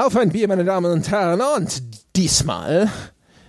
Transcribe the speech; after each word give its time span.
Auf 0.00 0.16
ein 0.16 0.30
Bier, 0.30 0.48
meine 0.48 0.64
Damen 0.64 0.90
und 0.90 1.10
Herren. 1.10 1.42
Und 1.58 1.82
diesmal, 2.16 2.88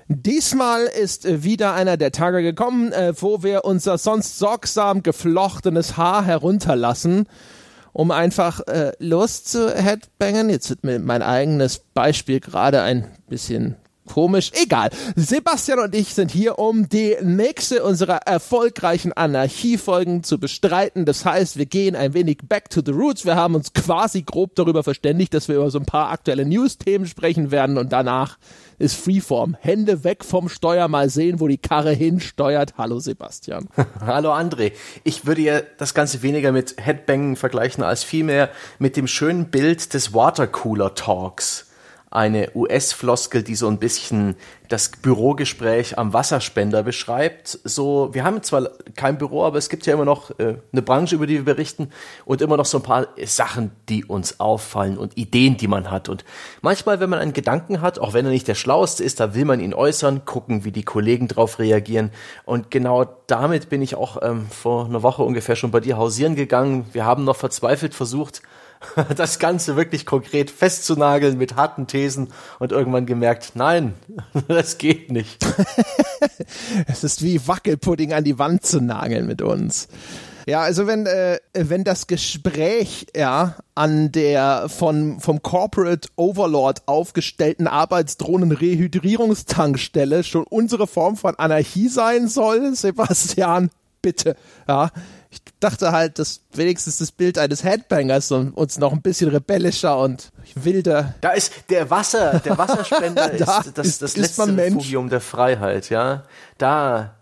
diesmal 0.10 0.81
ist 0.84 1.44
wieder 1.44 1.74
einer 1.74 1.96
der 1.96 2.12
Tage 2.12 2.42
gekommen, 2.42 2.92
äh, 2.92 3.13
wo 3.18 3.42
wir 3.42 3.63
unser 3.63 3.97
sonst 3.97 4.38
sorgsam 4.38 5.02
geflochtenes 5.02 5.96
Haar 5.96 6.26
herunterlassen, 6.26 7.26
um 7.94 8.12
einfach 8.12 8.67
äh, 8.67 8.92
loszuheadbangen. 8.99 10.49
Jetzt 10.49 10.70
wird 10.70 10.84
mir 10.84 10.99
mein 10.99 11.22
eigenes 11.22 11.79
Beispiel 11.94 12.42
gerade 12.42 12.81
ein 12.81 13.08
bisschen 13.29 13.78
komisch. 14.12 14.51
Egal. 14.62 14.89
Sebastian 15.15 15.79
und 15.79 15.96
ich 15.96 16.13
sind 16.13 16.31
hier, 16.31 16.59
um 16.59 16.89
die 16.89 17.16
nächste 17.21 17.81
unserer 17.84 18.17
erfolgreichen 18.27 19.13
Anarchiefolgen 19.13 20.23
zu 20.23 20.38
bestreiten. 20.38 21.05
Das 21.05 21.23
heißt, 21.23 21.57
wir 21.57 21.65
gehen 21.65 21.95
ein 21.95 22.13
wenig 22.13 22.39
back 22.43 22.69
to 22.69 22.81
the 22.85 22.91
roots. 22.91 23.25
Wir 23.25 23.38
haben 23.38 23.55
uns 23.55 23.71
quasi 23.71 24.23
grob 24.23 24.55
darüber 24.55 24.83
verständigt, 24.83 25.33
dass 25.33 25.47
wir 25.47 25.55
über 25.55 25.71
so 25.71 25.79
ein 25.79 25.85
paar 25.85 26.11
aktuelle 26.11 26.45
News-Themen 26.45 27.05
sprechen 27.05 27.52
werden 27.52 27.77
und 27.77 27.93
danach 27.93 28.38
ist 28.79 28.95
Freeform. 28.95 29.55
Hände 29.61 30.03
weg 30.03 30.25
vom 30.25 30.49
Steuer, 30.49 30.89
mal 30.89 31.09
sehen, 31.09 31.39
wo 31.39 31.47
die 31.47 31.57
Karre 31.57 31.93
hinsteuert. 31.93 32.73
Hallo 32.77 32.99
Sebastian. 32.99 33.69
Hallo 34.02 34.33
André. 34.33 34.73
Ich 35.05 35.25
würde 35.25 35.41
ja 35.41 35.61
das 35.77 35.93
Ganze 35.93 36.21
weniger 36.21 36.52
mit 36.52 36.75
Headbangen 36.77 37.38
vergleichen 37.38 37.83
als 37.83 38.03
vielmehr 38.03 38.49
mit 38.77 38.97
dem 38.97 39.07
schönen 39.07 39.45
Bild 39.52 39.93
des 39.93 40.13
Watercooler 40.13 40.95
Talks 40.95 41.70
eine 42.11 42.51
US-Floskel, 42.53 43.41
die 43.41 43.55
so 43.55 43.67
ein 43.67 43.79
bisschen 43.79 44.35
das 44.67 44.89
Bürogespräch 44.89 45.97
am 45.97 46.11
Wasserspender 46.11 46.83
beschreibt. 46.83 47.59
So, 47.63 48.09
wir 48.13 48.25
haben 48.25 48.43
zwar 48.43 48.69
kein 48.97 49.17
Büro, 49.17 49.45
aber 49.45 49.57
es 49.57 49.69
gibt 49.69 49.85
ja 49.85 49.93
immer 49.93 50.05
noch 50.05 50.38
äh, 50.38 50.55
eine 50.71 50.81
Branche, 50.81 51.16
über 51.16 51.25
die 51.25 51.35
wir 51.35 51.45
berichten 51.45 51.89
und 52.25 52.41
immer 52.41 52.58
noch 52.58 52.66
so 52.66 52.80
ein 52.80 52.83
paar 52.83 53.08
Sachen, 53.25 53.71
die 53.88 54.03
uns 54.03 54.41
auffallen 54.41 54.97
und 54.97 55.17
Ideen, 55.17 55.55
die 55.55 55.69
man 55.69 55.89
hat. 55.89 56.09
Und 56.09 56.25
manchmal, 56.61 56.99
wenn 56.99 57.09
man 57.09 57.19
einen 57.19 57.33
Gedanken 57.33 57.80
hat, 57.80 57.97
auch 57.97 58.14
wenn 58.14 58.25
er 58.25 58.31
nicht 58.31 58.47
der 58.47 58.55
schlaueste 58.55 59.05
ist, 59.05 59.21
da 59.21 59.33
will 59.33 59.45
man 59.45 59.61
ihn 59.61 59.73
äußern, 59.73 60.25
gucken, 60.25 60.66
wie 60.66 60.71
die 60.71 60.83
Kollegen 60.83 61.30
drauf 61.30 61.59
reagieren. 61.59 62.11
Und 62.43 62.71
genau 62.71 63.05
damit 63.27 63.69
bin 63.69 63.81
ich 63.81 63.95
auch 63.95 64.21
ähm, 64.21 64.47
vor 64.49 64.86
einer 64.86 65.02
Woche 65.02 65.23
ungefähr 65.23 65.55
schon 65.55 65.71
bei 65.71 65.80
dir 65.80 65.97
hausieren 65.97 66.36
gegangen. 66.36 66.86
Wir 66.91 67.05
haben 67.05 67.23
noch 67.23 67.38
verzweifelt 67.38 67.93
versucht, 67.93 68.41
das 69.15 69.39
Ganze 69.39 69.75
wirklich 69.75 70.05
konkret 70.05 70.51
festzunageln 70.51 71.37
mit 71.37 71.55
harten 71.55 71.87
Thesen 71.87 72.29
und 72.59 72.71
irgendwann 72.71 73.05
gemerkt, 73.05 73.51
nein, 73.55 73.95
das 74.47 74.77
geht 74.77 75.11
nicht. 75.11 75.45
es 76.87 77.03
ist 77.03 77.21
wie 77.23 77.45
Wackelpudding 77.47 78.13
an 78.13 78.23
die 78.23 78.39
Wand 78.39 78.65
zu 78.65 78.79
nageln 78.81 79.27
mit 79.27 79.41
uns. 79.41 79.89
Ja, 80.47 80.61
also 80.61 80.87
wenn, 80.87 81.05
äh, 81.05 81.37
wenn 81.53 81.83
das 81.83 82.07
Gespräch 82.07 83.05
ja 83.15 83.57
an 83.75 84.11
der 84.11 84.69
von 84.69 85.19
vom 85.19 85.43
Corporate 85.43 86.09
Overlord 86.15 86.87
aufgestellten 86.87 87.67
Arbeitsdrohnen-Rehydrierungstankstelle 87.67 90.23
schon 90.23 90.45
unsere 90.49 90.87
Form 90.87 91.15
von 91.15 91.35
Anarchie 91.35 91.89
sein 91.89 92.27
soll, 92.27 92.73
Sebastian, 92.73 93.69
bitte, 94.02 94.35
ja, 94.67 94.89
ich 95.31 95.39
dachte 95.61 95.93
halt, 95.93 96.19
dass 96.19 96.41
wenigstens 96.51 96.97
das 96.97 97.13
Bild 97.13 97.37
eines 97.37 97.63
Headbangers 97.63 98.31
uns 98.31 98.77
noch 98.77 98.91
ein 98.91 99.01
bisschen 99.01 99.29
rebellischer 99.29 99.97
und 99.97 100.29
wilder. 100.55 101.15
Da 101.21 101.31
ist 101.31 101.53
der 101.69 101.89
Wasser, 101.89 102.39
der 102.39 102.57
Wasserspender 102.57 103.29
da 103.39 103.59
ist 103.59 103.77
das, 103.77 103.87
ist, 103.87 104.02
das 104.02 104.17
letzte 104.17 104.57
Refugium 104.57 105.09
der 105.09 105.21
Freiheit, 105.21 105.89
ja. 105.89 106.23
Da, 106.57 107.15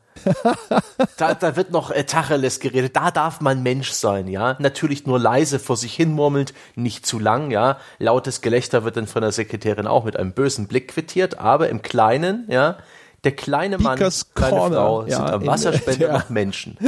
da, 1.17 1.35
da 1.35 1.55
wird 1.55 1.69
noch 1.71 1.91
äh, 1.91 2.03
Tacheles 2.03 2.59
geredet. 2.59 2.95
Da 2.95 3.11
darf 3.11 3.41
man 3.41 3.61
Mensch 3.61 3.91
sein, 3.91 4.27
ja. 4.27 4.55
Natürlich 4.57 5.05
nur 5.05 5.19
leise 5.19 5.59
vor 5.59 5.77
sich 5.77 5.93
hin 5.93 6.11
murmelnd, 6.11 6.55
nicht 6.73 7.05
zu 7.05 7.19
lang, 7.19 7.51
ja. 7.51 7.77
Lautes 7.99 8.41
Gelächter 8.41 8.83
wird 8.83 8.97
dann 8.97 9.05
von 9.05 9.21
der 9.21 9.31
Sekretärin 9.31 9.85
auch 9.85 10.05
mit 10.05 10.17
einem 10.17 10.31
bösen 10.31 10.67
Blick 10.67 10.87
quittiert, 10.87 11.37
aber 11.37 11.69
im 11.69 11.83
Kleinen, 11.83 12.45
ja 12.49 12.77
der 13.23 13.33
kleine 13.33 13.77
Mann, 13.77 13.97
Beakers 13.97 14.33
kleine 14.33 14.57
Corner, 14.57 14.75
Frau 14.75 15.05
ja, 15.05 15.17
sind 15.17 15.29
am 15.29 15.45
Wasserspender 15.45 16.07
ja. 16.07 16.13
nach 16.13 16.29
Menschen. 16.29 16.77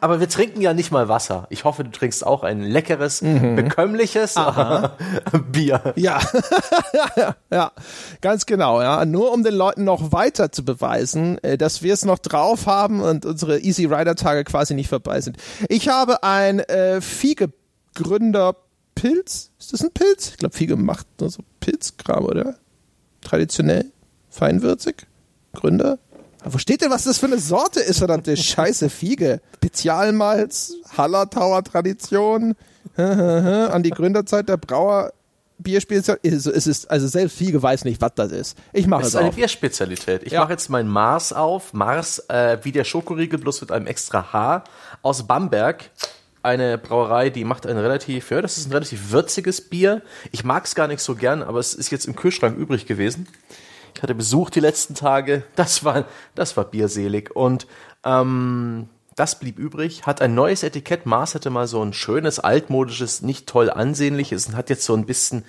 Aber 0.00 0.20
wir 0.20 0.28
trinken 0.28 0.60
ja 0.60 0.74
nicht 0.74 0.92
mal 0.92 1.08
Wasser. 1.08 1.46
Ich 1.50 1.64
hoffe, 1.64 1.84
du 1.84 1.90
trinkst 1.90 2.24
auch 2.24 2.44
ein 2.44 2.60
leckeres, 2.60 3.22
mhm. 3.22 3.56
bekömmliches 3.56 4.36
Bier. 5.52 5.94
Ja. 5.96 6.20
ja, 7.50 7.72
ganz 8.20 8.46
genau. 8.46 8.80
Ja, 8.80 9.04
nur 9.04 9.32
um 9.32 9.42
den 9.42 9.54
Leuten 9.54 9.84
noch 9.84 10.12
weiter 10.12 10.52
zu 10.52 10.64
beweisen, 10.64 11.42
äh, 11.42 11.58
dass 11.58 11.82
wir 11.82 11.92
es 11.92 12.04
noch 12.04 12.18
drauf 12.18 12.66
haben 12.66 13.00
und 13.00 13.26
unsere 13.26 13.58
Easy 13.58 13.86
Rider 13.86 14.14
Tage 14.14 14.44
quasi 14.44 14.74
nicht 14.74 14.88
vorbei 14.88 15.20
sind. 15.20 15.36
Ich 15.68 15.88
habe 15.88 16.22
ein 16.22 16.60
äh, 16.60 17.00
Viehgegründer 17.00 18.54
Pilz. 18.94 19.50
Ist 19.58 19.72
das 19.72 19.82
ein 19.82 19.90
Pilz? 19.90 20.28
Ich 20.28 20.36
glaube, 20.36 20.54
Fiege 20.54 20.76
macht 20.76 21.06
nur 21.18 21.30
so 21.30 21.42
Pilzkram, 21.60 22.24
oder? 22.24 22.54
Traditionell 23.22 23.90
feinwürzig? 24.32 25.06
Gründer? 25.52 25.98
Wo 26.44 26.58
steht 26.58 26.80
denn, 26.80 26.90
was 26.90 27.04
das 27.04 27.18
für 27.18 27.26
eine 27.26 27.38
Sorte 27.38 27.80
ist, 27.80 27.98
verdammte 27.98 28.36
Scheiße 28.36 28.90
Fiege? 28.90 29.40
Spezialmalz, 29.56 30.74
Hallertauer 30.96 31.62
Tradition, 31.62 32.56
an 32.96 33.82
die 33.82 33.90
Gründerzeit 33.90 34.48
der 34.48 34.56
Brauer 34.56 35.12
Bierspezialität. 35.58 36.32
Es 36.32 36.66
ist, 36.66 36.90
also 36.90 37.06
selbst 37.06 37.36
Fiege 37.36 37.62
weiß 37.62 37.84
nicht, 37.84 38.00
was 38.00 38.12
das 38.14 38.32
ist. 38.32 38.58
Ich 38.72 38.86
mache 38.86 39.02
es 39.02 39.08
ist 39.08 39.16
eine 39.16 39.30
Bierspezialität. 39.30 40.22
Ich 40.24 40.32
ja. 40.32 40.40
mache 40.40 40.52
jetzt 40.52 40.68
mein 40.68 40.88
Mars 40.88 41.32
auf. 41.32 41.72
Mars, 41.72 42.18
äh, 42.28 42.58
wie 42.62 42.72
der 42.72 42.84
Schokoriegel, 42.84 43.38
bloß 43.38 43.60
mit 43.60 43.70
einem 43.70 43.86
extra 43.86 44.32
H. 44.32 44.64
Aus 45.02 45.26
Bamberg. 45.26 45.90
Eine 46.42 46.76
Brauerei, 46.76 47.30
die 47.30 47.44
macht 47.44 47.66
ein 47.66 47.78
relativ, 47.78 48.32
ja, 48.32 48.42
das 48.42 48.58
ist 48.58 48.66
ein 48.66 48.72
relativ 48.72 49.12
würziges 49.12 49.60
Bier. 49.60 50.02
Ich 50.32 50.42
mag 50.42 50.64
es 50.64 50.74
gar 50.74 50.88
nicht 50.88 51.00
so 51.00 51.14
gern, 51.14 51.40
aber 51.40 51.60
es 51.60 51.72
ist 51.72 51.92
jetzt 51.92 52.06
im 52.06 52.16
Kühlschrank 52.16 52.58
übrig 52.58 52.86
gewesen. 52.86 53.28
Ich 53.94 54.02
hatte 54.02 54.14
Besuch 54.14 54.50
die 54.50 54.60
letzten 54.60 54.94
Tage. 54.94 55.44
Das 55.56 55.84
war, 55.84 56.06
das 56.34 56.56
war 56.56 56.64
bierselig. 56.64 57.34
Und 57.34 57.66
ähm, 58.04 58.88
das 59.16 59.38
blieb 59.38 59.58
übrig. 59.58 60.06
Hat 60.06 60.22
ein 60.22 60.34
neues 60.34 60.62
Etikett. 60.62 61.06
Mars 61.06 61.34
hatte 61.34 61.50
mal 61.50 61.66
so 61.66 61.82
ein 61.82 61.92
schönes, 61.92 62.38
altmodisches, 62.38 63.22
nicht 63.22 63.46
toll 63.46 63.70
ansehnliches 63.70 64.46
und 64.46 64.56
hat 64.56 64.70
jetzt 64.70 64.84
so 64.84 64.94
ein 64.94 65.06
bisschen 65.06 65.44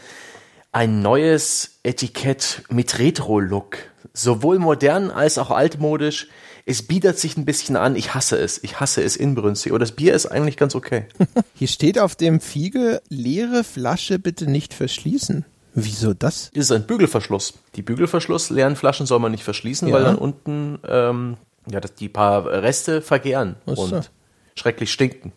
ein 0.72 1.02
neues 1.02 1.80
Etikett 1.84 2.64
mit 2.70 3.00
Retro-Look. 3.00 3.78
Sowohl 4.14 4.60
modern 4.60 5.12
als 5.12 5.38
auch 5.38 5.52
altmodisch. 5.52 6.28
Es 6.66 6.82
bietet 6.82 7.20
sich 7.20 7.38
ein 7.38 7.46
bisschen 7.46 7.76
an. 7.76 7.96
Ich 7.96 8.14
hasse 8.14 8.38
es. 8.38 8.64
Ich 8.64 8.80
hasse 8.80 9.04
es 9.04 9.16
inbrünstig. 9.16 9.72
Aber 9.72 9.80
das 9.80 9.92
Bier 9.94 10.14
ist 10.14 10.26
eigentlich 10.26 10.58
ganz 10.58 10.76
okay. 10.76 11.06
Hier 11.54 11.68
steht 11.68 12.00
auf 12.00 12.16
dem 12.16 12.40
Fiege, 12.40 13.02
leere 13.10 13.64
Flasche 13.64 14.20
bitte 14.20 14.50
nicht 14.50 14.74
verschließen. 14.74 15.46
Wieso 15.76 16.14
das? 16.14 16.52
Das 16.54 16.66
ist 16.66 16.72
ein 16.72 16.86
Bügelverschluss. 16.86 17.56
Die 17.76 17.82
Bügelverschluss 17.82 18.50
leeren 18.50 18.76
Flaschen 18.76 19.06
soll 19.06 19.20
man 19.20 19.32
nicht 19.32 19.44
verschließen, 19.44 19.88
ja. 19.88 19.94
weil 19.94 20.04
dann 20.04 20.18
unten 20.18 20.80
ähm, 20.88 21.38
ja, 21.70 21.80
dass 21.80 21.96
die 21.96 22.10
paar 22.10 22.46
Reste 22.46 23.02
vergären 23.02 23.56
so. 23.66 23.82
und 23.84 24.12
schrecklich 24.56 24.92
stinken. 24.92 25.32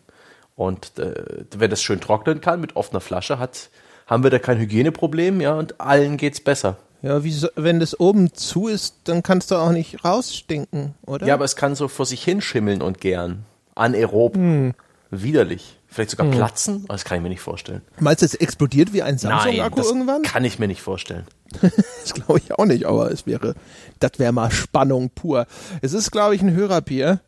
Und 0.55 0.97
äh, 0.97 1.45
wenn 1.55 1.69
das 1.69 1.81
schön 1.81 2.01
trocknen 2.01 2.41
kann 2.41 2.59
mit 2.59 2.75
offener 2.75 2.99
Flasche, 2.99 3.39
hat, 3.39 3.69
haben 4.07 4.23
wir 4.23 4.31
da 4.31 4.39
kein 4.39 4.57
Hygieneproblem, 4.57 5.41
ja, 5.41 5.53
und 5.53 5.79
allen 5.79 6.17
geht's 6.17 6.39
besser. 6.39 6.77
Ja, 7.03 7.19
so, 7.19 7.47
wenn 7.55 7.79
das 7.79 7.99
oben 7.99 8.33
zu 8.33 8.67
ist, 8.67 8.95
dann 9.03 9.21
kannst 9.21 9.51
du 9.51 9.55
auch 9.55 9.71
nicht 9.71 10.03
rausstinken, 10.03 10.95
oder? 11.05 11.27
Ja, 11.27 11.35
aber 11.35 11.45
es 11.45 11.55
kann 11.55 11.75
so 11.75 11.87
vor 11.87 12.07
sich 12.07 12.23
hinschimmeln 12.23 12.81
und 12.81 12.99
gären. 12.99 13.45
Anaerob. 13.75 14.35
Hm. 14.35 14.73
Widerlich. 15.09 15.79
Vielleicht 15.87 16.11
sogar 16.11 16.27
hm. 16.27 16.33
platzen? 16.33 16.85
Das 16.87 17.05
kann 17.05 17.17
ich 17.17 17.23
mir 17.23 17.29
nicht 17.29 17.41
vorstellen. 17.41 17.81
Meinst 17.99 18.21
du, 18.21 18.25
es 18.25 18.35
explodiert 18.35 18.93
wie 18.93 19.03
ein 19.03 19.17
Samsung-Akku 19.17 19.81
irgendwann? 19.81 20.21
Kann 20.23 20.43
ich 20.43 20.59
mir 20.59 20.67
nicht 20.67 20.81
vorstellen. 20.81 21.25
das 21.61 22.13
glaube 22.13 22.39
ich 22.39 22.53
auch 22.53 22.65
nicht, 22.65 22.85
aber 22.85 23.11
es 23.11 23.25
wäre, 23.25 23.55
das 23.99 24.11
wäre 24.17 24.33
mal 24.33 24.51
Spannung 24.51 25.09
pur. 25.09 25.47
Es 25.81 25.93
ist, 25.93 26.11
glaube 26.11 26.35
ich, 26.35 26.41
ein 26.41 26.53
Hörerbier. 26.53 27.21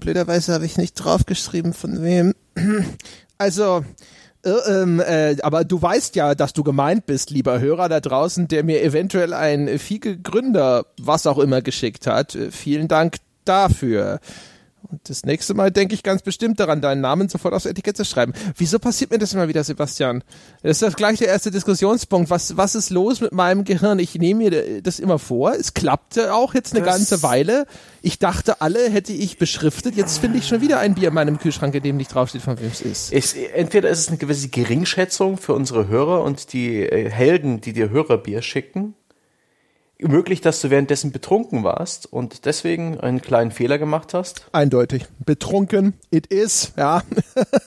Blöderweise 0.00 0.54
habe 0.54 0.64
ich 0.64 0.78
nicht 0.78 0.94
draufgeschrieben, 0.94 1.72
von 1.72 2.02
wem. 2.02 2.34
Also, 3.38 3.84
äh, 4.44 4.50
ähm, 4.50 5.00
äh, 5.00 5.36
aber 5.42 5.64
du 5.64 5.82
weißt 5.82 6.14
ja, 6.14 6.36
dass 6.36 6.52
du 6.52 6.62
gemeint 6.62 7.06
bist, 7.06 7.30
lieber 7.30 7.58
Hörer 7.58 7.88
da 7.88 7.98
draußen, 7.98 8.46
der 8.46 8.62
mir 8.62 8.82
eventuell 8.82 9.34
ein 9.34 9.80
Fiege 9.80 10.16
Gründer, 10.16 10.86
was 11.00 11.26
auch 11.26 11.38
immer 11.38 11.60
geschickt 11.60 12.06
hat. 12.06 12.36
Äh, 12.36 12.52
vielen 12.52 12.86
Dank 12.86 13.16
dafür. 13.44 14.20
Und 14.88 15.08
das 15.08 15.24
nächste 15.24 15.54
Mal 15.54 15.70
denke 15.70 15.94
ich 15.94 16.02
ganz 16.02 16.22
bestimmt 16.22 16.60
daran, 16.60 16.80
deinen 16.80 17.00
Namen 17.00 17.28
sofort 17.28 17.54
aufs 17.54 17.66
Etikett 17.66 17.96
zu 17.96 18.04
schreiben. 18.04 18.32
Wieso 18.56 18.78
passiert 18.78 19.10
mir 19.10 19.18
das 19.18 19.32
immer 19.32 19.48
wieder, 19.48 19.62
Sebastian? 19.64 20.22
Das 20.62 20.82
ist 20.82 20.96
gleich 20.96 21.18
der 21.18 21.28
erste 21.28 21.50
Diskussionspunkt. 21.50 22.30
Was, 22.30 22.56
was 22.56 22.74
ist 22.74 22.90
los 22.90 23.20
mit 23.20 23.32
meinem 23.32 23.64
Gehirn? 23.64 23.98
Ich 23.98 24.14
nehme 24.14 24.50
mir 24.50 24.82
das 24.82 24.98
immer 24.98 25.18
vor. 25.18 25.54
Es 25.54 25.74
klappte 25.74 26.34
auch 26.34 26.54
jetzt 26.54 26.74
eine 26.74 26.84
das 26.84 26.94
ganze 26.94 27.22
Weile. 27.22 27.66
Ich 28.02 28.18
dachte, 28.18 28.60
alle 28.60 28.90
hätte 28.90 29.12
ich 29.12 29.38
beschriftet. 29.38 29.96
Jetzt 29.96 30.18
finde 30.18 30.38
ich 30.38 30.46
schon 30.46 30.60
wieder 30.60 30.78
ein 30.78 30.94
Bier 30.94 31.08
in 31.08 31.14
meinem 31.14 31.38
Kühlschrank, 31.38 31.74
in 31.74 31.82
dem 31.82 31.96
nicht 31.96 32.12
draufsteht, 32.12 32.42
von 32.42 32.58
wem 32.60 32.70
es 32.70 32.80
ist. 32.80 33.12
ist. 33.12 33.36
Entweder 33.54 33.88
ist 33.88 34.00
es 34.00 34.08
eine 34.08 34.18
gewisse 34.18 34.48
Geringschätzung 34.48 35.36
für 35.36 35.54
unsere 35.54 35.88
Hörer 35.88 36.22
und 36.24 36.52
die 36.52 36.82
äh, 36.82 37.08
Helden, 37.10 37.60
die 37.60 37.72
dir 37.72 37.90
Hörerbier 37.90 38.42
schicken 38.42 38.94
möglich, 39.98 40.40
dass 40.40 40.60
du 40.60 40.70
währenddessen 40.70 41.12
betrunken 41.12 41.64
warst 41.64 42.12
und 42.12 42.44
deswegen 42.44 43.00
einen 43.00 43.20
kleinen 43.20 43.50
Fehler 43.50 43.78
gemacht 43.78 44.14
hast? 44.14 44.46
Eindeutig. 44.52 45.06
Betrunken, 45.24 45.94
it 46.10 46.26
is, 46.26 46.72
ja. 46.76 47.02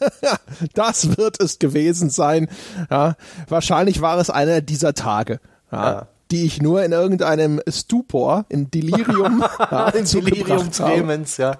das 0.73 1.17
wird 1.17 1.41
es 1.41 1.59
gewesen 1.59 2.09
sein. 2.09 2.49
Ja. 2.89 3.15
Wahrscheinlich 3.47 4.01
war 4.01 4.17
es 4.19 4.29
einer 4.29 4.61
dieser 4.61 4.93
Tage. 4.93 5.39
Ja. 5.71 5.91
ja. 5.91 6.07
Die 6.31 6.43
ich 6.45 6.61
nur 6.61 6.83
in 6.83 6.91
irgendeinem 6.91 7.61
Stupor, 7.69 8.45
in 8.49 8.71
Delirium, 8.71 9.43
ja, 9.59 9.89
in 9.89 10.05
Delirium 10.05 10.71
tremens, 10.71 11.37
ja. 11.37 11.57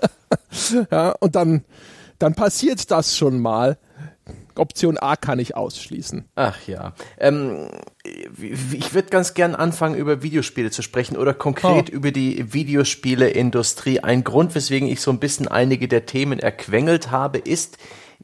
ja. 0.90 1.14
Und 1.20 1.34
dann, 1.34 1.64
dann 2.18 2.34
passiert 2.34 2.90
das 2.90 3.16
schon 3.16 3.40
mal. 3.40 3.78
Option 4.62 4.96
A 4.96 5.16
kann 5.16 5.40
ich 5.40 5.56
ausschließen. 5.56 6.28
Ach 6.36 6.56
ja. 6.68 6.94
Ähm, 7.18 7.68
ich 8.04 8.94
würde 8.94 9.08
ganz 9.08 9.34
gern 9.34 9.56
anfangen, 9.56 9.96
über 9.96 10.22
Videospiele 10.22 10.70
zu 10.70 10.82
sprechen 10.82 11.16
oder 11.16 11.34
konkret 11.34 11.90
oh. 11.90 11.94
über 11.96 12.12
die 12.12 12.54
Videospieleindustrie. 12.54 14.00
Ein 14.00 14.22
Grund, 14.22 14.54
weswegen 14.54 14.88
ich 14.88 15.00
so 15.00 15.10
ein 15.10 15.18
bisschen 15.18 15.48
einige 15.48 15.88
der 15.88 16.06
Themen 16.06 16.38
erquengelt 16.38 17.10
habe, 17.10 17.38
ist, 17.38 17.76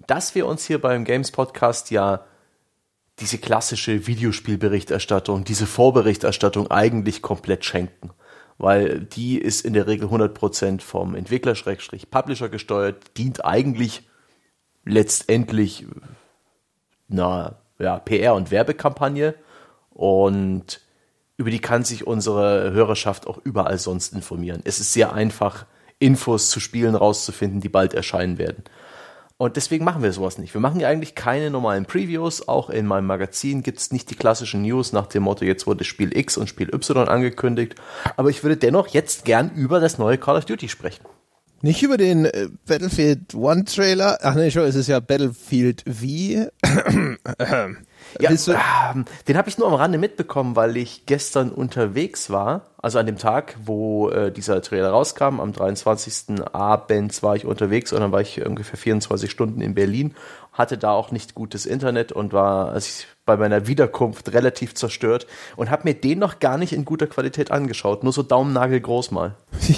dass 0.06 0.36
wir 0.36 0.46
uns 0.46 0.64
hier 0.64 0.80
beim 0.80 1.04
Games 1.04 1.32
Podcast 1.32 1.90
ja 1.90 2.24
diese 3.18 3.38
klassische 3.38 4.06
Videospielberichterstattung, 4.06 5.42
diese 5.42 5.66
Vorberichterstattung 5.66 6.70
eigentlich 6.70 7.20
komplett 7.20 7.64
schenken. 7.64 8.10
Weil 8.58 9.00
die 9.00 9.38
ist 9.38 9.64
in 9.64 9.72
der 9.72 9.88
Regel 9.88 10.08
100% 10.08 10.82
vom 10.82 11.16
Entwickler-Publisher 11.16 12.48
gesteuert, 12.48 13.16
dient 13.16 13.44
eigentlich 13.44 14.08
letztendlich 14.84 15.86
einer 17.10 17.56
ja, 17.78 17.98
PR- 17.98 18.34
und 18.34 18.50
Werbekampagne 18.50 19.34
und 19.90 20.80
über 21.36 21.50
die 21.50 21.60
kann 21.60 21.84
sich 21.84 22.06
unsere 22.06 22.72
Hörerschaft 22.72 23.26
auch 23.26 23.38
überall 23.44 23.78
sonst 23.78 24.12
informieren. 24.12 24.60
Es 24.64 24.80
ist 24.80 24.92
sehr 24.92 25.12
einfach, 25.12 25.66
Infos 26.00 26.50
zu 26.50 26.60
Spielen 26.60 26.94
rauszufinden, 26.94 27.60
die 27.60 27.68
bald 27.68 27.94
erscheinen 27.94 28.38
werden. 28.38 28.64
Und 29.36 29.56
deswegen 29.56 29.84
machen 29.84 30.02
wir 30.02 30.12
sowas 30.12 30.38
nicht. 30.38 30.52
Wir 30.52 30.60
machen 30.60 30.80
ja 30.80 30.88
eigentlich 30.88 31.14
keine 31.14 31.50
normalen 31.50 31.86
Previews. 31.86 32.48
Auch 32.48 32.70
in 32.70 32.86
meinem 32.86 33.06
Magazin 33.06 33.62
gibt 33.62 33.78
es 33.78 33.92
nicht 33.92 34.10
die 34.10 34.16
klassischen 34.16 34.62
News 34.62 34.92
nach 34.92 35.06
dem 35.06 35.22
Motto, 35.22 35.44
jetzt 35.44 35.66
wurde 35.66 35.84
Spiel 35.84 36.16
X 36.16 36.36
und 36.36 36.48
Spiel 36.48 36.74
Y 36.74 37.08
angekündigt. 37.08 37.76
Aber 38.16 38.30
ich 38.30 38.42
würde 38.42 38.56
dennoch 38.56 38.88
jetzt 38.88 39.24
gern 39.24 39.50
über 39.54 39.78
das 39.78 39.96
neue 39.96 40.18
Call 40.18 40.36
of 40.36 40.44
Duty 40.44 40.68
sprechen. 40.68 41.04
Nicht 41.60 41.82
über 41.82 41.96
den 41.96 42.24
äh, 42.24 42.48
Battlefield 42.66 43.34
One 43.34 43.64
Trailer. 43.64 44.18
Ach 44.22 44.36
nee, 44.36 44.50
schon, 44.50 44.62
es 44.62 44.76
ist 44.76 44.86
ja 44.86 45.00
Battlefield 45.00 45.82
V. 45.86 46.04
ja, 48.20 48.30
ähm, 48.30 49.04
den 49.26 49.36
habe 49.36 49.48
ich 49.48 49.58
nur 49.58 49.66
am 49.66 49.74
Rande 49.74 49.98
mitbekommen, 49.98 50.54
weil 50.54 50.76
ich 50.76 51.06
gestern 51.06 51.50
unterwegs 51.50 52.30
war. 52.30 52.66
Also 52.80 53.00
an 53.00 53.06
dem 53.06 53.18
Tag, 53.18 53.56
wo 53.64 54.08
äh, 54.08 54.30
dieser 54.30 54.62
Trailer 54.62 54.90
rauskam, 54.90 55.40
am 55.40 55.52
23. 55.52 56.44
Abends 56.52 57.24
war 57.24 57.34
ich 57.34 57.44
unterwegs 57.44 57.92
und 57.92 58.00
dann 58.00 58.12
war 58.12 58.20
ich 58.20 58.44
ungefähr 58.46 58.78
24 58.78 59.28
Stunden 59.28 59.60
in 59.60 59.74
Berlin, 59.74 60.14
hatte 60.52 60.78
da 60.78 60.92
auch 60.92 61.10
nicht 61.10 61.34
gutes 61.34 61.66
Internet 61.66 62.12
und 62.12 62.32
war, 62.32 62.70
als 62.70 62.86
ich 62.86 63.06
bei 63.28 63.36
meiner 63.36 63.66
Wiederkunft 63.66 64.32
relativ 64.32 64.74
zerstört 64.74 65.26
und 65.54 65.70
habe 65.70 65.82
mir 65.84 65.92
den 65.92 66.18
noch 66.18 66.40
gar 66.40 66.56
nicht 66.56 66.72
in 66.72 66.86
guter 66.86 67.06
Qualität 67.06 67.50
angeschaut, 67.50 68.02
nur 68.02 68.12
so 68.14 68.22
Daumennagel 68.22 68.80
groß 68.80 69.12
mal. 69.12 69.36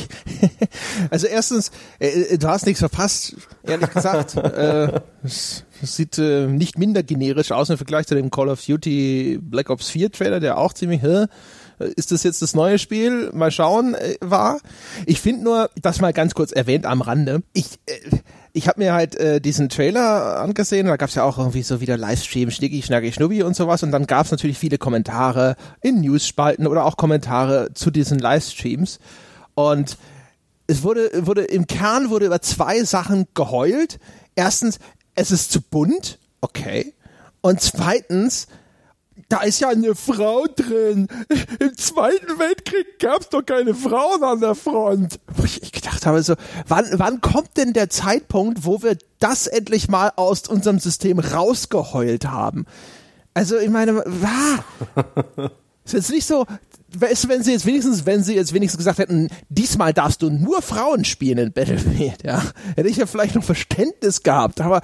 Also 1.11 1.27
erstens, 1.27 1.71
äh, 1.99 2.09
äh, 2.09 2.39
du 2.39 2.49
hast 2.49 2.65
nichts 2.65 2.81
verpasst, 2.81 3.37
ehrlich 3.63 3.91
gesagt. 3.91 4.37
äh, 4.37 5.01
es 5.23 5.65
sieht 5.83 6.19
äh, 6.19 6.47
nicht 6.47 6.79
minder 6.79 7.03
generisch 7.03 7.53
aus 7.53 7.69
im 7.69 7.77
Vergleich 7.77 8.07
zu 8.07 8.15
dem 8.15 8.31
Call 8.31 8.49
of 8.49 8.65
Duty 8.65 9.39
Black 9.43 9.69
Ops 9.69 9.91
4 9.91 10.13
Trailer, 10.13 10.41
der 10.41 10.57
auch 10.57 10.73
ziemlich, 10.73 11.03
hä? 11.03 11.27
ist 11.97 12.13
das 12.13 12.23
jetzt 12.23 12.43
das 12.43 12.55
neue 12.55 12.79
Spiel? 12.79 13.31
Mal 13.33 13.51
schauen, 13.51 13.97
war. 14.21 14.61
Ich 15.07 15.21
finde 15.21 15.45
nur, 15.45 15.71
das 15.81 16.01
mal 16.01 16.13
ganz 16.13 16.35
kurz 16.35 16.53
erwähnt 16.53 16.85
am 16.85 17.01
Rande. 17.01 17.43
Ich, 17.55 17.79
ich 18.53 18.69
habe 18.69 18.81
mir 18.81 18.93
halt 18.93 19.15
äh, 19.17 19.41
diesen 19.41 19.69
Trailer 19.69 20.41
angesehen, 20.41 20.87
da 20.87 20.97
gab's 20.97 21.15
ja 21.15 21.25
auch 21.25 21.39
irgendwie 21.39 21.63
so 21.63 21.81
wieder 21.81 21.97
Livestream, 21.97 22.51
Schnicki, 22.51 22.83
Schnacki, 22.83 23.13
Schnubbi 23.13 23.43
und 23.43 23.55
sowas 23.55 23.83
und 23.83 23.93
dann 23.93 24.07
gab's 24.07 24.31
natürlich 24.31 24.59
viele 24.59 24.79
Kommentare 24.79 25.57
in 25.81 26.01
Newsspalten 26.01 26.67
oder 26.67 26.85
auch 26.85 26.97
Kommentare 26.97 27.73
zu 27.75 27.91
diesen 27.91 28.19
Livestreams 28.19 28.99
und 29.55 29.97
es 30.71 30.85
wurde, 30.85 31.27
wurde 31.27 31.43
im 31.43 31.67
Kern 31.67 32.11
wurde 32.11 32.27
über 32.27 32.41
zwei 32.43 32.85
Sachen 32.85 33.27
geheult. 33.35 33.99
Erstens, 34.37 34.79
es 35.17 35.33
ist 35.33 35.51
zu 35.51 35.61
bunt, 35.61 36.21
okay. 36.41 36.95
Und 37.41 37.61
zweitens, 37.61 38.47
da 39.31 39.43
ist 39.43 39.61
ja 39.61 39.69
eine 39.69 39.95
Frau 39.95 40.47
drin. 40.55 41.07
Im 41.61 41.77
Zweiten 41.77 42.39
Weltkrieg 42.39 42.99
gab 42.99 43.23
es 43.23 43.29
doch 43.29 43.47
keine 43.47 43.75
Frauen 43.75 44.23
an 44.25 44.41
der 44.41 44.57
Front. 44.57 45.21
Wo 45.35 45.45
ich 45.45 45.73
gedacht 45.73 46.05
habe, 46.05 46.23
so, 46.23 46.35
wann, 46.67 46.87
wann 46.95 47.21
kommt 47.21 47.57
denn 47.57 47.73
der 47.73 47.89
Zeitpunkt, 47.89 48.67
wo 48.67 48.83
wir 48.83 48.99
das 49.21 49.47
endlich 49.47 49.89
mal 49.89 50.13
aus 50.17 50.49
unserem 50.49 50.81
System 50.81 51.21
rausgeheult 51.21 52.27
haben? 52.27 52.67
Also, 53.33 53.57
ich 53.57 53.71
meine, 53.71 54.05
ah, 54.05 54.65
ist 55.85 55.95
jetzt 55.95 56.11
nicht 56.11 56.27
so, 56.27 56.45
weißt 56.99 57.25
du, 57.25 57.29
wenn 57.29 57.45
sie 57.45 57.53
jetzt 57.53 57.67
wenigstens, 57.67 58.07
wenn 58.07 58.25
sie 58.25 58.35
jetzt 58.35 58.53
wenigstens 58.53 58.79
gesagt 58.79 58.99
hätten, 58.99 59.29
diesmal 59.49 59.93
darfst 59.93 60.23
du 60.23 60.31
nur 60.31 60.61
Frauen 60.61 61.05
spielen 61.05 61.39
in 61.39 61.53
Battlefield, 61.53 62.25
ja, 62.25 62.43
hätte 62.75 62.89
ich 62.89 62.97
ja 62.97 63.07
vielleicht 63.07 63.37
noch 63.37 63.45
Verständnis 63.45 64.25
gehabt, 64.25 64.61
aber 64.61 64.81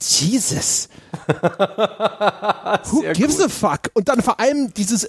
Jesus. 0.00 0.88
Who 2.90 3.02
gives 3.12 3.38
gut. 3.38 3.46
a 3.46 3.48
fuck? 3.48 3.90
Und 3.94 4.08
dann 4.08 4.22
vor 4.22 4.38
allem 4.40 4.72
dieses 4.74 5.04
äh, 5.04 5.08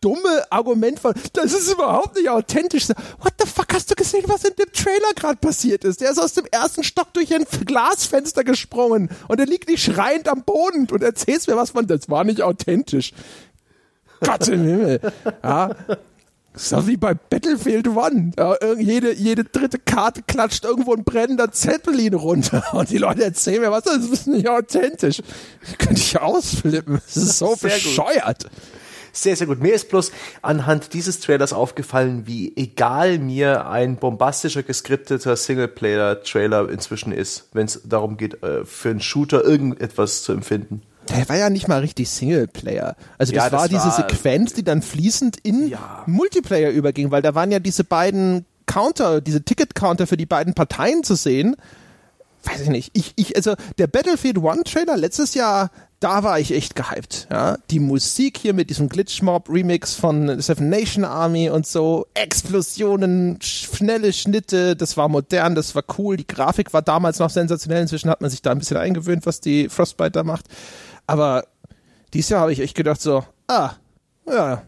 dumme 0.00 0.44
Argument 0.50 0.98
von, 0.98 1.14
das 1.32 1.52
ist 1.52 1.72
überhaupt 1.72 2.16
nicht 2.16 2.28
authentisch. 2.28 2.88
What 3.20 3.34
the 3.40 3.46
fuck 3.46 3.72
hast 3.74 3.90
du 3.90 3.94
gesehen, 3.94 4.24
was 4.26 4.44
in 4.44 4.54
dem 4.54 4.72
Trailer 4.72 5.12
gerade 5.14 5.36
passiert 5.36 5.84
ist? 5.84 6.00
Der 6.00 6.10
ist 6.10 6.18
aus 6.18 6.34
dem 6.34 6.46
ersten 6.50 6.84
Stock 6.84 7.12
durch 7.14 7.34
ein 7.34 7.44
Glasfenster 7.64 8.44
gesprungen 8.44 9.10
und 9.28 9.40
er 9.40 9.46
liegt 9.46 9.68
nicht 9.68 9.82
schreiend 9.82 10.28
am 10.28 10.42
Boden 10.42 10.86
und 10.90 11.02
erzählst 11.02 11.48
mir 11.48 11.56
was 11.56 11.70
von, 11.70 11.86
das 11.86 12.08
war 12.08 12.24
nicht 12.24 12.42
authentisch. 12.42 13.12
Gott 14.20 14.48
im 14.48 14.64
Himmel. 14.64 15.00
Ja. 15.42 15.70
So 16.58 16.86
wie 16.86 16.96
bei 16.96 17.14
Battlefield 17.14 17.88
One. 17.88 18.32
Ja, 18.36 18.56
jede, 18.78 19.14
jede 19.14 19.44
dritte 19.44 19.78
Karte 19.78 20.22
klatscht 20.22 20.64
irgendwo 20.64 20.92
ein 20.92 21.04
brennender 21.04 21.52
Zeppelin 21.52 22.14
runter. 22.14 22.64
Und 22.72 22.90
die 22.90 22.98
Leute 22.98 23.24
erzählen 23.24 23.60
mir, 23.60 23.70
was 23.70 23.84
das 23.84 24.04
ist 24.04 24.26
nicht 24.26 24.48
authentisch. 24.48 25.22
Das 25.60 25.78
könnte 25.78 26.00
ich 26.00 26.20
ausflippen. 26.20 27.00
Das 27.06 27.16
ist 27.16 27.38
so 27.38 27.54
sehr 27.54 27.70
bescheuert. 27.70 28.44
Gut. 28.44 28.52
Sehr, 29.12 29.36
sehr 29.36 29.46
gut. 29.46 29.60
Mir 29.60 29.74
ist 29.74 29.88
bloß 29.88 30.12
anhand 30.42 30.92
dieses 30.94 31.20
Trailers 31.20 31.52
aufgefallen, 31.52 32.26
wie 32.26 32.56
egal 32.56 33.18
mir 33.18 33.68
ein 33.68 33.96
bombastischer, 33.96 34.62
geskripteter 34.62 35.36
Singleplayer-Trailer 35.36 36.68
inzwischen 36.68 37.12
ist, 37.12 37.48
wenn 37.52 37.66
es 37.66 37.80
darum 37.84 38.16
geht, 38.16 38.42
äh, 38.42 38.64
für 38.64 38.90
einen 38.90 39.00
Shooter 39.00 39.44
irgendetwas 39.44 40.22
zu 40.22 40.32
empfinden. 40.32 40.82
Der 41.10 41.28
war 41.28 41.36
ja 41.36 41.50
nicht 41.50 41.68
mal 41.68 41.80
richtig 41.80 42.10
Singleplayer. 42.10 42.96
Also 43.16 43.32
das, 43.32 43.44
ja, 43.44 43.50
das 43.50 43.60
war 43.60 43.68
diese 43.68 43.90
Sequenz, 43.90 44.52
die 44.54 44.64
dann 44.64 44.82
fließend 44.82 45.38
in 45.38 45.68
ja. 45.68 46.02
Multiplayer 46.06 46.70
überging, 46.70 47.10
weil 47.10 47.22
da 47.22 47.34
waren 47.34 47.50
ja 47.50 47.58
diese 47.60 47.84
beiden 47.84 48.44
Counter, 48.66 49.20
diese 49.20 49.42
Ticket-Counter 49.42 50.06
für 50.06 50.16
die 50.16 50.26
beiden 50.26 50.54
Parteien 50.54 51.02
zu 51.02 51.14
sehen. 51.14 51.56
Weiß 52.44 52.60
ich 52.60 52.68
nicht. 52.68 52.90
Ich, 52.92 53.12
ich, 53.16 53.36
also 53.36 53.54
der 53.78 53.88
Battlefield 53.88 54.38
One 54.38 54.62
Trailer 54.64 54.96
letztes 54.96 55.34
Jahr, 55.34 55.70
da 56.00 56.22
war 56.22 56.38
ich 56.38 56.52
echt 56.52 56.76
gehypt. 56.76 57.26
Ja, 57.30 57.58
die 57.70 57.80
Musik 57.80 58.38
hier 58.38 58.54
mit 58.54 58.70
diesem 58.70 58.88
Glitchmob 58.88 59.48
Remix 59.48 59.94
von 59.94 60.40
Seven 60.40 60.68
Nation 60.68 61.04
Army 61.04 61.50
und 61.50 61.66
so, 61.66 62.06
Explosionen, 62.14 63.38
schnelle 63.42 64.12
Schnitte, 64.12 64.76
das 64.76 64.96
war 64.96 65.08
modern, 65.08 65.56
das 65.56 65.74
war 65.74 65.82
cool. 65.98 66.16
Die 66.16 66.26
Grafik 66.26 66.72
war 66.72 66.82
damals 66.82 67.18
noch 67.18 67.30
sensationell. 67.30 67.82
Inzwischen 67.82 68.10
hat 68.10 68.20
man 68.20 68.30
sich 68.30 68.42
da 68.42 68.52
ein 68.52 68.58
bisschen 68.58 68.76
eingewöhnt, 68.76 69.26
was 69.26 69.40
die 69.40 69.68
Frostbite 69.68 70.12
da 70.12 70.22
macht. 70.22 70.46
Aber 71.08 71.46
dieses 72.12 72.30
Jahr 72.30 72.42
habe 72.42 72.52
ich 72.52 72.60
echt 72.60 72.76
gedacht 72.76 73.00
so, 73.00 73.24
ah, 73.48 73.72
ja, 74.26 74.62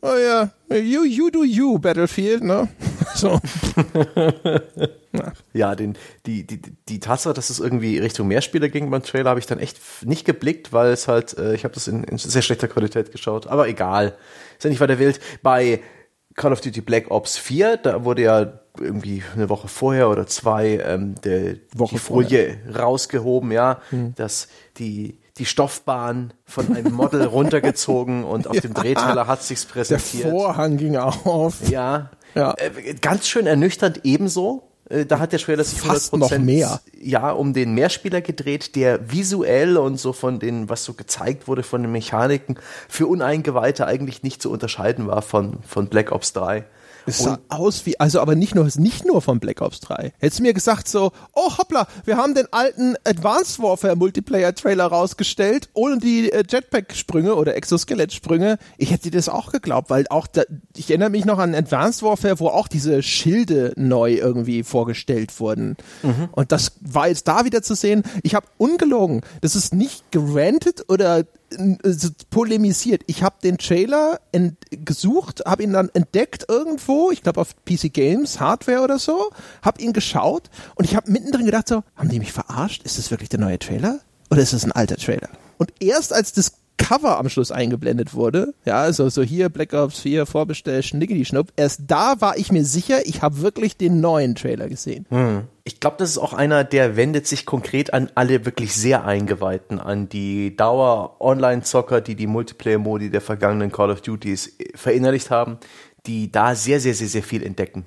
oh 0.00 0.16
ja, 0.16 0.50
you, 0.74 1.04
you 1.04 1.30
do 1.30 1.44
you, 1.44 1.78
Battlefield, 1.78 2.44
ne? 2.44 2.68
So. 3.12 3.40
ja, 5.52 5.74
den, 5.74 5.98
die, 6.24 6.46
die, 6.46 6.60
die 6.88 7.00
Tatsache, 7.00 7.34
dass 7.34 7.50
es 7.50 7.58
irgendwie 7.58 7.98
Richtung 7.98 8.28
Mehrspieler 8.28 8.68
ging 8.68 8.88
beim 8.88 9.02
Trailer, 9.02 9.30
habe 9.30 9.40
ich 9.40 9.46
dann 9.46 9.58
echt 9.58 9.80
nicht 10.04 10.24
geblickt, 10.24 10.72
weil 10.72 10.92
es 10.92 11.08
halt, 11.08 11.36
äh, 11.36 11.54
ich 11.54 11.64
habe 11.64 11.74
das 11.74 11.88
in, 11.88 12.04
in 12.04 12.18
sehr 12.18 12.42
schlechter 12.42 12.68
Qualität 12.68 13.10
geschaut. 13.10 13.48
Aber 13.48 13.66
egal, 13.66 14.16
ist 14.56 14.62
ja 14.62 14.70
nicht 14.70 14.78
weiter 14.78 15.00
wild. 15.00 15.18
Bei 15.42 15.80
Call 16.36 16.52
of 16.52 16.60
Duty 16.60 16.82
Black 16.82 17.10
Ops 17.10 17.36
4, 17.36 17.78
da 17.78 18.04
wurde 18.04 18.22
ja 18.22 18.60
irgendwie 18.78 19.24
eine 19.34 19.48
Woche 19.48 19.66
vorher 19.66 20.08
oder 20.08 20.28
zwei 20.28 20.78
ähm, 20.78 21.16
der, 21.22 21.56
Woche 21.74 21.96
die 21.96 21.98
Folie 21.98 22.58
vorher. 22.62 22.80
rausgehoben, 22.80 23.50
ja, 23.50 23.80
hm. 23.90 24.14
dass 24.14 24.46
die 24.78 25.18
die 25.40 25.46
Stoffbahn 25.46 26.34
von 26.44 26.76
einem 26.76 26.92
Model 26.92 27.24
runtergezogen 27.24 28.24
und 28.24 28.46
auf 28.46 28.54
ja, 28.56 28.60
dem 28.60 28.74
Drehteller 28.74 29.26
hat 29.26 29.42
sich's 29.42 29.64
präsentiert. 29.64 30.24
Der 30.24 30.30
Vorhang 30.30 30.76
ging 30.76 30.96
auf. 30.96 31.68
Ja. 31.68 32.10
ja. 32.34 32.54
Äh, 32.58 32.94
ganz 33.00 33.26
schön 33.26 33.46
ernüchternd 33.46 34.02
ebenso 34.04 34.68
Äh, 34.90 35.06
da 35.06 35.18
hat 35.18 35.32
der 35.32 35.38
Trailer 35.38 35.64
sich 35.64 35.80
Fast 35.80 36.14
noch 36.14 36.36
mehr. 36.38 36.80
ja 37.00 37.30
um 37.30 37.54
den 37.54 37.74
Mehrspieler 37.74 38.20
gedreht, 38.20 38.76
der 38.76 39.10
visuell 39.10 39.76
und 39.78 39.96
so 39.98 40.12
von 40.12 40.38
den, 40.40 40.68
was 40.68 40.84
so 40.84 40.92
gezeigt 40.92 41.48
wurde 41.48 41.62
von 41.62 41.82
den 41.82 41.92
Mechaniken, 41.92 42.58
für 42.88 43.06
Uneingeweihte 43.06 43.86
eigentlich 43.86 44.22
nicht 44.22 44.42
zu 44.42 44.50
unterscheiden 44.50 45.06
war 45.06 45.22
von, 45.22 45.62
von 45.66 45.88
Black 45.88 46.12
Ops 46.12 46.32
3. 46.34 46.64
Es 47.06 47.18
sah 47.18 47.38
aus 47.48 47.86
wie, 47.86 47.98
also 47.98 48.20
aber 48.20 48.34
nicht 48.34 48.54
nur, 48.54 48.68
nicht 48.76 49.04
nur 49.04 49.22
von 49.22 49.40
Black 49.40 49.60
Ops 49.60 49.80
3. 49.80 50.12
Hättest 50.18 50.38
du 50.38 50.42
mir 50.42 50.54
gesagt 50.54 50.88
so, 50.88 51.12
oh 51.34 51.58
hoppla, 51.58 51.86
wir 52.04 52.16
haben 52.16 52.34
den 52.34 52.46
alten 52.52 52.94
Advanced 53.04 53.60
Warfare 53.62 53.96
Multiplayer 53.96 54.54
Trailer 54.54 54.86
rausgestellt, 54.86 55.68
ohne 55.74 55.98
die 55.98 56.30
äh, 56.30 56.44
Jetpack-Sprünge 56.48 57.34
oder 57.34 57.56
Exoskelett-Sprünge. 57.56 58.58
Ich 58.78 58.90
hätte 58.90 59.10
dir 59.10 59.18
das 59.18 59.28
auch 59.28 59.52
geglaubt, 59.52 59.90
weil 59.90 60.06
auch, 60.08 60.26
da, 60.26 60.42
ich 60.76 60.90
erinnere 60.90 61.10
mich 61.10 61.24
noch 61.24 61.38
an 61.38 61.54
Advanced 61.54 62.02
Warfare, 62.02 62.38
wo 62.38 62.48
auch 62.48 62.68
diese 62.68 63.02
Schilde 63.02 63.72
neu 63.76 64.14
irgendwie 64.14 64.62
vorgestellt 64.62 65.38
wurden. 65.40 65.76
Mhm. 66.02 66.28
Und 66.32 66.52
das 66.52 66.72
war 66.80 67.08
jetzt 67.08 67.28
da 67.28 67.44
wieder 67.44 67.62
zu 67.62 67.74
sehen. 67.74 68.02
Ich 68.22 68.34
habe 68.34 68.46
ungelogen, 68.58 69.22
das 69.40 69.56
ist 69.56 69.74
nicht 69.74 70.10
gerantet 70.10 70.84
oder 70.88 71.24
polemisiert. 72.30 73.02
Ich 73.06 73.22
habe 73.22 73.36
den 73.42 73.58
Trailer 73.58 74.20
gesucht, 74.70 75.42
habe 75.46 75.62
ihn 75.62 75.72
dann 75.72 75.90
entdeckt 75.94 76.46
irgendwo, 76.48 77.10
ich 77.10 77.22
glaube 77.22 77.40
auf 77.40 77.54
PC 77.64 77.92
Games, 77.92 78.40
Hardware 78.40 78.82
oder 78.82 78.98
so, 78.98 79.30
habe 79.62 79.80
ihn 79.82 79.92
geschaut 79.92 80.50
und 80.74 80.84
ich 80.84 80.96
habe 80.96 81.10
mittendrin 81.10 81.46
gedacht 81.46 81.68
so, 81.68 81.82
haben 81.96 82.08
die 82.08 82.18
mich 82.18 82.32
verarscht? 82.32 82.82
Ist 82.84 82.98
das 82.98 83.10
wirklich 83.10 83.28
der 83.28 83.40
neue 83.40 83.58
Trailer? 83.58 84.00
Oder 84.30 84.42
ist 84.42 84.52
das 84.52 84.64
ein 84.64 84.72
alter 84.72 84.96
Trailer? 84.96 85.28
Und 85.58 85.72
erst 85.80 86.12
als 86.12 86.32
das 86.32 86.52
Cover 86.90 87.18
am 87.18 87.28
Schluss 87.28 87.52
eingeblendet 87.52 88.14
wurde, 88.14 88.52
ja, 88.64 88.80
also 88.80 89.08
so 89.10 89.22
hier 89.22 89.48
Black 89.48 89.74
Ops 89.74 90.00
4 90.00 90.26
Vorbestell, 90.26 90.82
Schnickety 90.82 91.24
Schnupp, 91.24 91.52
erst 91.54 91.82
da 91.86 92.20
war 92.20 92.36
ich 92.36 92.50
mir 92.50 92.64
sicher, 92.64 93.06
ich 93.06 93.22
habe 93.22 93.42
wirklich 93.42 93.76
den 93.76 94.00
neuen 94.00 94.34
Trailer 94.34 94.68
gesehen. 94.68 95.06
Hm. 95.08 95.42
Ich 95.62 95.78
glaube, 95.78 95.98
das 96.00 96.10
ist 96.10 96.18
auch 96.18 96.32
einer, 96.32 96.64
der 96.64 96.96
wendet 96.96 97.28
sich 97.28 97.46
konkret 97.46 97.94
an 97.94 98.10
alle 98.16 98.44
wirklich 98.44 98.74
sehr 98.74 99.04
Eingeweihten, 99.04 99.78
an 99.78 100.08
die 100.08 100.56
Dauer-Online-Zocker, 100.56 102.00
die 102.00 102.16
die 102.16 102.26
Multiplayer-Modi 102.26 103.08
der 103.10 103.20
vergangenen 103.20 103.70
Call 103.70 103.92
of 103.92 104.00
Duties 104.00 104.56
verinnerlicht 104.74 105.30
haben, 105.30 105.58
die 106.06 106.32
da 106.32 106.56
sehr, 106.56 106.80
sehr, 106.80 106.94
sehr, 106.94 107.06
sehr 107.06 107.22
viel 107.22 107.44
entdecken. 107.44 107.86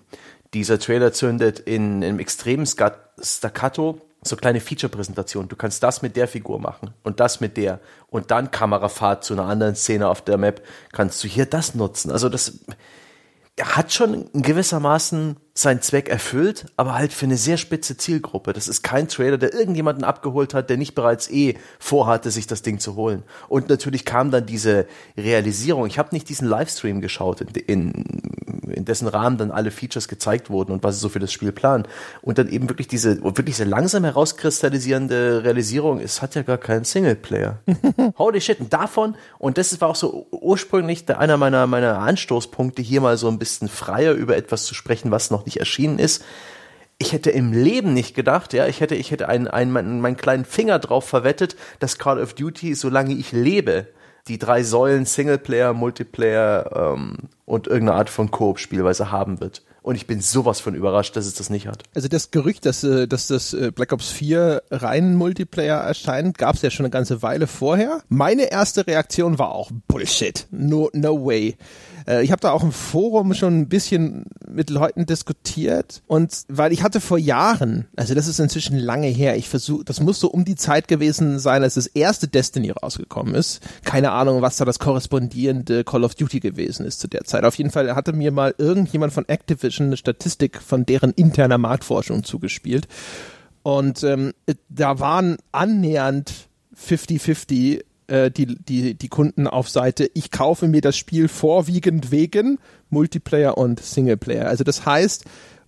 Dieser 0.54 0.80
Trailer 0.80 1.12
zündet 1.12 1.60
in 1.60 2.06
einem 2.06 2.20
extremen 2.20 2.66
Staccato 2.66 4.00
so 4.28 4.36
kleine 4.36 4.60
Feature-Präsentationen. 4.60 5.50
Du 5.50 5.56
kannst 5.56 5.84
das 5.84 6.02
mit 6.02 6.16
der 6.16 6.28
Figur 6.28 6.60
machen 6.60 6.92
und 7.04 7.20
das 7.20 7.42
mit 7.42 7.58
der 7.58 7.80
und 8.08 8.32
dann 8.32 8.52
Kamerafahrt 8.52 9.24
zu 9.24 9.34
einer 9.34 9.46
anderen 9.46 9.76
Szene 9.76 10.08
auf 10.08 10.22
der 10.22 10.38
Map 10.38 10.66
kannst 10.92 11.24
du 11.24 11.28
hier 11.28 11.46
das 11.46 11.76
nutzen. 11.76 12.12
Also 12.12 12.30
das 12.30 12.60
hat 13.62 13.94
schon 13.94 14.30
in 14.34 14.42
gewissermaßen 14.42 15.38
seinen 15.56 15.84
Zweck 15.84 16.10
erfüllt, 16.10 16.66
aber 16.78 16.96
halt 16.96 17.14
für 17.14 17.26
eine 17.26 17.38
sehr 17.38 17.58
spitze 17.58 17.96
Zielgruppe. 17.96 18.54
Das 18.54 18.68
ist 18.68 18.82
kein 18.82 19.08
Trailer, 19.08 19.38
der 19.38 19.54
irgendjemanden 19.54 20.04
abgeholt 20.04 20.56
hat, 20.56 20.72
der 20.72 20.78
nicht 20.78 20.96
bereits 20.96 21.30
eh 21.30 21.58
vorhatte, 21.78 22.32
sich 22.32 22.48
das 22.48 22.64
Ding 22.64 22.80
zu 22.80 22.96
holen. 22.96 23.22
Und 23.50 23.70
natürlich 23.70 24.04
kam 24.04 24.32
dann 24.32 24.48
diese 24.48 24.88
Realisierung. 25.16 25.86
Ich 25.86 26.00
habe 26.00 26.10
nicht 26.12 26.28
diesen 26.28 26.48
Livestream 26.48 27.02
geschaut, 27.02 27.42
in, 27.42 27.50
in, 27.68 27.92
in, 28.68 28.86
dessen 28.86 29.08
Rahmen 29.08 29.38
dann 29.38 29.52
alle 29.52 29.70
Features 29.70 30.08
gezeigt 30.08 30.50
wurden 30.50 30.72
und 30.72 30.84
was 30.84 30.96
sie 30.96 31.02
so 31.02 31.10
für 31.10 31.20
das 31.20 31.32
Spiel 31.32 31.52
planen. 31.52 31.88
Und 32.24 32.40
dann 32.40 32.50
eben 32.50 32.68
wirklich 32.68 32.88
diese, 32.88 33.24
wirklich 33.24 33.46
diese 33.46 33.66
langsam 33.66 34.06
herauskristallisierende 34.06 35.44
Realisierung, 35.44 36.00
es 36.00 36.24
hat 36.24 36.34
ja 36.34 36.42
gar 36.42 36.58
keinen 36.58 36.84
Singleplayer. 36.84 37.60
Holy 38.18 38.42
shit. 38.42 38.60
Und 38.60 38.74
davon, 38.74 39.16
und 39.38 39.60
das 39.60 39.80
war 39.82 39.90
auch 39.90 39.96
so 39.96 40.26
ursprünglich 40.32 41.08
einer 41.16 41.38
meiner, 41.38 41.68
meiner 41.68 42.00
Anstoßpunkte, 42.00 42.82
hier 42.82 43.02
mal 43.02 43.18
so 43.18 43.28
ein 43.28 43.38
bisschen 43.38 43.68
freier 43.68 44.14
über 44.14 44.36
etwas 44.36 44.66
zu 44.66 44.74
sprechen, 44.74 45.12
was 45.12 45.30
noch 45.30 45.43
noch 45.44 45.46
nicht 45.46 45.58
erschienen 45.58 46.00
ist. 46.00 46.24
Ich 46.98 47.12
hätte 47.12 47.32
im 47.32 47.52
Leben 47.52 47.94
nicht 47.94 48.16
gedacht, 48.16 48.54
ja, 48.54 48.68
ich 48.68 48.80
hätte, 48.80 48.96
ich 48.96 49.12
hätte 49.12 49.28
einen, 49.28 49.48
einen, 49.48 49.72
meinen, 49.72 50.00
meinen 50.00 50.18
kleinen 50.18 50.46
Finger 50.46 50.80
drauf 50.80 51.06
verwettet, 51.06 51.56
dass 51.80 51.98
Call 51.98 52.22
of 52.22 52.34
Duty, 52.34 52.76
solange 52.76 53.14
ich 53.14 53.32
lebe, 53.32 53.88
die 54.28 54.38
drei 54.38 54.64
Säulen 54.64 55.06
Singleplayer, 55.06 55.74
Multiplayer 55.74 56.94
ähm, 56.96 57.18
und 57.46 57.68
irgendeine 57.68 57.98
Art 57.98 58.10
von 58.10 58.32
Koop-Spielweise 58.32 59.12
haben 59.12 59.42
wird. 59.42 59.64
Und 59.82 59.96
ich 59.96 60.08
bin 60.08 60.22
sowas 60.22 60.62
von 60.62 60.76
überrascht, 60.76 61.18
dass 61.18 61.26
es 61.26 61.34
das 61.34 61.50
nicht 61.50 61.68
hat. 61.68 61.84
Also 61.94 62.08
das 62.08 62.32
Gerücht, 62.32 62.66
dass, 62.66 62.86
äh, 62.86 63.06
dass 63.06 63.28
das 63.28 63.54
äh, 63.54 63.70
Black 63.76 63.92
Ops 63.92 64.12
4 64.12 64.64
rein 64.72 65.16
Multiplayer 65.16 65.78
erscheint, 65.78 66.38
gab 66.38 66.56
es 66.56 66.62
ja 66.62 66.70
schon 66.70 66.86
eine 66.86 66.92
ganze 66.92 67.22
Weile 67.22 67.48
vorher. 67.48 68.02
Meine 68.08 68.50
erste 68.50 68.88
Reaktion 68.88 69.40
war 69.40 69.52
auch 69.52 69.72
Bullshit. 69.90 70.48
No, 70.52 70.90
no 70.94 71.26
way. 71.26 71.58
Äh, 72.08 72.24
ich 72.24 72.32
habe 72.32 72.40
da 72.40 72.52
auch 72.52 72.64
im 72.64 72.72
Forum 72.72 73.34
schon 73.34 73.60
ein 73.60 73.68
bisschen 73.68 74.26
mit 74.54 74.70
Leuten 74.70 75.06
diskutiert 75.06 76.02
und 76.08 76.44
weil 76.48 76.72
ich 76.72 76.84
hatte 76.84 77.02
vor 77.02 77.18
Jahren, 77.18 77.88
also 77.96 78.14
das 78.14 78.28
ist 78.28 78.40
inzwischen 78.40 78.78
lange 78.78 79.08
her, 79.08 79.36
ich 79.36 79.50
versuche, 79.50 79.84
das 79.84 80.00
muss 80.00 80.20
so 80.20 80.30
um 80.30 80.46
die 80.46 80.56
Zeit 80.56 80.88
gewesen 80.88 81.40
sein, 81.40 81.64
als 81.64 81.76
das 81.76 81.88
erste 81.88 82.28
Destiny 82.28 82.72
rausgekommen 82.72 83.36
ist. 83.36 83.62
Keine 83.84 84.12
Ahnung, 84.12 84.42
was 84.42 84.58
da 84.58 84.66
das 84.66 84.80
korrespondierende 84.80 85.84
Call 85.84 86.04
of 86.04 86.16
Duty 86.16 86.40
gewesen 86.40 86.86
ist 86.86 87.00
zu 87.00 87.08
der 87.08 87.24
Zeit. 87.24 87.44
Auf 87.44 87.56
jeden 87.56 87.72
Fall 87.72 87.96
hatte 87.96 88.14
mir 88.14 88.32
mal 88.32 88.56
irgendjemand 88.58 89.14
von 89.14 89.28
Activision 89.28 89.88
eine 89.88 89.98
Statistik 89.98 90.62
von 90.62 90.86
deren 90.86 91.12
interner 91.12 91.58
Marktforschung 91.58 92.24
zugespielt. 92.24 92.88
Und 93.64 94.04
ähm, 94.04 94.34
da 94.70 95.00
waren 95.00 95.38
annähernd 95.52 96.32
50-50 96.76 97.84
äh, 98.08 98.32
die, 98.32 98.46
die, 98.46 98.96
die 98.96 99.08
Kunden 99.08 99.48
auf 99.48 99.70
Seite, 99.70 100.10
ich 100.14 100.32
kaufe 100.32 100.68
mir 100.68 100.82
das 100.82 100.98
Spiel 100.98 101.28
vorwiegend 101.28 102.12
wegen 102.12 102.60
Multiplayer 102.94 103.58
und 103.58 103.82
Singleplayer. 103.82 104.48
Also 104.48 104.64
das 104.64 104.86
heißt, 104.86 105.26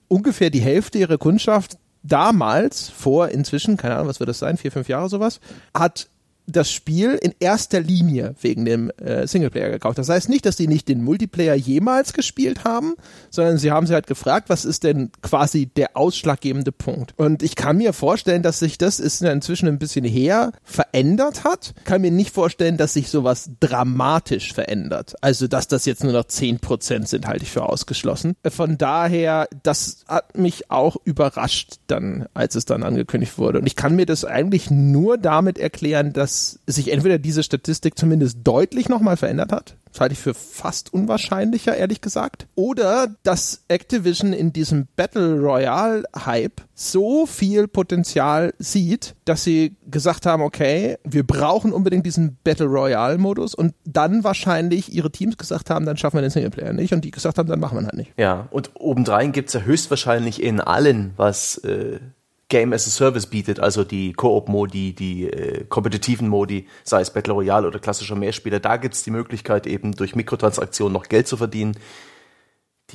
ungefähr 0.07 0.49
die 0.49 0.61
Hälfte 0.61 0.97
ihrer 0.97 1.17
Kundschaft 1.17 1.77
damals, 2.03 2.89
vor 2.89 3.29
inzwischen, 3.29 3.77
keine 3.77 3.95
Ahnung, 3.95 4.07
was 4.07 4.19
wird 4.19 4.29
das 4.29 4.39
sein, 4.39 4.57
vier, 4.57 4.71
fünf 4.71 4.87
Jahre 4.87 5.09
sowas, 5.09 5.39
hat 5.73 6.07
das 6.47 6.71
Spiel 6.71 7.13
in 7.21 7.33
erster 7.39 7.79
Linie 7.79 8.35
wegen 8.41 8.65
dem 8.65 8.89
äh, 8.91 9.27
Singleplayer 9.27 9.71
gekauft. 9.71 9.97
Das 9.97 10.09
heißt 10.09 10.29
nicht, 10.29 10.45
dass 10.45 10.55
die 10.55 10.67
nicht 10.67 10.87
den 10.87 11.03
Multiplayer 11.03 11.55
jemals 11.55 12.13
gespielt 12.13 12.63
haben, 12.63 12.95
sondern 13.29 13.57
sie 13.57 13.71
haben 13.71 13.87
sie 13.87 13.93
halt 13.93 14.07
gefragt, 14.07 14.49
was 14.49 14.65
ist 14.65 14.83
denn 14.83 15.11
quasi 15.21 15.65
der 15.65 15.97
ausschlaggebende 15.97 16.71
Punkt. 16.71 17.13
Und 17.17 17.43
ich 17.43 17.55
kann 17.55 17.77
mir 17.77 17.93
vorstellen, 17.93 18.43
dass 18.43 18.59
sich 18.59 18.77
das 18.77 18.99
ist 18.99 19.21
inzwischen 19.21 19.67
ein 19.67 19.79
bisschen 19.79 20.05
her 20.05 20.51
verändert 20.63 21.43
hat. 21.43 21.73
Kann 21.83 22.01
mir 22.01 22.11
nicht 22.11 22.33
vorstellen, 22.33 22.77
dass 22.77 22.93
sich 22.93 23.09
sowas 23.09 23.49
dramatisch 23.59 24.53
verändert. 24.53 25.15
Also, 25.21 25.47
dass 25.47 25.67
das 25.67 25.85
jetzt 25.85 26.03
nur 26.03 26.13
noch 26.13 26.25
zehn 26.25 26.59
Prozent 26.59 27.07
sind, 27.07 27.27
halte 27.27 27.43
ich 27.43 27.51
für 27.51 27.63
ausgeschlossen. 27.63 28.35
Von 28.47 28.77
daher, 28.77 29.47
das 29.63 30.05
hat 30.07 30.37
mich 30.37 30.69
auch 30.69 30.97
überrascht 31.03 31.75
dann, 31.87 32.27
als 32.33 32.55
es 32.55 32.65
dann 32.65 32.83
angekündigt 32.83 33.37
wurde. 33.37 33.59
Und 33.59 33.67
ich 33.67 33.75
kann 33.75 33.95
mir 33.95 34.05
das 34.05 34.25
eigentlich 34.25 34.69
nur 34.69 35.17
damit 35.17 35.57
erklären, 35.57 36.13
dass 36.13 36.34
dass 36.35 36.59
sich 36.67 36.91
entweder 36.91 37.17
diese 37.17 37.43
Statistik 37.43 37.97
zumindest 37.97 38.39
deutlich 38.43 38.89
nochmal 38.89 39.15
verändert 39.15 39.53
hat, 39.53 39.77
das 39.89 40.01
halte 40.01 40.13
ich 40.13 40.19
für 40.19 40.33
fast 40.33 40.93
unwahrscheinlicher, 40.93 41.77
ehrlich 41.77 42.01
gesagt, 42.01 42.47
oder 42.55 43.15
dass 43.23 43.63
Activision 43.69 44.33
in 44.33 44.51
diesem 44.51 44.87
Battle 44.97 45.39
Royale 45.39 46.03
Hype 46.25 46.61
so 46.73 47.25
viel 47.25 47.69
Potenzial 47.69 48.53
sieht, 48.59 49.15
dass 49.23 49.45
sie 49.45 49.77
gesagt 49.89 50.25
haben, 50.25 50.43
okay, 50.43 50.97
wir 51.05 51.25
brauchen 51.25 51.71
unbedingt 51.71 52.05
diesen 52.05 52.37
Battle 52.43 52.65
Royale 52.65 53.17
Modus 53.17 53.55
und 53.55 53.73
dann 53.85 54.25
wahrscheinlich 54.25 54.93
ihre 54.93 55.11
Teams 55.11 55.37
gesagt 55.37 55.69
haben, 55.69 55.85
dann 55.85 55.95
schaffen 55.95 56.17
wir 56.17 56.21
den 56.21 56.31
Singleplayer 56.31 56.73
nicht 56.73 56.93
und 56.93 57.05
die 57.05 57.11
gesagt 57.11 57.37
haben, 57.37 57.47
dann 57.47 57.61
machen 57.61 57.77
wir 57.77 57.83
ihn 57.83 57.85
halt 57.85 57.95
nicht. 57.95 58.11
Ja, 58.17 58.49
und 58.51 58.71
obendrein 58.73 59.31
gibt 59.31 59.47
es 59.47 59.53
ja 59.53 59.61
höchstwahrscheinlich 59.61 60.43
in 60.43 60.59
allen, 60.59 61.13
was 61.15 61.59
äh, 61.59 61.99
Game 62.47 62.73
as 62.73 62.85
a 62.85 62.91
Service 62.91 63.25
bietet, 63.25 63.59
also 63.59 63.83
die 63.83 64.13
Koop-Modi, 64.13 64.93
die 64.93 65.27
äh, 65.27 65.65
kompetitiven 65.65 66.27
Modi, 66.27 66.67
sei 66.83 67.01
es 67.01 67.11
Battle 67.11 67.33
Royale 67.33 67.67
oder 67.67 67.79
klassischer 67.79 68.15
Mehrspieler, 68.15 68.59
da 68.59 68.77
gibt's 68.77 69.03
die 69.03 69.11
Möglichkeit 69.11 69.65
eben 69.65 69.93
durch 69.93 70.15
Mikrotransaktionen 70.15 70.93
noch 70.93 71.09
Geld 71.09 71.27
zu 71.27 71.37
verdienen 71.37 71.75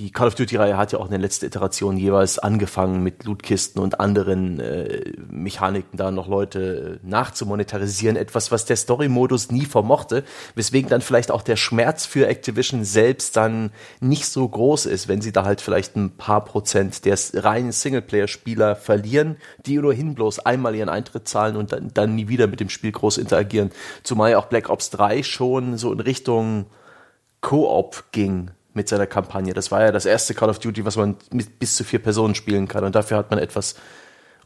die 0.00 0.10
Call 0.10 0.28
of 0.28 0.34
Duty-Reihe 0.34 0.78
hat 0.78 0.92
ja 0.92 0.98
auch 0.98 1.04
in 1.04 1.10
den 1.10 1.20
letzten 1.20 1.44
Iterationen 1.44 1.98
jeweils 1.98 2.38
angefangen 2.38 3.02
mit 3.02 3.24
Lootkisten 3.24 3.82
und 3.82 4.00
anderen 4.00 4.58
äh, 4.58 5.12
Mechaniken 5.30 5.98
da 5.98 6.10
noch 6.10 6.26
Leute 6.26 7.00
äh, 7.02 7.06
nachzumonetarisieren. 7.06 8.16
Etwas, 8.16 8.50
was 8.50 8.64
der 8.64 8.76
Story-Modus 8.76 9.50
nie 9.50 9.66
vermochte, 9.66 10.24
weswegen 10.54 10.88
dann 10.88 11.02
vielleicht 11.02 11.30
auch 11.30 11.42
der 11.42 11.56
Schmerz 11.56 12.06
für 12.06 12.28
Activision 12.28 12.82
selbst 12.84 13.36
dann 13.36 13.72
nicht 14.00 14.26
so 14.26 14.48
groß 14.48 14.86
ist, 14.86 15.06
wenn 15.06 15.20
sie 15.20 15.32
da 15.32 15.44
halt 15.44 15.60
vielleicht 15.60 15.96
ein 15.96 16.16
paar 16.16 16.46
Prozent 16.46 17.04
der 17.04 17.18
reinen 17.34 17.72
Singleplayer-Spieler 17.72 18.76
verlieren, 18.76 19.36
die 19.66 19.78
ohnehin 19.78 20.14
bloß 20.14 20.38
einmal 20.40 20.74
ihren 20.74 20.88
Eintritt 20.88 21.28
zahlen 21.28 21.56
und 21.56 21.72
dann, 21.72 21.90
dann 21.92 22.14
nie 22.14 22.28
wieder 22.28 22.46
mit 22.46 22.60
dem 22.60 22.70
Spiel 22.70 22.92
groß 22.92 23.18
interagieren. 23.18 23.70
Zumal 24.02 24.30
ja 24.30 24.38
auch 24.38 24.46
Black 24.46 24.70
Ops 24.70 24.88
3 24.88 25.22
schon 25.22 25.76
so 25.76 25.92
in 25.92 26.00
Richtung 26.00 26.66
Koop 27.42 28.04
ging 28.12 28.50
mit 28.74 28.88
seiner 28.88 29.06
Kampagne. 29.06 29.54
Das 29.54 29.70
war 29.70 29.82
ja 29.82 29.92
das 29.92 30.06
erste 30.06 30.34
Call 30.34 30.50
of 30.50 30.58
Duty, 30.58 30.84
was 30.84 30.96
man 30.96 31.16
mit 31.32 31.58
bis 31.58 31.76
zu 31.76 31.84
vier 31.84 31.98
Personen 32.00 32.34
spielen 32.34 32.68
kann. 32.68 32.84
Und 32.84 32.94
dafür 32.94 33.16
hat 33.16 33.30
man 33.30 33.38
etwas 33.38 33.74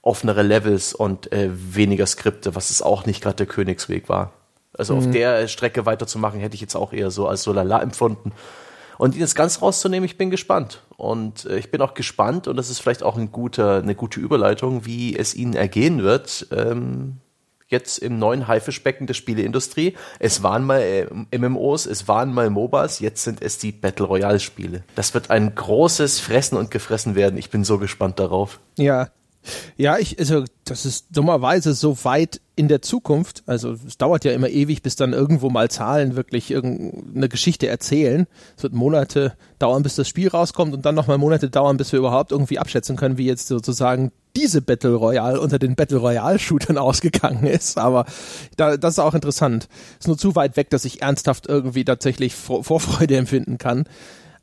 offenere 0.03 0.43
Levels 0.43 0.95
und 0.95 1.33
äh, 1.33 1.51
weniger 1.53 2.07
Skripte, 2.07 2.55
was 2.55 2.71
es 2.71 2.83
auch 2.83 3.07
nicht 3.07 3.23
gerade 3.23 3.37
der 3.37 3.47
Königsweg 3.47 4.09
war. 4.09 4.33
Also 4.77 4.95
mhm. 4.95 4.99
auf 4.99 5.11
der 5.11 5.49
Strecke 5.49 5.87
weiterzumachen, 5.87 6.41
hätte 6.41 6.55
ich 6.55 6.61
jetzt 6.61 6.75
auch 6.75 6.93
eher 6.93 7.11
so 7.11 7.27
als 7.27 7.43
so 7.43 7.53
lala 7.53 7.81
empfunden. 7.81 8.33
Und 8.99 9.15
ihn 9.15 9.21
jetzt 9.21 9.35
ganz 9.35 9.61
rauszunehmen, 9.61 10.05
ich 10.05 10.19
bin 10.19 10.31
gespannt. 10.31 10.83
Und 10.97 11.47
äh, 11.47 11.59
ich 11.59 11.71
bin 11.71 11.81
auch 11.81 11.95
gespannt, 11.95 12.49
und 12.49 12.57
das 12.57 12.71
ist 12.71 12.81
vielleicht 12.81 13.03
auch 13.03 13.17
ein 13.17 13.33
guter, 13.33 13.79
eine 13.79 13.95
gute 13.95 14.21
Überleitung, 14.21 14.87
wie 14.87 15.17
es 15.17 15.35
ihnen 15.35 15.55
ergehen 15.55 16.03
wird, 16.03 16.47
ähm, 16.53 17.19
jetzt 17.75 17.99
im 17.99 18.19
neuen 18.19 18.49
Haifischbecken 18.49 19.07
der 19.07 19.15
Spieleindustrie. 19.15 19.95
Es 20.19 20.43
waren 20.43 20.65
mal 20.65 20.81
äh, 20.81 21.39
MMOs, 21.39 21.87
es 21.87 22.09
waren 22.09 22.33
mal 22.33 22.49
MOBAs, 22.49 23.01
jetzt 23.01 23.25
sind 23.25 23.43
es 23.43 23.59
die 23.59 23.73
Battle 23.73 24.07
Royale 24.07 24.41
Spiele. 24.41 24.85
Das 24.95 25.13
wird 25.13 25.31
ein 25.31 25.55
großes 25.55 26.21
Fressen 26.21 26.57
und 26.57 26.71
Gefressen 26.71 27.15
werden. 27.15 27.37
Ich 27.37 27.51
bin 27.51 27.65
so 27.65 27.79
gespannt 27.79 28.19
darauf. 28.19 28.61
Ja, 28.79 29.09
ja, 29.77 29.99
ich, 29.99 30.19
also 30.19 30.45
das 30.65 30.87
ist 30.87 31.07
dummerweise 31.11 31.75
so 31.75 32.05
weit 32.05 32.41
in 32.57 32.69
der 32.69 32.83
Zukunft. 32.83 33.43
Also 33.47 33.73
es 33.73 33.99
dauert 33.99 34.25
ja 34.25 34.33
immer 34.33 34.49
ewig, 34.49 34.83
bis 34.83 34.97
dann 34.97 35.13
irgendwo 35.13 35.51
mal 35.51 35.71
Zahlen 35.71 36.17
wirklich 36.17 36.51
irgendeine 36.51 37.29
Geschichte 37.29 37.67
erzählen. 37.67 38.27
Es 38.57 38.63
wird 38.63 38.73
Monate 38.73 39.35
dauern, 39.59 39.83
bis 39.83 39.97
das 39.97 40.09
Spiel 40.09 40.29
rauskommt 40.29 40.73
und 40.73 40.85
dann 40.87 40.95
nochmal 40.95 41.19
Monate 41.19 41.51
dauern, 41.51 41.77
bis 41.77 41.93
wir 41.93 41.99
überhaupt 41.99 42.33
irgendwie 42.33 42.59
abschätzen 42.59 42.97
können, 42.97 43.19
wie 43.19 43.27
jetzt 43.27 43.49
sozusagen 43.49 44.13
diese 44.37 44.63
Battle 44.63 44.95
Royale 44.95 45.41
unter 45.41 45.59
den 45.59 45.77
Battle 45.77 45.99
Royale 45.99 46.39
Shootern 46.39 46.79
ausgegangen 46.79 47.47
ist. 47.47 47.79
Aber 47.79 48.07
da, 48.57 48.77
das 48.77 48.95
ist 48.95 48.99
auch 48.99 49.15
interessant. 49.15 49.69
Ist 49.99 50.09
nur 50.09 50.19
zu 50.19 50.35
weit 50.35 50.57
weg, 50.57 50.71
dass 50.71 50.85
ich 50.85 51.03
ernsthaft 51.03 51.47
irgendwie 51.47 51.85
tatsächlich 51.85 52.35
Vorfreude 52.35 53.17
empfinden 53.17 53.59
kann. 53.59 53.85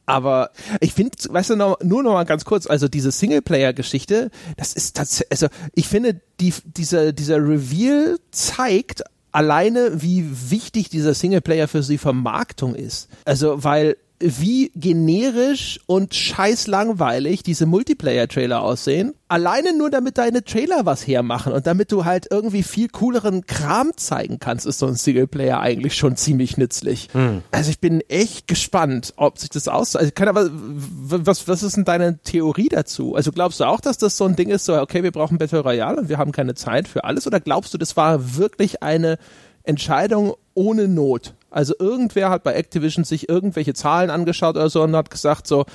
Aber 0.05 0.51
ich 0.79 0.93
finde, 0.93 1.11
weißt 1.29 1.51
du, 1.51 1.55
noch, 1.55 1.79
nur 1.81 2.03
noch 2.03 2.13
mal 2.13 2.25
ganz 2.25 2.45
kurz, 2.45 2.67
also 2.67 2.87
diese 2.87 3.11
Singleplayer-Geschichte, 3.11 4.31
das 4.57 4.73
ist 4.73 4.97
tatsächlich, 4.97 5.31
also 5.31 5.47
ich 5.73 5.87
finde, 5.87 6.19
die, 6.39 6.53
dieser, 6.65 7.13
dieser 7.13 7.37
Reveal 7.37 8.17
zeigt 8.31 9.03
alleine, 9.31 10.01
wie 10.01 10.27
wichtig 10.49 10.89
dieser 10.89 11.13
Singleplayer 11.13 11.67
für 11.67 11.81
die 11.81 11.97
Vermarktung 11.97 12.75
ist. 12.75 13.07
Also, 13.25 13.63
weil 13.63 13.97
wie 14.21 14.71
generisch 14.75 15.79
und 15.87 16.13
scheiß 16.13 16.67
langweilig 16.67 17.43
diese 17.43 17.65
Multiplayer-Trailer 17.65 18.61
aussehen. 18.61 19.13
Alleine 19.27 19.75
nur 19.75 19.89
damit 19.89 20.17
deine 20.17 20.43
Trailer 20.43 20.85
was 20.85 21.07
hermachen 21.07 21.53
und 21.53 21.65
damit 21.65 21.91
du 21.91 22.05
halt 22.05 22.27
irgendwie 22.29 22.63
viel 22.63 22.89
cooleren 22.89 23.45
Kram 23.45 23.91
zeigen 23.95 24.39
kannst, 24.39 24.65
ist 24.65 24.79
so 24.79 24.87
ein 24.87 24.95
Singleplayer 24.95 25.59
eigentlich 25.59 25.95
schon 25.95 26.15
ziemlich 26.17 26.57
nützlich. 26.57 27.09
Hm. 27.13 27.41
Also 27.51 27.71
ich 27.71 27.79
bin 27.79 28.01
echt 28.09 28.47
gespannt, 28.47 29.13
ob 29.15 29.39
sich 29.39 29.49
das 29.49 29.67
aus. 29.67 29.95
Also 29.95 30.11
kann 30.13 30.27
aber, 30.27 30.49
was, 30.51 31.47
was 31.47 31.63
ist 31.63 31.77
denn 31.77 31.85
deine 31.85 32.19
Theorie 32.19 32.69
dazu? 32.69 33.15
Also 33.15 33.31
glaubst 33.31 33.59
du 33.59 33.65
auch, 33.65 33.81
dass 33.81 33.97
das 33.97 34.17
so 34.17 34.25
ein 34.25 34.35
Ding 34.35 34.49
ist, 34.49 34.65
so, 34.65 34.79
okay, 34.79 35.03
wir 35.03 35.11
brauchen 35.11 35.37
Battle 35.37 35.61
Royale 35.61 36.01
und 36.01 36.09
wir 36.09 36.17
haben 36.17 36.31
keine 36.31 36.55
Zeit 36.55 36.87
für 36.87 37.03
alles? 37.03 37.25
Oder 37.25 37.39
glaubst 37.39 37.73
du, 37.73 37.77
das 37.77 37.97
war 37.97 38.37
wirklich 38.37 38.83
eine 38.83 39.17
Entscheidung 39.63 40.33
ohne 40.53 40.87
Not? 40.87 41.33
Also 41.51 41.73
irgendwer 41.77 42.29
hat 42.29 42.43
bei 42.43 42.53
Activision 42.53 43.03
sich 43.03 43.29
irgendwelche 43.29 43.73
Zahlen 43.73 44.09
angeschaut 44.09 44.55
oder 44.55 44.69
so 44.69 44.81
und 44.81 44.95
hat 44.95 45.11
gesagt 45.11 45.47
so, 45.47 45.65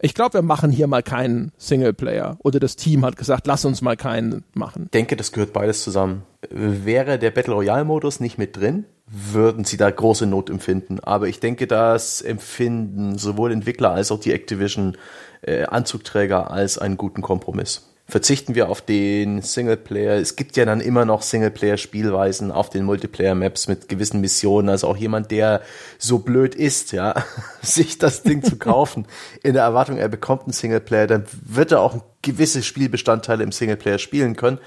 ich 0.00 0.14
glaube, 0.14 0.34
wir 0.34 0.42
machen 0.42 0.70
hier 0.70 0.86
mal 0.86 1.02
keinen 1.02 1.52
Singleplayer. 1.56 2.36
Oder 2.42 2.60
das 2.60 2.76
Team 2.76 3.04
hat 3.04 3.16
gesagt, 3.16 3.46
lass 3.46 3.64
uns 3.64 3.80
mal 3.80 3.96
keinen 3.96 4.44
machen. 4.52 4.84
Ich 4.84 4.90
denke, 4.90 5.16
das 5.16 5.32
gehört 5.32 5.52
beides 5.52 5.82
zusammen. 5.82 6.22
Wäre 6.50 7.18
der 7.18 7.30
Battle 7.30 7.54
Royale 7.54 7.84
Modus 7.84 8.20
nicht 8.20 8.36
mit 8.36 8.56
drin, 8.56 8.84
würden 9.06 9.64
sie 9.64 9.76
da 9.76 9.90
große 9.90 10.26
Not 10.26 10.50
empfinden. 10.50 11.00
Aber 11.00 11.28
ich 11.28 11.40
denke, 11.40 11.66
das 11.66 12.20
empfinden 12.20 13.16
sowohl 13.16 13.52
Entwickler 13.52 13.92
als 13.92 14.10
auch 14.12 14.20
die 14.20 14.32
Activision 14.32 14.96
äh, 15.42 15.64
als 15.64 16.78
einen 16.78 16.96
guten 16.96 17.22
Kompromiss 17.22 17.95
verzichten 18.08 18.54
wir 18.54 18.68
auf 18.68 18.80
den 18.80 19.42
Singleplayer. 19.42 20.14
Es 20.14 20.36
gibt 20.36 20.56
ja 20.56 20.64
dann 20.64 20.80
immer 20.80 21.04
noch 21.04 21.22
Singleplayer-Spielweisen 21.22 22.52
auf 22.52 22.70
den 22.70 22.84
Multiplayer-Maps 22.84 23.66
mit 23.66 23.88
gewissen 23.88 24.20
Missionen. 24.20 24.68
Also 24.68 24.86
auch 24.86 24.96
jemand, 24.96 25.32
der 25.32 25.62
so 25.98 26.20
blöd 26.20 26.54
ist, 26.54 26.92
ja, 26.92 27.24
sich 27.62 27.98
das 27.98 28.22
Ding 28.22 28.44
zu 28.44 28.56
kaufen, 28.56 29.06
in 29.42 29.54
der 29.54 29.64
Erwartung, 29.64 29.96
er 29.96 30.08
bekommt 30.08 30.42
einen 30.42 30.52
Singleplayer, 30.52 31.08
dann 31.08 31.24
wird 31.44 31.72
er 31.72 31.80
auch 31.80 32.02
gewisse 32.22 32.62
Spielbestandteile 32.62 33.42
im 33.42 33.52
Singleplayer 33.52 33.98
spielen 33.98 34.36
können 34.36 34.58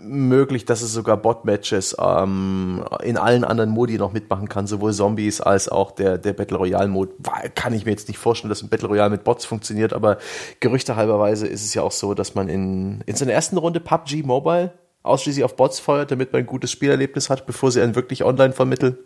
möglich, 0.00 0.64
dass 0.64 0.82
es 0.82 0.92
sogar 0.92 1.16
Bot-Matches 1.16 1.96
ähm, 1.98 2.84
in 3.02 3.16
allen 3.16 3.44
anderen 3.44 3.70
Modi 3.70 3.98
noch 3.98 4.12
mitmachen 4.12 4.48
kann, 4.48 4.66
sowohl 4.66 4.92
Zombies 4.92 5.40
als 5.40 5.68
auch 5.68 5.92
der, 5.92 6.18
der 6.18 6.32
Battle 6.32 6.56
Royale-Mode. 6.56 7.12
Kann 7.54 7.72
ich 7.72 7.84
mir 7.84 7.92
jetzt 7.92 8.08
nicht 8.08 8.18
vorstellen, 8.18 8.48
dass 8.48 8.62
ein 8.62 8.68
Battle 8.68 8.88
Royale 8.88 9.10
mit 9.10 9.24
Bots 9.24 9.44
funktioniert, 9.44 9.92
aber 9.92 10.18
gerüchtehalberweise 10.60 11.46
ist 11.46 11.64
es 11.64 11.74
ja 11.74 11.82
auch 11.82 11.92
so, 11.92 12.14
dass 12.14 12.34
man 12.34 12.48
in, 12.48 13.02
in 13.06 13.16
seiner 13.16 13.32
ersten 13.32 13.56
Runde 13.56 13.80
PUBG 13.80 14.22
Mobile 14.22 14.72
ausschließlich 15.02 15.44
auf 15.44 15.56
Bots 15.56 15.78
feuert, 15.78 16.10
damit 16.10 16.32
man 16.32 16.40
ein 16.42 16.46
gutes 16.46 16.70
Spielerlebnis 16.70 17.30
hat, 17.30 17.46
bevor 17.46 17.70
sie 17.70 17.80
einen 17.80 17.94
wirklich 17.94 18.24
online 18.24 18.52
vermitteln. 18.52 18.98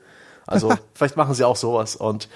Also 0.46 0.72
vielleicht 0.94 1.16
machen 1.16 1.34
sie 1.34 1.44
auch 1.44 1.56
sowas. 1.56 1.96
Und 1.96 2.28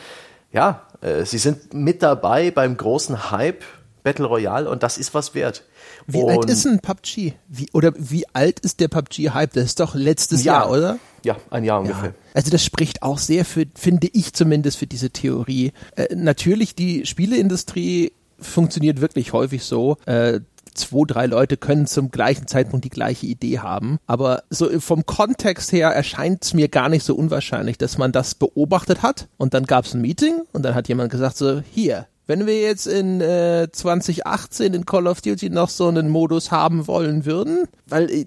ja, 0.53 0.83
äh, 1.01 1.25
sie 1.25 1.39
sind 1.39 1.73
mit 1.73 2.03
dabei 2.03 2.51
beim 2.51 2.77
großen 2.77 3.31
Hype 3.31 3.65
Battle 4.03 4.27
Royale 4.27 4.69
und 4.69 4.83
das 4.83 4.99
ist 4.99 5.15
was 5.15 5.35
wert. 5.35 5.65
Wie 6.07 6.23
und 6.23 6.31
alt 6.31 6.51
ist 6.51 6.67
ein 6.67 6.81
PUBG? 6.81 7.35
Wie, 7.49 7.69
oder 7.73 7.93
wie 7.97 8.25
alt 8.33 8.61
ist 8.61 8.81
der 8.81 8.89
PUBG-Hype? 8.89 9.53
Das 9.53 9.65
ist 9.65 9.81
doch 9.81 9.95
letztes 9.95 10.45
Jahr, 10.45 10.65
Jahr, 10.65 10.71
oder? 10.71 10.99
Ja, 11.25 11.37
ein 11.51 11.65
Jahr 11.65 11.81
ungefähr. 11.81 12.11
Ja. 12.11 12.15
Also 12.35 12.51
das 12.51 12.65
spricht 12.65 13.03
auch 13.03 13.19
sehr 13.19 13.45
für, 13.45 13.67
finde 13.75 14.09
ich 14.13 14.33
zumindest, 14.33 14.79
für 14.79 14.87
diese 14.87 15.11
Theorie. 15.11 15.73
Äh, 15.97 16.15
natürlich, 16.15 16.75
die 16.75 17.07
Spieleindustrie 17.07 18.13
funktioniert 18.39 19.01
wirklich 19.01 19.33
häufig 19.33 19.65
so. 19.65 19.97
Äh, 20.07 20.41
zwei, 20.75 21.05
drei 21.07 21.27
Leute 21.27 21.57
können 21.57 21.87
zum 21.87 22.11
gleichen 22.11 22.47
Zeitpunkt 22.47 22.85
die 22.85 22.91
gleiche 22.91 23.27
Idee 23.27 23.59
haben. 23.59 23.99
Aber 24.07 24.43
so 24.51 24.81
vom 24.81 25.07
Kontext 25.07 25.73
her 25.73 25.89
erscheint 25.91 26.45
es 26.45 26.55
mir 26.55 26.69
gar 26.69 26.89
nicht 26.89 27.05
so 27.05 27.15
unwahrscheinlich, 27.15 27.79
dass 27.79 27.99
man 27.99 28.13
das 28.13 28.35
beobachtet 28.35 29.03
hat 29.03 29.29
und 29.37 29.55
dann 29.55 29.65
gab 29.65 29.85
es 29.85 29.95
ein 29.95 30.01
Meeting 30.01 30.43
und 30.53 30.63
dann 30.63 30.75
hat 30.75 30.89
jemand 30.89 31.11
gesagt 31.11 31.37
so, 31.37 31.63
hier, 31.71 32.07
wenn 32.27 32.47
wir 32.47 32.61
jetzt 32.61 32.87
in 32.87 33.21
äh, 33.21 33.69
2018 33.71 34.75
in 34.75 34.87
Call 34.87 35.07
of 35.07 35.21
Duty 35.21 35.51
noch 35.51 35.69
so 35.69 35.89
einen 35.89 36.09
Modus 36.09 36.51
haben 36.51 36.87
wollen 36.87 37.25
würden, 37.25 37.65
weil 37.87 38.11
äh, 38.11 38.27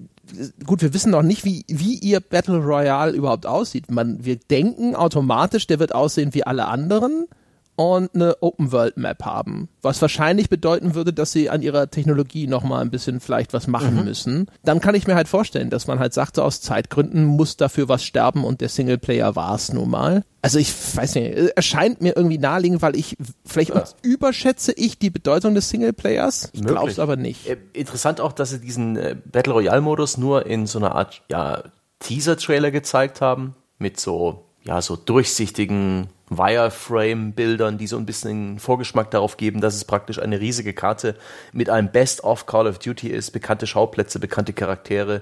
gut, 0.66 0.82
wir 0.82 0.94
wissen 0.94 1.12
noch 1.12 1.22
nicht, 1.22 1.46
wie, 1.46 1.66
wie 1.68 1.96
ihr 1.96 2.20
Battle 2.20 2.58
Royale 2.58 3.14
überhaupt 3.14 3.46
aussieht. 3.46 3.92
Man, 3.92 4.26
wir 4.26 4.38
denken 4.38 4.96
automatisch, 4.96 5.68
der 5.68 5.80
wird 5.80 5.94
aussehen 5.94 6.34
wie 6.34 6.44
alle 6.44 6.68
anderen 6.68 7.28
und 7.76 8.16
eine 8.16 8.42
Open 8.42 8.72
World 8.72 8.98
Map 8.98 9.24
haben, 9.24 9.70
was 9.82 10.02
wahrscheinlich 10.02 10.50
bedeuten 10.50 10.96
würde, 10.96 11.14
dass 11.14 11.32
sie 11.32 11.50
an 11.50 11.62
ihrer 11.62 11.90
Technologie 11.90 12.48
noch 12.48 12.64
mal 12.64 12.82
ein 12.82 12.92
bisschen 12.92 13.20
vielleicht 13.20 13.54
was 13.54 13.68
machen 13.68 13.96
mhm. 13.96 14.04
müssen. 14.06 14.52
Dann 14.64 14.80
kann 14.80 14.96
ich 14.96 15.08
mir 15.08 15.16
halt 15.16 15.28
vorstellen, 15.28 15.70
dass 15.70 15.88
man 15.88 16.00
halt 16.00 16.14
sagt, 16.14 16.38
so 16.38 16.44
aus 16.44 16.62
Zeitgründen 16.62 17.26
muss 17.26 17.58
dafür 17.58 17.90
was 17.90 18.04
sterben 18.04 18.44
und 18.44 18.62
der 18.62 18.70
Singleplayer 18.70 19.36
war 19.36 19.56
es 19.56 19.74
nun 19.74 19.90
mal. 19.90 20.24
Also 20.42 20.60
ich 20.60 20.72
weiß 20.96 21.16
nicht, 21.16 21.36
erscheint 21.56 22.02
mir 22.02 22.16
irgendwie 22.16 22.38
naheliegend, 22.38 22.82
weil 22.82 22.96
ich 22.96 23.18
vielleicht 23.46 23.74
ja. 23.74 23.84
überschätze 24.04 24.74
ich 24.74 25.00
die 25.00 25.10
Bedeutung 25.10 25.56
des 25.56 25.70
Singleplayers. 25.70 26.52
Ich 26.54 26.64
glaube 26.64 26.92
es 26.92 27.00
aber 27.00 27.16
nicht. 27.16 27.48
Äh, 27.48 27.58
interessant 27.74 28.22
auch, 28.22 28.32
dass 28.32 28.52
sie 28.52 28.60
diesen 28.60 28.96
äh, 28.96 29.16
Battle 29.26 29.54
Royale 29.54 29.82
Modus 29.82 30.18
nur 30.18 30.46
in 30.46 30.68
so 30.68 30.78
einer 30.78 30.94
Art 30.94 31.24
ja 31.30 31.64
Teaser 32.00 32.38
Trailer 32.38 32.72
gezeigt 32.72 33.22
haben 33.22 33.56
mit 33.80 34.00
so 34.00 34.46
ja 34.66 34.82
so 34.82 34.96
durchsichtigen 34.96 36.08
Wireframe-Bildern, 36.30 37.78
die 37.78 37.88
so 37.88 37.98
ein 37.98 38.06
bisschen 38.06 38.58
Vorgeschmack 38.60 39.12
darauf 39.12 39.38
geben, 39.38 39.62
dass 39.62 39.76
es 39.76 39.86
praktisch 39.86 40.20
eine 40.20 40.40
riesige 40.40 40.74
Karte 40.74 41.16
mit 41.54 41.70
einem 41.70 41.92
Best-of 41.92 42.48
Call 42.48 42.68
of 42.68 42.80
Duty 42.80 43.10
ist, 43.10 43.32
bekannte 43.32 43.68
Schauplätze, 43.68 44.20
bekannte 44.20 44.54
Charaktere. 44.54 45.22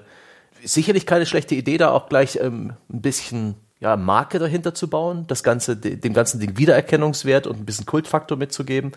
Sicherlich 0.62 1.04
keine 1.04 1.26
schlechte 1.26 1.54
Idee, 1.54 1.76
da 1.76 1.90
auch 1.90 2.08
gleich 2.08 2.38
ähm, 2.40 2.72
ein 2.90 3.02
bisschen 3.02 3.56
ja, 3.80 3.96
Marke 3.98 4.38
dahinter 4.38 4.74
zu 4.74 4.88
bauen, 4.88 5.26
das 5.26 5.42
Ganze, 5.42 5.76
dem 5.76 6.14
ganzen 6.14 6.40
Ding 6.40 6.56
Wiedererkennungswert 6.56 7.46
und 7.46 7.58
ein 7.58 7.66
bisschen 7.66 7.84
Kultfaktor 7.84 8.38
mitzugeben. 8.38 8.92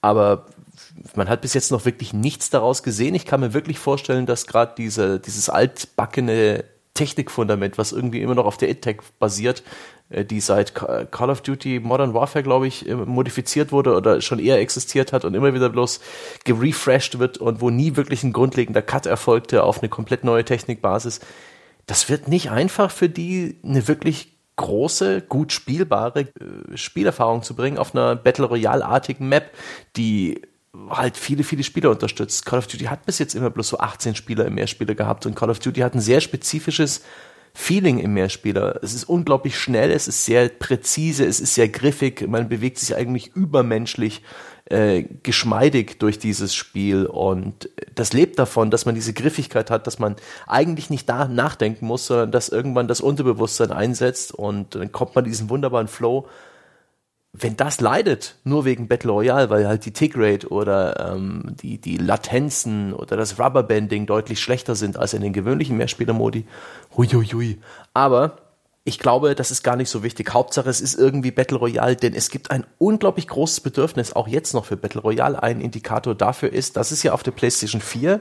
Aber 0.00 0.46
man 1.14 1.28
hat 1.28 1.42
bis 1.42 1.52
jetzt 1.52 1.70
noch 1.70 1.84
wirklich 1.84 2.14
nichts 2.14 2.48
daraus 2.48 2.82
gesehen. 2.82 3.14
Ich 3.14 3.26
kann 3.26 3.40
mir 3.40 3.52
wirklich 3.52 3.78
vorstellen, 3.78 4.24
dass 4.24 4.46
gerade 4.46 4.72
diese, 4.78 5.20
dieses 5.20 5.50
altbackene 5.50 6.64
Technikfundament, 6.94 7.78
was 7.78 7.92
irgendwie 7.92 8.20
immer 8.20 8.34
noch 8.34 8.46
auf 8.46 8.56
der 8.56 8.70
ITTech 8.70 8.98
basiert, 9.18 9.62
äh, 10.10 10.24
die 10.24 10.40
seit 10.40 10.74
Call 10.74 11.30
of 11.30 11.40
Duty 11.40 11.80
Modern 11.80 12.14
Warfare, 12.14 12.42
glaube 12.42 12.66
ich, 12.66 12.88
äh, 12.88 12.94
modifiziert 12.94 13.72
wurde 13.72 13.94
oder 13.94 14.20
schon 14.20 14.38
eher 14.38 14.58
existiert 14.58 15.12
hat 15.12 15.24
und 15.24 15.34
immer 15.34 15.54
wieder 15.54 15.68
bloß 15.68 16.00
gerefreshed 16.44 17.18
wird 17.18 17.38
und 17.38 17.60
wo 17.60 17.70
nie 17.70 17.96
wirklich 17.96 18.22
ein 18.22 18.32
grundlegender 18.32 18.82
Cut 18.82 19.06
erfolgte 19.06 19.62
auf 19.62 19.80
eine 19.80 19.88
komplett 19.88 20.24
neue 20.24 20.44
Technikbasis. 20.44 21.20
Das 21.86 22.08
wird 22.08 22.28
nicht 22.28 22.50
einfach 22.50 22.90
für 22.90 23.08
die 23.08 23.58
eine 23.64 23.88
wirklich 23.88 24.36
große, 24.56 25.22
gut 25.22 25.52
spielbare 25.52 26.20
äh, 26.20 26.76
Spielerfahrung 26.76 27.42
zu 27.42 27.56
bringen 27.56 27.78
auf 27.78 27.94
einer 27.94 28.14
Battle 28.14 28.44
Royale-artigen 28.44 29.28
Map, 29.28 29.50
die 29.96 30.42
halt 30.88 31.16
viele, 31.16 31.42
viele 31.42 31.62
Spieler 31.62 31.90
unterstützt. 31.90 32.46
Call 32.46 32.60
of 32.60 32.66
Duty 32.66 32.84
hat 32.84 33.06
bis 33.06 33.18
jetzt 33.18 33.34
immer 33.34 33.50
bloß 33.50 33.68
so 33.68 33.78
18 33.78 34.14
Spieler 34.14 34.46
im 34.46 34.54
Mehrspieler 34.54 34.94
gehabt 34.94 35.26
und 35.26 35.34
Call 35.34 35.50
of 35.50 35.58
Duty 35.58 35.80
hat 35.80 35.94
ein 35.94 36.00
sehr 36.00 36.20
spezifisches 36.20 37.02
Feeling 37.52 37.98
im 37.98 38.14
Mehrspieler. 38.14 38.78
Es 38.82 38.94
ist 38.94 39.04
unglaublich 39.04 39.58
schnell, 39.58 39.90
es 39.90 40.06
ist 40.06 40.24
sehr 40.24 40.48
präzise, 40.48 41.26
es 41.26 41.40
ist 41.40 41.54
sehr 41.54 41.68
griffig, 41.68 42.26
man 42.28 42.48
bewegt 42.48 42.78
sich 42.78 42.94
eigentlich 42.94 43.34
übermenschlich 43.34 44.22
äh, 44.66 45.02
geschmeidig 45.24 45.98
durch 45.98 46.20
dieses 46.20 46.54
Spiel 46.54 47.06
und 47.06 47.68
das 47.92 48.12
lebt 48.12 48.38
davon, 48.38 48.70
dass 48.70 48.86
man 48.86 48.94
diese 48.94 49.12
Griffigkeit 49.12 49.68
hat, 49.68 49.88
dass 49.88 49.98
man 49.98 50.14
eigentlich 50.46 50.90
nicht 50.90 51.08
da 51.08 51.26
nachdenken 51.26 51.86
muss, 51.86 52.06
sondern 52.06 52.30
dass 52.30 52.50
irgendwann 52.50 52.86
das 52.86 53.00
Unterbewusstsein 53.00 53.72
einsetzt 53.72 54.32
und 54.32 54.76
dann 54.76 54.92
kommt 54.92 55.16
man 55.16 55.24
diesen 55.24 55.50
wunderbaren 55.50 55.88
Flow 55.88 56.28
wenn 57.42 57.56
das 57.56 57.80
leidet, 57.80 58.36
nur 58.44 58.64
wegen 58.64 58.88
Battle 58.88 59.10
Royale, 59.10 59.50
weil 59.50 59.66
halt 59.66 59.84
die 59.84 59.92
Tick-Rate 59.92 60.48
oder 60.48 61.14
ähm, 61.14 61.56
die, 61.62 61.78
die 61.78 61.96
Latenzen 61.96 62.92
oder 62.92 63.16
das 63.16 63.38
Rubberbanding 63.38 64.06
deutlich 64.06 64.40
schlechter 64.40 64.74
sind 64.74 64.96
als 64.96 65.14
in 65.14 65.22
den 65.22 65.32
gewöhnlichen 65.32 65.76
Mehrspieler-Modi, 65.76 66.46
huiuiui. 66.96 67.58
Aber 67.94 68.36
ich 68.84 68.98
glaube, 68.98 69.34
das 69.34 69.50
ist 69.50 69.62
gar 69.62 69.76
nicht 69.76 69.90
so 69.90 70.02
wichtig. 70.02 70.32
Hauptsache, 70.32 70.68
es 70.68 70.80
ist 70.80 70.98
irgendwie 70.98 71.30
Battle 71.30 71.58
Royale, 71.58 71.96
denn 71.96 72.14
es 72.14 72.30
gibt 72.30 72.50
ein 72.50 72.66
unglaublich 72.78 73.28
großes 73.28 73.60
Bedürfnis, 73.60 74.14
auch 74.14 74.28
jetzt 74.28 74.54
noch 74.54 74.64
für 74.64 74.76
Battle 74.76 75.00
Royale. 75.00 75.42
Ein 75.42 75.60
Indikator 75.60 76.14
dafür 76.14 76.52
ist, 76.52 76.76
dass 76.76 76.90
es 76.90 77.02
ja 77.02 77.12
auf 77.12 77.22
der 77.22 77.32
PlayStation 77.32 77.80
4 77.80 78.20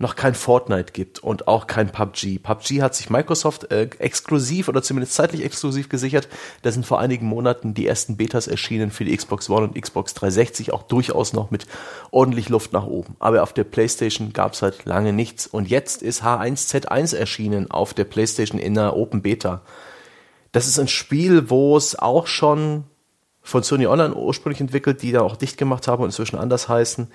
noch 0.00 0.16
kein 0.16 0.34
Fortnite 0.34 0.92
gibt 0.92 1.18
und 1.18 1.46
auch 1.46 1.66
kein 1.66 1.92
PUBG. 1.92 2.38
PUBG 2.38 2.80
hat 2.80 2.94
sich 2.94 3.10
Microsoft 3.10 3.70
äh, 3.70 3.90
exklusiv 3.98 4.68
oder 4.68 4.82
zumindest 4.82 5.12
zeitlich 5.12 5.44
exklusiv 5.44 5.90
gesichert. 5.90 6.26
Da 6.62 6.72
sind 6.72 6.86
vor 6.86 7.00
einigen 7.00 7.26
Monaten 7.26 7.74
die 7.74 7.86
ersten 7.86 8.16
Betas 8.16 8.46
erschienen 8.46 8.90
für 8.90 9.04
die 9.04 9.14
Xbox 9.14 9.50
One 9.50 9.68
und 9.68 9.80
Xbox 9.80 10.14
360, 10.14 10.72
auch 10.72 10.84
durchaus 10.84 11.34
noch 11.34 11.50
mit 11.50 11.66
ordentlich 12.10 12.48
Luft 12.48 12.72
nach 12.72 12.86
oben. 12.86 13.14
Aber 13.18 13.42
auf 13.42 13.52
der 13.52 13.64
PlayStation 13.64 14.32
gab 14.32 14.54
es 14.54 14.62
halt 14.62 14.86
lange 14.86 15.12
nichts. 15.12 15.46
Und 15.46 15.68
jetzt 15.68 16.02
ist 16.02 16.22
H1Z1 16.22 17.14
erschienen 17.14 17.70
auf 17.70 17.92
der 17.92 18.04
PlayStation 18.04 18.58
in 18.58 18.74
der 18.74 18.96
Open 18.96 19.20
Beta. 19.20 19.60
Das 20.52 20.66
ist 20.66 20.78
ein 20.78 20.88
Spiel, 20.88 21.50
wo 21.50 21.76
es 21.76 21.94
auch 21.98 22.26
schon 22.26 22.84
von 23.42 23.62
Sony 23.62 23.86
Online 23.86 24.14
ursprünglich 24.14 24.62
entwickelt, 24.62 25.02
die 25.02 25.12
da 25.12 25.20
auch 25.20 25.36
dicht 25.36 25.58
gemacht 25.58 25.88
haben 25.88 26.02
und 26.02 26.08
inzwischen 26.08 26.38
anders 26.38 26.70
heißen 26.70 27.08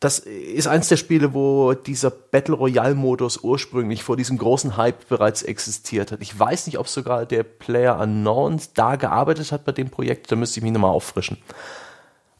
das 0.00 0.18
ist 0.18 0.66
eins 0.66 0.88
der 0.88 0.96
Spiele, 0.96 1.34
wo 1.34 1.74
dieser 1.74 2.10
Battle 2.10 2.54
Royale 2.54 2.94
Modus 2.94 3.36
ursprünglich 3.42 4.02
vor 4.02 4.16
diesem 4.16 4.38
großen 4.38 4.78
Hype 4.78 5.06
bereits 5.10 5.42
existiert 5.42 6.10
hat. 6.10 6.22
Ich 6.22 6.36
weiß 6.36 6.66
nicht, 6.66 6.78
ob 6.78 6.88
sogar 6.88 7.26
der 7.26 7.42
Player 7.42 8.00
Unknowns 8.00 8.72
da 8.72 8.96
gearbeitet 8.96 9.52
hat 9.52 9.66
bei 9.66 9.72
dem 9.72 9.90
Projekt, 9.90 10.32
da 10.32 10.36
müsste 10.36 10.58
ich 10.58 10.64
mich 10.64 10.72
nochmal 10.72 10.92
auffrischen. 10.92 11.36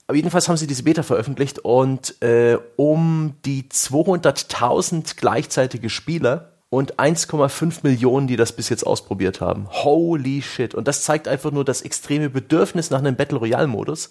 Aber 0.07 0.17
jedenfalls 0.17 0.49
haben 0.49 0.57
sie 0.57 0.67
diese 0.67 0.83
Beta 0.83 1.03
veröffentlicht 1.03 1.59
und 1.61 2.21
äh, 2.23 2.57
um 2.77 3.35
die 3.45 3.65
200.000 3.65 5.17
gleichzeitige 5.17 5.91
Spieler 5.91 6.53
und 6.71 6.99
1,5 6.99 7.81
Millionen, 7.83 8.27
die 8.27 8.37
das 8.37 8.53
bis 8.53 8.71
jetzt 8.71 8.87
ausprobiert 8.87 9.41
haben. 9.41 9.69
Holy 9.71 10.41
shit. 10.41 10.75
Und 10.75 10.89
das 10.89 11.03
zeigt 11.03 11.29
einfach 11.29 11.51
nur 11.51 11.65
das 11.65 11.83
extreme 11.83 12.31
Bedürfnis 12.31 12.91
nach 12.91 13.01
einem 13.01 13.17
Battle 13.17 13.39
Royale 13.39 13.67
Modus 13.67 14.09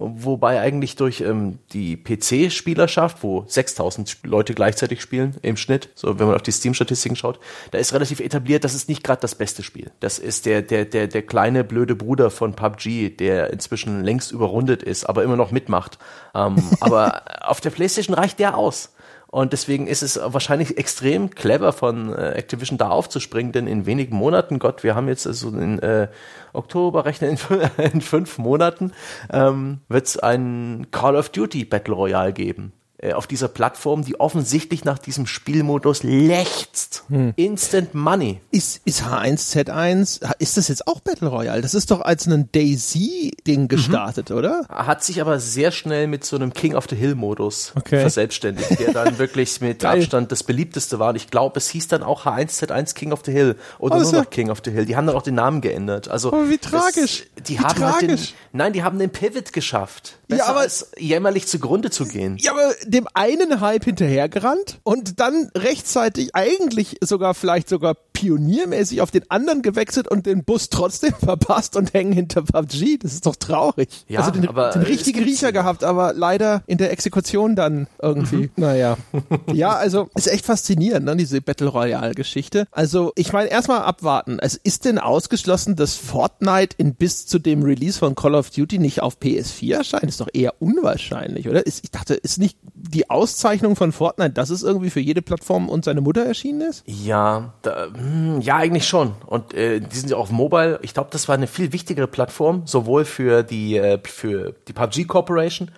wobei 0.00 0.60
eigentlich 0.60 0.94
durch 0.94 1.20
ähm, 1.20 1.58
die 1.72 1.96
PC-Spielerschaft, 1.96 3.22
wo 3.22 3.44
6000 3.48 4.18
Leute 4.24 4.54
gleichzeitig 4.54 5.00
spielen 5.00 5.36
im 5.42 5.56
Schnitt, 5.56 5.90
so 5.94 6.18
wenn 6.18 6.26
man 6.26 6.36
auf 6.36 6.42
die 6.42 6.52
Steam-Statistiken 6.52 7.16
schaut, 7.16 7.40
da 7.72 7.78
ist 7.78 7.92
relativ 7.92 8.20
etabliert, 8.20 8.62
das 8.62 8.74
ist 8.74 8.88
nicht 8.88 9.02
gerade 9.02 9.20
das 9.20 9.34
beste 9.34 9.62
Spiel. 9.62 9.90
Das 10.00 10.18
ist 10.18 10.46
der, 10.46 10.62
der, 10.62 10.84
der, 10.84 11.08
der 11.08 11.22
kleine 11.22 11.64
blöde 11.64 11.96
Bruder 11.96 12.30
von 12.30 12.54
PUBG, 12.54 13.10
der 13.10 13.52
inzwischen 13.52 14.04
längst 14.04 14.30
überrundet 14.30 14.82
ist, 14.84 15.04
aber 15.04 15.24
immer 15.24 15.36
noch 15.36 15.50
mitmacht. 15.50 15.98
Ähm, 16.34 16.56
aber 16.80 17.22
auf 17.48 17.60
der 17.60 17.70
PlayStation 17.70 18.14
reicht 18.14 18.38
der 18.38 18.56
aus. 18.56 18.92
Und 19.30 19.52
deswegen 19.52 19.86
ist 19.86 20.02
es 20.02 20.18
wahrscheinlich 20.22 20.78
extrem 20.78 21.30
clever 21.30 21.74
von 21.74 22.14
äh, 22.14 22.30
Activision 22.30 22.78
da 22.78 22.88
aufzuspringen, 22.88 23.52
denn 23.52 23.66
in 23.66 23.84
wenigen 23.84 24.16
Monaten, 24.16 24.58
Gott, 24.58 24.82
wir 24.82 24.94
haben 24.94 25.06
jetzt 25.06 25.26
also 25.26 25.50
in 25.50 25.78
äh, 25.80 26.08
Oktober, 26.54 27.04
rechnen 27.04 27.32
in, 27.32 27.38
in 27.92 28.00
fünf 28.00 28.38
Monaten, 28.38 28.92
ähm, 29.30 29.80
wird 29.88 30.06
es 30.06 30.18
ein 30.18 30.86
Call 30.92 31.14
of 31.14 31.28
Duty 31.28 31.66
Battle 31.66 31.94
Royale 31.94 32.32
geben. 32.32 32.72
Äh, 33.00 33.12
auf 33.12 33.28
dieser 33.28 33.46
Plattform, 33.46 34.04
die 34.04 34.18
offensichtlich 34.18 34.84
nach 34.84 34.98
diesem 34.98 35.28
Spielmodus 35.28 36.02
lechzt. 36.02 37.04
Hm. 37.08 37.32
Instant 37.36 37.94
Money. 37.94 38.40
Ist, 38.50 38.80
ist 38.86 39.04
H1Z1, 39.04 40.34
ist 40.40 40.56
das 40.56 40.66
jetzt 40.66 40.88
auch 40.88 40.98
Battle 40.98 41.28
Royale? 41.28 41.62
Das 41.62 41.74
ist 41.74 41.92
doch 41.92 42.00
als 42.00 42.26
ein 42.26 42.50
Daisy-Ding 42.50 43.62
mhm. 43.62 43.68
gestartet, 43.68 44.30
mhm. 44.30 44.36
oder? 44.36 44.66
Hat 44.68 45.04
sich 45.04 45.20
aber 45.20 45.38
sehr 45.38 45.70
schnell 45.70 46.08
mit 46.08 46.24
so 46.24 46.34
einem 46.34 46.52
King 46.52 46.74
of 46.74 46.86
the 46.90 46.96
Hill-Modus 46.96 47.74
okay. 47.76 48.00
verselbstständigt, 48.00 48.80
der 48.80 48.92
dann 48.92 49.16
wirklich 49.18 49.60
mit 49.60 49.84
Abstand 49.84 50.32
das 50.32 50.42
beliebteste 50.42 50.98
war. 50.98 51.10
Und 51.10 51.16
ich 51.16 51.30
glaube, 51.30 51.58
es 51.58 51.68
hieß 51.68 51.86
dann 51.86 52.02
auch 52.02 52.26
H1Z1 52.26 52.94
King 52.94 53.12
of 53.12 53.20
the 53.24 53.30
Hill 53.30 53.54
oder 53.78 53.94
oh, 53.94 54.00
nur 54.00 54.12
noch 54.12 54.30
King 54.30 54.50
of 54.50 54.58
the 54.64 54.72
Hill. 54.72 54.86
Die 54.86 54.96
haben 54.96 55.06
dann 55.06 55.14
auch 55.14 55.22
den 55.22 55.36
Namen 55.36 55.60
geändert. 55.60 56.08
Also, 56.08 56.32
oh, 56.32 56.48
wie 56.48 56.58
tragisch. 56.58 57.28
Es, 57.36 57.44
die 57.44 57.60
wie 57.60 57.60
haben 57.60 57.78
tragisch. 57.78 58.08
Halt 58.08 58.10
den, 58.10 58.28
nein, 58.54 58.72
die 58.72 58.82
haben 58.82 58.98
den 58.98 59.10
Pivot 59.10 59.52
geschafft. 59.52 60.18
Besser 60.26 60.42
ja, 60.42 60.50
aber 60.50 60.60
als 60.60 60.90
jämmerlich 60.98 61.46
zugrunde 61.46 61.90
zu 61.90 62.04
gehen. 62.04 62.36
Ja, 62.38 62.52
aber 62.52 62.74
dem 62.90 63.06
einen 63.14 63.60
Hype 63.60 63.84
hinterhergerannt 63.84 64.80
und 64.82 65.20
dann 65.20 65.50
rechtzeitig 65.56 66.34
eigentlich 66.34 66.96
sogar 67.00 67.34
vielleicht 67.34 67.68
sogar 67.68 67.96
pioniermäßig 68.18 69.00
auf 69.00 69.10
den 69.12 69.30
anderen 69.30 69.62
gewechselt 69.62 70.08
und 70.08 70.26
den 70.26 70.42
Bus 70.42 70.70
trotzdem 70.70 71.14
verpasst 71.20 71.76
und 71.76 71.94
hängen 71.94 72.12
hinter 72.12 72.42
PUBG. 72.42 72.98
Das 72.98 73.12
ist 73.12 73.26
doch 73.26 73.36
traurig. 73.36 73.88
Ja, 74.08 74.20
also 74.20 74.32
den, 74.32 74.48
aber 74.48 74.70
den 74.70 74.82
richtigen 74.82 75.22
Riecher 75.22 75.52
gehabt, 75.52 75.84
aber 75.84 76.12
leider 76.14 76.62
in 76.66 76.78
der 76.78 76.90
Exekution 76.90 77.54
dann 77.54 77.86
irgendwie. 78.02 78.36
Mhm. 78.36 78.50
Naja. 78.56 78.96
ja, 79.52 79.70
also 79.70 80.08
ist 80.16 80.26
echt 80.26 80.46
faszinierend, 80.46 81.06
ne, 81.06 81.16
diese 81.16 81.40
Battle 81.40 81.68
Royale 81.68 82.14
Geschichte. 82.14 82.66
Also 82.72 83.12
ich 83.14 83.32
meine, 83.32 83.50
erstmal 83.50 83.82
abwarten. 83.82 84.38
Es 84.40 84.56
ist 84.56 84.84
denn 84.84 84.98
ausgeschlossen, 84.98 85.76
dass 85.76 85.94
Fortnite 85.94 86.74
in 86.76 86.94
bis 86.94 87.26
zu 87.26 87.38
dem 87.38 87.62
Release 87.62 87.98
von 87.98 88.14
Call 88.14 88.34
of 88.34 88.50
Duty 88.50 88.78
nicht 88.78 89.00
auf 89.00 89.18
PS4 89.18 89.76
erscheint? 89.76 90.04
Ist 90.04 90.20
doch 90.20 90.28
eher 90.32 90.54
unwahrscheinlich, 90.60 91.48
oder? 91.48 91.64
Ist, 91.64 91.84
ich 91.84 91.90
dachte, 91.90 92.14
ist 92.14 92.38
nicht 92.38 92.58
die 92.80 93.10
Auszeichnung 93.10 93.76
von 93.76 93.92
Fortnite, 93.92 94.32
dass 94.32 94.50
es 94.50 94.62
irgendwie 94.62 94.90
für 94.90 95.00
jede 95.00 95.22
Plattform 95.22 95.68
und 95.68 95.84
seine 95.84 96.00
Mutter 96.00 96.24
erschienen 96.24 96.60
ist? 96.62 96.84
Ja, 96.86 97.52
da, 97.62 97.88
hm, 97.92 98.40
ja, 98.40 98.56
eigentlich 98.56 98.86
schon. 98.86 99.14
Und 99.26 99.52
äh, 99.54 99.80
die 99.80 99.96
sind 99.96 100.10
ja 100.10 100.16
auf 100.16 100.30
Mobile. 100.30 100.78
Ich 100.82 100.94
glaube, 100.94 101.10
das 101.12 101.28
war 101.28 101.34
eine 101.34 101.46
viel 101.46 101.72
wichtigere 101.72 102.06
Plattform, 102.06 102.62
sowohl 102.66 103.04
für 103.04 103.42
die 103.42 103.76
äh, 103.76 103.98
für 104.04 104.54
die 104.68 104.72
PUBG 104.72 105.04
Corporation, 105.04 105.70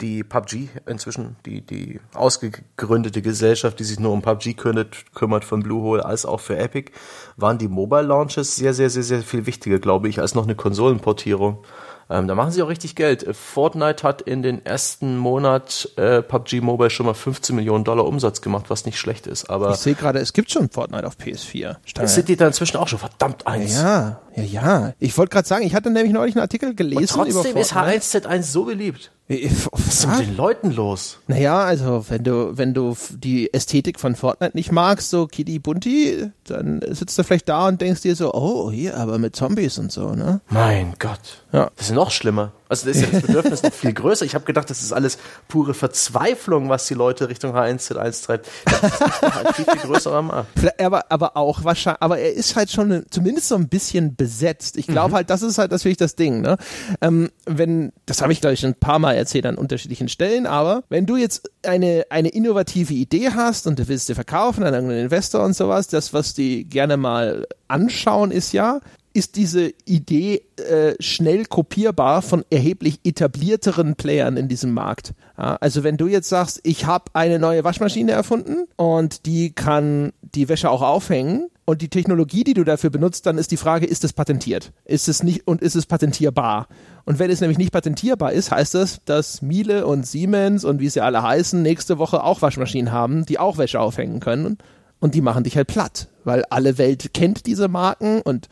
die 0.00 0.22
PUBG 0.22 0.68
inzwischen 0.86 1.36
die 1.46 1.62
die 1.62 2.00
ausgegründete 2.14 3.22
Gesellschaft, 3.22 3.78
die 3.78 3.84
sich 3.84 3.98
nur 3.98 4.12
um 4.12 4.22
PUBG 4.22 4.54
kümmert, 4.54 5.04
kümmert 5.14 5.44
von 5.44 5.62
Bluehole, 5.62 6.04
als 6.04 6.26
auch 6.26 6.40
für 6.40 6.58
Epic, 6.58 6.92
waren 7.36 7.58
die 7.58 7.68
Mobile 7.68 8.02
Launches 8.02 8.56
sehr 8.56 8.74
sehr 8.74 8.90
sehr 8.90 9.02
sehr 9.02 9.22
viel 9.22 9.46
wichtiger, 9.46 9.78
glaube 9.78 10.08
ich, 10.08 10.20
als 10.20 10.34
noch 10.34 10.44
eine 10.44 10.54
Konsolenportierung. 10.54 11.64
Ähm, 12.08 12.28
da 12.28 12.34
machen 12.34 12.52
sie 12.52 12.62
auch 12.62 12.68
richtig 12.68 12.94
Geld. 12.94 13.26
Fortnite 13.36 14.02
hat 14.04 14.22
in 14.22 14.42
den 14.42 14.64
ersten 14.64 15.16
Monat 15.16 15.90
äh, 15.96 16.22
PUBG 16.22 16.60
Mobile 16.60 16.90
schon 16.90 17.06
mal 17.06 17.14
15 17.14 17.56
Millionen 17.56 17.84
Dollar 17.84 18.06
Umsatz 18.06 18.40
gemacht, 18.40 18.66
was 18.68 18.86
nicht 18.86 18.98
schlecht 18.98 19.26
ist. 19.26 19.50
Aber 19.50 19.70
ich 19.70 19.76
sehe 19.76 19.94
gerade, 19.94 20.20
es 20.20 20.32
gibt 20.32 20.50
schon 20.50 20.70
Fortnite 20.70 21.06
auf 21.06 21.16
PS4. 21.16 21.76
Es 21.98 22.14
sind 22.14 22.28
die 22.28 22.36
da 22.36 22.46
inzwischen 22.46 22.76
auch 22.76 22.88
schon 22.88 23.00
verdammt 23.00 23.46
eins. 23.46 23.74
Ja, 23.74 24.20
ja, 24.36 24.42
ja. 24.42 24.92
Ich 24.98 25.16
wollte 25.16 25.30
gerade 25.30 25.48
sagen, 25.48 25.64
ich 25.64 25.74
hatte 25.74 25.90
nämlich 25.90 26.12
neulich 26.12 26.34
einen 26.34 26.42
Artikel 26.42 26.74
gelesen 26.74 27.20
Und 27.20 27.32
trotzdem 27.32 27.56
ist 27.56 27.72
H1Z1 27.72 28.42
so 28.42 28.64
beliebt. 28.64 29.10
Was 29.28 30.04
ist 30.04 30.06
mit 30.06 30.20
den 30.20 30.36
Leuten 30.36 30.70
los? 30.70 31.18
Naja, 31.26 31.58
also 31.64 32.04
wenn 32.08 32.22
du, 32.22 32.56
wenn 32.56 32.74
du 32.74 32.96
die 33.10 33.52
Ästhetik 33.52 33.98
von 33.98 34.14
Fortnite 34.14 34.56
nicht 34.56 34.70
magst, 34.70 35.10
so 35.10 35.26
Kitty 35.26 35.58
Bunty, 35.58 36.30
dann 36.44 36.80
sitzt 36.90 37.18
du 37.18 37.24
vielleicht 37.24 37.48
da 37.48 37.66
und 37.66 37.80
denkst 37.80 38.02
dir 38.02 38.14
so, 38.14 38.32
oh, 38.34 38.70
hier, 38.70 38.96
aber 38.96 39.18
mit 39.18 39.34
Zombies 39.34 39.78
und 39.78 39.90
so, 39.90 40.14
ne? 40.14 40.40
Mein 40.48 40.94
Gott. 41.00 41.42
Ja. 41.50 41.70
Das 41.76 41.88
ist 41.88 41.94
noch 41.94 42.12
schlimmer. 42.12 42.52
Also 42.68 42.86
das 42.86 42.96
ist 42.96 43.02
ja 43.02 43.08
das 43.10 43.22
Bedürfnis 43.22 43.62
noch 43.62 43.72
viel 43.72 43.92
größer. 43.92 44.24
Ich 44.24 44.34
habe 44.34 44.44
gedacht, 44.44 44.68
das 44.70 44.82
ist 44.82 44.92
alles 44.92 45.18
pure 45.48 45.74
Verzweiflung, 45.74 46.68
was 46.68 46.86
die 46.86 46.94
Leute 46.94 47.28
Richtung 47.28 47.54
H1Z1 47.54 48.24
treibt. 48.24 48.48
Das 48.64 48.82
ist 48.82 49.00
halt 49.22 49.54
viel, 49.54 49.64
viel 49.64 49.80
größerer 49.82 50.22
Markt. 50.22 50.80
Aber, 50.80 51.10
aber 51.10 51.36
auch 51.36 51.64
wahrscheinlich, 51.64 52.02
aber 52.02 52.18
er 52.18 52.32
ist 52.32 52.56
halt 52.56 52.70
schon 52.70 53.04
zumindest 53.10 53.48
so 53.48 53.54
ein 53.54 53.68
bisschen 53.68 54.16
besetzt. 54.16 54.76
Ich 54.76 54.86
glaube 54.86 55.10
mhm. 55.10 55.14
halt, 55.14 55.30
das 55.30 55.42
ist 55.42 55.58
halt 55.58 55.70
natürlich 55.70 55.96
das 55.96 56.16
Ding, 56.16 56.40
ne? 56.40 56.56
Ähm, 57.00 57.30
wenn, 57.46 57.92
das 58.06 58.22
habe 58.22 58.32
ich 58.32 58.40
glaube 58.40 58.54
ich 58.54 58.60
schon 58.60 58.70
ein 58.70 58.80
paar 58.80 58.98
Mal 58.98 59.14
erzählt 59.14 59.46
an 59.46 59.56
unterschiedlichen 59.56 60.08
Stellen, 60.08 60.46
aber 60.46 60.82
wenn 60.88 61.06
du 61.06 61.16
jetzt 61.16 61.50
eine, 61.64 62.04
eine 62.10 62.28
innovative 62.28 62.94
Idee 62.94 63.30
hast 63.30 63.66
und 63.66 63.78
du 63.78 63.88
willst 63.88 64.06
sie 64.06 64.14
verkaufen 64.14 64.64
an 64.64 64.74
irgendeinen 64.74 65.04
Investor 65.04 65.44
und 65.44 65.54
sowas, 65.54 65.88
das, 65.88 66.12
was 66.12 66.34
die 66.34 66.64
gerne 66.64 66.96
mal 66.96 67.46
anschauen, 67.68 68.30
ist 68.30 68.52
ja, 68.52 68.80
ist 69.16 69.36
diese 69.36 69.72
Idee 69.86 70.42
äh, 70.58 70.92
schnell 71.00 71.46
kopierbar 71.46 72.20
von 72.20 72.44
erheblich 72.50 73.00
etablierteren 73.02 73.96
Playern 73.96 74.36
in 74.36 74.46
diesem 74.46 74.74
Markt. 74.74 75.14
Ja, 75.38 75.56
also 75.56 75.82
wenn 75.84 75.96
du 75.96 76.06
jetzt 76.06 76.28
sagst, 76.28 76.60
ich 76.64 76.84
habe 76.84 77.06
eine 77.14 77.38
neue 77.38 77.64
Waschmaschine 77.64 78.12
erfunden 78.12 78.66
und 78.76 79.24
die 79.24 79.52
kann 79.52 80.12
die 80.20 80.50
Wäsche 80.50 80.68
auch 80.68 80.82
aufhängen 80.82 81.48
und 81.64 81.80
die 81.80 81.88
Technologie, 81.88 82.44
die 82.44 82.52
du 82.52 82.62
dafür 82.62 82.90
benutzt, 82.90 83.24
dann 83.24 83.38
ist 83.38 83.52
die 83.52 83.56
Frage, 83.56 83.86
ist 83.86 84.04
es 84.04 84.12
patentiert? 84.12 84.70
Ist 84.84 85.08
es 85.08 85.22
nicht 85.22 85.46
und 85.48 85.62
ist 85.62 85.76
es 85.76 85.86
patentierbar? 85.86 86.68
Und 87.06 87.18
wenn 87.18 87.30
es 87.30 87.40
nämlich 87.40 87.56
nicht 87.56 87.72
patentierbar 87.72 88.34
ist, 88.34 88.50
heißt 88.50 88.74
das, 88.74 89.00
dass 89.06 89.40
Miele 89.40 89.86
und 89.86 90.06
Siemens 90.06 90.62
und 90.62 90.78
wie 90.78 90.90
sie 90.90 91.00
alle 91.00 91.22
heißen, 91.22 91.62
nächste 91.62 91.96
Woche 91.96 92.22
auch 92.22 92.42
Waschmaschinen 92.42 92.92
haben, 92.92 93.24
die 93.24 93.38
auch 93.38 93.56
Wäsche 93.56 93.80
aufhängen 93.80 94.20
können 94.20 94.58
und 95.00 95.14
die 95.14 95.20
machen 95.20 95.44
dich 95.44 95.56
halt 95.56 95.68
platt, 95.68 96.08
weil 96.24 96.44
alle 96.50 96.78
Welt 96.78 97.14
kennt 97.14 97.46
diese 97.46 97.68
Marken 97.68 98.20
und 98.22 98.48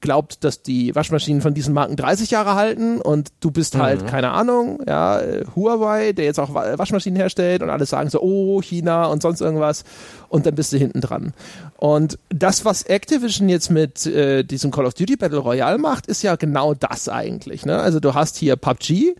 glaubt, 0.00 0.44
dass 0.44 0.62
die 0.62 0.94
Waschmaschinen 0.94 1.42
von 1.42 1.54
diesen 1.54 1.74
Marken 1.74 1.96
30 1.96 2.30
Jahre 2.30 2.54
halten 2.54 3.00
und 3.00 3.30
du 3.40 3.50
bist 3.50 3.76
halt, 3.76 4.02
mhm. 4.02 4.06
keine 4.06 4.30
Ahnung, 4.30 4.80
ja, 4.86 5.20
Huawei, 5.56 6.12
der 6.12 6.24
jetzt 6.24 6.38
auch 6.38 6.54
Waschmaschinen 6.54 7.16
herstellt 7.16 7.62
und 7.62 7.70
alle 7.70 7.86
sagen 7.86 8.10
so, 8.10 8.20
oh, 8.20 8.60
China 8.62 9.06
und 9.06 9.22
sonst 9.22 9.40
irgendwas 9.40 9.84
und 10.28 10.46
dann 10.46 10.54
bist 10.54 10.72
du 10.72 10.76
hinten 10.76 11.00
dran. 11.00 11.32
Und 11.76 12.18
das, 12.28 12.64
was 12.64 12.82
Activision 12.82 13.48
jetzt 13.48 13.70
mit 13.70 14.06
äh, 14.06 14.44
diesem 14.44 14.70
Call 14.70 14.86
of 14.86 14.94
Duty 14.94 15.16
Battle 15.16 15.38
Royale 15.38 15.78
macht, 15.78 16.06
ist 16.06 16.22
ja 16.22 16.36
genau 16.36 16.74
das 16.74 17.08
eigentlich. 17.08 17.66
Ne? 17.66 17.78
Also 17.78 18.00
du 18.00 18.14
hast 18.14 18.36
hier 18.36 18.56
PUBG, 18.56 19.14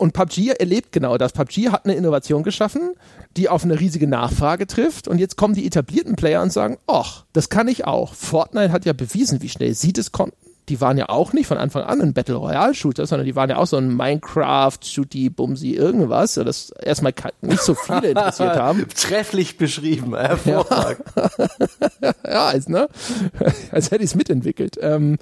und 0.00 0.14
PUBG 0.14 0.52
erlebt 0.58 0.92
genau 0.92 1.18
das. 1.18 1.32
PUBG 1.32 1.68
hat 1.68 1.84
eine 1.84 1.94
Innovation 1.94 2.42
geschaffen, 2.42 2.94
die 3.36 3.50
auf 3.50 3.64
eine 3.64 3.78
riesige 3.78 4.06
Nachfrage 4.06 4.66
trifft. 4.66 5.08
Und 5.08 5.18
jetzt 5.18 5.36
kommen 5.36 5.54
die 5.54 5.66
etablierten 5.66 6.16
Player 6.16 6.40
und 6.42 6.52
sagen, 6.52 6.78
ach, 6.86 7.24
das 7.34 7.50
kann 7.50 7.68
ich 7.68 7.84
auch. 7.84 8.14
Fortnite 8.14 8.72
hat 8.72 8.86
ja 8.86 8.94
bewiesen, 8.94 9.42
wie 9.42 9.50
schnell 9.50 9.74
sie 9.74 9.92
das 9.92 10.10
konnten. 10.10 10.36
Die 10.70 10.80
waren 10.80 10.96
ja 10.96 11.08
auch 11.08 11.32
nicht 11.32 11.46
von 11.46 11.58
Anfang 11.58 11.82
an 11.82 12.00
ein 12.00 12.14
Battle 12.14 12.36
Royale 12.36 12.74
Shooter, 12.74 13.04
sondern 13.06 13.26
die 13.26 13.36
waren 13.36 13.50
ja 13.50 13.56
auch 13.56 13.66
so 13.66 13.76
ein 13.76 13.94
Minecraft, 13.94 14.78
Shooty, 14.82 15.28
Bumsy, 15.28 15.72
irgendwas, 15.72 16.34
das 16.34 16.70
erstmal 16.70 17.12
nicht 17.42 17.60
so 17.60 17.74
viele 17.74 18.10
interessiert 18.10 18.56
haben. 18.56 18.86
Trefflich 18.96 19.58
beschrieben, 19.58 20.16
hervorragend. 20.16 21.04
Ja, 21.16 22.12
ja 22.24 22.46
als, 22.46 22.68
ne? 22.68 22.88
als 23.72 23.90
hätte 23.90 24.04
ich 24.04 24.10
es 24.10 24.14
mitentwickelt. 24.14 24.78
Ähm, 24.80 25.18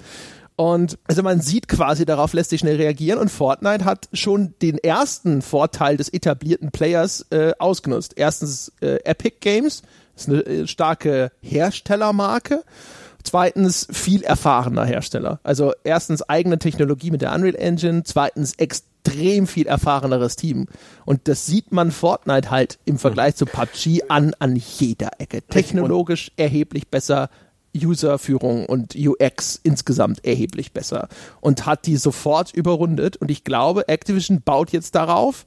und 0.59 0.99
also 1.07 1.23
man 1.23 1.39
sieht 1.39 1.69
quasi, 1.69 2.03
darauf 2.03 2.33
lässt 2.33 2.49
sich 2.49 2.59
schnell 2.59 2.75
reagieren 2.75 3.17
und 3.17 3.31
Fortnite 3.31 3.85
hat 3.85 4.09
schon 4.11 4.55
den 4.61 4.77
ersten 4.77 5.41
Vorteil 5.41 5.95
des 5.95 6.09
etablierten 6.09 6.71
Players 6.71 7.25
äh, 7.29 7.53
ausgenutzt. 7.59 8.15
Erstens 8.17 8.69
äh, 8.81 8.97
Epic 9.05 9.37
Games, 9.39 9.83
ist 10.17 10.27
eine 10.27 10.41
äh, 10.41 10.67
starke 10.67 11.31
Herstellermarke. 11.39 12.65
Zweitens 13.23 13.87
viel 13.89 14.21
erfahrener 14.21 14.83
Hersteller. 14.83 15.39
Also 15.43 15.71
erstens 15.85 16.23
eigene 16.23 16.59
Technologie 16.59 17.11
mit 17.11 17.21
der 17.21 17.33
Unreal 17.33 17.55
Engine, 17.55 18.03
zweitens 18.03 18.55
extrem 18.55 19.47
viel 19.47 19.67
erfahreneres 19.67 20.35
Team. 20.35 20.67
Und 21.05 21.29
das 21.29 21.45
sieht 21.45 21.71
man 21.71 21.91
Fortnite 21.91 22.51
halt 22.51 22.79
im 22.83 22.99
Vergleich 22.99 23.37
zu 23.37 23.45
PUBG 23.45 24.09
an, 24.09 24.33
an 24.39 24.57
jeder 24.57 25.11
Ecke. 25.19 25.41
Technologisch 25.41 26.33
erheblich 26.35 26.89
besser, 26.89 27.29
Userführung 27.75 28.65
und 28.65 28.95
UX 28.95 29.59
insgesamt 29.61 30.25
erheblich 30.25 30.73
besser 30.73 31.07
und 31.41 31.65
hat 31.65 31.85
die 31.85 31.97
sofort 31.97 32.53
überrundet. 32.53 33.17
Und 33.17 33.31
ich 33.31 33.43
glaube, 33.43 33.87
Activision 33.87 34.41
baut 34.41 34.71
jetzt 34.71 34.95
darauf, 34.95 35.45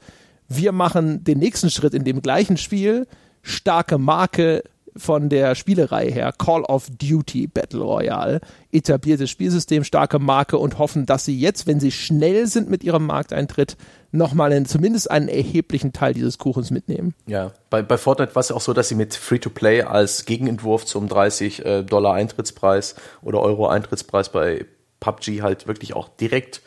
wir 0.49 0.73
machen 0.73 1.25
den 1.25 1.39
nächsten 1.39 1.71
Schritt 1.71 1.95
in 1.95 2.05
dem 2.05 2.23
gleichen 2.23 2.57
Spiel, 2.57 3.07
starke 3.43 3.99
Marke 3.99 4.63
von 4.97 5.29
der 5.29 5.55
Spielerei 5.55 6.11
her, 6.11 6.33
Call 6.33 6.63
of 6.63 6.89
Duty 6.91 7.47
Battle 7.47 7.83
Royale, 7.83 8.41
etabliertes 8.71 9.31
Spielsystem, 9.31 9.85
starke 9.85 10.19
Marke 10.19 10.59
und 10.59 10.79
hoffen, 10.79 11.07
dass 11.07 11.25
sie 11.25 11.39
jetzt, 11.39 11.67
wenn 11.67 11.81
sie 11.81 11.91
schnell 11.91 12.47
sind 12.47 12.69
mit 12.69 12.85
ihrem 12.85 13.07
Markteintritt, 13.07 13.77
nochmal 14.11 14.65
zumindest 14.65 15.11
einen 15.11 15.29
erheblichen 15.29 15.93
Teil 15.93 16.15
dieses 16.15 16.39
Kuchens 16.39 16.71
mitnehmen. 16.71 17.15
Ja, 17.27 17.53
bei, 17.71 17.83
bei 17.83 17.97
Fortnite 17.97 18.35
war 18.35 18.41
es 18.41 18.51
ja 18.51 18.57
auch 18.57 18.61
so, 18.61 18.73
dass 18.75 18.89
sie 18.89 18.95
mit 18.95 19.15
Free-to-Play 19.15 19.83
als 19.83 20.25
Gegenentwurf 20.27 20.85
zum 20.85 21.09
30 21.09 21.65
äh, 21.65 21.83
Dollar 21.83 22.15
Eintrittspreis 22.15 22.95
oder 23.23 23.41
Euro 23.41 23.69
Eintrittspreis 23.69 24.31
bei 24.31 24.67
PUBG 25.01 25.43
halt 25.43 25.67
wirklich 25.67 25.95
auch 25.95 26.09
direkt 26.09 26.63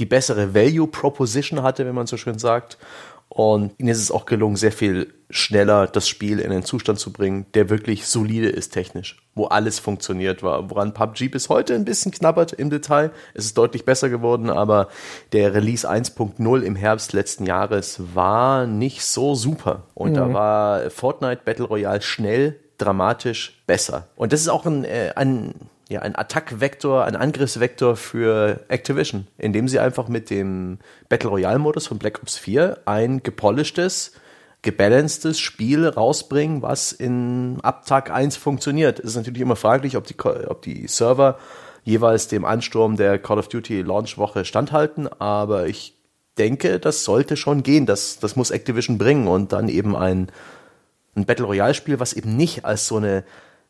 die 0.00 0.06
bessere 0.06 0.54
Value 0.54 0.88
Proposition 0.88 1.62
hatte, 1.62 1.86
wenn 1.86 1.94
man 1.94 2.06
so 2.06 2.16
schön 2.16 2.38
sagt. 2.38 2.78
Und 3.32 3.72
ihnen 3.78 3.88
ist 3.88 4.02
es 4.02 4.10
auch 4.10 4.26
gelungen, 4.26 4.56
sehr 4.56 4.72
viel 4.72 5.14
schneller 5.30 5.86
das 5.86 6.08
Spiel 6.08 6.40
in 6.40 6.50
einen 6.50 6.64
Zustand 6.64 6.98
zu 6.98 7.12
bringen, 7.12 7.46
der 7.54 7.70
wirklich 7.70 8.08
solide 8.08 8.48
ist 8.48 8.70
technisch, 8.70 9.18
wo 9.36 9.44
alles 9.44 9.78
funktioniert 9.78 10.42
war. 10.42 10.68
Woran 10.68 10.92
PUBG 10.92 11.28
bis 11.28 11.48
heute 11.48 11.76
ein 11.76 11.84
bisschen 11.84 12.10
knabbert 12.10 12.52
im 12.52 12.70
Detail. 12.70 13.12
Es 13.32 13.44
ist 13.44 13.56
deutlich 13.56 13.84
besser 13.84 14.08
geworden, 14.08 14.50
aber 14.50 14.88
der 15.32 15.54
Release 15.54 15.88
1.0 15.88 16.62
im 16.62 16.74
Herbst 16.74 17.12
letzten 17.12 17.46
Jahres 17.46 18.00
war 18.14 18.66
nicht 18.66 19.04
so 19.04 19.36
super. 19.36 19.84
Und 19.94 20.10
mhm. 20.10 20.14
da 20.14 20.32
war 20.32 20.90
Fortnite 20.90 21.42
Battle 21.44 21.66
Royale 21.66 22.02
schnell, 22.02 22.58
dramatisch 22.78 23.62
besser. 23.68 24.08
Und 24.16 24.32
das 24.32 24.40
ist 24.40 24.48
auch 24.48 24.66
ein, 24.66 24.84
äh, 24.84 25.12
ein 25.14 25.54
ja, 25.90 26.02
ein 26.02 26.14
Attack-Vektor, 26.14 27.04
ein 27.04 27.16
Angriffsvektor 27.16 27.96
für 27.96 28.60
Activision, 28.68 29.26
indem 29.38 29.66
sie 29.66 29.80
einfach 29.80 30.06
mit 30.06 30.30
dem 30.30 30.78
Battle 31.08 31.30
Royale-Modus 31.30 31.88
von 31.88 31.98
Black 31.98 32.20
Ops 32.22 32.38
4 32.38 32.82
ein 32.84 33.24
gepolischtes, 33.24 34.12
gebalancedes 34.62 35.40
Spiel 35.40 35.88
rausbringen, 35.88 36.62
was 36.62 36.92
in 36.92 37.58
ab 37.62 37.86
Tag 37.86 38.12
1 38.12 38.36
funktioniert. 38.36 39.00
Es 39.00 39.06
ist 39.06 39.16
natürlich 39.16 39.40
immer 39.42 39.56
fraglich, 39.56 39.96
ob 39.96 40.06
die, 40.06 40.14
ob 40.20 40.62
die 40.62 40.86
Server 40.86 41.38
jeweils 41.82 42.28
dem 42.28 42.44
Ansturm 42.44 42.96
der 42.96 43.18
Call 43.18 43.40
of 43.40 43.48
Duty 43.48 43.82
Launch-Woche 43.82 44.44
standhalten, 44.44 45.08
aber 45.08 45.66
ich 45.66 45.96
denke, 46.38 46.78
das 46.78 47.02
sollte 47.02 47.36
schon 47.36 47.64
gehen. 47.64 47.86
Das, 47.86 48.20
das 48.20 48.36
muss 48.36 48.52
Activision 48.52 48.96
bringen 48.96 49.26
und 49.26 49.52
dann 49.52 49.68
eben 49.68 49.96
ein, 49.96 50.30
ein 51.16 51.26
Battle 51.26 51.46
Royale-Spiel, 51.46 51.98
was 51.98 52.12
eben 52.12 52.36
nicht 52.36 52.64
als 52.64 52.86
so 52.86 52.98
eine 52.98 53.24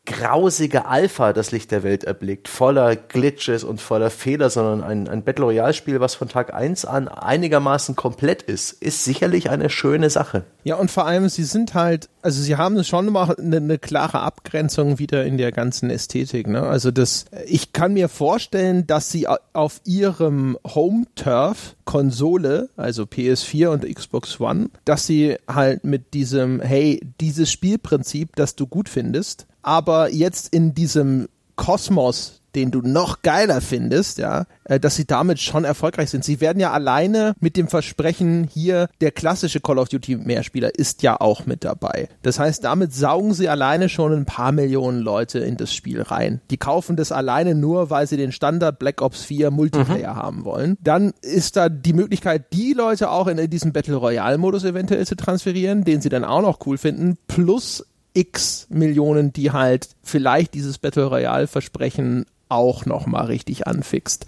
grausige 0.05 0.85
Alpha 0.85 1.31
das 1.31 1.51
Licht 1.51 1.71
der 1.71 1.83
Welt 1.83 2.03
erblickt, 2.03 2.47
voller 2.47 2.95
Glitches 2.95 3.63
und 3.63 3.79
voller 3.79 4.09
Fehler, 4.09 4.49
sondern 4.49 4.83
ein, 4.83 5.07
ein 5.07 5.23
Battle 5.23 5.45
Royale 5.45 5.73
Spiel, 5.73 5.99
was 5.99 6.15
von 6.15 6.27
Tag 6.27 6.53
1 6.53 6.85
an 6.85 7.07
einigermaßen 7.07 7.95
komplett 7.95 8.41
ist, 8.41 8.71
ist 8.71 9.05
sicherlich 9.05 9.49
eine 9.51 9.69
schöne 9.69 10.09
Sache. 10.09 10.43
Ja, 10.63 10.75
und 10.75 10.89
vor 10.89 11.05
allem, 11.05 11.29
sie 11.29 11.43
sind 11.43 11.75
halt, 11.75 12.09
also 12.23 12.41
sie 12.41 12.55
haben 12.55 12.83
schon 12.83 13.07
immer 13.07 13.37
eine, 13.37 13.57
eine 13.57 13.77
klare 13.77 14.21
Abgrenzung 14.21 14.97
wieder 14.97 15.23
in 15.23 15.37
der 15.37 15.51
ganzen 15.51 15.89
Ästhetik, 15.89 16.47
ne? 16.47 16.63
Also 16.63 16.89
das, 16.91 17.25
ich 17.45 17.73
kann 17.73 17.93
mir 17.93 18.09
vorstellen, 18.09 18.87
dass 18.87 19.11
sie 19.11 19.27
auf 19.53 19.81
ihrem 19.85 20.57
Home 20.65 21.05
Turf 21.15 21.75
Konsole, 21.85 22.69
also 22.77 23.03
PS4 23.03 23.67
und 23.67 23.95
Xbox 23.95 24.39
One, 24.39 24.69
dass 24.85 25.05
sie 25.05 25.37
halt 25.47 25.83
mit 25.83 26.13
diesem, 26.13 26.61
hey, 26.61 27.01
dieses 27.19 27.51
Spielprinzip, 27.51 28.35
das 28.35 28.55
du 28.55 28.65
gut 28.65 28.87
findest, 28.87 29.45
aber 29.61 30.09
jetzt 30.11 30.53
in 30.53 30.73
diesem 30.73 31.27
Kosmos 31.55 32.41
den 32.55 32.71
du 32.71 32.81
noch 32.81 33.21
geiler 33.21 33.61
findest, 33.61 34.17
ja, 34.17 34.45
äh, 34.65 34.79
dass 34.79 34.95
sie 34.95 35.05
damit 35.05 35.39
schon 35.39 35.63
erfolgreich 35.63 36.09
sind. 36.09 36.23
Sie 36.23 36.41
werden 36.41 36.59
ja 36.59 36.71
alleine 36.71 37.33
mit 37.39 37.57
dem 37.57 37.67
Versprechen 37.67 38.47
hier, 38.51 38.89
der 38.99 39.11
klassische 39.11 39.59
Call 39.59 39.79
of 39.79 39.89
Duty 39.89 40.17
Mehrspieler 40.17 40.75
ist 40.75 41.03
ja 41.03 41.19
auch 41.19 41.45
mit 41.45 41.63
dabei. 41.63 42.09
Das 42.21 42.39
heißt, 42.39 42.63
damit 42.63 42.93
saugen 42.93 43.33
sie 43.33 43.49
alleine 43.49 43.89
schon 43.89 44.13
ein 44.13 44.25
paar 44.25 44.51
Millionen 44.51 44.99
Leute 44.99 45.39
in 45.39 45.57
das 45.57 45.73
Spiel 45.73 46.01
rein. 46.01 46.41
Die 46.49 46.57
kaufen 46.57 46.95
das 46.95 47.11
alleine 47.11 47.55
nur, 47.55 47.89
weil 47.89 48.07
sie 48.07 48.17
den 48.17 48.31
Standard 48.31 48.79
Black 48.79 49.01
Ops 49.01 49.23
4 49.23 49.51
Multiplayer 49.51 50.13
mhm. 50.13 50.17
haben 50.17 50.45
wollen. 50.45 50.77
Dann 50.81 51.13
ist 51.21 51.55
da 51.55 51.69
die 51.69 51.93
Möglichkeit, 51.93 52.53
die 52.53 52.73
Leute 52.73 53.09
auch 53.09 53.27
in 53.27 53.49
diesen 53.49 53.73
Battle 53.73 53.95
Royale 53.95 54.37
Modus 54.37 54.63
eventuell 54.63 55.05
zu 55.05 55.15
transferieren, 55.15 55.83
den 55.83 56.01
sie 56.01 56.09
dann 56.09 56.23
auch 56.23 56.41
noch 56.41 56.59
cool 56.65 56.77
finden, 56.77 57.17
plus 57.27 57.85
x 58.13 58.67
Millionen, 58.69 59.33
die 59.33 59.51
halt 59.51 59.89
vielleicht 60.03 60.53
dieses 60.53 60.77
Battle 60.77 61.05
Royale 61.05 61.47
Versprechen 61.47 62.25
auch 62.49 62.85
noch 62.85 63.07
mal 63.07 63.25
richtig 63.25 63.67
anfixt. 63.67 64.25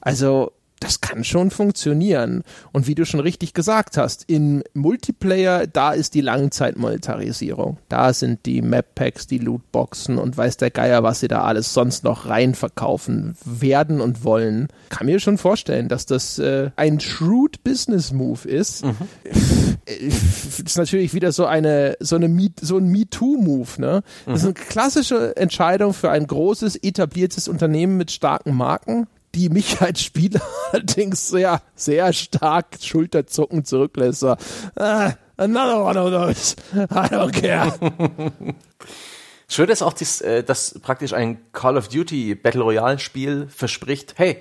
Also 0.00 0.52
das 0.80 1.00
kann 1.00 1.24
schon 1.24 1.50
funktionieren. 1.50 2.42
Und 2.72 2.86
wie 2.86 2.94
du 2.94 3.06
schon 3.06 3.20
richtig 3.20 3.54
gesagt 3.54 3.96
hast, 3.96 4.24
im 4.28 4.62
Multiplayer, 4.74 5.66
da 5.66 5.92
ist 5.92 6.14
die 6.14 6.20
Langzeitmonetarisierung. 6.20 7.78
Da 7.88 8.12
sind 8.12 8.44
die 8.44 8.60
Map-Packs, 8.60 9.26
die 9.26 9.38
Lootboxen 9.38 10.18
und 10.18 10.36
weiß 10.36 10.58
der 10.58 10.70
Geier, 10.70 11.02
was 11.02 11.20
sie 11.20 11.28
da 11.28 11.42
alles 11.42 11.72
sonst 11.72 12.04
noch 12.04 12.28
reinverkaufen 12.28 13.36
werden 13.44 14.00
und 14.00 14.24
wollen. 14.24 14.68
Kann 14.90 15.06
mir 15.06 15.20
schon 15.20 15.38
vorstellen, 15.38 15.88
dass 15.88 16.06
das 16.06 16.38
äh, 16.38 16.70
ein 16.76 17.00
shrewd 17.00 17.64
Business 17.64 18.12
Move 18.12 18.46
ist. 18.46 18.84
Mhm. 18.84 18.96
ist 20.64 20.76
natürlich 20.76 21.14
wieder 21.14 21.32
so 21.32 21.46
eine 21.46 21.96
so 22.00 22.16
eine 22.16 22.28
Me, 22.28 22.50
so 22.60 22.78
ein 22.78 22.88
MeToo 22.88 23.36
Move, 23.36 23.68
ne? 23.78 24.02
Das 24.26 24.26
mhm. 24.26 24.34
ist 24.34 24.44
eine 24.44 24.54
klassische 24.54 25.36
Entscheidung 25.36 25.94
für 25.94 26.10
ein 26.10 26.26
großes 26.26 26.76
etabliertes 26.76 27.48
Unternehmen 27.48 27.96
mit 27.96 28.10
starken 28.10 28.54
Marken 28.54 29.06
die 29.34 29.48
mich 29.48 29.80
als 29.80 30.02
Spieler 30.02 30.40
allerdings 30.72 31.28
sehr, 31.28 31.60
sehr 31.74 32.12
stark 32.12 32.78
Schulterzucken 32.80 33.64
zurücklässt. 33.64 34.20
So, 34.20 34.36
ah, 34.76 35.12
another 35.36 35.84
one 35.84 35.98
of 35.98 36.10
those. 36.10 36.56
I 36.74 37.08
don't 37.14 37.32
care. 37.32 37.72
Schön 39.48 39.68
ist 39.68 39.82
auch, 39.82 39.92
dies, 39.92 40.20
äh, 40.20 40.42
dass 40.42 40.78
praktisch 40.80 41.12
ein 41.12 41.52
Call 41.52 41.76
of 41.76 41.88
Duty 41.88 42.34
Battle 42.34 42.62
Royale 42.62 42.98
Spiel 42.98 43.46
verspricht, 43.48 44.14
hey, 44.16 44.38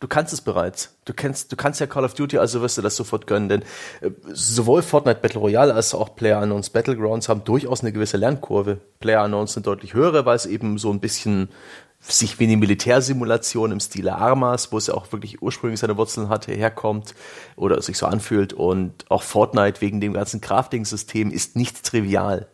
du 0.00 0.08
kannst 0.08 0.32
es 0.32 0.40
bereits. 0.40 0.96
Du 1.04 1.12
kennst, 1.12 1.52
du 1.52 1.56
kannst 1.56 1.80
ja 1.80 1.86
Call 1.86 2.04
of 2.04 2.14
Duty, 2.14 2.38
also 2.38 2.62
wirst 2.62 2.78
du 2.78 2.82
das 2.82 2.96
sofort 2.96 3.26
gönnen, 3.26 3.48
denn 3.48 3.62
äh, 4.00 4.10
sowohl 4.32 4.82
Fortnite 4.82 5.20
Battle 5.20 5.40
Royale 5.40 5.74
als 5.74 5.94
auch 5.94 6.16
PlayerUnknown's 6.16 6.70
Battlegrounds 6.70 7.28
haben 7.28 7.44
durchaus 7.44 7.82
eine 7.82 7.92
gewisse 7.92 8.16
Lernkurve. 8.16 8.78
PlayerUnknown's 9.00 9.52
sind 9.52 9.66
deutlich 9.66 9.94
höhere, 9.94 10.24
weil 10.24 10.36
es 10.36 10.46
eben 10.46 10.78
so 10.78 10.90
ein 10.90 11.00
bisschen 11.00 11.50
sich 12.00 12.38
wie 12.38 12.44
eine 12.44 12.56
Militärsimulation 12.56 13.72
im 13.72 13.80
Stile 13.80 14.16
Armas, 14.16 14.72
wo 14.72 14.78
es 14.78 14.86
ja 14.86 14.94
auch 14.94 15.10
wirklich 15.12 15.42
ursprünglich 15.42 15.80
seine 15.80 15.96
Wurzeln 15.96 16.28
hatte, 16.28 16.52
herkommt 16.52 17.14
oder 17.56 17.80
sich 17.82 17.98
so 17.98 18.06
anfühlt. 18.06 18.52
Und 18.52 19.04
auch 19.10 19.22
Fortnite 19.22 19.80
wegen 19.80 20.00
dem 20.00 20.12
ganzen 20.12 20.40
Crafting-System 20.40 21.30
ist 21.30 21.56
nicht 21.56 21.84
trivial. 21.84 22.48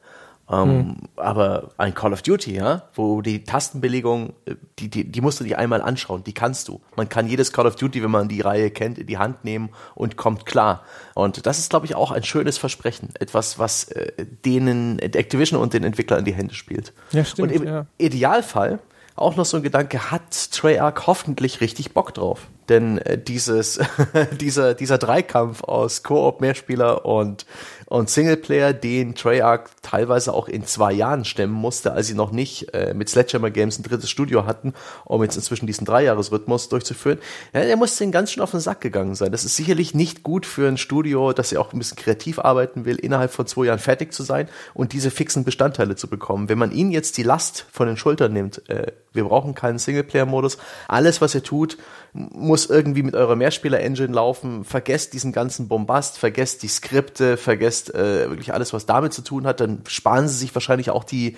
Ähm, 0.50 0.68
mhm. 0.68 0.96
Aber 1.16 1.70
ein 1.78 1.94
Call 1.94 2.12
of 2.12 2.20
Duty, 2.20 2.54
ja, 2.57 2.83
wo 2.94 3.22
die 3.22 3.44
Tastenbelegung, 3.44 4.35
äh, 4.44 4.57
die, 4.78 4.90
die, 4.90 5.11
die 5.11 5.20
musst 5.22 5.40
du 5.40 5.44
dir 5.44 5.59
einmal 5.59 5.80
anschauen, 5.80 6.22
die 6.22 6.35
kannst 6.35 6.68
du. 6.68 6.83
Man 6.96 7.09
kann 7.09 7.26
jedes 7.26 7.52
Call 7.52 7.66
of 7.66 7.76
Duty, 7.76 8.02
wenn 8.02 8.11
man 8.11 8.28
die 8.28 8.42
Reihe 8.42 8.70
kennt, 8.70 8.98
in 8.98 9.07
die 9.07 9.16
Hand 9.16 9.44
nehmen 9.44 9.70
und 9.94 10.16
kommt 10.16 10.44
klar. 10.44 10.85
Und 11.14 11.46
das 11.46 11.59
ist, 11.59 11.70
glaube 11.70 11.87
ich, 11.87 11.94
auch 11.94 12.11
ein 12.11 12.24
schönes 12.24 12.59
Versprechen. 12.59 13.11
Etwas, 13.18 13.59
was 13.59 13.85
äh, 13.85 14.12
denen 14.44 14.98
Activision 14.98 15.59
und 15.59 15.72
den 15.72 15.83
Entwicklern 15.83 16.18
in 16.18 16.24
die 16.26 16.35
Hände 16.35 16.54
spielt. 16.54 16.92
Ja, 17.12 17.24
stimmt. 17.24 17.50
Und 17.50 17.54
im 17.54 17.66
ja. 17.66 17.87
Idealfall 17.96 18.80
auch 19.16 19.37
noch 19.37 19.44
so 19.44 19.59
ein 19.59 19.62
Gedanke, 19.62 20.11
hat 20.11 20.50
Treyarch 20.53 21.07
hoffentlich 21.07 21.61
richtig 21.61 21.92
Bock 21.92 22.14
drauf. 22.14 22.48
Denn 22.68 22.98
äh, 22.98 23.18
dieses, 23.18 23.81
dieser, 24.40 24.74
dieser 24.74 24.98
Dreikampf 24.98 25.62
aus 25.62 26.03
Koop, 26.03 26.40
Mehrspieler 26.40 27.05
und 27.05 27.46
und 27.87 28.11
Singleplayer, 28.11 28.73
den 28.73 29.14
Treyarch 29.14 29.68
teilweise 29.83 30.33
auch 30.33 30.49
in 30.49 30.66
zwei 30.66 30.92
Jahren 30.92 31.25
stemmen 31.25 31.53
musste, 31.53 31.92
als 31.92 32.07
sie 32.07 32.14
noch 32.14 32.33
nicht 32.33 32.75
äh, 32.75 32.94
mit 32.94 33.09
Sledgehammer 33.09 33.51
Games 33.51 33.79
ein 33.79 33.83
drittes 33.83 34.11
Studio 34.11 34.47
hatten, 34.47 34.75
um 35.05 35.23
jetzt 35.23 35.37
inzwischen 35.37 35.66
diesen 35.66 35.85
Dreijahresrhythmus 35.85 36.68
durchzuführen. 36.68 37.18
Ja, 37.53 37.64
der 37.64 37.77
muss 37.77 37.97
den 37.97 38.12
ganz 38.12 38.33
schön 38.33 38.42
auf 38.42 38.51
den 38.53 38.61
Sack 38.61 38.81
gegangen 38.81 39.14
sein. 39.14 39.33
Das 39.33 39.44
ist 39.44 39.57
sicherlich 39.57 39.94
nicht 39.94 40.23
gut 40.23 40.47
für 40.47 40.68
ein 40.68 40.79
Studio, 40.79 41.33
das 41.33 41.51
ja 41.51 41.61
auch 41.61 41.73
ein 41.73 41.79
bisschen 41.79 41.97
kreativ 41.97 42.38
arbeiten 42.38 42.85
will, 42.85 42.97
innerhalb 42.97 43.33
von 43.33 43.47
zwei 43.47 43.66
Jahren 43.66 43.79
fertig 43.79 44.12
zu 44.12 44.23
sein 44.23 44.49
und 44.73 44.92
diese 44.92 45.11
fixen 45.11 45.44
Bestandteile 45.44 45.97
zu 45.97 46.09
bekommen. 46.09 46.49
Wenn 46.49 46.59
man 46.59 46.73
ihnen 46.73 46.90
jetzt 46.90 47.16
die 47.18 47.23
Last 47.23 47.66
von 47.70 47.87
den 47.87 47.97
Schultern 47.97 48.33
nimmt, 48.33 48.68
äh, 48.68 48.92
wir 49.12 49.25
brauchen 49.25 49.55
keinen 49.55 49.79
Singleplayer-Modus, 49.79 50.59
alles, 50.88 51.20
was 51.20 51.35
ihr 51.35 51.42
tut, 51.42 51.79
muss 52.12 52.66
irgendwie 52.66 53.03
mit 53.03 53.14
eurer 53.14 53.37
Mehrspieler-Engine 53.37 54.12
laufen. 54.12 54.64
Vergesst 54.64 55.12
diesen 55.12 55.33
ganzen 55.33 55.68
Bombast, 55.68 56.18
vergesst 56.18 56.62
die 56.62 56.68
Skripte, 56.68 57.37
vergesst 57.37 57.73
äh, 57.82 58.30
wirklich 58.30 58.52
alles, 58.52 58.72
was 58.72 58.87
damit 58.87 59.12
zu 59.12 59.22
tun 59.22 59.46
hat. 59.46 59.60
Dann 59.60 59.82
sparen 59.87 60.28
sie 60.28 60.37
sich 60.37 60.54
wahrscheinlich 60.54 60.90
auch 60.90 61.04
die 61.04 61.37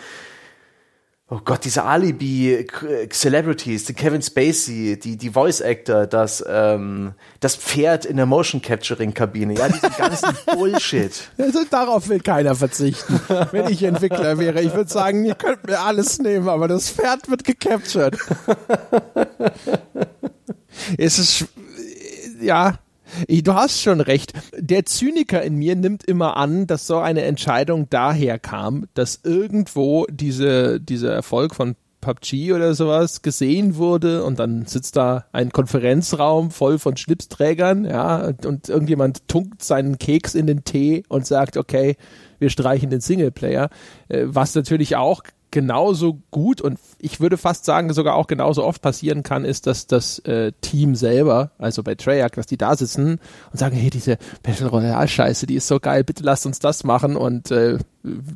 Oh 1.28 1.40
Gott, 1.44 1.64
diese 1.64 1.82
Alibi-Celebrities, 1.82 3.86
die 3.86 3.94
Kevin 3.94 4.22
Spacey, 4.22 4.96
die, 4.96 5.16
die 5.16 5.30
Voice-Actor, 5.30 6.06
das, 6.06 6.44
ähm, 6.48 7.14
das 7.40 7.56
Pferd 7.56 8.04
in 8.04 8.16
der 8.16 8.26
Motion-Capturing-Kabine, 8.26 9.54
ja, 9.54 9.68
diesen 9.68 9.90
ganzen 9.98 10.28
Bullshit. 10.46 11.28
Also 11.36 11.64
darauf 11.68 12.08
will 12.08 12.20
keiner 12.20 12.54
verzichten. 12.54 13.20
Wenn 13.50 13.66
ich 13.66 13.82
Entwickler 13.82 14.38
wäre, 14.38 14.62
ich 14.62 14.72
würde 14.72 14.88
sagen, 14.88 15.24
ihr 15.24 15.34
könnt 15.34 15.66
mir 15.66 15.80
alles 15.80 16.20
nehmen, 16.20 16.48
aber 16.48 16.68
das 16.68 16.90
Pferd 16.90 17.28
wird 17.28 17.42
gecaptured. 17.42 18.16
es 20.96 21.18
ist, 21.18 21.46
ja, 22.40 22.78
Du 23.28 23.54
hast 23.54 23.80
schon 23.80 24.00
recht. 24.00 24.32
Der 24.58 24.84
Zyniker 24.84 25.42
in 25.42 25.56
mir 25.56 25.76
nimmt 25.76 26.04
immer 26.04 26.36
an, 26.36 26.66
dass 26.66 26.86
so 26.86 26.98
eine 26.98 27.22
Entscheidung 27.22 27.88
daher 27.90 28.38
kam, 28.38 28.86
dass 28.94 29.20
irgendwo 29.24 30.06
diese, 30.10 30.80
dieser 30.80 31.12
Erfolg 31.12 31.54
von 31.54 31.76
PUBG 32.06 32.52
oder 32.52 32.74
sowas 32.74 33.22
gesehen 33.22 33.76
wurde 33.76 34.22
und 34.22 34.38
dann 34.38 34.66
sitzt 34.66 34.96
da 34.96 35.24
ein 35.32 35.50
Konferenzraum 35.50 36.52
voll 36.52 36.78
von 36.78 36.96
Schlipsträgern, 36.96 37.84
ja, 37.84 38.32
und 38.44 38.68
irgendjemand 38.68 39.26
tunkt 39.26 39.64
seinen 39.64 39.98
Keks 39.98 40.34
in 40.36 40.46
den 40.46 40.62
Tee 40.62 41.02
und 41.08 41.26
sagt, 41.26 41.56
okay, 41.56 41.96
wir 42.38 42.50
streichen 42.50 42.90
den 42.90 43.00
Singleplayer, 43.00 43.70
äh, 44.08 44.24
was 44.26 44.54
natürlich 44.54 44.94
auch 44.94 45.22
genauso 45.50 46.20
gut 46.30 46.60
und 46.60 46.78
ich 46.98 47.20
würde 47.20 47.36
fast 47.36 47.64
sagen, 47.64 47.92
sogar 47.92 48.14
auch 48.14 48.26
genauso 48.26 48.64
oft 48.64 48.80
passieren 48.80 49.22
kann, 49.22 49.44
ist, 49.44 49.66
dass 49.66 49.86
das 49.86 50.18
äh, 50.20 50.52
Team 50.60 50.94
selber, 50.94 51.50
also 51.58 51.82
bei 51.82 51.94
Treyarch, 51.94 52.32
dass 52.32 52.46
die 52.46 52.56
da 52.56 52.76
sitzen 52.76 53.20
und 53.52 53.58
sagen, 53.58 53.76
hey, 53.76 53.90
diese 53.90 54.18
Battle 54.42 54.68
Royale 54.68 55.08
Scheiße, 55.08 55.46
die 55.46 55.56
ist 55.56 55.68
so 55.68 55.78
geil, 55.78 56.04
bitte 56.04 56.22
lasst 56.22 56.46
uns 56.46 56.58
das 56.58 56.84
machen 56.84 57.16
und 57.16 57.50
äh, 57.50 57.78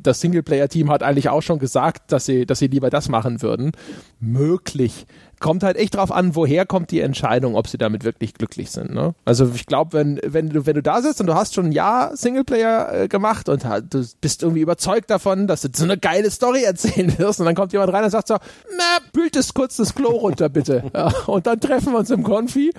das 0.02 0.20
Singleplayer-Team 0.20 0.90
hat 0.90 1.02
eigentlich 1.02 1.28
auch 1.28 1.42
schon 1.42 1.58
gesagt, 1.58 2.12
dass 2.12 2.26
sie, 2.26 2.46
dass 2.46 2.58
sie 2.58 2.66
lieber 2.66 2.90
das 2.90 3.08
machen 3.08 3.42
würden. 3.42 3.72
Möglich. 4.18 5.06
Kommt 5.38 5.62
halt 5.62 5.78
echt 5.78 5.94
drauf 5.94 6.12
an, 6.12 6.34
woher 6.34 6.66
kommt 6.66 6.90
die 6.90 7.00
Entscheidung, 7.00 7.54
ob 7.54 7.66
sie 7.66 7.78
damit 7.78 8.04
wirklich 8.04 8.34
glücklich 8.34 8.70
sind. 8.70 8.92
Ne? 8.92 9.14
Also 9.24 9.50
ich 9.54 9.64
glaube, 9.64 9.94
wenn, 9.94 10.20
wenn, 10.22 10.50
du, 10.50 10.66
wenn 10.66 10.74
du 10.74 10.82
da 10.82 11.00
sitzt 11.00 11.20
und 11.20 11.28
du 11.28 11.34
hast 11.34 11.54
schon 11.54 11.66
ein 11.66 11.72
Jahr 11.72 12.14
Singleplayer 12.14 12.92
äh, 12.92 13.08
gemacht 13.08 13.48
und 13.48 13.64
du 13.64 14.04
bist 14.20 14.42
irgendwie 14.42 14.60
überzeugt 14.60 15.08
davon, 15.08 15.46
dass 15.46 15.62
du 15.62 15.68
so 15.72 15.84
eine 15.84 15.96
geile 15.96 16.30
Story 16.30 16.64
erzählen 16.64 17.16
wirst 17.18 17.40
und 17.40 17.46
dann 17.46 17.54
kommt 17.54 17.72
jemand 17.72 17.92
rein 17.92 18.04
und 18.04 18.10
sagt 18.10 18.28
so, 18.28 18.36
na, 18.76 18.98
bühlt 19.12 19.36
es 19.36 19.54
kurz 19.54 19.76
das 19.76 19.94
Klo 19.94 20.10
runter, 20.10 20.48
bitte. 20.48 20.84
Ja, 20.94 21.12
und 21.26 21.46
dann 21.46 21.60
treffen 21.60 21.92
wir 21.92 22.00
uns 22.00 22.10
im 22.10 22.22
Konfi 22.22 22.72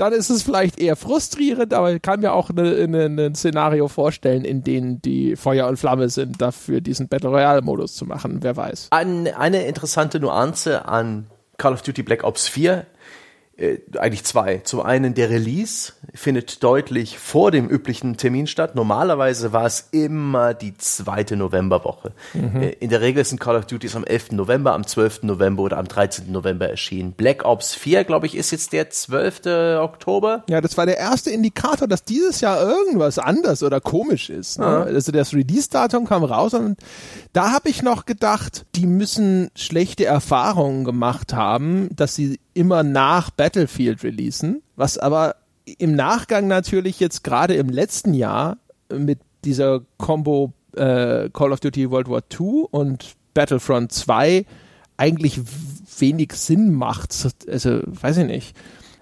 dann 0.00 0.14
ist 0.14 0.30
es 0.30 0.42
vielleicht 0.42 0.80
eher 0.80 0.96
frustrierend, 0.96 1.74
aber 1.74 1.92
ich 1.92 2.00
kann 2.00 2.20
mir 2.20 2.32
auch 2.32 2.48
ein 2.48 3.34
Szenario 3.34 3.86
vorstellen, 3.86 4.46
in 4.46 4.64
dem 4.64 5.02
die 5.02 5.36
Feuer 5.36 5.68
und 5.68 5.76
Flamme 5.76 6.08
sind, 6.08 6.40
dafür 6.40 6.80
diesen 6.80 7.08
Battle 7.08 7.28
Royale-Modus 7.28 7.94
zu 7.94 8.06
machen. 8.06 8.38
Wer 8.40 8.56
weiß. 8.56 8.88
Ein, 8.92 9.28
eine 9.28 9.66
interessante 9.66 10.18
Nuance 10.18 10.86
an 10.86 11.26
Call 11.58 11.74
of 11.74 11.82
Duty 11.82 12.02
Black 12.02 12.24
Ops 12.24 12.48
4 12.48 12.72
äh, 12.72 12.84
eigentlich 13.98 14.24
zwei. 14.24 14.58
Zum 14.58 14.80
einen 14.80 15.14
der 15.14 15.30
Release 15.30 15.92
findet 16.14 16.62
deutlich 16.62 17.18
vor 17.18 17.50
dem 17.50 17.68
üblichen 17.68 18.16
Termin 18.16 18.46
statt. 18.46 18.74
Normalerweise 18.74 19.52
war 19.52 19.66
es 19.66 19.88
immer 19.92 20.54
die 20.54 20.76
zweite 20.78 21.36
Novemberwoche. 21.36 22.12
Mhm. 22.34 22.62
Äh, 22.62 22.70
in 22.80 22.90
der 22.90 23.00
Regel 23.00 23.24
sind 23.24 23.40
Call 23.40 23.56
of 23.56 23.66
Duties 23.66 23.96
am 23.96 24.04
11. 24.04 24.32
November, 24.32 24.72
am 24.74 24.86
12. 24.86 25.22
November 25.22 25.62
oder 25.62 25.78
am 25.78 25.86
13. 25.86 26.32
November 26.32 26.68
erschienen. 26.68 27.12
Black 27.12 27.44
Ops 27.44 27.74
4, 27.74 28.04
glaube 28.04 28.26
ich, 28.26 28.34
ist 28.34 28.50
jetzt 28.50 28.72
der 28.72 28.90
12. 28.90 29.78
Oktober. 29.80 30.44
Ja, 30.48 30.60
das 30.60 30.76
war 30.76 30.86
der 30.86 30.98
erste 30.98 31.30
Indikator, 31.30 31.86
dass 31.86 32.04
dieses 32.04 32.40
Jahr 32.40 32.60
irgendwas 32.62 33.18
anders 33.18 33.62
oder 33.62 33.80
komisch 33.80 34.30
ist. 34.30 34.58
Ne? 34.58 34.66
Also 34.66 35.12
das 35.12 35.34
Release-Datum 35.34 36.06
kam 36.06 36.24
raus 36.24 36.54
und 36.54 36.78
da 37.32 37.52
habe 37.52 37.68
ich 37.68 37.82
noch 37.82 38.06
gedacht, 38.06 38.64
die 38.74 38.86
müssen 38.86 39.50
schlechte 39.54 40.04
Erfahrungen 40.04 40.84
gemacht 40.84 41.34
haben, 41.34 41.88
dass 41.94 42.14
sie 42.14 42.38
immer 42.54 42.82
nach 42.82 43.30
Battlefield 43.30 44.02
releasen, 44.02 44.62
was 44.76 44.98
aber 44.98 45.36
im 45.78 45.94
Nachgang 45.94 46.48
natürlich 46.48 47.00
jetzt 47.00 47.22
gerade 47.22 47.54
im 47.54 47.68
letzten 47.68 48.14
Jahr 48.14 48.56
mit 48.92 49.18
dieser 49.44 49.82
Combo 49.98 50.52
äh, 50.74 51.28
Call 51.30 51.52
of 51.52 51.60
Duty 51.60 51.90
World 51.90 52.08
War 52.08 52.22
II 52.32 52.64
und 52.70 53.14
Battlefront 53.34 53.92
2 53.92 54.44
eigentlich 54.96 55.40
wenig 55.98 56.32
Sinn 56.32 56.74
macht. 56.74 57.14
Also, 57.48 57.80
weiß 57.84 58.18
ich 58.18 58.26
nicht 58.26 58.56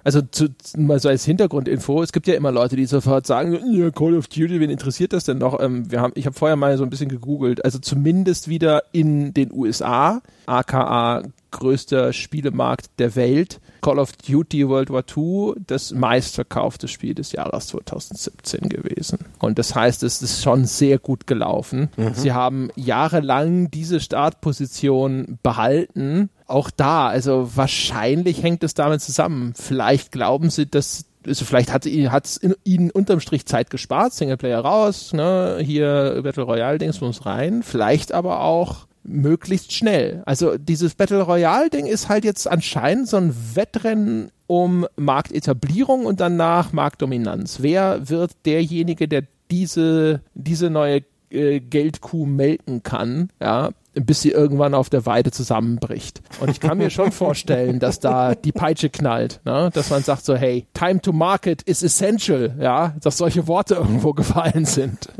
also 0.09 0.23
zu, 0.23 0.49
mal 0.79 0.99
so 1.01 1.11
als 1.11 1.27
Hintergrundinfo, 1.27 2.03
es 2.03 2.13
gibt 2.13 2.27
ja 2.27 2.35
immer 2.35 2.51
Leute, 2.51 2.77
die 2.77 2.87
sofort 2.87 3.27
sagen, 3.27 3.59
ja, 3.71 3.91
Call 3.91 4.17
of 4.17 4.29
Duty, 4.29 4.59
wen 4.59 4.71
interessiert 4.71 5.13
das 5.13 5.25
denn 5.25 5.37
noch? 5.37 5.61
Ähm, 5.61 5.91
wir 5.91 6.01
haben, 6.01 6.15
ich 6.17 6.25
habe 6.25 6.35
vorher 6.35 6.57
mal 6.57 6.79
so 6.79 6.83
ein 6.85 6.89
bisschen 6.89 7.11
gegoogelt, 7.11 7.63
also 7.63 7.79
zumindest 7.79 8.49
wieder 8.49 8.85
in 8.93 9.35
den 9.35 9.53
USA, 9.53 10.23
aka 10.47 11.25
größter 11.51 12.13
Spielemarkt 12.13 12.91
der 12.99 13.17
Welt, 13.17 13.61
Call 13.81 13.99
of 13.99 14.13
Duty 14.13 14.69
World 14.69 14.91
War 14.91 15.05
II 15.17 15.55
das 15.67 15.93
meistverkaufte 15.93 16.89
Spiel 16.89 17.15
des 17.15 17.33
Jahres 17.33 17.69
2017 17.69 18.69
gewesen. 18.69 19.19
Und 19.39 19.59
das 19.59 19.75
heißt, 19.75 20.03
es 20.03 20.21
ist 20.23 20.43
schon 20.43 20.65
sehr 20.65 20.99
gut 20.99 21.27
gelaufen. 21.27 21.91
Mhm. 21.97 22.15
Sie 22.15 22.33
haben 22.33 22.71
jahrelang 22.77 23.71
diese 23.71 24.01
Startposition 24.01 25.39
behalten 25.43 26.31
auch 26.47 26.71
da, 26.71 27.09
also 27.09 27.51
wahrscheinlich 27.55 28.43
hängt 28.43 28.65
es 28.65 28.73
damit 28.73 29.03
zusammen. 29.03 29.53
Vielleicht 29.55 30.13
glauben 30.13 30.49
sie, 30.49 30.67
dass 30.67 31.05
also 31.27 31.45
vielleicht 31.45 31.73
hat 31.73 31.85
es 31.85 32.41
ihnen 32.65 32.91
unterm 32.91 33.21
Strich 33.21 33.45
Zeit 33.45 33.69
gespart, 33.69 34.15
Singleplayer 34.15 34.61
raus, 34.61 35.13
ne, 35.13 35.59
hier 35.61 36.21
Battle 36.23 36.45
Royale 36.45 36.79
Dings 36.79 37.01
muss 37.03 37.27
rein, 37.27 37.63
vielleicht 37.63 38.13
aber 38.13 38.41
auch 38.41 38.87
möglichst 39.03 39.73
schnell. 39.73 40.23
Also 40.27 40.59
dieses 40.59 40.95
Battle 40.95 41.23
Royale 41.23 41.71
Ding 41.71 41.87
ist 41.87 42.09
halt 42.09 42.25
jetzt 42.25 42.49
anscheinend 42.49 43.09
so 43.09 43.17
ein 43.17 43.35
Wettrennen 43.55 44.31
um 44.47 44.87
Marktetablierung 44.97 46.07
und 46.07 46.21
danach 46.21 46.73
Marktdominanz. 46.73 47.59
Wer 47.61 48.09
wird 48.09 48.33
derjenige, 48.45 49.09
der 49.09 49.25
diese 49.51 50.21
diese 50.35 50.71
neue 50.71 51.03
äh, 51.31 51.61
Geldkuh 51.61 52.27
melken 52.27 52.83
kann, 52.83 53.31
ja, 53.41 53.71
bis 53.95 54.21
sie 54.21 54.31
irgendwann 54.31 54.75
auf 54.75 54.91
der 54.91 55.07
Weide 55.07 55.31
zusammenbricht. 55.31 56.23
Und 56.41 56.51
ich 56.51 56.61
kann 56.61 56.79
mir 56.79 56.91
schon 56.91 57.13
vorstellen, 57.13 57.79
dass 57.79 58.01
da 58.01 58.35
die 58.35 58.53
Peitsche 58.53 58.91
knallt, 58.91 59.41
ne? 59.45 59.71
dass 59.73 59.91
man 59.91 60.03
sagt 60.03 60.25
so, 60.25 60.37
hey, 60.37 60.67
time 60.75 61.01
to 61.01 61.13
market 61.13 61.63
is 61.63 61.83
essential, 61.83 62.55
ja, 62.61 62.95
dass 63.03 63.19
solche 63.19 63.47
Worte 63.47 63.75
irgendwo 63.75 64.13
gefallen 64.13 64.65
sind. 64.65 65.09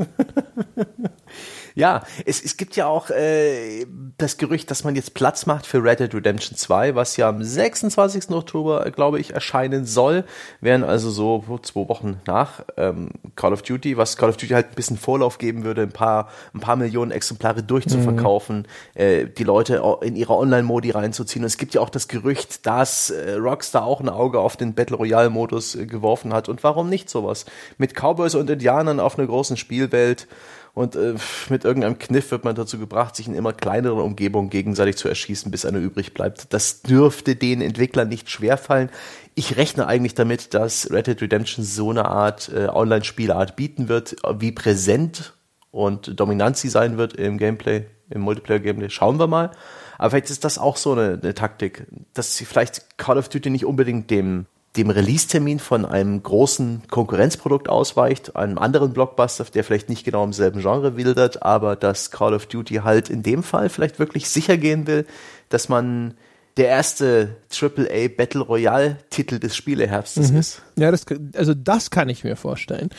Ja, 1.79 2.03
es, 2.25 2.43
es 2.43 2.57
gibt 2.57 2.75
ja 2.75 2.87
auch 2.87 3.09
äh, 3.09 3.85
das 4.17 4.35
Gerücht, 4.35 4.69
dass 4.69 4.83
man 4.83 4.97
jetzt 4.97 5.13
Platz 5.13 5.45
macht 5.45 5.65
für 5.65 5.81
Red 5.81 6.01
Dead 6.01 6.13
Redemption 6.13 6.57
2, 6.57 6.93
was 6.93 7.15
ja 7.15 7.29
am 7.29 7.41
26. 7.41 8.31
Oktober, 8.31 8.91
glaube 8.91 9.17
ich, 9.17 9.33
erscheinen 9.33 9.85
soll. 9.85 10.25
Wären 10.59 10.83
also 10.83 11.09
so 11.09 11.41
zwei 11.61 11.87
Wochen 11.87 12.19
nach 12.27 12.65
ähm, 12.75 13.11
Call 13.37 13.53
of 13.53 13.61
Duty, 13.61 13.95
was 13.95 14.17
Call 14.17 14.27
of 14.27 14.35
Duty 14.35 14.53
halt 14.53 14.67
ein 14.71 14.75
bisschen 14.75 14.97
Vorlauf 14.97 15.37
geben 15.37 15.63
würde, 15.63 15.83
ein 15.83 15.93
paar, 15.93 16.27
ein 16.53 16.59
paar 16.59 16.75
Millionen 16.75 17.11
Exemplare 17.11 17.63
durchzuverkaufen, 17.63 18.67
mhm. 18.95 19.01
äh, 19.01 19.25
die 19.27 19.45
Leute 19.45 19.81
in 20.01 20.17
ihre 20.17 20.35
Online-Modi 20.35 20.91
reinzuziehen. 20.91 21.45
Und 21.45 21.47
es 21.47 21.57
gibt 21.57 21.75
ja 21.75 21.79
auch 21.79 21.89
das 21.89 22.09
Gerücht, 22.09 22.65
dass 22.65 23.09
äh, 23.09 23.35
Rockstar 23.35 23.85
auch 23.85 24.01
ein 24.01 24.09
Auge 24.09 24.41
auf 24.41 24.57
den 24.57 24.73
Battle 24.73 24.97
Royale-Modus 24.97 25.75
äh, 25.75 25.85
geworfen 25.85 26.33
hat. 26.33 26.49
Und 26.49 26.61
warum 26.65 26.89
nicht 26.89 27.09
sowas? 27.09 27.45
Mit 27.77 27.93
Cowboys 27.93 28.35
und 28.35 28.49
Indianern 28.49 28.99
auf 28.99 29.17
einer 29.17 29.27
großen 29.27 29.55
Spielwelt 29.55 30.27
und 30.73 30.95
äh, 30.95 31.15
mit 31.49 31.65
irgendeinem 31.65 31.99
Kniff 31.99 32.31
wird 32.31 32.43
man 32.43 32.55
dazu 32.55 32.77
gebracht, 32.77 33.15
sich 33.15 33.27
in 33.27 33.35
immer 33.35 33.53
kleineren 33.53 33.99
Umgebungen 33.99 34.49
gegenseitig 34.49 34.97
zu 34.97 35.07
erschießen, 35.07 35.51
bis 35.51 35.65
einer 35.65 35.79
übrig 35.79 36.13
bleibt. 36.13 36.53
Das 36.53 36.81
dürfte 36.81 37.35
den 37.35 37.61
Entwicklern 37.61 38.09
nicht 38.09 38.29
schwerfallen. 38.29 38.89
Ich 39.35 39.57
rechne 39.57 39.87
eigentlich 39.87 40.13
damit, 40.13 40.53
dass 40.53 40.91
Red 40.91 41.07
Dead 41.07 41.21
Redemption 41.21 41.65
so 41.65 41.89
eine 41.89 42.05
Art 42.05 42.51
äh, 42.53 42.67
Online-Spielart 42.67 43.55
bieten 43.55 43.89
wird, 43.89 44.15
wie 44.39 44.51
präsent 44.51 45.33
und 45.71 46.19
dominant 46.19 46.57
sie 46.57 46.69
sein 46.69 46.97
wird 46.97 47.13
im 47.13 47.37
Gameplay, 47.37 47.85
im 48.09 48.21
Multiplayer-Gameplay. 48.21 48.89
Schauen 48.89 49.19
wir 49.19 49.27
mal. 49.27 49.51
Aber 49.97 50.11
vielleicht 50.11 50.29
ist 50.29 50.45
das 50.45 50.57
auch 50.57 50.77
so 50.77 50.93
eine, 50.93 51.19
eine 51.21 51.33
Taktik, 51.33 51.85
dass 52.13 52.37
sie 52.37 52.45
vielleicht 52.45 52.97
Call 52.97 53.17
of 53.17 53.29
Duty 53.29 53.49
nicht 53.49 53.65
unbedingt 53.65 54.09
dem 54.09 54.45
dem 54.77 54.89
Release-Termin 54.89 55.59
von 55.59 55.83
einem 55.85 56.21
großen 56.21 56.83
Konkurrenzprodukt 56.89 57.69
ausweicht, 57.69 58.35
einem 58.35 58.57
anderen 58.57 58.93
Blockbuster, 58.93 59.45
der 59.45 59.63
vielleicht 59.63 59.89
nicht 59.89 60.05
genau 60.05 60.23
im 60.23 60.33
selben 60.33 60.61
Genre 60.61 60.95
wildert, 60.95 61.41
aber 61.43 61.75
dass 61.75 62.11
Call 62.11 62.33
of 62.33 62.45
Duty 62.45 62.75
halt 62.75 63.09
in 63.09 63.23
dem 63.23 63.41
Fall 63.41 63.69
vielleicht 63.69 63.97
wirklich 63.97 64.29
sicher 64.29 64.57
gehen 64.57 64.85
will, 64.85 65.05
dass 65.49 65.69
man 65.69 66.13
der 66.57 66.67
erste 66.67 67.37
AAA 67.51 68.09
Battle 68.15 68.41
Royale 68.41 68.97
Titel 69.09 69.39
des 69.39 69.55
Spieleherbstes 69.55 70.31
mhm. 70.31 70.37
ist. 70.37 70.61
Ja, 70.75 70.91
das, 70.91 71.05
also 71.35 71.53
das 71.53 71.89
kann 71.89 72.09
ich 72.09 72.23
mir 72.23 72.35
vorstellen 72.35 72.89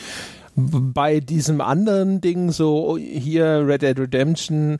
bei 0.69 1.21
diesem 1.21 1.61
anderen 1.61 2.21
Ding 2.21 2.53
so 2.53 2.99
hier 2.99 3.67
Red 3.67 3.83
Dead 3.83 3.99
Redemption. 3.99 4.79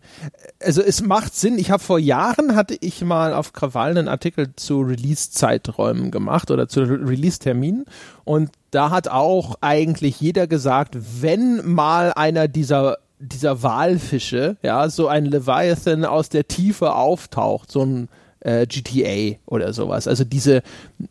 Also 0.63 0.83
es 0.83 1.03
macht 1.03 1.35
Sinn. 1.35 1.59
Ich 1.59 1.71
habe 1.71 1.83
vor 1.83 1.99
Jahren 1.99 2.57
hatte 2.57 2.77
ich 2.81 3.03
mal 3.03 3.35
auf 3.35 3.53
Krawall 3.53 3.91
einen 3.91 4.09
Artikel 4.09 4.55
zu 4.57 4.81
Release 4.81 5.31
Zeiträumen 5.31 6.11
gemacht 6.11 6.51
oder 6.51 6.69
zu 6.69 6.83
Release 6.83 7.39
Terminen 7.39 7.85
und 8.25 8.51
da 8.71 8.91
hat 8.91 9.09
auch 9.09 9.57
eigentlich 9.61 10.21
jeder 10.21 10.47
gesagt 10.47 10.97
wenn 11.21 11.67
mal 11.67 12.13
einer 12.13 12.49
dieser 12.49 12.99
dieser 13.19 13.63
Walfische 13.63 14.57
ja 14.63 14.89
so 14.89 15.09
ein 15.09 15.25
Leviathan 15.25 16.05
aus 16.05 16.29
der 16.29 16.49
Tiefe 16.49 16.95
auftaucht 16.95 17.71
so 17.71 17.83
ein 17.83 18.09
äh, 18.41 18.67
GTA 18.67 19.39
oder 19.47 19.73
sowas. 19.73 20.09
Also 20.09 20.25
diese 20.25 20.63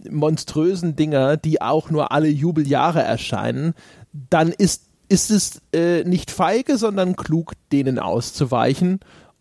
monströsen 0.10 0.96
Dinger, 0.96 1.38
die 1.38 1.62
auch 1.62 1.90
nur 1.90 2.12
alle 2.12 2.28
Jubeljahre 2.28 3.02
erscheinen, 3.02 3.74
dann 4.12 4.52
ist, 4.52 4.86
ist 5.08 5.32
es 5.32 5.62
äh, 5.74 6.04
nicht 6.04 6.32
feige, 6.32 6.78
sondern 6.78 7.16
klug, 7.16 7.54
denen 7.72 8.00
auszuweichen 8.00 9.00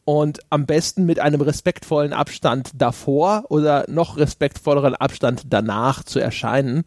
und 0.09 0.41
am 0.49 0.65
besten 0.65 1.05
mit 1.05 1.21
einem 1.21 1.43
respektvollen 1.43 2.15
Abstand 2.15 2.71
davor 2.73 3.45
oder 3.51 3.85
noch 3.89 4.17
respektvolleren 4.17 4.95
Abstand 4.95 5.43
danach 5.51 6.03
zu 6.03 6.19
erscheinen, 6.19 6.85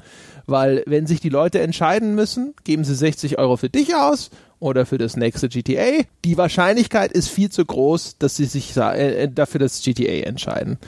weil 0.48 0.84
wenn 0.88 1.06
sich 1.06 1.20
die 1.20 1.30
Leute 1.30 1.62
entscheiden 1.62 2.16
müssen, 2.16 2.56
geben 2.64 2.84
sie 2.84 2.96
60 2.96 3.38
Euro 3.38 3.58
für 3.58 3.70
dich 3.70 3.94
aus 3.96 4.32
oder 4.60 4.88
für 4.88 4.98
das 4.98 5.18
nächste 5.18 5.50
GTA. 5.50 6.04
Die 6.26 6.36
Wahrscheinlichkeit 6.36 7.12
ist 7.12 7.28
viel 7.28 7.52
zu 7.52 7.64
groß, 7.64 8.18
dass 8.18 8.38
sie 8.38 8.46
sich 8.46 8.76
äh, 8.76 9.28
dafür 9.28 9.60
das 9.60 9.84
GTA 9.84 10.26
entscheiden. 10.26 10.80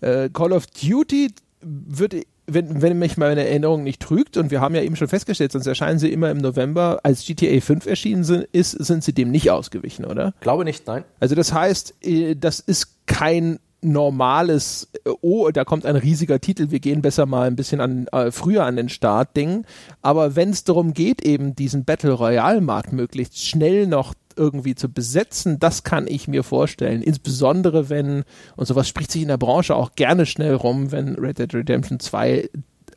Äh, 0.00 0.28
Call 0.30 0.52
of 0.52 0.66
Duty 0.66 1.28
wird 1.60 2.16
wenn, 2.46 2.82
wenn 2.82 2.98
mich 2.98 3.16
meine 3.16 3.46
Erinnerung 3.46 3.82
nicht 3.82 4.00
trügt, 4.00 4.36
und 4.36 4.50
wir 4.50 4.60
haben 4.60 4.74
ja 4.74 4.82
eben 4.82 4.96
schon 4.96 5.08
festgestellt, 5.08 5.52
sonst 5.52 5.66
erscheinen 5.66 5.98
sie 5.98 6.12
immer 6.12 6.30
im 6.30 6.38
November, 6.38 7.00
als 7.02 7.24
GTA 7.24 7.60
5 7.60 7.86
erschienen 7.86 8.24
sind, 8.24 8.44
ist, 8.52 8.72
sind 8.72 9.04
sie 9.04 9.12
dem 9.12 9.30
nicht 9.30 9.50
ausgewichen, 9.50 10.04
oder? 10.04 10.32
Glaube 10.40 10.64
nicht, 10.64 10.86
nein. 10.86 11.04
Also 11.20 11.34
das 11.34 11.52
heißt, 11.52 11.94
äh, 12.02 12.36
das 12.36 12.60
ist 12.60 13.06
kein 13.06 13.58
normales, 13.82 14.88
äh, 15.04 15.10
oh, 15.20 15.50
da 15.50 15.64
kommt 15.64 15.86
ein 15.86 15.96
riesiger 15.96 16.40
Titel, 16.40 16.70
wir 16.70 16.80
gehen 16.80 17.02
besser 17.02 17.26
mal 17.26 17.46
ein 17.46 17.56
bisschen 17.56 17.80
an, 17.80 18.06
äh, 18.08 18.30
früher 18.30 18.64
an 18.64 18.76
den 18.76 18.88
Start 18.88 19.36
Ding. 19.36 19.64
Aber 20.02 20.36
wenn 20.36 20.50
es 20.50 20.64
darum 20.64 20.94
geht, 20.94 21.22
eben 21.22 21.54
diesen 21.54 21.84
Battle 21.84 22.12
Royale 22.12 22.60
Markt 22.60 22.92
möglichst 22.92 23.46
schnell 23.46 23.86
noch 23.86 24.14
irgendwie 24.36 24.74
zu 24.74 24.90
besetzen, 24.90 25.58
das 25.58 25.82
kann 25.82 26.06
ich 26.06 26.28
mir 26.28 26.42
vorstellen. 26.42 27.02
Insbesondere 27.02 27.88
wenn, 27.88 28.24
und 28.56 28.66
sowas 28.66 28.86
spricht 28.88 29.10
sich 29.10 29.22
in 29.22 29.28
der 29.28 29.38
Branche 29.38 29.74
auch 29.74 29.92
gerne 29.94 30.26
schnell 30.26 30.54
rum, 30.54 30.92
wenn 30.92 31.14
Red 31.14 31.38
Dead 31.38 31.54
Redemption 31.54 32.00
2 32.00 32.50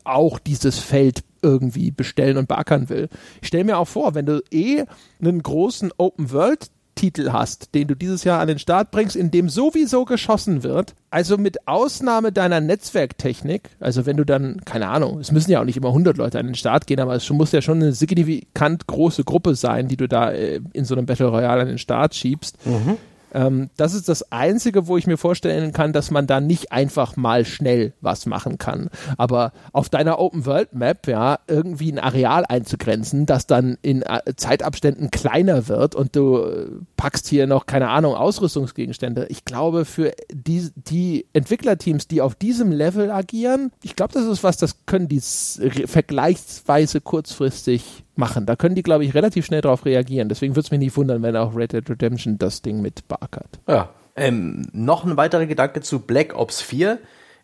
auch 0.03 0.39
dieses 0.39 0.79
Feld 0.79 1.23
irgendwie 1.41 1.91
bestellen 1.91 2.37
und 2.37 2.47
beackern 2.47 2.89
will. 2.89 3.07
Ich 3.41 3.47
stelle 3.47 3.63
mir 3.63 3.77
auch 3.77 3.87
vor, 3.87 4.15
wenn 4.15 4.25
du 4.25 4.43
eh 4.51 4.83
einen 5.21 5.41
großen 5.41 5.91
Open 5.97 6.31
World 6.31 6.69
Titel 6.99 7.31
hast, 7.31 7.73
den 7.75 7.87
du 7.87 7.95
dieses 7.95 8.25
Jahr 8.25 8.41
an 8.41 8.49
den 8.49 8.59
Start 8.59 8.91
bringst, 8.91 9.15
in 9.15 9.31
dem 9.31 9.47
sowieso 9.47 10.03
geschossen 10.03 10.63
wird, 10.63 10.95
also 11.11 11.37
mit 11.37 11.65
Ausnahme 11.65 12.33
deiner 12.33 12.59
Netzwerktechnik, 12.59 13.69
also 13.79 14.05
wenn 14.05 14.17
du 14.17 14.25
dann, 14.25 14.59
keine 14.65 14.89
Ahnung, 14.89 15.17
es 15.21 15.31
müssen 15.31 15.49
ja 15.49 15.61
auch 15.61 15.65
nicht 15.65 15.77
immer 15.77 15.87
100 15.87 16.17
Leute 16.17 16.37
an 16.39 16.47
den 16.47 16.55
Start 16.55 16.87
gehen, 16.87 16.99
aber 16.99 17.15
es 17.15 17.29
muss 17.29 17.53
ja 17.53 17.61
schon 17.61 17.81
eine 17.81 17.93
signifikant 17.93 18.85
große 18.87 19.23
Gruppe 19.23 19.55
sein, 19.55 19.87
die 19.87 19.95
du 19.95 20.09
da 20.09 20.31
äh, 20.31 20.59
in 20.73 20.83
so 20.83 20.93
einem 20.93 21.05
Battle 21.05 21.27
Royale 21.27 21.61
an 21.61 21.67
den 21.69 21.77
Start 21.77 22.15
schiebst. 22.15 22.57
Mhm. 22.65 22.97
Ähm, 23.33 23.69
das 23.77 23.93
ist 23.93 24.09
das 24.09 24.31
Einzige, 24.31 24.87
wo 24.87 24.97
ich 24.97 25.07
mir 25.07 25.17
vorstellen 25.17 25.73
kann, 25.73 25.93
dass 25.93 26.11
man 26.11 26.27
da 26.27 26.39
nicht 26.39 26.71
einfach 26.71 27.15
mal 27.15 27.45
schnell 27.45 27.93
was 28.01 28.25
machen 28.25 28.57
kann. 28.57 28.89
Aber 29.17 29.51
auf 29.71 29.89
deiner 29.89 30.19
Open 30.19 30.45
World 30.45 30.73
Map, 30.73 31.07
ja, 31.07 31.39
irgendwie 31.47 31.91
ein 31.91 31.99
Areal 31.99 32.45
einzugrenzen, 32.47 33.25
das 33.25 33.47
dann 33.47 33.77
in 33.81 34.01
äh, 34.01 34.21
Zeitabständen 34.35 35.11
kleiner 35.11 35.67
wird 35.67 35.95
und 35.95 36.15
du 36.15 36.37
äh, 36.37 36.67
packst 36.97 37.27
hier 37.27 37.47
noch, 37.47 37.65
keine 37.65 37.89
Ahnung, 37.89 38.15
Ausrüstungsgegenstände. 38.15 39.27
Ich 39.29 39.45
glaube, 39.45 39.85
für 39.85 40.13
die, 40.31 40.69
die 40.75 41.25
Entwicklerteams, 41.33 42.07
die 42.07 42.21
auf 42.21 42.35
diesem 42.35 42.71
Level 42.71 43.11
agieren, 43.11 43.71
ich 43.83 43.95
glaube, 43.95 44.13
das 44.13 44.25
ist 44.25 44.43
was, 44.43 44.57
das 44.57 44.85
können 44.85 45.07
die 45.07 45.21
vergleichsweise 45.21 47.01
kurzfristig 47.01 48.03
machen. 48.19 48.45
Da 48.45 48.55
können 48.55 48.75
die, 48.75 48.83
glaube 48.83 49.03
ich, 49.05 49.15
relativ 49.15 49.45
schnell 49.45 49.61
darauf 49.61 49.85
reagieren. 49.85 50.29
Deswegen 50.29 50.55
würde 50.55 50.65
es 50.67 50.71
mich 50.71 50.79
nicht 50.79 50.95
wundern, 50.95 51.23
wenn 51.23 51.35
auch 51.35 51.55
Red 51.55 51.73
Dead 51.73 51.89
Redemption 51.89 52.37
das 52.37 52.61
Ding 52.61 52.81
mit 52.81 53.07
beackert. 53.07 53.59
Ja. 53.67 53.89
Ähm, 54.15 54.67
noch 54.73 55.05
ein 55.05 55.17
weiterer 55.17 55.45
Gedanke 55.45 55.81
zu 55.81 55.99
Black 55.99 56.35
Ops 56.35 56.61
4. 56.61 56.99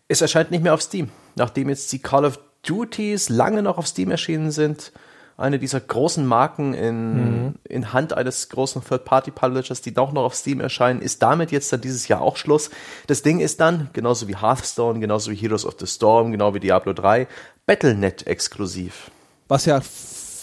Es 0.08 0.20
erscheint 0.20 0.50
nicht 0.50 0.62
mehr 0.62 0.74
auf 0.74 0.82
Steam. 0.82 1.08
Nachdem 1.34 1.68
jetzt 1.68 1.90
die 1.92 1.98
Call 1.98 2.24
of 2.24 2.38
Duties 2.62 3.28
lange 3.28 3.62
noch 3.62 3.78
auf 3.78 3.86
Steam 3.86 4.10
erschienen 4.10 4.50
sind, 4.50 4.92
eine 5.38 5.58
dieser 5.58 5.80
großen 5.80 6.24
Marken 6.24 6.72
in, 6.72 7.14
mhm. 7.14 7.54
in 7.64 7.92
Hand 7.92 8.14
eines 8.14 8.48
großen 8.48 8.82
Third-Party-Publishers, 8.82 9.82
die 9.82 9.92
doch 9.92 10.12
noch 10.12 10.24
auf 10.24 10.34
Steam 10.34 10.60
erscheinen, 10.60 11.02
ist 11.02 11.22
damit 11.22 11.52
jetzt 11.52 11.72
dann 11.72 11.82
dieses 11.82 12.08
Jahr 12.08 12.22
auch 12.22 12.36
Schluss. 12.36 12.70
Das 13.06 13.22
Ding 13.22 13.40
ist 13.40 13.60
dann, 13.60 13.90
genauso 13.92 14.28
wie 14.28 14.36
Hearthstone, 14.36 14.98
genauso 14.98 15.30
wie 15.30 15.36
Heroes 15.36 15.66
of 15.66 15.76
the 15.78 15.86
Storm, 15.86 16.32
genau 16.32 16.54
wie 16.54 16.60
Diablo 16.60 16.94
3, 16.94 17.28
Battlenet 17.66 18.26
exklusiv. 18.26 19.10
Was 19.48 19.66
ja 19.66 19.80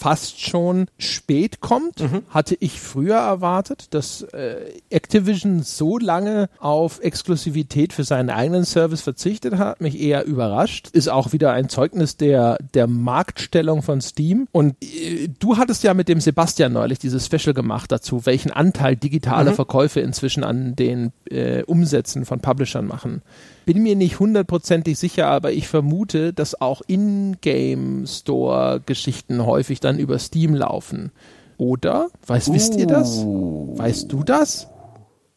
fast 0.04 0.38
schon 0.38 0.88
spät 0.98 1.62
kommt, 1.62 2.00
mhm. 2.00 2.24
hatte 2.28 2.58
ich 2.60 2.78
früher 2.78 3.16
erwartet, 3.16 3.94
dass 3.94 4.20
äh, 4.20 4.56
Activision 4.90 5.62
so 5.62 5.96
lange 5.96 6.50
auf 6.58 7.00
Exklusivität 7.02 7.94
für 7.94 8.04
seinen 8.04 8.28
eigenen 8.28 8.66
Service 8.66 9.00
verzichtet 9.00 9.56
hat, 9.56 9.80
mich 9.80 9.98
eher 9.98 10.26
überrascht. 10.26 10.90
Ist 10.92 11.08
auch 11.08 11.32
wieder 11.32 11.52
ein 11.52 11.70
Zeugnis 11.70 12.18
der, 12.18 12.58
der 12.74 12.86
Marktstellung 12.86 13.80
von 13.80 14.02
Steam. 14.02 14.46
Und 14.52 14.76
äh, 14.84 15.30
du 15.38 15.56
hattest 15.56 15.82
ja 15.84 15.94
mit 15.94 16.10
dem 16.10 16.20
Sebastian 16.20 16.74
neulich 16.74 16.98
dieses 16.98 17.24
Special 17.24 17.54
gemacht 17.54 17.90
dazu, 17.90 18.26
welchen 18.26 18.50
Anteil 18.50 18.96
digitale 18.96 19.52
mhm. 19.52 19.54
Verkäufe 19.54 20.00
inzwischen 20.00 20.44
an 20.44 20.76
den 20.76 21.12
äh, 21.30 21.62
Umsätzen 21.62 22.26
von 22.26 22.40
Publishern 22.40 22.84
machen. 22.84 23.22
Bin 23.64 23.82
mir 23.82 23.96
nicht 23.96 24.20
hundertprozentig 24.20 24.98
sicher, 24.98 25.26
aber 25.26 25.52
ich 25.52 25.68
vermute, 25.68 26.32
dass 26.32 26.60
auch 26.60 26.82
In-Game-Store-Geschichten 26.86 29.46
häufig 29.46 29.80
dann 29.80 29.98
über 29.98 30.18
Steam 30.18 30.54
laufen. 30.54 31.10
Oder? 31.56 32.08
Weiß, 32.26 32.48
uh. 32.48 32.54
Wisst 32.54 32.76
ihr 32.76 32.86
das? 32.86 33.18
Uh. 33.18 33.72
Weißt 33.76 34.12
du 34.12 34.22
das? 34.22 34.68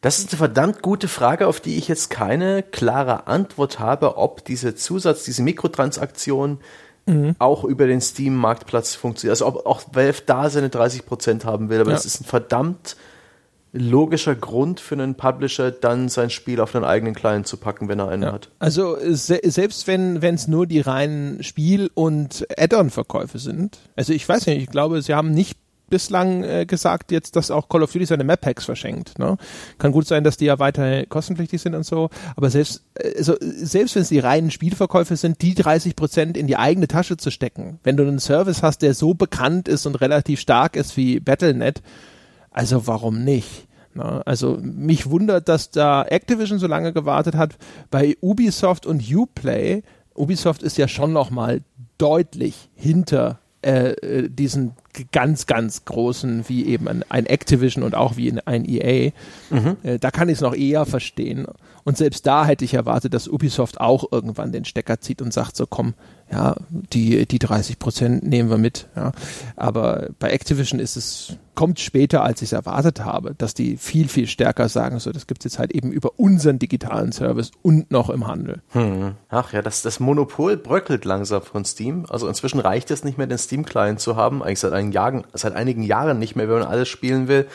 Das 0.00 0.18
ist 0.18 0.30
eine 0.30 0.38
verdammt 0.38 0.82
gute 0.82 1.08
Frage, 1.08 1.48
auf 1.48 1.60
die 1.60 1.76
ich 1.76 1.88
jetzt 1.88 2.10
keine 2.10 2.62
klare 2.62 3.26
Antwort 3.26 3.80
habe, 3.80 4.16
ob 4.16 4.44
diese 4.44 4.76
Zusatz, 4.76 5.24
diese 5.24 5.42
Mikrotransaktion 5.42 6.58
mhm. 7.06 7.34
auch 7.38 7.64
über 7.64 7.86
den 7.86 8.00
Steam-Marktplatz 8.00 8.94
funktioniert. 8.94 9.32
Also 9.32 9.46
ob 9.46 9.66
auch 9.66 9.82
Valve 9.92 10.22
da 10.24 10.50
seine 10.50 10.68
30% 10.68 11.44
haben 11.44 11.68
will, 11.68 11.80
aber 11.80 11.90
ja. 11.90 11.96
das 11.96 12.06
ist 12.06 12.20
ein 12.20 12.24
verdammt 12.24 12.96
logischer 13.80 14.34
Grund 14.34 14.80
für 14.80 14.94
einen 14.94 15.14
Publisher, 15.14 15.70
dann 15.70 16.08
sein 16.08 16.30
Spiel 16.30 16.60
auf 16.60 16.74
einen 16.74 16.84
eigenen 16.84 17.14
Client 17.14 17.46
zu 17.46 17.56
packen, 17.56 17.88
wenn 17.88 17.98
er 17.98 18.08
einen 18.08 18.24
ja. 18.24 18.32
hat. 18.32 18.50
Also 18.58 18.96
se 19.00 19.40
selbst 19.44 19.86
wenn 19.86 20.22
es 20.22 20.48
nur 20.48 20.66
die 20.66 20.80
reinen 20.80 21.42
Spiel- 21.42 21.90
und 21.94 22.46
Add-on-Verkäufe 22.56 23.38
sind, 23.38 23.78
also 23.96 24.12
ich 24.12 24.28
weiß 24.28 24.46
nicht, 24.46 24.62
ich 24.62 24.68
glaube, 24.68 25.02
sie 25.02 25.14
haben 25.14 25.30
nicht 25.30 25.58
bislang 25.88 26.44
äh, 26.44 26.66
gesagt 26.66 27.12
jetzt, 27.12 27.36
dass 27.36 27.50
auch 27.50 27.68
Call 27.68 27.82
of 27.82 27.92
Duty 27.92 28.06
seine 28.06 28.24
Map 28.24 28.40
Packs 28.40 28.64
verschenkt. 28.64 29.18
Ne? 29.18 29.36
Kann 29.78 29.92
gut 29.92 30.06
sein, 30.06 30.24
dass 30.24 30.36
die 30.36 30.46
ja 30.46 30.58
weiter 30.58 31.06
kostenpflichtig 31.06 31.60
sind 31.60 31.74
und 31.74 31.84
so, 31.84 32.10
aber 32.36 32.50
selbst 32.50 32.84
also 33.16 33.36
selbst 33.40 33.94
wenn 33.94 34.02
es 34.02 34.08
die 34.08 34.18
reinen 34.18 34.50
Spielverkäufe 34.50 35.16
sind, 35.16 35.42
die 35.42 35.54
30 35.54 35.96
Prozent 35.96 36.36
in 36.36 36.46
die 36.46 36.56
eigene 36.56 36.88
Tasche 36.88 37.16
zu 37.16 37.30
stecken, 37.30 37.78
wenn 37.82 37.96
du 37.96 38.02
einen 38.02 38.18
Service 38.18 38.62
hast, 38.62 38.82
der 38.82 38.94
so 38.94 39.14
bekannt 39.14 39.68
ist 39.68 39.86
und 39.86 39.96
relativ 39.96 40.40
stark 40.40 40.76
ist 40.76 40.96
wie 40.96 41.20
Battle.net, 41.20 41.82
also 42.50 42.86
warum 42.86 43.24
nicht? 43.24 43.67
Na, 43.98 44.22
also 44.24 44.58
mich 44.62 45.10
wundert, 45.10 45.48
dass 45.48 45.72
da 45.72 46.04
Activision 46.04 46.60
so 46.60 46.68
lange 46.68 46.92
gewartet 46.92 47.34
hat. 47.34 47.56
Bei 47.90 48.16
Ubisoft 48.20 48.86
und 48.86 49.02
Uplay, 49.12 49.82
Ubisoft 50.14 50.62
ist 50.62 50.78
ja 50.78 50.86
schon 50.86 51.12
noch 51.12 51.30
mal 51.30 51.62
deutlich 51.98 52.68
hinter 52.76 53.40
äh, 53.60 53.90
äh 53.94 54.28
diesen 54.28 54.74
ganz, 55.10 55.46
ganz 55.46 55.84
großen, 55.84 56.48
wie 56.48 56.66
eben 56.66 56.86
ein, 56.86 57.04
ein 57.08 57.26
Activision 57.26 57.82
und 57.82 57.96
auch 57.96 58.16
wie 58.16 58.32
ein 58.44 58.64
EA, 58.68 59.10
mhm. 59.50 59.76
äh, 59.82 59.98
da 59.98 60.12
kann 60.12 60.28
ich 60.28 60.34
es 60.34 60.42
noch 60.42 60.54
eher 60.54 60.86
verstehen. 60.86 61.46
Und 61.82 61.96
selbst 61.96 62.24
da 62.24 62.46
hätte 62.46 62.64
ich 62.64 62.74
erwartet, 62.74 63.14
dass 63.14 63.26
Ubisoft 63.26 63.80
auch 63.80 64.12
irgendwann 64.12 64.52
den 64.52 64.64
Stecker 64.64 65.00
zieht 65.00 65.20
und 65.22 65.32
sagt 65.32 65.56
so, 65.56 65.66
komm, 65.66 65.94
ja, 66.30 66.56
die, 66.70 67.26
die 67.26 67.38
30 67.38 67.78
Prozent 67.78 68.22
nehmen 68.22 68.50
wir 68.50 68.58
mit. 68.58 68.86
Ja. 68.94 69.12
Aber 69.56 70.08
bei 70.18 70.30
Activision 70.30 70.78
ist 70.78 70.96
es, 70.96 71.36
kommt 71.54 71.80
später, 71.80 72.22
als 72.22 72.42
ich 72.42 72.48
es 72.48 72.52
erwartet 72.52 73.04
habe, 73.04 73.34
dass 73.34 73.54
die 73.54 73.78
viel, 73.78 74.08
viel 74.08 74.26
stärker 74.26 74.68
sagen, 74.68 74.98
so, 74.98 75.10
das 75.10 75.26
gibt 75.26 75.40
es 75.40 75.52
jetzt 75.52 75.58
halt 75.58 75.72
eben 75.72 75.90
über 75.90 76.18
unseren 76.18 76.58
digitalen 76.58 77.12
Service 77.12 77.50
und 77.62 77.90
noch 77.90 78.10
im 78.10 78.26
Handel. 78.26 78.60
Hm. 78.70 79.14
Ach 79.30 79.52
ja, 79.52 79.62
das, 79.62 79.80
das 79.82 80.00
Monopol 80.00 80.58
bröckelt 80.58 81.06
langsam 81.06 81.42
von 81.42 81.64
Steam. 81.64 82.04
Also 82.08 82.28
inzwischen 82.28 82.60
reicht 82.60 82.90
es 82.90 83.04
nicht 83.04 83.16
mehr, 83.16 83.26
den 83.26 83.38
Steam-Client 83.38 83.98
zu 83.98 84.16
haben, 84.16 84.42
eigentlich 84.42 84.60
seit 84.60 84.94
Jahren, 84.94 85.24
seit 85.32 85.54
einigen 85.54 85.82
Jahren 85.82 86.18
nicht 86.18 86.36
mehr, 86.36 86.48
wenn 86.48 86.58
man 86.58 86.68
alles 86.68 86.88
spielen 86.88 87.28
will. 87.28 87.46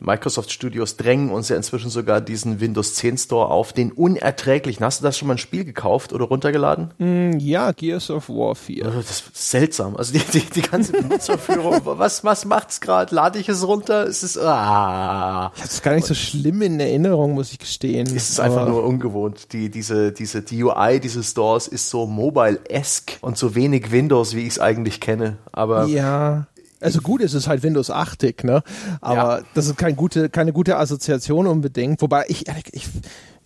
Microsoft 0.00 0.52
Studios 0.52 0.96
drängen 0.96 1.30
uns 1.30 1.48
ja 1.48 1.56
inzwischen 1.56 1.90
sogar 1.90 2.20
diesen 2.20 2.60
Windows 2.60 2.94
10 2.94 3.18
Store 3.18 3.48
auf, 3.48 3.72
den 3.72 3.92
unerträglichen. 3.92 4.84
Hast 4.84 5.00
du 5.00 5.04
das 5.04 5.16
schon 5.16 5.28
mal 5.28 5.34
ein 5.34 5.38
Spiel 5.38 5.64
gekauft 5.64 6.12
oder 6.12 6.26
runtergeladen? 6.26 6.92
Mm, 6.98 7.38
ja, 7.38 7.72
Gears 7.72 8.10
of 8.10 8.28
War 8.28 8.54
4. 8.54 8.84
Das 8.84 9.10
ist 9.10 9.50
seltsam. 9.50 9.96
Also 9.96 10.12
die, 10.12 10.20
die, 10.32 10.40
die 10.40 10.62
ganze 10.62 10.92
Benutzerführung, 10.92 11.80
was, 11.84 12.24
was 12.24 12.44
macht's 12.44 12.80
gerade? 12.80 13.14
Lade 13.14 13.38
ich 13.38 13.48
es 13.48 13.66
runter? 13.66 14.06
Es 14.06 14.22
ist, 14.22 14.38
ah. 14.38 15.52
Ich 15.54 15.62
hatte 15.62 15.72
es 15.72 15.82
gar 15.82 15.94
nicht 15.94 16.06
so 16.06 16.14
schlimm 16.14 16.62
in 16.62 16.78
Erinnerung, 16.78 17.32
muss 17.32 17.52
ich 17.52 17.58
gestehen. 17.58 18.06
Es 18.06 18.30
ist 18.30 18.40
einfach 18.40 18.68
nur 18.68 18.84
ungewohnt. 18.84 19.52
Die, 19.52 19.70
diese, 19.70 20.12
diese, 20.12 20.42
die 20.42 20.62
UI 20.62 21.00
dieses 21.00 21.30
Stores 21.30 21.68
ist 21.68 21.88
so 21.88 22.06
mobile-esque 22.06 23.18
und 23.20 23.38
so 23.38 23.54
wenig 23.54 23.90
Windows, 23.90 24.34
wie 24.34 24.42
ich 24.42 24.48
es 24.48 24.58
eigentlich 24.58 25.00
kenne. 25.00 25.38
Aber. 25.52 25.86
Ja. 25.86 26.46
Also 26.80 27.00
gut 27.00 27.20
ist 27.22 27.34
es 27.34 27.46
halt 27.46 27.62
Windows 27.62 27.90
8 27.90 28.44
ne? 28.44 28.62
Aber 29.00 29.38
ja. 29.38 29.44
das 29.54 29.66
ist 29.66 29.76
kein 29.76 29.96
gute, 29.96 30.28
keine 30.28 30.52
gute 30.52 30.76
Assoziation 30.76 31.46
unbedingt. 31.46 32.02
Wobei 32.02 32.24
ich, 32.28 32.44
ich 32.72 32.88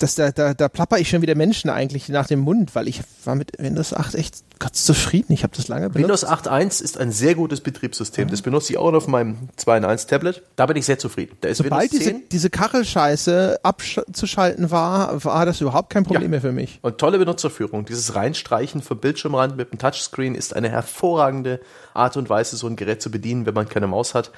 das, 0.01 0.15
da, 0.15 0.33
da, 0.33 0.55
da 0.55 0.69
plapper 0.69 0.99
ich 0.99 1.09
schon 1.09 1.23
wieder 1.23 1.35
Menschen 1.35 1.71
eigentlich 1.71 2.09
nach 2.09 2.27
dem 2.27 2.41
Mund, 2.41 2.75
weil 2.75 2.89
ich 2.89 3.03
war 3.25 3.35
mit 3.35 3.53
Windows 3.59 3.93
8 3.93 4.15
echt 4.15 4.43
ganz 4.59 4.85
zufrieden. 4.85 5.33
Ich 5.33 5.43
habe 5.43 5.55
das 5.55 5.69
lange 5.69 5.91
benutzt. 5.91 6.25
Windows 6.25 6.27
8.1 6.27 6.83
ist 6.83 6.99
ein 6.99 7.13
sehr 7.13 7.35
gutes 7.35 7.61
Betriebssystem. 7.61 8.27
Mhm. 8.27 8.31
Das 8.31 8.43
benutze 8.43 8.73
ich 8.73 8.79
auch 8.79 8.93
auf 8.93 9.09
meinem 9.09 9.51
2 9.57 9.79
in 9.79 9.85
1 9.85 10.07
Tablet. 10.07 10.43
Da 10.57 10.67
bin 10.67 10.77
ich 10.77 10.87
sehr 10.87 10.99
zufrieden. 10.99 11.37
Da 11.43 11.51
ist 11.51 11.59
Sobald 11.59 11.93
diese, 11.93 12.15
diese 12.33 12.49
Kachelscheiße 12.49 13.61
abzuschalten 13.63 14.71
war, 14.71 15.23
war 15.23 15.45
das 15.45 15.61
überhaupt 15.61 15.91
kein 15.91 16.05
Problem 16.05 16.25
ja. 16.25 16.29
mehr 16.29 16.41
für 16.41 16.53
mich. 16.53 16.79
Und 16.81 16.97
tolle 16.99 17.19
Benutzerführung. 17.19 17.85
Dieses 17.85 18.15
Reinstreichen 18.15 18.81
vom 18.81 18.99
Bildschirmrand 18.99 19.57
mit 19.59 19.71
dem 19.71 19.79
Touchscreen 19.79 20.35
ist 20.35 20.57
eine 20.57 20.71
hervorragende 20.71 21.61
Art 21.93 22.17
und 22.17 22.31
Weise, 22.31 22.57
so 22.57 22.67
ein 22.67 22.77
Gerät 22.77 23.03
zu 23.03 23.11
bedienen, 23.11 23.45
wenn 23.45 23.55
man 23.55 23.69
keine 23.69 23.87
Maus 23.87 24.15
hat. 24.15 24.31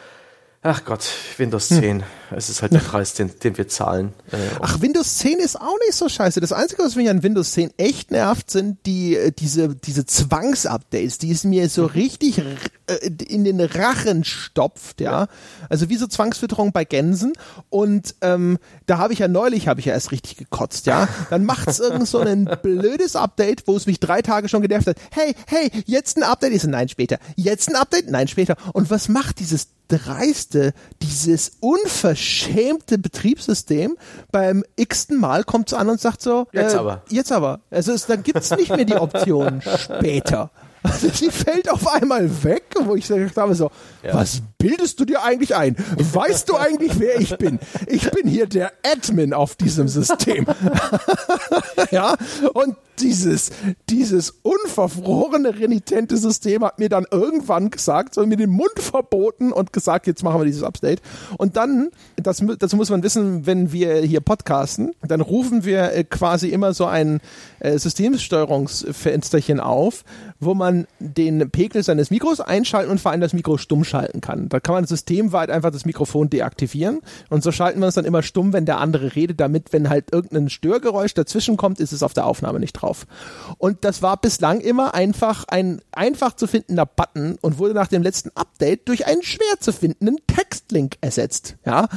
Ach 0.65 0.85
Gott, 0.85 1.09
Windows 1.39 1.69
10. 1.69 1.83
Hm. 1.83 2.03
Es 2.31 2.49
ist 2.49 2.63
halt 2.63 2.73
der 2.73 2.79
Preis, 2.91 3.15
den, 3.15 3.33
den 3.43 3.59
wir 3.59 3.67
zahlen. 3.67 4.13
Äh, 4.31 4.37
Ach, 4.61 4.81
Windows 4.81 5.19
10 5.19 5.41
ist 5.41 5.61
auch 5.61 5.77
nicht 5.85 5.95
so 5.95 6.09
scheiße. 6.09 6.41
Das 6.41 6.53
Einzige, 6.53 6.85
was 6.85 6.95
mich 6.95 7.11
an 7.11 7.25
Windows 7.25 7.51
10 7.51 7.73
echt 7.79 8.13
nervt, 8.13 8.49
sind 8.49 8.79
die, 8.87 9.17
äh, 9.17 9.33
diese, 9.33 9.75
diese 9.75 10.07
Zwangsupdates, 10.07 11.19
die 11.19 11.33
es 11.33 11.43
mir 11.43 11.69
so 11.69 11.83
mhm. 11.83 11.89
richtig 11.89 12.39
äh, 12.39 13.11
in 13.27 13.43
den 13.43 13.61
Rachen 13.61 14.23
stopft, 14.23 15.01
ja. 15.01 15.23
ja. 15.23 15.29
Also 15.69 15.89
wie 15.89 15.97
so 15.97 16.07
Zwangsfütterung 16.07 16.71
bei 16.71 16.85
Gänsen. 16.85 17.33
Und 17.69 18.15
ähm, 18.21 18.59
da 18.87 18.99
habe 18.99 19.15
ich 19.15 19.19
ja 19.19 19.27
neulich, 19.27 19.67
habe 19.67 19.81
ich 19.81 19.87
ja 19.87 19.95
erst 19.95 20.13
richtig 20.13 20.37
gekotzt, 20.37 20.87
ja. 20.87 21.09
Dann 21.31 21.45
macht 21.45 21.67
es 21.67 21.81
irgend 21.81 22.07
so 22.07 22.21
ein 22.21 22.49
blödes 22.63 23.17
Update, 23.17 23.67
wo 23.67 23.77
es 23.77 23.87
mich 23.87 23.99
drei 23.99 24.23
Tage 24.23 24.49
schon 24.49 24.63
genervt 24.63 24.87
hat. 24.87 24.97
Hey, 25.11 25.35
hey, 25.49 25.73
jetzt 25.87 26.17
ein 26.17 26.23
Update. 26.23 26.53
Ich 26.53 26.63
so, 26.63 26.69
nein, 26.69 26.89
später. 26.89 27.19
Jetzt 27.35 27.69
ein 27.69 27.75
Update? 27.75 28.09
Nein, 28.09 28.29
später. 28.29 28.55
Und 28.73 28.91
was 28.91 29.09
macht 29.09 29.41
dieses 29.41 29.67
dreiste, 29.99 30.73
dieses 31.03 31.53
unverschämte 31.61 32.99
Betriebssystem. 32.99 33.97
Beim 34.31 34.65
x-ten 34.77 35.19
Mal 35.19 35.45
kommt 35.45 35.69
es 35.69 35.75
an 35.75 35.89
und 35.89 36.01
sagt 36.01 36.23
so, 36.23 36.47
jetzt 36.53 36.75
äh, 36.75 36.79
aber. 36.79 37.03
Jetzt 37.09 37.33
aber. 37.33 37.61
Also 37.71 37.93
es, 37.93 38.07
dann 38.07 38.23
gibt's 38.23 38.51
nicht 38.51 38.71
mehr 38.71 38.85
die 38.85 38.97
Option 38.97 39.63
später. 39.79 40.51
Also 40.93 41.09
sie 41.09 41.31
fällt 41.31 41.71
auf 41.71 41.87
einmal 41.89 42.45
weg, 42.45 42.65
wo 42.85 42.95
ich 42.95 43.07
gesagt 43.07 43.37
habe 43.37 43.55
so, 43.55 43.71
ja. 44.03 44.15
was 44.15 44.43
bildest 44.59 44.99
du 45.01 45.05
dir 45.05 45.23
eigentlich 45.23 45.55
ein? 45.55 45.77
Weißt 45.97 46.49
du 46.49 46.57
eigentlich, 46.57 46.99
wer 46.99 47.21
ich 47.21 47.37
bin? 47.39 47.59
Ich 47.87 48.11
bin 48.11 48.29
hier 48.29 48.47
der 48.47 48.73
Admin 48.85 49.33
auf 49.33 49.55
diesem 49.55 49.89
System. 49.89 50.47
ja, 51.91 52.17
und 52.55 52.77
dieses, 53.01 53.51
dieses 53.89 54.35
unverfrorene, 54.43 55.59
renitente 55.59 56.17
System 56.17 56.65
hat 56.65 56.79
mir 56.79 56.89
dann 56.89 57.07
irgendwann 57.11 57.71
gesagt, 57.71 58.15
so 58.15 58.25
mir 58.27 58.37
den 58.37 58.51
Mund 58.51 58.79
verboten 58.79 59.53
und 59.53 59.73
gesagt, 59.73 60.07
jetzt 60.07 60.23
machen 60.23 60.41
wir 60.41 60.45
dieses 60.45 60.63
Update. 60.63 61.01
Und 61.39 61.57
dann, 61.57 61.91
das, 62.17 62.43
das 62.59 62.75
muss 62.75 62.91
man 62.91 63.03
wissen, 63.03 63.47
wenn 63.47 63.73
wir 63.73 63.97
hier 63.97 64.21
podcasten, 64.21 64.93
dann 65.07 65.21
rufen 65.21 65.65
wir 65.65 65.93
äh, 65.93 66.05
quasi 66.05 66.49
immer 66.49 66.75
so 66.75 66.87
ein 66.87 67.21
äh, 67.61 67.79
Systemsteuerungsfensterchen 67.79 69.59
auf, 69.59 70.05
wo 70.43 70.55
man 70.55 70.87
den 70.99 71.51
Pegel 71.51 71.83
seines 71.83 72.11
Mikros 72.11 72.41
einschalten 72.41 72.91
und 72.91 73.01
vor 73.01 73.13
allem 73.13 73.21
das 73.21 73.33
Mikro 73.33 73.57
stumm 73.59 73.85
schalten 73.85 74.21
kann. 74.21 74.49
Da 74.49 74.61
kann 74.61 74.75
man 74.75 74.87
systemweit 74.87 75.51
einfach 75.51 75.71
das 75.71 75.85
Mikrofon 75.85 76.29
deaktivieren 76.31 77.01
und 77.31 77.43
so 77.43 77.53
schalten 77.53 77.81
wir 77.81 77.87
es 77.87 77.95
dann 77.95 78.05
immer 78.05 78.23
stumm, 78.23 78.53
wenn 78.53 78.67
der 78.67 78.79
andere 78.79 79.15
redet, 79.15 79.41
damit, 79.41 79.73
wenn 79.73 79.89
halt 79.89 80.13
irgendein 80.13 80.51
Störgeräusch 80.51 81.15
dazwischen 81.15 81.57
kommt, 81.57 81.79
ist 81.79 81.93
es 81.93 82.03
auf 82.03 82.13
der 82.13 82.27
Aufnahme 82.27 82.59
nicht 82.59 82.73
drauf. 82.73 83.07
Und 83.59 83.85
das 83.85 84.03
war 84.03 84.17
bislang 84.17 84.61
immer 84.61 84.95
einfach 84.95 85.45
ein 85.49 85.81
einfach 85.93 86.35
zu 86.35 86.47
findender 86.47 86.87
Button 86.87 87.39
und 87.41 87.59
wurde 87.59 87.75
nach 87.75 87.89
dem 87.89 88.03
letzten 88.03 88.31
Update 88.35 88.89
durch 88.89 89.07
einen 89.07 89.23
schwer 89.23 89.61
zu 89.61 89.73
findenden 89.73 90.19
Textlink 90.27 90.97
ersetzt. 91.01 91.57
Ja. 91.65 91.89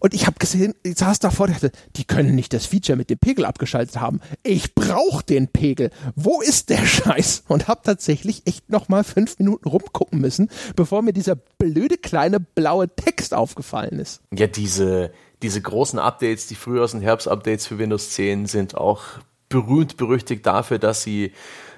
Und 0.00 0.14
ich 0.14 0.26
habe 0.26 0.38
gesehen, 0.38 0.74
ich 0.82 0.98
saß 0.98 1.20
davor, 1.20 1.46
dachte, 1.46 1.70
die 1.96 2.04
können 2.04 2.34
nicht 2.34 2.52
das 2.52 2.66
Feature 2.66 2.96
mit 2.96 3.10
dem 3.10 3.18
Pegel 3.18 3.44
abgeschaltet 3.44 4.00
haben. 4.00 4.20
Ich 4.42 4.74
brauche 4.74 5.24
den 5.24 5.48
Pegel. 5.48 5.90
Wo 6.16 6.40
ist 6.40 6.70
der 6.70 6.84
Scheiß? 6.84 7.44
Und 7.48 7.68
habe 7.68 7.82
tatsächlich 7.84 8.46
echt 8.46 8.70
noch 8.70 8.88
mal 8.88 9.04
fünf 9.04 9.38
Minuten 9.38 9.68
rumgucken 9.68 10.20
müssen, 10.20 10.50
bevor 10.74 11.02
mir 11.02 11.12
dieser 11.12 11.36
blöde 11.36 11.96
kleine 11.96 12.40
blaue 12.40 12.88
Text 12.88 13.34
aufgefallen 13.34 14.00
ist. 14.00 14.20
Ja, 14.32 14.46
diese 14.46 15.12
diese 15.42 15.62
großen 15.62 15.98
Updates, 15.98 16.46
die 16.46 16.54
Frühjahrs- 16.54 16.94
und 16.94 17.00
Herbst-Updates 17.00 17.66
für 17.66 17.78
Windows 17.78 18.10
10 18.10 18.46
sind 18.46 18.76
auch 18.76 19.02
berühmt 19.48 19.96
berüchtigt 19.96 20.46
dafür, 20.46 20.78
dass 20.78 21.02
sie 21.02 21.32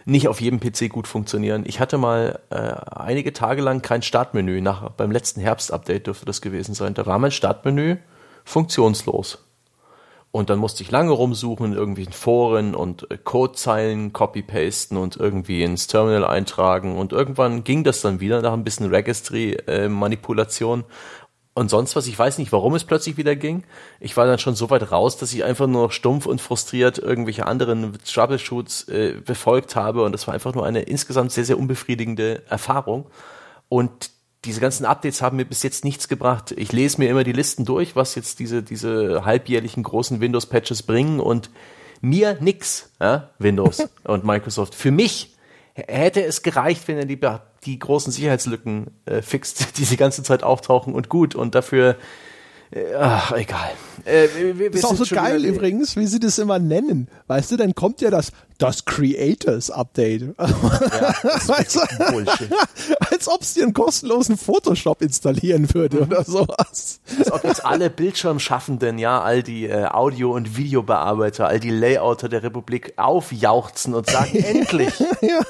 nicht 0.04 0.26
auf 0.26 0.40
jedem 0.40 0.58
PC 0.58 0.90
gut 0.90 1.06
funktionieren. 1.06 1.62
Ich 1.64 1.78
hatte 1.78 1.96
mal 1.96 2.40
äh, 2.50 2.56
einige 2.56 3.32
Tage 3.32 3.62
lang 3.62 3.80
kein 3.82 4.02
Startmenü. 4.02 4.60
Nach, 4.60 4.90
beim 4.90 5.12
letzten 5.12 5.40
Herbst-Update 5.40 6.08
dürfte 6.08 6.26
das 6.26 6.40
gewesen 6.40 6.74
sein. 6.74 6.94
Da 6.94 7.06
war 7.06 7.18
mein 7.18 7.30
Startmenü 7.30 7.98
funktionslos. 8.44 9.38
Und 10.32 10.48
dann 10.48 10.58
musste 10.58 10.82
ich 10.82 10.90
lange 10.90 11.12
rumsuchen 11.12 11.66
in 11.66 11.72
irgendwelchen 11.74 12.14
Foren 12.14 12.74
und 12.74 13.10
äh, 13.10 13.18
Codezeilen 13.18 14.14
copy-pasten 14.14 14.96
und 14.96 15.16
irgendwie 15.18 15.62
ins 15.62 15.86
Terminal 15.88 16.24
eintragen. 16.24 16.96
Und 16.96 17.12
irgendwann 17.12 17.64
ging 17.64 17.84
das 17.84 18.00
dann 18.00 18.20
wieder 18.20 18.40
nach 18.40 18.54
ein 18.54 18.64
bisschen 18.64 18.88
Registry-Manipulation. 18.88 20.84
Und 21.54 21.68
sonst 21.68 21.96
was. 21.96 22.06
Ich 22.06 22.18
weiß 22.18 22.38
nicht, 22.38 22.50
warum 22.50 22.74
es 22.74 22.84
plötzlich 22.84 23.18
wieder 23.18 23.36
ging. 23.36 23.64
Ich 24.00 24.16
war 24.16 24.26
dann 24.26 24.38
schon 24.38 24.54
so 24.54 24.70
weit 24.70 24.90
raus, 24.90 25.18
dass 25.18 25.34
ich 25.34 25.44
einfach 25.44 25.66
nur 25.66 25.92
stumpf 25.92 26.24
und 26.24 26.40
frustriert 26.40 26.96
irgendwelche 26.96 27.46
anderen 27.46 27.98
Troubleshoots 28.02 28.88
äh, 28.88 29.20
befolgt 29.22 29.76
habe. 29.76 30.02
Und 30.02 30.12
das 30.12 30.26
war 30.26 30.32
einfach 30.32 30.54
nur 30.54 30.64
eine 30.64 30.80
insgesamt 30.80 31.30
sehr, 31.30 31.44
sehr 31.44 31.58
unbefriedigende 31.58 32.42
Erfahrung. 32.48 33.04
Und 33.68 34.10
diese 34.44 34.60
ganzen 34.60 34.84
Updates 34.84 35.22
haben 35.22 35.36
mir 35.36 35.44
bis 35.44 35.62
jetzt 35.62 35.84
nichts 35.84 36.08
gebracht. 36.08 36.52
Ich 36.56 36.72
lese 36.72 36.98
mir 36.98 37.08
immer 37.08 37.24
die 37.24 37.32
Listen 37.32 37.64
durch, 37.64 37.94
was 37.94 38.14
jetzt 38.14 38.40
diese, 38.40 38.62
diese 38.62 39.24
halbjährlichen 39.24 39.82
großen 39.82 40.20
Windows-Patches 40.20 40.82
bringen 40.82 41.20
und 41.20 41.50
mir 42.00 42.36
nix, 42.40 42.90
ja, 43.00 43.30
Windows 43.38 43.88
und 44.04 44.24
Microsoft. 44.24 44.74
Für 44.74 44.90
mich 44.90 45.36
hätte 45.74 46.24
es 46.24 46.42
gereicht, 46.42 46.88
wenn 46.88 46.98
er 46.98 47.06
die, 47.06 47.18
die 47.64 47.78
großen 47.78 48.12
Sicherheitslücken 48.12 48.88
äh, 49.06 49.22
fixt, 49.22 49.66
die 49.78 49.84
die 49.84 49.96
ganze 49.96 50.22
Zeit 50.22 50.42
auftauchen 50.42 50.94
und 50.94 51.08
gut 51.08 51.34
und 51.34 51.54
dafür 51.54 51.96
äh, 52.72 52.94
Ach, 52.98 53.32
egal. 53.32 53.70
Äh, 54.04 54.28
wir, 54.34 54.58
wir 54.58 54.74
ist 54.74 54.84
auch 54.84 54.96
so 54.96 55.14
geil 55.14 55.44
übrigens, 55.44 55.96
wie 55.96 56.06
sie 56.06 56.18
das 56.18 56.38
immer 56.38 56.58
nennen. 56.58 57.08
Weißt 57.26 57.52
du, 57.52 57.56
dann 57.56 57.74
kommt 57.74 58.00
ja 58.00 58.10
das 58.10 58.32
das 58.62 58.84
Creators 58.84 59.70
Update. 59.70 60.22
Ja, 60.22 61.14
das 61.22 61.48
weißt 61.48 61.76
du? 61.76 61.80
Bullshit. 62.12 62.48
Als 63.10 63.28
ob 63.28 63.42
es 63.42 63.54
dir 63.54 63.64
einen 63.64 63.74
kostenlosen 63.74 64.36
Photoshop 64.36 65.02
installieren 65.02 65.72
würde 65.74 65.96
mhm. 65.96 66.02
oder 66.04 66.24
sowas. 66.24 67.00
Als 67.18 67.32
ob 67.32 67.44
jetzt 67.44 67.64
alle 67.64 67.90
Bildschirmschaffenden, 67.90 68.98
ja, 68.98 69.20
all 69.20 69.42
die 69.42 69.66
äh, 69.66 69.86
Audio- 69.86 70.32
und 70.32 70.56
Videobearbeiter, 70.56 71.48
all 71.48 71.58
die 71.58 71.70
Layouter 71.70 72.28
der 72.28 72.44
Republik 72.44 72.92
aufjauchzen 72.96 73.94
und 73.94 74.08
sagen, 74.08 74.36
endlich. 74.44 74.92
ja. 75.20 75.40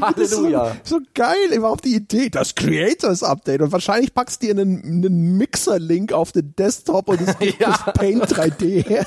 Halleluja. 0.00 0.76
So, 0.82 0.98
so, 0.98 1.00
geil, 1.14 1.52
überhaupt 1.52 1.86
die 1.86 1.94
Idee, 1.94 2.28
das 2.28 2.54
Creators 2.54 3.22
Update. 3.22 3.62
Und 3.62 3.72
wahrscheinlich 3.72 4.12
packst 4.12 4.42
du 4.42 4.46
dir 4.46 4.60
einen, 4.60 4.82
einen 4.84 5.38
Mixer-Link 5.38 6.12
auf 6.12 6.32
den 6.32 6.54
Desktop 6.56 7.08
und 7.08 7.20
es 7.22 7.38
gibt 7.38 7.60
ja. 7.60 7.68
das 7.70 7.94
Paint 7.94 8.26
3D. 8.26 9.06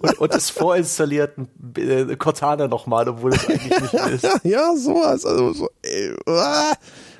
und, 0.00 0.18
und 0.18 0.34
des 0.34 0.50
vorinstallierten 0.50 1.48
äh, 1.78 2.09
Cortana 2.16 2.68
nochmal, 2.68 3.08
obwohl 3.08 3.32
es 3.34 3.48
eigentlich 3.48 3.80
nicht 3.80 3.94
ist. 4.24 4.44
ja, 4.44 4.74
sowas. 4.76 5.24
Also 5.24 5.52
so, 5.52 5.70
ey, 5.82 6.14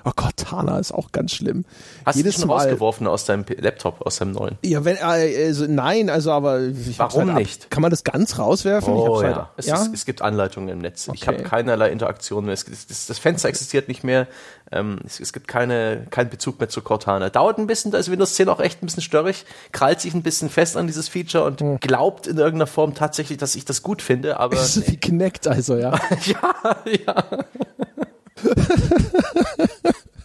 Oh 0.04 0.12
Cortana 0.14 0.78
ist 0.78 0.92
auch 0.92 1.12
ganz 1.12 1.32
schlimm. 1.32 1.64
Hast 2.06 2.16
Jedes 2.16 2.36
du 2.36 2.40
schon 2.40 2.48
Mal, 2.48 2.58
rausgeworfen 2.58 3.06
aus 3.06 3.24
deinem 3.24 3.44
Laptop, 3.58 4.00
aus 4.02 4.18
deinem 4.18 4.32
neuen? 4.32 4.58
Ja, 4.62 4.84
wenn, 4.84 4.96
äh, 4.96 5.46
also, 5.46 5.66
nein, 5.68 6.08
also 6.08 6.32
aber 6.32 6.60
Warum 6.96 7.32
halt 7.32 7.38
nicht? 7.38 7.64
Ab, 7.64 7.70
kann 7.70 7.82
man 7.82 7.90
das 7.90 8.04
ganz 8.04 8.38
rauswerfen? 8.38 8.94
Oh, 8.94 9.22
ja. 9.22 9.36
Halt, 9.36 9.46
es, 9.56 9.66
ja? 9.66 9.76
Ist, 9.76 9.92
es, 9.92 10.04
gibt 10.04 10.22
Anleitungen 10.22 10.68
im 10.68 10.78
Netz. 10.78 11.08
Okay. 11.08 11.18
Ich 11.20 11.28
habe 11.28 11.42
keinerlei 11.42 11.90
Interaktion 11.90 12.44
mehr. 12.44 12.54
Es, 12.54 12.64
das, 12.64 13.06
das, 13.06 13.18
Fenster 13.18 13.48
existiert 13.48 13.88
nicht 13.88 14.04
mehr. 14.04 14.26
Ähm, 14.72 15.00
es, 15.04 15.20
es, 15.20 15.32
gibt 15.32 15.48
keine, 15.48 16.06
keinen 16.10 16.30
Bezug 16.30 16.58
mehr 16.60 16.68
zu 16.68 16.80
Cortana. 16.80 17.28
Dauert 17.28 17.58
ein 17.58 17.66
bisschen, 17.66 17.90
da 17.90 17.98
ist 17.98 18.10
Windows 18.10 18.34
10 18.34 18.48
auch 18.48 18.60
echt 18.60 18.82
ein 18.82 18.86
bisschen 18.86 19.02
störrig, 19.02 19.44
krallt 19.72 20.00
sich 20.00 20.14
ein 20.14 20.22
bisschen 20.22 20.48
fest 20.48 20.76
an 20.76 20.86
dieses 20.86 21.08
Feature 21.08 21.44
und 21.44 21.60
hm. 21.60 21.80
glaubt 21.80 22.26
in 22.26 22.38
irgendeiner 22.38 22.66
Form 22.66 22.94
tatsächlich, 22.94 23.38
dass 23.38 23.54
ich 23.54 23.64
das 23.64 23.82
gut 23.82 24.02
finde, 24.02 24.38
aber. 24.38 24.56
Das 24.60 24.76
ist 24.76 24.86
nee. 24.86 24.92
wie 24.92 24.96
Kinect 24.98 25.48
also, 25.48 25.76
ja. 25.76 25.98
ja, 26.26 26.76
ja. 27.06 27.24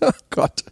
Oh 0.02 0.10
Gott. 0.30 0.64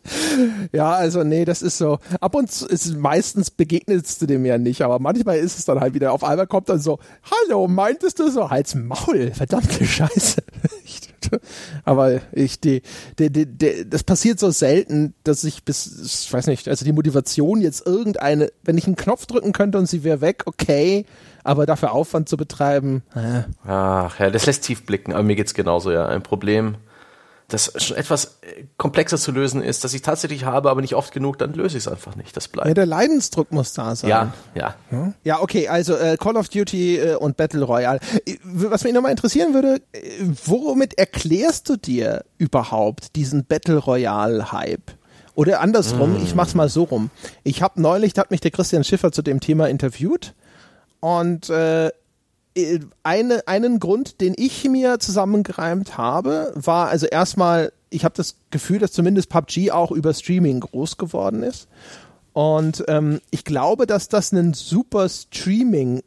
Ja, 0.71 0.93
also 0.93 1.23
nee, 1.23 1.45
das 1.45 1.61
ist 1.61 1.77
so. 1.77 1.99
Ab 2.19 2.35
und 2.35 2.51
zu 2.51 2.67
ist 2.67 2.95
meistens 2.95 3.51
begegnest 3.51 4.21
du 4.21 4.25
dem 4.25 4.45
ja 4.45 4.57
nicht, 4.57 4.81
aber 4.81 4.99
manchmal 4.99 5.37
ist 5.37 5.57
es 5.57 5.65
dann 5.65 5.79
halt 5.79 5.93
wieder. 5.93 6.11
Auf 6.11 6.23
einmal 6.23 6.47
kommt 6.47 6.69
dann 6.69 6.79
so, 6.79 6.99
hallo, 7.23 7.67
meintest 7.67 8.19
du 8.19 8.29
so? 8.29 8.49
Halt's 8.49 8.75
Maul, 8.75 9.31
verdammte 9.33 9.85
Scheiße. 9.85 10.43
aber 11.85 12.19
ich, 12.33 12.59
die, 12.59 12.81
die, 13.17 13.31
die, 13.31 13.45
die, 13.45 13.89
das 13.89 14.03
passiert 14.03 14.39
so 14.39 14.51
selten, 14.51 15.13
dass 15.23 15.43
ich 15.43 15.63
bis, 15.63 16.25
ich 16.25 16.31
weiß 16.31 16.47
nicht, 16.47 16.67
also 16.67 16.83
die 16.83 16.91
Motivation 16.91 17.61
jetzt 17.61 17.87
irgendeine, 17.87 18.51
wenn 18.63 18.77
ich 18.77 18.85
einen 18.87 18.97
Knopf 18.97 19.25
drücken 19.25 19.53
könnte 19.53 19.77
und 19.77 19.87
sie 19.87 20.03
wäre 20.03 20.21
weg, 20.21 20.43
okay, 20.45 21.05
aber 21.43 21.65
dafür 21.65 21.93
Aufwand 21.93 22.29
zu 22.29 22.37
betreiben. 22.37 23.03
Äh. 23.15 23.43
Ach 23.65 24.19
ja, 24.19 24.29
das 24.29 24.45
lässt 24.45 24.63
tief 24.63 24.85
blicken, 24.85 25.13
aber 25.13 25.23
mir 25.23 25.35
geht's 25.35 25.53
genauso, 25.53 25.91
ja. 25.91 26.05
Ein 26.05 26.23
Problem 26.23 26.75
das 27.53 27.71
schon 27.77 27.95
etwas 27.95 28.39
äh, 28.41 28.63
komplexer 28.77 29.17
zu 29.17 29.31
lösen 29.31 29.61
ist, 29.61 29.83
dass 29.83 29.93
ich 29.93 30.01
tatsächlich 30.01 30.45
habe, 30.45 30.71
aber 30.71 30.81
nicht 30.81 30.95
oft 30.95 31.13
genug, 31.13 31.37
dann 31.37 31.53
löse 31.53 31.77
ich 31.77 31.83
es 31.83 31.87
einfach 31.87 32.15
nicht. 32.15 32.35
Das 32.35 32.47
bleibt. 32.47 32.67
Ja, 32.67 32.73
der 32.73 32.85
Leidensdruck 32.85 33.51
muss 33.51 33.73
da 33.73 33.95
sein. 33.95 34.09
Ja, 34.09 34.33
ja. 34.55 34.75
Ja, 35.23 35.39
okay, 35.39 35.67
also 35.67 35.95
äh, 35.95 36.17
Call 36.17 36.35
of 36.35 36.49
Duty 36.49 36.97
äh, 36.97 37.15
und 37.15 37.37
Battle 37.37 37.63
Royale. 37.63 37.99
Äh, 38.25 38.37
was 38.43 38.83
mich 38.83 38.93
nochmal 38.93 39.11
interessieren 39.11 39.53
würde, 39.53 39.81
äh, 39.91 39.99
womit 40.45 40.97
erklärst 40.97 41.69
du 41.69 41.77
dir 41.77 42.25
überhaupt 42.37 43.15
diesen 43.15 43.45
Battle 43.45 43.77
Royale-Hype? 43.77 44.91
Oder 45.35 45.61
andersrum, 45.61 46.13
mm. 46.13 46.23
ich 46.23 46.35
mach's 46.35 46.53
mal 46.53 46.69
so 46.69 46.83
rum. 46.83 47.09
Ich 47.43 47.61
habe 47.61 47.81
neulich, 47.81 48.13
da 48.13 48.21
hat 48.21 48.31
mich 48.31 48.41
der 48.41 48.51
Christian 48.51 48.83
Schiffer 48.83 49.11
zu 49.11 49.21
dem 49.21 49.39
Thema 49.39 49.67
interviewt 49.67 50.33
und 50.99 51.49
äh, 51.49 51.87
äh, 51.87 51.91
eine, 53.03 53.47
einen 53.47 53.79
Grund, 53.79 54.21
den 54.21 54.33
ich 54.37 54.67
mir 54.69 54.99
zusammengereimt 54.99 55.97
habe, 55.97 56.51
war 56.55 56.89
also 56.89 57.07
erstmal, 57.07 57.71
ich 57.89 58.05
habe 58.05 58.15
das 58.15 58.35
Gefühl, 58.51 58.79
dass 58.79 58.91
zumindest 58.91 59.29
PUBG 59.29 59.71
auch 59.71 59.91
über 59.91 60.13
Streaming 60.13 60.59
groß 60.59 60.97
geworden 60.97 61.43
ist. 61.43 61.67
Und 62.33 62.83
ähm, 62.87 63.21
ich 63.29 63.43
glaube, 63.43 63.87
dass 63.87 64.07
das 64.07 64.31
ein 64.31 64.53
super 64.53 65.07
Streaming, 65.09 66.01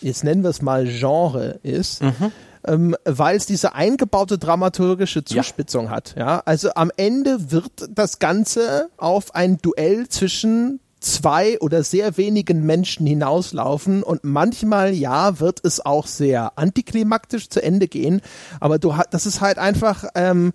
jetzt 0.00 0.24
nennen 0.24 0.42
wir 0.42 0.50
es 0.50 0.62
mal 0.62 0.86
Genre 0.86 1.60
ist, 1.62 2.02
mhm. 2.02 2.32
ähm, 2.64 2.96
weil 3.04 3.36
es 3.36 3.46
diese 3.46 3.74
eingebaute 3.74 4.38
dramaturgische 4.38 5.24
Zuspitzung 5.24 5.86
ja. 5.86 5.90
hat. 5.90 6.14
Ja, 6.16 6.42
also 6.44 6.70
am 6.74 6.90
Ende 6.96 7.52
wird 7.52 7.88
das 7.90 8.18
Ganze 8.18 8.90
auf 8.96 9.34
ein 9.34 9.58
Duell 9.58 10.08
zwischen 10.08 10.80
zwei 11.00 11.58
oder 11.60 11.82
sehr 11.82 12.16
wenigen 12.16 12.64
Menschen 12.66 13.06
hinauslaufen 13.06 14.02
und 14.02 14.24
manchmal 14.24 14.94
ja 14.94 15.40
wird 15.40 15.60
es 15.64 15.84
auch 15.84 16.06
sehr 16.06 16.58
antiklimaktisch 16.58 17.48
zu 17.48 17.62
Ende 17.62 17.88
gehen, 17.88 18.20
aber 18.60 18.78
du 18.78 18.94
das 19.10 19.26
ist 19.26 19.40
halt 19.40 19.58
einfach 19.58 20.04
ähm, 20.14 20.52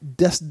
das 0.00 0.44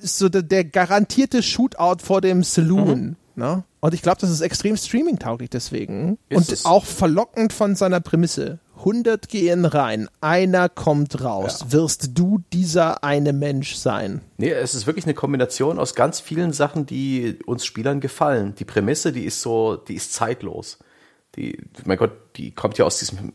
ist 0.00 0.18
so 0.18 0.28
der, 0.28 0.42
der 0.42 0.64
garantierte 0.64 1.42
Shootout 1.42 2.02
vor 2.02 2.20
dem 2.20 2.42
Saloon. 2.42 3.00
Mhm. 3.00 3.16
Ne? 3.36 3.64
Und 3.80 3.94
ich 3.94 4.02
glaube, 4.02 4.18
das 4.20 4.30
ist 4.30 4.40
extrem 4.40 4.76
streaming-tauglich 4.76 5.50
deswegen. 5.50 6.18
Ist 6.28 6.64
und 6.64 6.70
auch 6.70 6.84
verlockend 6.84 7.52
von 7.52 7.76
seiner 7.76 8.00
Prämisse. 8.00 8.58
100 8.78 9.28
gehen 9.28 9.64
rein, 9.64 10.08
einer 10.20 10.68
kommt 10.68 11.22
raus. 11.22 11.60
Ja. 11.60 11.72
Wirst 11.72 12.18
du 12.18 12.42
dieser 12.52 13.04
eine 13.04 13.32
Mensch 13.32 13.74
sein? 13.74 14.20
Nee, 14.36 14.50
es 14.50 14.74
ist 14.74 14.86
wirklich 14.86 15.06
eine 15.06 15.14
Kombination 15.14 15.78
aus 15.78 15.94
ganz 15.94 16.20
vielen 16.20 16.52
Sachen, 16.52 16.86
die 16.86 17.38
uns 17.46 17.64
Spielern 17.64 18.00
gefallen. 18.00 18.54
Die 18.58 18.64
Prämisse, 18.64 19.12
die 19.12 19.24
ist 19.24 19.40
so, 19.40 19.76
die 19.76 19.94
ist 19.94 20.12
zeitlos. 20.12 20.78
Die, 21.36 21.58
mein 21.84 21.98
Gott, 21.98 22.12
die 22.36 22.52
kommt 22.52 22.78
ja 22.78 22.84
aus 22.84 22.98
diesem 22.98 23.32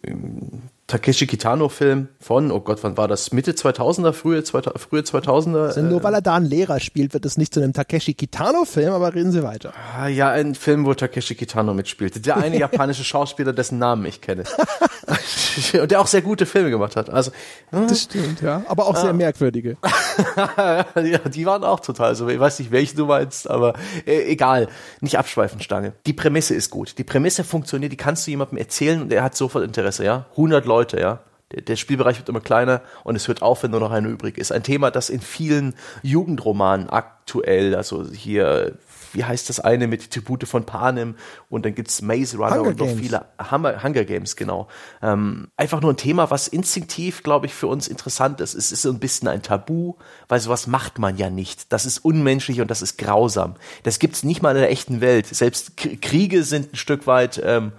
Takeshi 0.92 1.26
Kitano-Film 1.26 2.10
von, 2.20 2.52
oh 2.52 2.60
Gott, 2.60 2.80
wann 2.82 2.98
war 2.98 3.08
das? 3.08 3.32
Mitte 3.32 3.54
2000er, 3.54 4.12
frühe, 4.12 4.44
frühe 4.44 5.00
2000er? 5.00 5.68
Also 5.68 5.82
nur 5.82 6.04
weil 6.04 6.16
er 6.16 6.22
da 6.22 6.36
einen 6.36 6.46
Lehrer 6.46 6.82
spielt, 6.82 7.14
wird 7.14 7.26
es 7.26 7.38
nicht 7.38 7.54
zu 7.54 7.62
einem 7.62 7.72
Takeshi 7.72 8.14
Kitano-Film, 8.14 8.92
aber 8.92 9.16
reden 9.16 9.32
Sie 9.32 9.42
weiter. 9.42 9.72
Ah, 9.98 10.10
ja, 10.10 10.32
ein 10.32 10.54
Film, 10.54 10.86
wo 10.86 10.94
Takeshi 10.94 11.36
Kitano 11.36 11.74
mitspielte. 11.74 12.20
Der 12.20 12.36
eine 12.36 12.58
japanische 12.60 13.06
Schauspieler, 13.06 13.54
dessen 13.54 13.80
Namen 13.80 14.06
ich 14.06 14.20
kenne. 14.20 14.44
Und 15.82 15.92
der 15.92 16.02
auch 16.02 16.08
sehr 16.08 16.22
gute 16.22 16.46
Filme 16.46 16.70
gemacht 16.70 16.98
hat. 16.98 17.10
Also, 17.10 17.32
hm. 17.70 17.88
das 17.88 18.02
stimmt, 18.02 18.42
ja. 18.42 18.62
Aber 18.68 18.88
auch 18.88 18.98
sehr 18.98 19.12
ah. 19.12 19.14
merkwürdige. 19.14 19.78
ja, 20.38 21.20
die 21.20 21.46
waren 21.46 21.64
auch 21.64 21.80
total 21.80 22.16
so. 22.16 22.28
Ich 22.28 22.40
weiß 22.40 22.60
nicht, 22.60 22.72
welche 22.72 22.98
du 22.98 23.06
meinst, 23.06 23.50
aber 23.50 23.76
äh, 24.06 24.24
egal. 24.30 24.68
Nicht 25.00 25.18
abschweifen, 25.18 25.62
Stange. 25.62 25.94
Die 26.06 26.14
Prämisse 26.14 26.54
ist 26.54 26.70
gut. 26.70 26.98
Die 26.98 27.06
Prämisse 27.06 27.46
funktioniert, 27.46 27.94
die 27.94 27.98
kannst 27.98 28.28
du 28.28 28.32
jemandem 28.32 28.58
erzählen 28.58 29.02
und 29.02 29.14
er 29.14 29.24
hat 29.24 29.36
sofort 29.36 29.64
Interesse, 29.64 30.04
ja. 30.04 30.26
100 30.32 30.66
Leute 30.66 30.81
Leute, 30.82 31.00
ja. 31.00 31.20
Der, 31.52 31.62
der 31.62 31.76
Spielbereich 31.76 32.18
wird 32.18 32.30
immer 32.30 32.40
kleiner 32.40 32.82
und 33.04 33.16
es 33.16 33.28
hört 33.28 33.42
auf, 33.42 33.62
wenn 33.62 33.72
nur 33.72 33.80
noch 33.80 33.92
eine 33.92 34.08
übrig 34.08 34.38
ist. 34.38 34.52
Ein 34.52 34.64
Thema, 34.64 34.90
das 34.90 35.10
in 35.10 35.22
vielen 35.22 35.76
Jugendromanen 36.02 36.90
aktuell, 36.90 37.76
also 37.76 38.10
hier, 38.10 38.78
wie 39.14 39.26
heißt 39.26 39.50
das 39.50 39.60
eine 39.60 39.88
mit 39.88 40.12
Tribute 40.12 40.48
von 40.48 40.66
Panem 40.66 41.16
und 41.50 41.66
dann 41.66 41.76
gibt's 41.76 42.02
Maze 42.02 42.38
Runner 42.38 42.56
Hunger 42.56 42.70
und 42.70 42.80
noch 42.80 42.88
Games. 42.88 43.02
viele 43.02 43.26
Hummer, 43.52 43.84
Hunger 43.84 44.06
Games, 44.06 44.36
genau. 44.36 44.70
Ähm, 45.04 45.50
einfach 45.56 45.82
nur 45.82 45.94
ein 45.94 45.98
Thema, 45.98 46.32
was 46.32 46.48
instinktiv, 46.48 47.22
glaube 47.22 47.46
ich, 47.46 47.54
für 47.54 47.68
uns 47.68 47.88
interessant 47.88 48.40
ist. 48.42 48.56
Es 48.56 48.72
ist 48.72 48.82
so 48.82 48.90
ein 48.90 49.00
bisschen 49.00 49.28
ein 49.28 49.44
Tabu, 49.44 49.96
weil 50.30 50.40
sowas 50.40 50.66
macht 50.66 50.98
man 50.98 51.18
ja 51.18 51.30
nicht. 51.30 51.72
Das 51.72 51.86
ist 51.86 52.00
unmenschlich 52.00 52.62
und 52.62 52.72
das 52.72 52.82
ist 52.82 52.98
grausam. 52.98 53.56
Das 53.84 54.00
gibt's 54.00 54.24
nicht 54.24 54.42
mal 54.42 54.56
in 54.56 54.62
der 54.62 54.72
echten 54.72 55.02
Welt. 55.02 55.28
Selbst 55.28 55.76
Kriege 55.76 56.44
sind 56.44 56.74
ein 56.74 56.78
Stück 56.78 57.06
weit 57.06 57.40
ähm, 57.44 57.74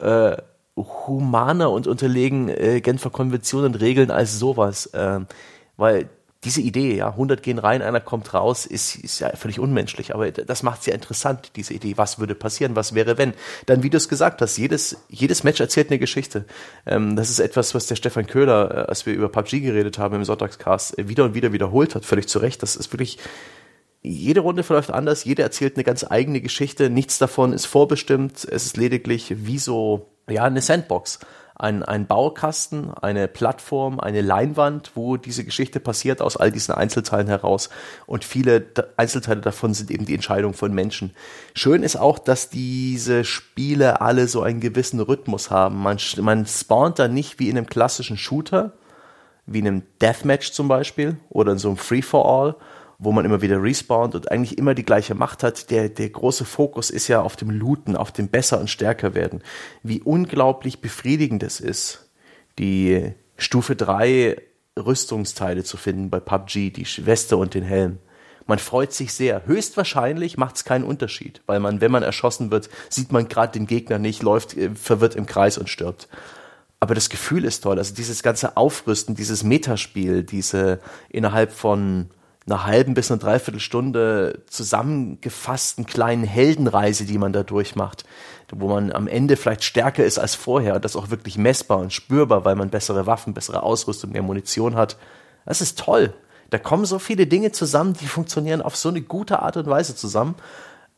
äh, 0.00 0.36
humaner 1.06 1.70
und 1.70 1.86
unterlegen 1.86 2.48
äh, 2.48 2.80
Genfer 2.80 3.10
Konventionen 3.10 3.74
und 3.74 3.80
Regeln 3.80 4.10
als 4.10 4.38
sowas. 4.38 4.90
Ähm, 4.94 5.26
weil 5.76 6.08
diese 6.44 6.60
Idee, 6.60 6.94
ja, 6.94 7.08
100 7.08 7.42
gehen 7.42 7.58
rein, 7.58 7.82
einer 7.82 8.00
kommt 8.00 8.32
raus, 8.32 8.64
ist, 8.64 8.94
ist 8.94 9.18
ja 9.18 9.34
völlig 9.34 9.58
unmenschlich. 9.58 10.14
Aber 10.14 10.30
das 10.30 10.62
macht 10.62 10.80
es 10.80 10.86
ja 10.86 10.94
interessant, 10.94 11.52
diese 11.56 11.74
Idee. 11.74 11.94
Was 11.96 12.20
würde 12.20 12.36
passieren? 12.36 12.76
Was 12.76 12.94
wäre, 12.94 13.18
wenn? 13.18 13.34
Dann, 13.66 13.82
wie 13.82 13.90
du 13.90 13.96
es 13.96 14.08
gesagt 14.08 14.40
hast, 14.40 14.56
jedes, 14.56 14.98
jedes 15.08 15.42
Match 15.42 15.60
erzählt 15.60 15.90
eine 15.90 15.98
Geschichte. 15.98 16.44
Ähm, 16.86 17.16
das 17.16 17.30
ist 17.30 17.40
etwas, 17.40 17.74
was 17.74 17.86
der 17.86 17.96
Stefan 17.96 18.28
Köhler, 18.28 18.70
äh, 18.70 18.88
als 18.88 19.04
wir 19.04 19.14
über 19.14 19.28
PUBG 19.28 19.60
geredet 19.60 19.98
haben 19.98 20.14
im 20.14 20.24
Sonntagscast, 20.24 20.96
äh, 20.96 21.08
wieder 21.08 21.24
und 21.24 21.34
wieder 21.34 21.52
wiederholt 21.52 21.96
hat, 21.96 22.04
völlig 22.04 22.28
zu 22.28 22.38
Recht. 22.38 22.62
Das 22.62 22.76
ist 22.76 22.92
wirklich, 22.92 23.18
jede 24.02 24.40
Runde 24.40 24.62
verläuft 24.62 24.92
anders, 24.92 25.24
jeder 25.24 25.42
erzählt 25.42 25.74
eine 25.74 25.82
ganz 25.82 26.06
eigene 26.08 26.40
Geschichte, 26.40 26.88
nichts 26.88 27.18
davon 27.18 27.52
ist 27.52 27.66
vorbestimmt, 27.66 28.46
es 28.48 28.64
ist 28.64 28.76
lediglich 28.76 29.34
wie 29.44 29.58
so 29.58 30.06
ja, 30.30 30.44
eine 30.44 30.62
Sandbox. 30.62 31.18
Ein, 31.60 31.82
ein 31.82 32.06
Baukasten, 32.06 32.94
eine 32.94 33.26
Plattform, 33.26 33.98
eine 33.98 34.20
Leinwand, 34.20 34.92
wo 34.94 35.16
diese 35.16 35.42
Geschichte 35.42 35.80
passiert 35.80 36.22
aus 36.22 36.36
all 36.36 36.52
diesen 36.52 36.72
Einzelteilen 36.72 37.26
heraus. 37.26 37.68
Und 38.06 38.22
viele 38.22 38.64
Einzelteile 38.96 39.40
davon 39.40 39.74
sind 39.74 39.90
eben 39.90 40.06
die 40.06 40.14
Entscheidung 40.14 40.54
von 40.54 40.72
Menschen. 40.72 41.14
Schön 41.54 41.82
ist 41.82 41.96
auch, 41.96 42.20
dass 42.20 42.48
diese 42.48 43.24
Spiele 43.24 44.00
alle 44.00 44.28
so 44.28 44.42
einen 44.42 44.60
gewissen 44.60 45.00
Rhythmus 45.00 45.50
haben. 45.50 45.78
Man, 45.82 45.98
man 46.20 46.46
spawnt 46.46 47.00
da 47.00 47.08
nicht 47.08 47.40
wie 47.40 47.48
in 47.48 47.56
einem 47.56 47.66
klassischen 47.66 48.16
Shooter, 48.16 48.74
wie 49.46 49.58
in 49.58 49.66
einem 49.66 49.82
Deathmatch 50.00 50.52
zum 50.52 50.68
Beispiel 50.68 51.16
oder 51.28 51.52
in 51.52 51.58
so 51.58 51.68
einem 51.68 51.76
Free-for-All, 51.76 52.54
wo 52.98 53.12
man 53.12 53.24
immer 53.24 53.42
wieder 53.42 53.62
respawnt 53.62 54.14
und 54.16 54.30
eigentlich 54.30 54.58
immer 54.58 54.74
die 54.74 54.84
gleiche 54.84 55.14
Macht 55.14 55.42
hat. 55.44 55.70
Der, 55.70 55.88
der 55.88 56.10
große 56.10 56.44
Fokus 56.44 56.90
ist 56.90 57.08
ja 57.08 57.22
auf 57.22 57.36
dem 57.36 57.50
Looten, 57.50 57.96
auf 57.96 58.10
dem 58.10 58.28
besser 58.28 58.58
und 58.58 58.68
stärker 58.68 59.14
werden. 59.14 59.42
Wie 59.82 60.02
unglaublich 60.02 60.80
befriedigend 60.80 61.44
es 61.44 61.60
ist, 61.60 62.10
die 62.58 63.12
Stufe 63.36 63.76
3 63.76 64.36
Rüstungsteile 64.76 65.62
zu 65.64 65.76
finden 65.76 66.10
bei 66.10 66.20
PUBG, 66.20 66.70
die 66.70 66.86
Weste 67.06 67.36
und 67.36 67.54
den 67.54 67.62
Helm. 67.62 67.98
Man 68.46 68.58
freut 68.58 68.92
sich 68.92 69.12
sehr. 69.12 69.46
Höchstwahrscheinlich 69.46 70.38
macht 70.38 70.56
es 70.56 70.64
keinen 70.64 70.84
Unterschied, 70.84 71.42
weil 71.46 71.60
man, 71.60 71.80
wenn 71.80 71.92
man 71.92 72.02
erschossen 72.02 72.50
wird, 72.50 72.70
sieht 72.88 73.12
man 73.12 73.28
gerade 73.28 73.52
den 73.52 73.66
Gegner 73.66 73.98
nicht, 73.98 74.22
läuft 74.22 74.56
äh, 74.56 74.70
verwirrt 74.74 75.14
im 75.14 75.26
Kreis 75.26 75.58
und 75.58 75.68
stirbt. 75.68 76.08
Aber 76.80 76.94
das 76.94 77.10
Gefühl 77.10 77.44
ist 77.44 77.60
toll. 77.60 77.78
Also 77.78 77.94
dieses 77.94 78.22
ganze 78.22 78.56
Aufrüsten, 78.56 79.14
dieses 79.14 79.44
Metaspiel, 79.44 80.22
diese 80.22 80.80
innerhalb 81.10 81.52
von 81.52 82.08
einer 82.50 82.66
halben 82.66 82.94
bis 82.94 83.10
einer 83.10 83.20
Dreiviertelstunde 83.20 84.42
zusammengefassten 84.46 85.86
kleinen 85.86 86.24
Heldenreise, 86.24 87.04
die 87.04 87.18
man 87.18 87.32
da 87.32 87.42
durchmacht, 87.42 88.04
wo 88.50 88.68
man 88.68 88.92
am 88.92 89.06
Ende 89.06 89.36
vielleicht 89.36 89.64
stärker 89.64 90.04
ist 90.04 90.18
als 90.18 90.34
vorher 90.34 90.76
und 90.76 90.84
das 90.84 90.96
auch 90.96 91.10
wirklich 91.10 91.36
messbar 91.36 91.78
und 91.78 91.92
spürbar, 91.92 92.44
weil 92.44 92.56
man 92.56 92.70
bessere 92.70 93.06
Waffen, 93.06 93.34
bessere 93.34 93.62
Ausrüstung, 93.62 94.12
mehr 94.12 94.22
Munition 94.22 94.74
hat. 94.76 94.96
Das 95.44 95.60
ist 95.60 95.78
toll. 95.78 96.12
Da 96.50 96.58
kommen 96.58 96.86
so 96.86 96.98
viele 96.98 97.26
Dinge 97.26 97.52
zusammen, 97.52 97.94
die 97.94 98.06
funktionieren 98.06 98.62
auf 98.62 98.76
so 98.76 98.88
eine 98.88 99.02
gute 99.02 99.40
Art 99.40 99.56
und 99.56 99.66
Weise 99.66 99.94
zusammen. 99.94 100.34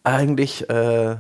Eigentlich, 0.04 0.70
äh, 0.70 1.16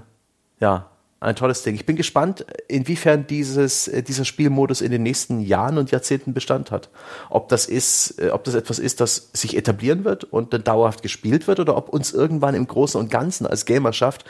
ja, 0.60 0.90
ein 1.20 1.36
tolles 1.36 1.62
Ding. 1.62 1.74
Ich 1.74 1.84
bin 1.84 1.96
gespannt, 1.96 2.46
inwiefern 2.66 3.26
dieses, 3.26 3.88
äh, 3.88 4.02
dieser 4.02 4.24
Spielmodus 4.24 4.80
in 4.80 4.90
den 4.90 5.02
nächsten 5.02 5.40
Jahren 5.40 5.76
und 5.76 5.90
Jahrzehnten 5.90 6.32
Bestand 6.32 6.70
hat. 6.70 6.88
Ob 7.28 7.48
das 7.48 7.66
ist, 7.66 8.18
äh, 8.18 8.30
ob 8.30 8.44
das 8.44 8.54
etwas 8.54 8.78
ist, 8.78 9.00
das 9.00 9.28
sich 9.34 9.56
etablieren 9.56 10.04
wird 10.04 10.24
und 10.24 10.54
dann 10.54 10.64
dauerhaft 10.64 11.02
gespielt 11.02 11.46
wird 11.46 11.60
oder 11.60 11.76
ob 11.76 11.90
uns 11.90 12.12
irgendwann 12.12 12.54
im 12.54 12.66
Großen 12.66 12.98
und 12.98 13.10
Ganzen 13.10 13.46
als 13.46 13.66
Gamerschaft 13.66 14.24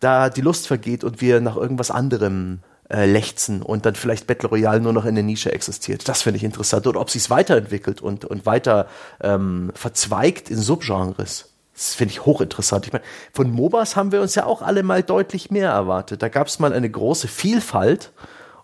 da 0.00 0.30
die 0.30 0.40
Lust 0.40 0.66
vergeht 0.66 1.04
und 1.04 1.20
wir 1.20 1.40
nach 1.40 1.56
irgendwas 1.56 1.92
anderem 1.92 2.58
äh, 2.90 3.06
lechzen 3.06 3.62
und 3.62 3.86
dann 3.86 3.94
vielleicht 3.94 4.26
Battle 4.26 4.48
Royale 4.48 4.80
nur 4.80 4.92
noch 4.92 5.04
in 5.04 5.14
der 5.14 5.22
Nische 5.22 5.52
existiert. 5.52 6.08
Das 6.08 6.22
finde 6.22 6.38
ich 6.38 6.44
interessant. 6.44 6.88
Oder 6.88 7.00
ob 7.00 7.08
sie 7.08 7.18
es 7.18 7.30
weiterentwickelt 7.30 8.00
und, 8.00 8.24
und 8.24 8.46
weiter 8.46 8.88
ähm, 9.20 9.70
verzweigt 9.74 10.50
in 10.50 10.58
Subgenres. 10.58 11.51
Das 11.74 11.94
finde 11.94 12.12
ich 12.12 12.24
hochinteressant. 12.26 12.86
Ich 12.86 12.92
meine, 12.92 13.04
von 13.32 13.50
MOBAs 13.50 13.96
haben 13.96 14.12
wir 14.12 14.20
uns 14.20 14.34
ja 14.34 14.44
auch 14.44 14.62
alle 14.62 14.82
mal 14.82 15.02
deutlich 15.02 15.50
mehr 15.50 15.70
erwartet. 15.70 16.22
Da 16.22 16.28
gab 16.28 16.46
es 16.46 16.58
mal 16.58 16.72
eine 16.72 16.90
große 16.90 17.28
Vielfalt 17.28 18.12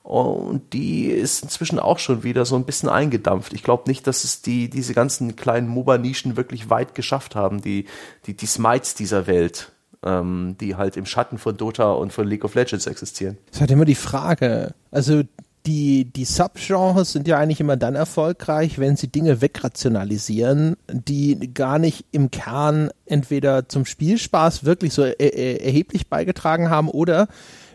und 0.03 0.73
die 0.73 1.07
ist 1.07 1.43
inzwischen 1.43 1.79
auch 1.79 1.99
schon 1.99 2.23
wieder 2.23 2.45
so 2.45 2.57
ein 2.57 2.65
bisschen 2.65 2.89
eingedampft. 2.89 3.53
Ich 3.53 3.63
glaube 3.63 3.85
nicht, 3.87 4.07
dass 4.07 4.25
es 4.25 4.43
die, 4.43 4.69
diese 4.69 4.95
ganzen 4.95 5.37
kleinen 5.37 5.69
MOBA-Nischen 5.69 6.37
wirklich 6.37 6.71
weit 6.71 6.95
geschafft 6.95 7.35
haben, 7.35 7.61
die, 7.63 7.87
die, 8.27 8.35
die 8.35 8.47
Smites 8.47 8.95
dieser 8.95 9.27
Welt 9.27 9.73
ähm, 10.03 10.57
die 10.61 10.77
halt 10.77 10.97
im 10.97 11.07
Schatten 11.07 11.39
von 11.39 11.57
Dota 11.57 11.93
und 11.93 12.13
von 12.13 12.27
League 12.27 12.45
of 12.45 12.55
Legends 12.55 12.87
existieren. 12.87 13.39
Das 13.47 13.57
ist 13.57 13.61
halt 13.61 13.71
immer 13.71 13.85
die 13.85 13.95
Frage. 13.95 14.75
Also 14.91 15.23
die, 15.69 16.07
die 16.07 16.25
Subgenres 16.25 17.13
sind 17.13 17.29
ja 17.29 17.37
eigentlich 17.37 17.61
immer 17.61 17.77
dann 17.77 17.95
erfolgreich, 17.95 18.79
wenn 18.79 18.97
sie 18.97 19.09
Dinge 19.09 19.43
wegrationalisieren, 19.43 20.79
die 20.91 21.53
gar 21.53 21.79
nicht 21.79 22.07
im 22.11 22.31
Kern 22.31 22.89
entweder 23.05 23.69
zum 23.69 23.85
Spielspaß 23.85 24.65
wirklich 24.65 24.95
so 24.95 25.03
er, 25.03 25.21
er, 25.21 25.63
erheblich 25.63 26.09
beigetragen 26.09 26.71
haben 26.71 26.89
oder 26.89 27.29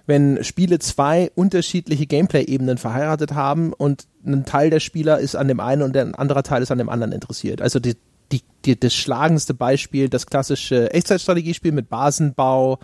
wenn 0.08 0.44
Spiele 0.44 0.80
zwei 0.80 1.32
unterschiedliche 1.36 2.08
Gameplay-Ebenen 2.08 2.80
verheiratet 2.80 3.36
haben 3.36 3.74
und 3.74 4.08
ein 4.26 4.44
Teil 4.44 4.72
der 4.72 4.80
Spieler 4.80 5.20
ist 5.20 5.36
an 5.36 5.48
dem 5.48 5.60
einen 5.60 5.84
und 5.84 5.96
ein 5.96 6.16
anderer 6.16 6.42
Teil 6.42 6.64
ist 6.64 6.72
an 6.72 6.80
dem 6.80 6.90
anderen 6.90 7.12
interessiert. 7.12 7.62
Also 7.62 7.80
die, 7.80 7.96
die, 8.32 8.42
die, 8.66 8.80
das 8.80 8.96
schlagendste 8.96 9.54
Beispiel, 9.54 10.10
das 10.10 10.26
klassische 10.26 10.92
Echtzeitstrategiespiel 10.92 11.72
mit 11.72 11.90
Basenbau 11.90 12.80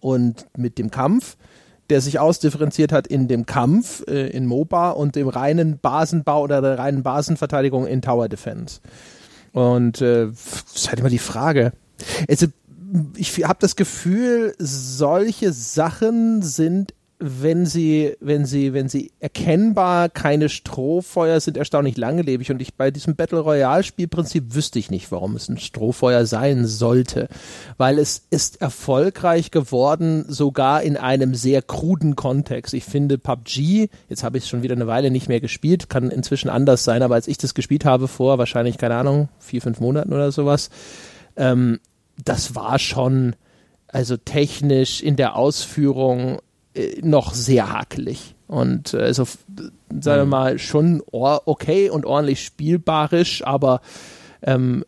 und 0.00 0.46
mit 0.54 0.76
dem 0.76 0.90
Kampf, 0.90 1.38
der 1.90 2.00
sich 2.00 2.18
ausdifferenziert 2.18 2.92
hat 2.92 3.06
in 3.06 3.28
dem 3.28 3.46
Kampf 3.46 4.02
äh, 4.06 4.28
in 4.28 4.46
MOBA 4.46 4.90
und 4.90 5.16
dem 5.16 5.28
reinen 5.28 5.78
Basenbau 5.78 6.42
oder 6.42 6.62
der 6.62 6.78
reinen 6.78 7.02
Basenverteidigung 7.02 7.86
in 7.86 8.00
Tower 8.00 8.28
Defense. 8.28 8.80
Und 9.52 10.00
äh, 10.00 10.26
das 10.26 10.64
ist 10.74 10.88
halt 10.88 11.00
immer 11.00 11.08
die 11.10 11.18
Frage. 11.18 11.72
Also, 12.28 12.46
ich 13.16 13.44
habe 13.44 13.58
das 13.60 13.76
Gefühl, 13.76 14.54
solche 14.58 15.52
Sachen 15.52 16.42
sind 16.42 16.94
wenn 17.22 17.66
sie, 17.66 18.16
wenn 18.20 18.46
sie, 18.46 18.72
wenn 18.72 18.88
sie 18.88 19.12
erkennbar 19.20 20.08
keine 20.08 20.48
Strohfeuer 20.48 21.38
sind, 21.38 21.58
erstaunlich 21.58 21.98
langlebig. 21.98 22.50
Und 22.50 22.62
ich 22.62 22.74
bei 22.74 22.90
diesem 22.90 23.14
Battle 23.14 23.40
Royale 23.40 23.82
Spielprinzip 23.82 24.54
wüsste 24.54 24.78
ich 24.78 24.90
nicht, 24.90 25.12
warum 25.12 25.36
es 25.36 25.50
ein 25.50 25.58
Strohfeuer 25.58 26.24
sein 26.24 26.66
sollte. 26.66 27.28
Weil 27.76 27.98
es 27.98 28.22
ist 28.30 28.62
erfolgreich 28.62 29.50
geworden, 29.50 30.24
sogar 30.28 30.82
in 30.82 30.96
einem 30.96 31.34
sehr 31.34 31.60
kruden 31.60 32.16
Kontext. 32.16 32.72
Ich 32.72 32.84
finde 32.84 33.18
PUBG, 33.18 33.90
jetzt 34.08 34.24
habe 34.24 34.38
ich 34.38 34.44
es 34.44 34.48
schon 34.48 34.62
wieder 34.62 34.74
eine 34.74 34.86
Weile 34.86 35.10
nicht 35.10 35.28
mehr 35.28 35.40
gespielt, 35.40 35.90
kann 35.90 36.10
inzwischen 36.10 36.48
anders 36.48 36.84
sein, 36.84 37.02
aber 37.02 37.16
als 37.16 37.28
ich 37.28 37.36
das 37.36 37.52
gespielt 37.52 37.84
habe 37.84 38.08
vor, 38.08 38.38
wahrscheinlich, 38.38 38.78
keine 38.78 38.96
Ahnung, 38.96 39.28
vier, 39.38 39.60
fünf 39.60 39.78
Monaten 39.80 40.14
oder 40.14 40.32
sowas, 40.32 40.70
ähm, 41.36 41.80
das 42.24 42.54
war 42.54 42.78
schon, 42.78 43.36
also 43.88 44.16
technisch 44.16 45.02
in 45.02 45.16
der 45.16 45.36
Ausführung 45.36 46.38
noch 47.02 47.34
sehr 47.34 47.72
hakelig. 47.72 48.34
Und 48.46 48.94
äh, 48.94 48.98
also, 48.98 49.24
sagen 49.24 49.70
wir 49.90 50.24
mhm. 50.24 50.30
mal, 50.30 50.58
schon 50.58 51.02
okay 51.10 51.90
und 51.90 52.04
ordentlich 52.04 52.44
spielbarisch, 52.44 53.44
aber 53.44 53.80
ähm, 54.42 54.84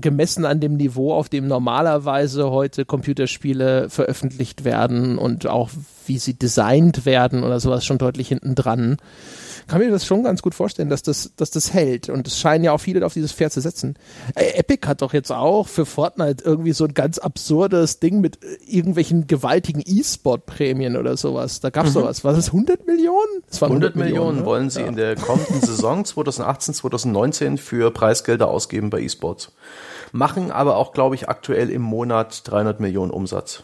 gemessen 0.00 0.44
an 0.44 0.60
dem 0.60 0.76
Niveau, 0.76 1.12
auf 1.12 1.28
dem 1.28 1.46
normalerweise 1.46 2.50
heute 2.50 2.84
Computerspiele 2.84 3.90
veröffentlicht 3.90 4.64
werden 4.64 5.18
und 5.18 5.46
auch 5.46 5.70
wie 6.06 6.18
sie 6.18 6.34
designt 6.34 7.04
werden 7.04 7.44
oder 7.44 7.60
sowas 7.60 7.84
schon 7.84 7.98
deutlich 7.98 8.28
hinten 8.28 8.54
dran 8.54 8.96
kann 9.68 9.80
mir 9.80 9.90
das 9.90 10.06
schon 10.06 10.24
ganz 10.24 10.42
gut 10.42 10.54
vorstellen, 10.54 10.88
dass 10.88 11.02
das, 11.02 11.32
dass 11.36 11.50
das 11.50 11.72
hält. 11.72 12.08
Und 12.08 12.26
es 12.26 12.38
scheinen 12.38 12.64
ja 12.64 12.72
auch 12.72 12.80
viele 12.80 13.04
auf 13.04 13.12
dieses 13.12 13.32
Pferd 13.32 13.52
zu 13.52 13.60
setzen. 13.60 13.94
Äh, 14.34 14.58
Epic 14.58 14.86
hat 14.88 15.02
doch 15.02 15.12
jetzt 15.12 15.30
auch 15.30 15.68
für 15.68 15.86
Fortnite 15.86 16.42
irgendwie 16.44 16.72
so 16.72 16.84
ein 16.84 16.94
ganz 16.94 17.18
absurdes 17.18 18.00
Ding 18.00 18.20
mit 18.20 18.42
äh, 18.42 18.56
irgendwelchen 18.66 19.26
gewaltigen 19.26 19.82
E-Sport-Prämien 19.84 20.96
oder 20.96 21.16
sowas. 21.16 21.60
Da 21.60 21.70
gab's 21.70 21.90
mhm. 21.90 22.00
sowas. 22.00 22.24
Was 22.24 22.38
ist 22.38 22.48
100 22.48 22.86
Millionen? 22.86 23.42
Das 23.48 23.60
waren 23.60 23.70
100, 23.70 23.94
100 23.94 23.96
Millionen, 23.96 24.18
Millionen 24.18 24.38
ne? 24.40 24.46
wollen 24.46 24.70
sie 24.70 24.80
ja. 24.80 24.86
in 24.86 24.96
der 24.96 25.16
kommenden 25.16 25.60
Saison 25.60 26.04
2018, 26.04 26.74
2019 26.74 27.58
für 27.58 27.90
Preisgelder 27.90 28.48
ausgeben 28.48 28.90
bei 28.90 29.00
E-Sports. 29.00 29.52
Machen 30.12 30.50
aber 30.50 30.76
auch, 30.76 30.92
glaube 30.92 31.14
ich, 31.14 31.28
aktuell 31.28 31.68
im 31.68 31.82
Monat 31.82 32.42
300 32.48 32.80
Millionen 32.80 33.10
Umsatz 33.10 33.62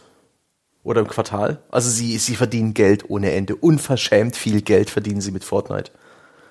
oder 0.85 1.01
im 1.01 1.07
Quartal. 1.07 1.57
Also 1.69 1.89
sie, 1.89 2.17
sie 2.17 2.35
verdienen 2.35 2.73
Geld 2.73 3.09
ohne 3.09 3.31
Ende. 3.33 3.55
Unverschämt 3.55 4.37
viel 4.37 4.61
Geld 4.61 4.89
verdienen 4.89 5.19
sie 5.19 5.31
mit 5.31 5.43
Fortnite. 5.43 5.91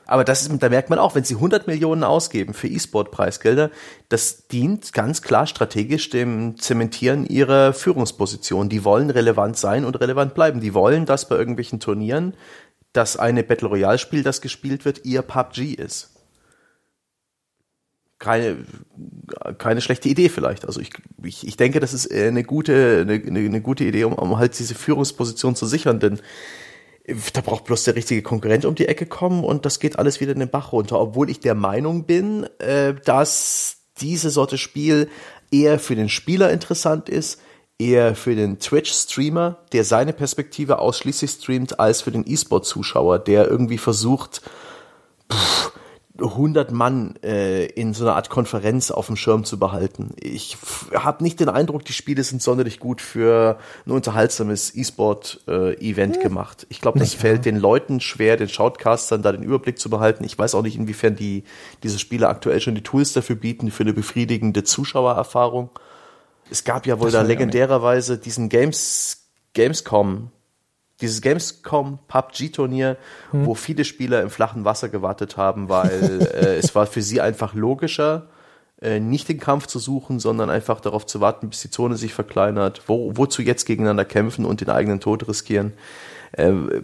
Aber 0.07 0.24
das 0.24 0.43
ist, 0.43 0.62
da 0.62 0.68
merkt 0.68 0.91
man 0.91 0.99
auch, 0.99 1.14
wenn 1.14 1.24
sie 1.24 1.37
100 1.37 1.66
Millionen 1.66 2.05
ausgeben 2.05 2.53
für 2.53 2.68
E-Sport-Preisgelder, 2.68 3.70
das 4.11 4.49
dient 4.49 4.93
ganz 4.93 5.22
klar 5.22 5.47
strategisch 5.47 6.11
dem 6.11 6.59
Zementieren 6.59 7.24
ihrer 7.24 7.72
Führungsposition. 7.72 8.68
Die 8.68 8.85
wollen 8.85 9.09
relevant 9.09 9.57
sein 9.57 9.87
und 9.87 9.99
relevant 10.01 10.35
bleiben. 10.35 10.61
Die 10.61 10.74
wollen, 10.74 11.07
dass 11.07 11.28
bei 11.28 11.37
irgendwelchen 11.37 11.80
Turnieren, 11.80 12.35
dass 12.93 13.16
eine 13.16 13.45
Battle 13.45 13.68
Royale-Spiel, 13.68 14.24
das 14.24 14.43
gespielt 14.43 14.85
wird, 14.85 15.07
ihr 15.07 15.22
PUBG 15.22 15.74
ist 15.74 16.13
keine, 18.24 18.56
keine 19.58 19.80
schlechte 19.82 20.08
Idee 20.08 20.28
vielleicht. 20.28 20.64
Also 20.66 20.80
ich, 20.80 20.90
ich, 21.22 21.46
ich 21.46 21.56
denke, 21.56 21.78
das 21.78 21.92
ist 21.92 22.10
eine 22.10 22.42
gute, 22.42 23.02
eine, 23.02 23.22
eine 23.22 23.60
gute 23.60 23.84
Idee, 23.84 24.04
um, 24.04 24.14
um 24.14 24.38
halt 24.38 24.58
diese 24.58 24.74
Führungsposition 24.74 25.54
zu 25.54 25.66
sichern, 25.66 26.00
denn 26.00 26.20
da 27.34 27.42
braucht 27.42 27.64
bloß 27.64 27.84
der 27.84 27.96
richtige 27.96 28.22
Konkurrent 28.22 28.64
um 28.64 28.74
die 28.74 28.88
Ecke 28.88 29.04
kommen 29.04 29.44
und 29.44 29.66
das 29.66 29.78
geht 29.78 29.98
alles 29.98 30.20
wieder 30.20 30.32
in 30.32 30.38
den 30.38 30.48
Bach 30.48 30.72
runter. 30.72 30.98
Obwohl 30.98 31.28
ich 31.28 31.38
der 31.38 31.54
Meinung 31.54 32.06
bin, 32.06 32.48
äh, 32.60 32.94
dass 33.04 33.76
diese 34.00 34.30
Sorte 34.30 34.56
Spiel 34.56 35.10
eher 35.50 35.78
für 35.78 35.96
den 35.96 36.08
Spieler 36.08 36.50
interessant 36.50 37.10
ist, 37.10 37.40
eher 37.78 38.14
für 38.14 38.34
den 38.34 38.58
Twitch-Streamer, 38.58 39.58
der 39.72 39.84
seine 39.84 40.14
Perspektive 40.14 40.78
ausschließlich 40.78 41.30
streamt, 41.30 41.78
als 41.78 42.00
für 42.00 42.10
den 42.10 42.24
E-Sport-Zuschauer, 42.26 43.18
der 43.18 43.48
irgendwie 43.48 43.78
versucht, 43.78 44.40
pff, 45.30 45.72
100 46.16 46.70
Mann 46.70 47.16
äh, 47.24 47.66
in 47.66 47.92
so 47.92 48.04
einer 48.04 48.14
Art 48.14 48.30
Konferenz 48.30 48.92
auf 48.92 49.06
dem 49.06 49.16
Schirm 49.16 49.44
zu 49.44 49.58
behalten. 49.58 50.14
Ich 50.20 50.56
habe 50.94 51.24
nicht 51.24 51.40
den 51.40 51.48
Eindruck, 51.48 51.84
die 51.84 51.92
Spiele 51.92 52.22
sind 52.22 52.40
sonderlich 52.40 52.78
gut 52.78 53.00
für 53.00 53.58
ein 53.84 53.90
unterhaltsames 53.90 54.76
E-Sport-Event 54.76 56.16
äh, 56.16 56.20
gemacht. 56.20 56.66
Ich 56.68 56.80
glaube, 56.80 57.00
das 57.00 57.14
fällt 57.14 57.44
den 57.44 57.56
Leuten 57.56 58.00
schwer, 58.00 58.36
den 58.36 58.48
Shoutcastern 58.48 59.22
da 59.22 59.32
den 59.32 59.42
Überblick 59.42 59.80
zu 59.80 59.90
behalten. 59.90 60.22
Ich 60.22 60.38
weiß 60.38 60.54
auch 60.54 60.62
nicht, 60.62 60.76
inwiefern 60.76 61.16
die 61.16 61.42
diese 61.82 61.98
Spiele 61.98 62.28
aktuell 62.28 62.60
schon 62.60 62.76
die 62.76 62.82
Tools 62.82 63.12
dafür 63.12 63.34
bieten, 63.34 63.72
für 63.72 63.82
eine 63.82 63.92
befriedigende 63.92 64.62
Zuschauererfahrung. 64.62 65.70
Es 66.48 66.62
gab 66.62 66.86
ja 66.86 67.00
wohl 67.00 67.06
das 67.10 67.14
da 67.14 67.22
legendärerweise 67.22 68.18
diesen 68.18 68.48
Games 68.48 69.24
Gamescom 69.54 70.30
dieses 71.05 71.20
Gamescom 71.20 71.98
PUBG-Turnier, 72.09 72.96
hm. 73.30 73.46
wo 73.46 73.55
viele 73.55 73.84
Spieler 73.84 74.22
im 74.22 74.30
flachen 74.30 74.64
Wasser 74.64 74.88
gewartet 74.88 75.36
haben, 75.36 75.68
weil 75.68 76.26
äh, 76.34 76.57
es 76.57 76.74
war 76.74 76.86
für 76.86 77.02
sie 77.02 77.20
einfach 77.20 77.55
logischer, 77.55 78.28
äh, 78.80 79.00
nicht 79.00 79.28
den 79.28 79.38
Kampf 79.38 79.66
zu 79.66 79.78
suchen, 79.78 80.18
sondern 80.18 80.48
einfach 80.48 80.80
darauf 80.80 81.05
zu 81.05 81.20
warten, 81.20 81.50
bis 81.50 81.61
die 81.61 81.70
Zone 81.70 81.96
sich 81.96 82.14
verkleinert, 82.14 82.82
wo, 82.86 83.12
wozu 83.16 83.42
jetzt 83.42 83.66
gegeneinander 83.66 84.07
kämpfen 84.07 84.46
und 84.46 84.62
den 84.62 84.70
eigenen 84.70 85.00
Tod 85.00 85.28
riskieren. 85.28 85.74
Äh, 86.32 86.48
äh, 86.48 86.82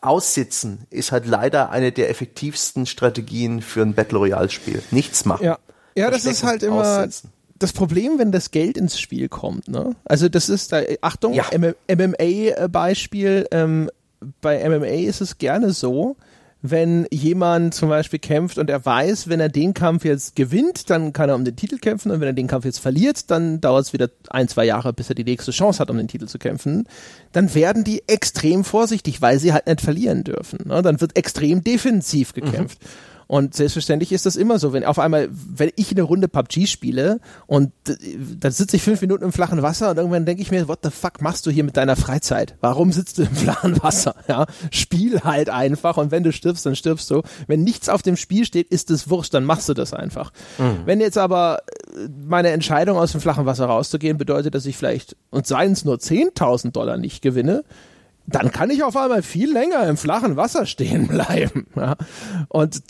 aussitzen 0.00 0.86
ist 0.90 1.12
halt 1.12 1.26
leider 1.26 1.70
eine 1.70 1.92
der 1.92 2.10
effektivsten 2.10 2.86
Strategien 2.86 3.62
für 3.62 3.82
ein 3.82 3.94
Battle 3.94 4.18
Royale 4.18 4.50
Spiel. 4.50 4.82
Nichts 4.90 5.24
machen. 5.24 5.44
Ja, 5.44 5.58
ja 5.94 6.10
das 6.10 6.26
ist 6.26 6.42
halt 6.42 6.64
immer, 6.64 6.82
aussitzen 6.82 7.32
das 7.58 7.72
Problem, 7.72 8.18
wenn 8.18 8.32
das 8.32 8.50
Geld 8.50 8.76
ins 8.76 9.00
Spiel 9.00 9.28
kommt, 9.28 9.68
ne? 9.68 9.96
Also 10.04 10.28
das 10.28 10.48
ist 10.48 10.72
da, 10.72 10.82
Achtung, 11.00 11.34
ja. 11.34 11.44
MMA-Beispiel, 11.88 13.46
ähm, 13.50 13.90
bei 14.40 14.68
MMA 14.68 15.08
ist 15.08 15.20
es 15.20 15.38
gerne 15.38 15.72
so, 15.72 16.16
wenn 16.60 17.06
jemand 17.12 17.72
zum 17.74 17.88
Beispiel 17.88 18.18
kämpft 18.18 18.58
und 18.58 18.68
er 18.68 18.84
weiß, 18.84 19.28
wenn 19.28 19.38
er 19.38 19.48
den 19.48 19.74
Kampf 19.74 20.04
jetzt 20.04 20.34
gewinnt, 20.34 20.90
dann 20.90 21.12
kann 21.12 21.28
er 21.28 21.36
um 21.36 21.44
den 21.44 21.54
Titel 21.54 21.78
kämpfen 21.78 22.10
und 22.10 22.20
wenn 22.20 22.26
er 22.26 22.32
den 22.32 22.48
Kampf 22.48 22.64
jetzt 22.64 22.80
verliert, 22.80 23.30
dann 23.30 23.60
dauert 23.60 23.86
es 23.86 23.92
wieder 23.92 24.10
ein, 24.30 24.48
zwei 24.48 24.64
Jahre, 24.64 24.92
bis 24.92 25.08
er 25.08 25.14
die 25.14 25.24
nächste 25.24 25.52
Chance 25.52 25.78
hat, 25.78 25.88
um 25.88 25.96
den 25.96 26.08
Titel 26.08 26.26
zu 26.26 26.38
kämpfen, 26.38 26.88
dann 27.30 27.54
werden 27.54 27.84
die 27.84 28.02
extrem 28.08 28.64
vorsichtig, 28.64 29.22
weil 29.22 29.38
sie 29.38 29.52
halt 29.52 29.68
nicht 29.68 29.80
verlieren 29.80 30.24
dürfen. 30.24 30.58
Ne? 30.64 30.82
Dann 30.82 31.00
wird 31.00 31.16
extrem 31.16 31.62
defensiv 31.62 32.32
gekämpft. 32.32 32.82
Mhm. 32.82 32.88
Und 33.28 33.54
selbstverständlich 33.54 34.10
ist 34.10 34.24
das 34.24 34.36
immer 34.36 34.58
so, 34.58 34.72
wenn 34.72 34.84
auf 34.84 34.98
einmal, 34.98 35.28
wenn 35.30 35.70
ich 35.76 35.92
eine 35.92 36.00
Runde 36.00 36.28
PUBG 36.28 36.66
spiele 36.66 37.20
und 37.46 37.72
dann 38.40 38.52
sitze 38.52 38.76
ich 38.76 38.82
fünf 38.82 39.02
Minuten 39.02 39.22
im 39.22 39.32
flachen 39.32 39.60
Wasser 39.60 39.90
und 39.90 39.98
irgendwann 39.98 40.24
denke 40.24 40.40
ich 40.40 40.50
mir, 40.50 40.66
what 40.66 40.78
the 40.82 40.90
fuck 40.90 41.20
machst 41.20 41.44
du 41.44 41.50
hier 41.50 41.62
mit 41.62 41.76
deiner 41.76 41.94
Freizeit? 41.94 42.56
Warum 42.62 42.90
sitzt 42.90 43.18
du 43.18 43.22
im 43.22 43.28
flachen 43.34 43.82
Wasser? 43.82 44.14
Ja, 44.28 44.46
spiel 44.70 45.20
halt 45.20 45.50
einfach 45.50 45.98
und 45.98 46.10
wenn 46.10 46.22
du 46.22 46.32
stirbst, 46.32 46.64
dann 46.64 46.74
stirbst 46.74 47.10
du. 47.10 47.20
Wenn 47.46 47.62
nichts 47.64 47.90
auf 47.90 48.00
dem 48.00 48.16
Spiel 48.16 48.46
steht, 48.46 48.68
ist 48.68 48.90
es 48.90 49.10
wurscht, 49.10 49.34
dann 49.34 49.44
machst 49.44 49.68
du 49.68 49.74
das 49.74 49.92
einfach. 49.92 50.32
Mhm. 50.56 50.86
Wenn 50.86 51.00
jetzt 51.00 51.18
aber 51.18 51.58
äh, 51.94 52.08
meine 52.26 52.48
Entscheidung 52.48 52.96
aus 52.96 53.12
dem 53.12 53.20
flachen 53.20 53.44
Wasser 53.44 53.66
rauszugehen 53.66 54.16
bedeutet, 54.16 54.54
dass 54.54 54.64
ich 54.64 54.78
vielleicht, 54.78 55.16
und 55.28 55.46
seien 55.46 55.72
es 55.72 55.84
nur 55.84 55.96
10.000 55.96 56.70
Dollar 56.70 56.96
nicht 56.96 57.20
gewinne, 57.20 57.62
dann 58.30 58.52
kann 58.52 58.70
ich 58.70 58.84
auf 58.84 58.96
einmal 58.96 59.22
viel 59.22 59.50
länger 59.50 59.86
im 59.86 59.96
flachen 59.96 60.36
Wasser 60.36 60.66
stehen 60.66 61.08
bleiben. 61.08 61.66
Ja. 61.74 61.96
Und 62.48 62.82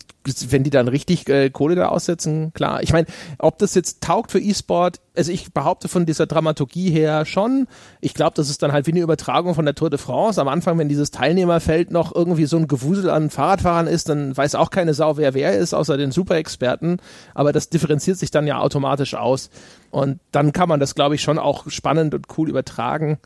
wenn 0.49 0.63
die 0.63 0.71
dann 0.71 0.89
richtig 0.89 1.29
äh, 1.29 1.49
Kohle 1.49 1.75
da 1.75 1.89
aussetzen, 1.89 2.53
klar. 2.53 2.83
Ich 2.83 2.93
meine, 2.93 3.07
ob 3.39 3.59
das 3.59 3.75
jetzt 3.75 4.03
taugt 4.03 4.31
für 4.31 4.41
E-Sport, 4.41 5.01
also 5.17 5.33
ich 5.33 5.55
behaupte 5.55 5.89
von 5.89 6.05
dieser 6.05 6.27
Dramaturgie 6.27 6.91
her 6.91 7.25
schon. 7.25 7.67
Ich 8.01 8.13
glaube, 8.13 8.33
das 8.35 8.51
ist 8.51 8.63
dann 8.63 8.73
halt 8.73 8.87
wie 8.87 8.91
eine 8.91 9.01
Übertragung 9.01 9.55
von 9.55 9.65
der 9.65 9.75
Tour 9.75 9.89
de 9.89 9.99
France. 9.99 10.39
Am 10.39 10.49
Anfang, 10.49 10.77
wenn 10.77 10.89
dieses 10.89 11.13
Teilnehmerfeld 11.13 11.93
noch 11.93 12.15
irgendwie 12.15 12.45
so 12.45 12.59
ein 12.59 12.69
Gewusel 12.69 13.09
an 13.09 13.31
Fahrradfahrern 13.31 13.87
ist, 13.87 14.11
dann 14.11 14.37
weiß 14.37 14.57
auch 14.57 14.71
keine 14.71 14.93
Sau, 14.93 15.17
wer 15.17 15.33
wer 15.33 15.57
ist, 15.57 15.73
außer 15.73 15.97
den 15.97 16.11
Superexperten. 16.11 17.01
Aber 17.35 17.53
das 17.53 17.71
differenziert 17.71 18.19
sich 18.19 18.31
dann 18.31 18.47
ja 18.47 18.59
automatisch 18.59 19.15
aus. 19.15 19.49
Und 19.91 20.21
dann 20.33 20.53
kann 20.53 20.69
man 20.69 20.81
das, 20.81 20.95
glaube 20.95 21.15
ich, 21.15 21.23
schon 21.23 21.39
auch 21.39 21.71
spannend 21.71 22.13
und 22.13 22.27
cool 22.37 22.51
übertragen 22.51 23.19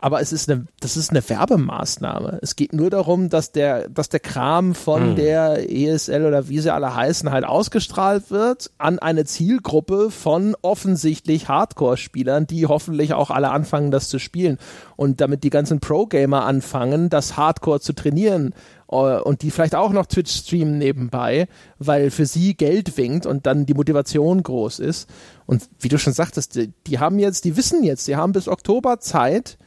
aber 0.00 0.20
es 0.20 0.32
ist 0.32 0.48
eine, 0.48 0.66
das 0.78 0.96
ist 0.96 1.10
eine 1.10 1.28
Werbemaßnahme. 1.28 2.38
Es 2.40 2.54
geht 2.54 2.72
nur 2.72 2.88
darum, 2.88 3.30
dass 3.30 3.50
der, 3.50 3.88
dass 3.88 4.08
der 4.08 4.20
Kram 4.20 4.76
von 4.76 5.10
mhm. 5.10 5.16
der 5.16 5.72
ESL 5.72 6.24
oder 6.24 6.48
wie 6.48 6.60
sie 6.60 6.72
alle 6.72 6.94
heißen 6.94 7.30
halt 7.32 7.44
ausgestrahlt 7.44 8.30
wird 8.30 8.70
an 8.78 9.00
eine 9.00 9.24
Zielgruppe 9.24 10.12
von 10.12 10.54
offensichtlich 10.62 11.48
Hardcore-Spielern, 11.48 12.46
die 12.46 12.66
hoffentlich 12.66 13.12
auch 13.12 13.30
alle 13.30 13.50
anfangen, 13.50 13.90
das 13.90 14.08
zu 14.08 14.20
spielen. 14.20 14.58
Und 14.94 15.20
damit 15.20 15.42
die 15.42 15.50
ganzen 15.50 15.80
Pro-Gamer 15.80 16.44
anfangen, 16.44 17.08
das 17.08 17.36
Hardcore 17.36 17.80
zu 17.80 17.92
trainieren 17.92 18.54
äh, 18.90 18.94
und 18.94 19.42
die 19.42 19.50
vielleicht 19.50 19.74
auch 19.74 19.92
noch 19.92 20.06
Twitch 20.06 20.32
streamen 20.32 20.78
nebenbei, 20.78 21.48
weil 21.80 22.12
für 22.12 22.26
sie 22.26 22.54
Geld 22.54 22.96
winkt 22.96 23.26
und 23.26 23.46
dann 23.46 23.66
die 23.66 23.74
Motivation 23.74 24.44
groß 24.44 24.78
ist. 24.78 25.08
Und 25.46 25.68
wie 25.80 25.88
du 25.88 25.98
schon 25.98 26.12
sagtest, 26.12 26.54
die, 26.54 26.72
die 26.86 27.00
haben 27.00 27.18
jetzt, 27.18 27.44
die 27.44 27.56
wissen 27.56 27.82
jetzt, 27.82 28.06
die 28.06 28.14
haben 28.14 28.32
bis 28.32 28.46
Oktober 28.46 29.00
Zeit, 29.00 29.58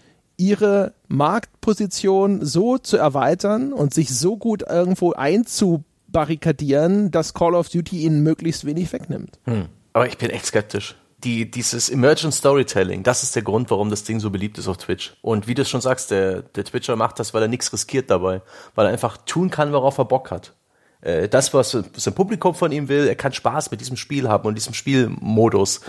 ihre 0.41 0.93
Marktposition 1.07 2.43
so 2.43 2.79
zu 2.79 2.97
erweitern 2.97 3.73
und 3.73 3.93
sich 3.93 4.09
so 4.09 4.37
gut 4.37 4.63
irgendwo 4.67 5.13
einzubarrikadieren, 5.13 7.11
dass 7.11 7.35
Call 7.35 7.53
of 7.53 7.69
Duty 7.69 7.99
ihnen 8.01 8.23
möglichst 8.23 8.65
wenig 8.65 8.91
wegnimmt. 8.91 9.37
Hm. 9.45 9.67
Aber 9.93 10.07
ich 10.07 10.17
bin 10.17 10.31
echt 10.31 10.47
skeptisch. 10.47 10.95
Die, 11.23 11.51
dieses 11.51 11.89
Emergent 11.89 12.33
Storytelling, 12.33 13.03
das 13.03 13.21
ist 13.21 13.35
der 13.35 13.43
Grund, 13.43 13.69
warum 13.69 13.91
das 13.91 14.03
Ding 14.03 14.19
so 14.19 14.31
beliebt 14.31 14.57
ist 14.57 14.67
auf 14.67 14.77
Twitch. 14.77 15.15
Und 15.21 15.47
wie 15.47 15.53
du 15.53 15.63
schon 15.63 15.81
sagst, 15.81 16.09
der, 16.09 16.41
der 16.41 16.65
Twitcher 16.65 16.95
macht 16.95 17.19
das, 17.19 17.35
weil 17.35 17.43
er 17.43 17.47
nichts 17.47 17.71
riskiert 17.71 18.09
dabei. 18.09 18.41
Weil 18.73 18.87
er 18.87 18.91
einfach 18.91 19.17
tun 19.17 19.51
kann, 19.51 19.71
worauf 19.71 19.99
er 19.99 20.05
Bock 20.05 20.31
hat. 20.31 20.53
Äh, 21.01 21.29
das, 21.29 21.53
was 21.53 21.71
sein 21.71 22.15
Publikum 22.15 22.55
von 22.55 22.71
ihm 22.71 22.89
will, 22.89 23.07
er 23.07 23.15
kann 23.15 23.33
Spaß 23.33 23.69
mit 23.69 23.81
diesem 23.81 23.97
Spiel 23.97 24.27
haben 24.27 24.47
und 24.47 24.55
diesem 24.55 24.73
Spielmodus. 24.73 25.81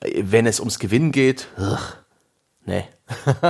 Äh, 0.00 0.22
wenn 0.24 0.46
es 0.46 0.60
ums 0.60 0.78
Gewinnen 0.78 1.10
geht, 1.10 1.48
ugh, 1.58 1.96
nee. 2.66 2.84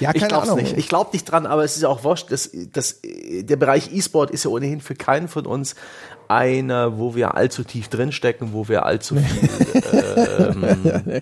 ja, 0.00 0.14
ich 0.14 0.28
glaube 0.28 0.54
nicht. 0.54 0.76
Ich 0.76 0.88
glaube 0.88 1.10
nicht 1.12 1.24
dran, 1.24 1.46
aber 1.46 1.64
es 1.64 1.76
ist 1.76 1.84
auch 1.84 2.04
wurscht. 2.04 2.30
Das, 2.30 2.50
das, 2.72 3.00
der 3.02 3.56
Bereich 3.56 3.92
E-Sport 3.92 4.30
ist 4.30 4.44
ja 4.44 4.50
ohnehin 4.50 4.80
für 4.80 4.94
keinen 4.94 5.28
von 5.28 5.46
uns 5.46 5.74
einer, 6.28 6.98
wo 6.98 7.14
wir 7.14 7.34
allzu 7.34 7.64
tief 7.64 7.88
drinstecken, 7.88 8.52
wo 8.52 8.68
wir 8.68 8.86
allzu 8.86 9.16
viel 9.16 9.50
ähm, 10.38 11.20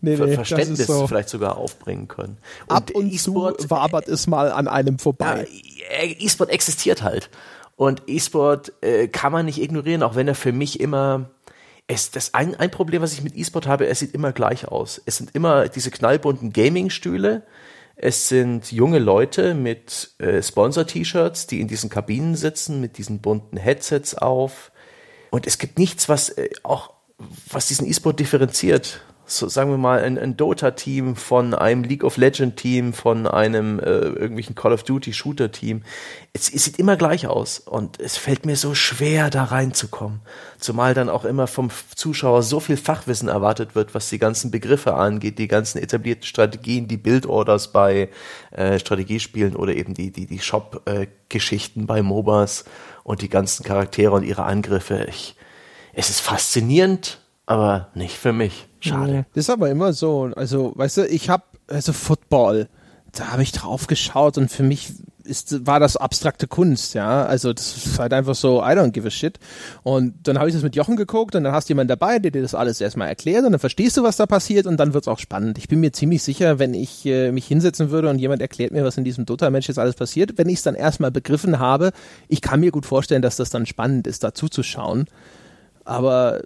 nee, 0.00 0.16
nee, 0.16 0.34
Verständnis 0.34 0.86
so. 0.86 1.06
vielleicht 1.06 1.28
sogar 1.28 1.56
aufbringen 1.56 2.08
können. 2.08 2.38
Und 2.66 2.76
Ab 2.76 2.90
und 2.90 3.12
e 3.12 3.16
zu 3.16 3.34
wabert 3.34 4.08
es 4.08 4.26
mal 4.26 4.52
an 4.52 4.68
einem 4.68 4.98
vorbei. 4.98 5.46
Ja, 5.50 6.04
E-Sport 6.18 6.50
existiert 6.50 7.02
halt. 7.02 7.30
Und 7.76 8.02
E-Sport 8.06 8.72
äh, 8.82 9.08
kann 9.08 9.32
man 9.32 9.46
nicht 9.46 9.60
ignorieren, 9.60 10.02
auch 10.02 10.14
wenn 10.14 10.28
er 10.28 10.34
für 10.34 10.52
mich 10.52 10.80
immer 10.80 11.30
es, 11.90 12.12
das 12.12 12.34
ein, 12.34 12.54
ein 12.54 12.70
Problem, 12.70 13.02
was 13.02 13.12
ich 13.12 13.22
mit 13.22 13.36
E-Sport 13.36 13.66
habe, 13.66 13.88
es 13.88 13.98
sieht 13.98 14.14
immer 14.14 14.32
gleich 14.32 14.68
aus. 14.68 15.02
Es 15.06 15.16
sind 15.16 15.34
immer 15.34 15.68
diese 15.68 15.90
knallbunten 15.90 16.52
Gaming-Stühle. 16.52 17.42
Es 17.96 18.28
sind 18.28 18.70
junge 18.70 19.00
Leute 19.00 19.54
mit 19.54 20.12
äh, 20.18 20.40
Sponsor-T-Shirts, 20.40 21.48
die 21.48 21.60
in 21.60 21.66
diesen 21.66 21.90
Kabinen 21.90 22.36
sitzen, 22.36 22.80
mit 22.80 22.96
diesen 22.96 23.18
bunten 23.18 23.56
Headsets 23.56 24.14
auf. 24.14 24.70
Und 25.30 25.48
es 25.48 25.58
gibt 25.58 25.78
nichts, 25.78 26.08
was 26.08 26.28
äh, 26.30 26.50
auch, 26.62 26.94
was 27.50 27.66
diesen 27.66 27.88
E-Sport 27.88 28.20
differenziert 28.20 29.02
so 29.30 29.48
sagen 29.48 29.70
wir 29.70 29.78
mal, 29.78 30.02
ein, 30.02 30.18
ein 30.18 30.36
Dota-Team 30.36 31.14
von 31.14 31.54
einem 31.54 31.84
League 31.84 32.04
of 32.04 32.16
Legend-Team, 32.16 32.92
von 32.92 33.26
einem 33.26 33.78
äh, 33.78 33.84
irgendwelchen 33.84 34.54
Call 34.54 34.72
of 34.72 34.82
Duty-Shooter-Team. 34.82 35.82
Es, 36.32 36.52
es 36.52 36.64
sieht 36.64 36.78
immer 36.78 36.96
gleich 36.96 37.26
aus 37.26 37.60
und 37.60 38.00
es 38.00 38.16
fällt 38.16 38.44
mir 38.44 38.56
so 38.56 38.74
schwer, 38.74 39.30
da 39.30 39.44
reinzukommen. 39.44 40.20
Zumal 40.58 40.94
dann 40.94 41.08
auch 41.08 41.24
immer 41.24 41.46
vom 41.46 41.70
Zuschauer 41.94 42.42
so 42.42 42.60
viel 42.60 42.76
Fachwissen 42.76 43.28
erwartet 43.28 43.74
wird, 43.74 43.94
was 43.94 44.08
die 44.08 44.18
ganzen 44.18 44.50
Begriffe 44.50 44.94
angeht, 44.94 45.38
die 45.38 45.48
ganzen 45.48 45.78
etablierten 45.78 46.24
Strategien, 46.24 46.88
die 46.88 46.96
Build-Orders 46.96 47.72
bei 47.72 48.08
äh, 48.50 48.78
Strategiespielen 48.78 49.54
oder 49.54 49.74
eben 49.74 49.94
die, 49.94 50.10
die, 50.10 50.26
die 50.26 50.40
Shop-Geschichten 50.40 51.86
bei 51.86 52.02
MOBAs 52.02 52.64
und 53.04 53.22
die 53.22 53.28
ganzen 53.28 53.64
Charaktere 53.64 54.12
und 54.12 54.24
ihre 54.24 54.42
Angriffe. 54.42 55.06
Ich, 55.08 55.36
es 55.92 56.10
ist 56.10 56.20
faszinierend, 56.20 57.20
aber 57.50 57.88
nicht 57.94 58.16
für 58.16 58.32
mich. 58.32 58.68
Schade. 58.78 59.26
Das 59.34 59.44
ist 59.46 59.50
aber 59.50 59.70
immer 59.70 59.92
so. 59.92 60.30
Also, 60.36 60.72
weißt 60.76 60.98
du, 60.98 61.06
ich 61.08 61.28
habe 61.28 61.42
also 61.66 61.92
Football, 61.92 62.68
da 63.10 63.32
habe 63.32 63.42
ich 63.42 63.50
drauf 63.50 63.88
geschaut 63.88 64.38
und 64.38 64.52
für 64.52 64.62
mich 64.62 64.92
ist, 65.24 65.66
war 65.66 65.80
das 65.80 65.96
abstrakte 65.96 66.46
Kunst, 66.46 66.94
ja. 66.94 67.26
Also 67.26 67.52
das 67.52 67.76
ist 67.76 67.98
halt 67.98 68.12
einfach 68.12 68.36
so, 68.36 68.60
I 68.60 68.70
don't 68.70 68.92
give 68.92 69.04
a 69.04 69.10
shit. 69.10 69.40
Und 69.82 70.14
dann 70.28 70.38
habe 70.38 70.48
ich 70.48 70.54
das 70.54 70.62
mit 70.62 70.76
Jochen 70.76 70.94
geguckt 70.94 71.34
und 71.34 71.42
dann 71.42 71.52
hast 71.52 71.68
du 71.68 71.72
jemanden 71.72 71.88
dabei, 71.88 72.20
der 72.20 72.30
dir 72.30 72.40
das 72.40 72.54
alles 72.54 72.80
erstmal 72.80 73.08
erklärt 73.08 73.44
und 73.44 73.50
dann 73.50 73.58
verstehst 73.58 73.96
du, 73.96 74.04
was 74.04 74.16
da 74.16 74.26
passiert 74.26 74.66
und 74.66 74.76
dann 74.76 74.94
wird's 74.94 75.08
auch 75.08 75.18
spannend. 75.18 75.58
Ich 75.58 75.66
bin 75.66 75.80
mir 75.80 75.92
ziemlich 75.92 76.22
sicher, 76.22 76.60
wenn 76.60 76.72
ich 76.72 77.04
äh, 77.04 77.32
mich 77.32 77.48
hinsetzen 77.48 77.90
würde 77.90 78.10
und 78.10 78.20
jemand 78.20 78.42
erklärt 78.42 78.70
mir, 78.70 78.84
was 78.84 78.96
in 78.96 79.02
diesem 79.02 79.26
Dota-Mensch 79.26 79.66
jetzt 79.66 79.78
alles 79.78 79.96
passiert, 79.96 80.38
wenn 80.38 80.48
ich 80.48 80.58
es 80.58 80.62
dann 80.62 80.76
erstmal 80.76 81.10
begriffen 81.10 81.58
habe, 81.58 81.90
ich 82.28 82.42
kann 82.42 82.60
mir 82.60 82.70
gut 82.70 82.86
vorstellen, 82.86 83.22
dass 83.22 83.34
das 83.34 83.50
dann 83.50 83.66
spannend 83.66 84.06
ist, 84.06 84.22
da 84.22 84.34
zuzuschauen. 84.34 85.06
Aber 85.84 86.42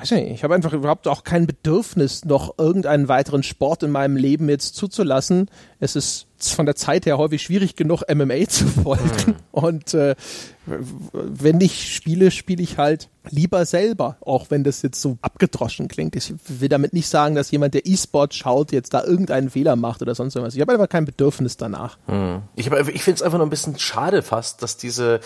weiß 0.00 0.12
nicht, 0.12 0.30
ich 0.30 0.44
habe 0.44 0.54
einfach 0.54 0.72
überhaupt 0.72 1.06
auch 1.08 1.24
kein 1.24 1.46
Bedürfnis, 1.46 2.24
noch 2.24 2.58
irgendeinen 2.58 3.08
weiteren 3.08 3.42
Sport 3.42 3.82
in 3.82 3.90
meinem 3.90 4.16
Leben 4.16 4.48
jetzt 4.48 4.74
zuzulassen. 4.74 5.50
Es 5.78 5.96
ist 5.96 6.26
von 6.38 6.64
der 6.64 6.74
Zeit 6.74 7.04
her 7.06 7.18
häufig 7.18 7.42
schwierig 7.42 7.76
genug, 7.76 8.02
MMA 8.12 8.46
zu 8.48 8.66
folgen. 8.66 9.26
Mhm. 9.26 9.34
Und 9.50 9.94
äh, 9.94 10.14
wenn 10.66 11.60
ich 11.60 11.94
spiele, 11.94 12.30
spiele 12.30 12.62
ich 12.62 12.78
halt 12.78 13.08
lieber 13.28 13.66
selber, 13.66 14.16
auch 14.20 14.46
wenn 14.50 14.64
das 14.64 14.80
jetzt 14.82 15.02
so 15.02 15.18
abgedroschen 15.20 15.88
klingt. 15.88 16.16
Ich 16.16 16.32
will 16.48 16.68
damit 16.68 16.92
nicht 16.92 17.08
sagen, 17.08 17.34
dass 17.34 17.50
jemand, 17.50 17.74
der 17.74 17.86
E-Sport 17.86 18.34
schaut, 18.34 18.72
jetzt 18.72 18.94
da 18.94 19.04
irgendeinen 19.04 19.50
Fehler 19.50 19.76
macht 19.76 20.00
oder 20.00 20.14
sonst 20.14 20.34
irgendwas. 20.34 20.54
Ich 20.54 20.60
habe 20.60 20.72
einfach 20.72 20.88
kein 20.88 21.04
Bedürfnis 21.04 21.56
danach. 21.56 21.98
Mhm. 22.06 22.42
Ich, 22.56 22.66
ich 22.68 23.02
finde 23.02 23.16
es 23.16 23.22
einfach 23.22 23.38
nur 23.38 23.46
ein 23.46 23.50
bisschen 23.50 23.78
schade 23.78 24.22
fast, 24.22 24.62
dass 24.62 24.76
diese 24.76 25.20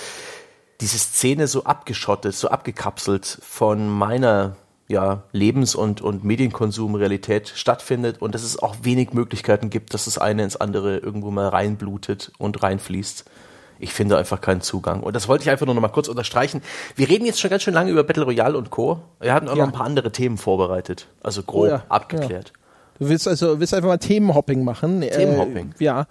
diese 0.80 0.98
Szene 0.98 1.46
so 1.46 1.64
abgeschottet, 1.64 2.34
so 2.34 2.48
abgekapselt 2.48 3.38
von 3.42 3.88
meiner 3.88 4.56
ja, 4.88 5.22
Lebens- 5.32 5.74
und, 5.74 6.02
und 6.02 6.24
Medienkonsumrealität 6.24 7.48
stattfindet 7.48 8.20
und 8.20 8.34
dass 8.34 8.42
es 8.42 8.58
auch 8.58 8.76
wenig 8.82 9.12
Möglichkeiten 9.12 9.70
gibt, 9.70 9.94
dass 9.94 10.04
das 10.04 10.18
eine 10.18 10.42
ins 10.42 10.56
andere 10.56 10.98
irgendwo 10.98 11.30
mal 11.30 11.48
reinblutet 11.48 12.32
und 12.38 12.62
reinfließt. 12.62 13.24
Ich 13.80 13.92
finde 13.92 14.16
einfach 14.16 14.40
keinen 14.40 14.60
Zugang. 14.60 15.02
Und 15.02 15.16
das 15.16 15.26
wollte 15.26 15.42
ich 15.42 15.50
einfach 15.50 15.66
nur 15.66 15.74
noch 15.74 15.82
mal 15.82 15.88
kurz 15.88 16.08
unterstreichen. 16.08 16.62
Wir 16.96 17.08
reden 17.08 17.26
jetzt 17.26 17.40
schon 17.40 17.50
ganz 17.50 17.62
schön 17.62 17.74
lange 17.74 17.90
über 17.90 18.04
Battle 18.04 18.24
Royale 18.24 18.56
und 18.56 18.70
Co. 18.70 19.00
Wir 19.20 19.34
hatten 19.34 19.48
auch 19.48 19.56
ja. 19.56 19.64
noch 19.64 19.72
ein 19.72 19.76
paar 19.76 19.86
andere 19.86 20.12
Themen 20.12 20.38
vorbereitet. 20.38 21.08
Also 21.22 21.42
grob 21.42 21.62
oh 21.64 21.66
ja, 21.66 21.84
abgeklärt. 21.88 22.52
Ja. 22.54 22.60
Du 23.00 23.08
willst 23.08 23.26
also 23.26 23.58
willst 23.58 23.74
einfach 23.74 23.88
mal 23.88 23.98
Themenhopping 23.98 24.62
machen. 24.62 25.00
Themenhopping. 25.00 25.74
Äh, 25.78 25.84
ja. 25.84 26.06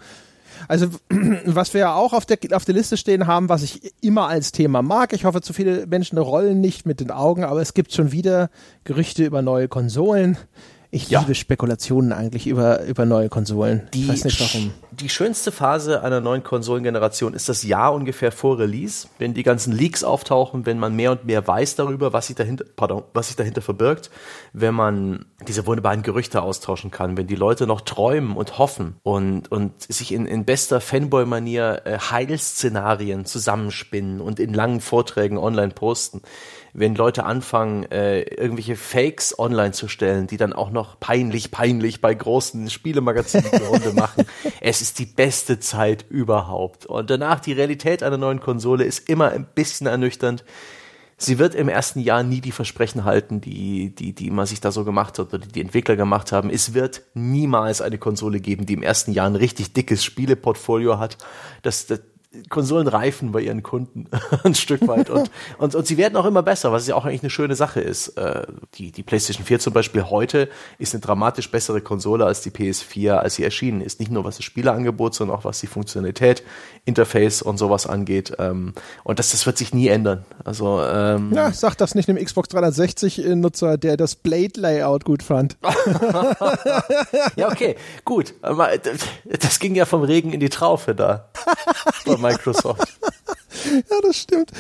Also 0.68 0.88
was 1.46 1.74
wir 1.74 1.82
ja 1.82 1.96
auch 1.96 2.14
auf 2.14 2.26
der, 2.26 2.38
auf 2.52 2.66
der 2.66 2.76
Liste 2.76 2.98
stehen 2.98 3.28
haben, 3.28 3.50
was 3.50 3.64
ich 3.64 3.94
immer 4.02 4.28
als 4.28 4.52
Thema 4.52 4.82
mag, 4.82 5.14
ich 5.14 5.26
hoffe, 5.26 5.42
zu 5.42 5.54
viele 5.54 5.88
Menschen 5.88 6.18
rollen 6.18 6.62
nicht 6.62 6.86
mit 6.86 7.00
den 7.00 7.12
Augen, 7.12 7.44
aber 7.44 7.62
es 7.62 7.74
gibt 7.74 7.94
schon 7.94 8.12
wieder 8.12 8.50
Gerüchte 8.84 9.26
über 9.26 9.42
neue 9.42 9.68
Konsolen. 9.68 10.38
Ich 10.94 11.10
ja. 11.10 11.22
liebe 11.22 11.34
Spekulationen 11.34 12.14
eigentlich 12.14 12.46
über, 12.46 12.84
über 12.84 13.08
neue 13.08 13.28
Konsolen. 13.28 13.90
Die, 13.96 14.04
ich 14.04 14.10
weiß 14.10 14.26
nicht 14.26 14.40
warum. 14.40 14.72
die 14.92 15.10
schönste 15.10 15.52
Phase 15.52 16.04
einer 16.04 16.22
neuen 16.22 16.44
Konsolengeneration 16.44 17.34
ist 17.34 17.50
das 17.50 17.64
Jahr 17.64 17.96
ungefähr 17.96 18.32
vor 18.32 18.60
Release, 18.60 19.08
wenn 19.18 19.34
die 19.34 19.42
ganzen 19.42 19.74
Leaks 19.74 20.04
auftauchen, 20.04 20.68
wenn 20.68 20.78
man 20.78 20.96
mehr 20.96 21.10
und 21.10 21.26
mehr 21.26 21.48
weiß 21.48 21.78
darüber, 21.78 22.14
was 22.14 22.28
sich 22.28 22.36
dahinter, 22.36 22.66
pardon, 22.76 23.02
was 23.16 23.26
sich 23.26 23.36
dahinter 23.36 23.64
verbirgt, 23.64 24.12
wenn 24.54 24.76
man 24.76 25.26
diese 25.48 25.66
wunderbaren 25.66 26.04
Gerüchte 26.04 26.44
austauschen 26.44 26.92
kann, 26.92 27.18
wenn 27.18 27.26
die 27.26 27.34
Leute 27.34 27.66
noch 27.66 27.82
träumen 27.82 28.38
und 28.38 28.60
hoffen 28.60 28.98
und, 29.02 29.52
und 29.52 29.82
sich 29.82 30.12
in, 30.12 30.28
in 30.28 30.46
bester 30.46 30.80
Fanboy-Manier 30.80 31.82
äh, 31.86 31.98
Heilszenarien 31.98 33.26
zusammenspinnen 33.26 34.22
und 34.22 34.40
in 34.40 34.54
langen 34.54 34.80
Vorträgen 34.80 35.40
online 35.40 35.74
posten 35.74 36.22
wenn 36.74 36.96
Leute 36.96 37.26
anfangen, 37.26 37.84
äh, 37.92 38.22
irgendwelche 38.22 38.76
Fakes 38.76 39.38
online 39.38 39.72
zu 39.72 39.88
stellen, 39.88 40.28
die 40.28 40.38
dann 40.38 40.54
auch 40.54 40.72
noch 40.72 41.00
peinlich, 41.00 41.52
peinlich 41.52 42.02
bei 42.02 42.14
großen 42.14 42.70
Spielemagazinen 42.70 43.50
die 43.52 43.64
Runde 43.64 43.94
machen. 43.96 44.26
Es 44.60 44.82
ist 44.82 44.98
die 44.98 45.06
beste 45.06 45.60
Zeit 45.60 46.06
überhaupt. 46.10 46.86
Und 46.88 47.10
danach 47.10 47.40
die 47.40 47.54
Realität 47.54 48.02
einer 48.02 48.18
neuen 48.18 48.40
Konsole 48.40 48.84
ist 48.86 49.08
immer 49.08 49.30
ein 49.32 49.46
bisschen 49.46 49.86
ernüchternd. 49.86 50.44
Sie 51.16 51.38
wird 51.38 51.54
im 51.54 51.70
ersten 51.70 52.00
Jahr 52.00 52.24
nie 52.24 52.42
die 52.42 52.52
Versprechen 52.52 53.06
halten, 53.06 53.40
die, 53.40 53.94
die, 53.94 54.14
die 54.14 54.32
man 54.32 54.48
sich 54.48 54.60
da 54.60 54.72
so 54.72 54.84
gemacht 54.84 55.20
hat 55.20 55.28
oder 55.28 55.46
die 55.46 55.52
die 55.52 55.62
Entwickler 55.62 55.96
gemacht 55.96 56.32
haben. 56.32 56.50
Es 56.50 56.74
wird 56.74 57.04
niemals 57.14 57.82
eine 57.82 58.00
Konsole 58.00 58.40
geben, 58.40 58.66
die 58.66 58.74
im 58.74 58.84
ersten 58.84 59.14
Jahr 59.14 59.28
ein 59.28 59.36
richtig 59.36 59.74
dickes 59.74 60.04
Spieleportfolio 60.04 60.98
hat. 60.98 61.18
Das, 61.62 61.86
das, 61.86 62.02
Konsolen 62.50 62.88
reifen 62.88 63.32
bei 63.32 63.42
ihren 63.42 63.62
Kunden 63.62 64.08
ein 64.44 64.56
Stück 64.56 64.88
weit 64.88 65.10
und, 65.10 65.30
und, 65.58 65.76
und 65.76 65.86
sie 65.86 65.98
werden 65.98 66.16
auch 66.16 66.26
immer 66.26 66.42
besser, 66.42 66.72
was 66.72 66.88
ja 66.88 66.96
auch 66.96 67.06
eigentlich 67.06 67.22
eine 67.22 67.30
schöne 67.30 67.56
Sache 67.56 67.80
ist. 67.80 68.10
Äh, 68.18 68.48
die, 68.76 68.92
die 68.92 69.04
PlayStation 69.04 69.46
4 69.46 69.60
zum 69.60 69.74
Beispiel 69.74 70.04
heute 70.10 70.50
ist 70.80 70.94
eine 70.94 71.02
dramatisch 71.02 71.52
bessere 71.52 71.82
Konsole 71.82 72.26
als 72.26 72.42
die 72.42 72.50
PS4, 72.50 73.14
als 73.14 73.36
sie 73.36 73.44
erschienen 73.44 73.82
ist. 73.82 74.00
Nicht 74.00 74.12
nur 74.12 74.24
was 74.24 74.38
das 74.38 74.46
Spieleangebot, 74.46 75.14
sondern 75.14 75.38
auch 75.38 75.46
was 75.46 75.60
die 75.60 75.68
Funktionalität, 75.68 76.44
Interface 76.86 77.42
und 77.42 77.58
sowas 77.58 77.86
angeht. 77.86 78.34
Ähm, 78.40 78.74
und 79.04 79.20
das, 79.20 79.32
das 79.32 79.46
wird 79.46 79.58
sich 79.58 79.74
nie 79.74 79.88
ändern. 79.88 80.26
Also, 80.44 80.82
ähm, 80.84 81.32
ja, 81.34 81.52
sag 81.52 81.76
das 81.78 81.94
nicht 81.94 82.10
einem 82.10 82.24
Xbox 82.24 82.50
360-Nutzer, 82.50 83.78
der 83.78 83.96
das 83.96 84.16
Blade-Layout 84.16 85.06
gut 85.06 85.22
fand. 85.22 85.58
ja, 87.36 87.52
okay, 87.52 87.76
gut. 88.06 88.34
Das 89.40 89.60
ging 89.60 89.76
ja 89.76 89.86
vom 89.86 90.02
Regen 90.02 90.34
in 90.34 90.40
die 90.40 90.50
Traufe 90.50 90.96
da. 90.96 91.30
Microsoft. 92.06 93.00
ja, 93.74 93.98
das 94.02 94.18
stimmt. 94.18 94.52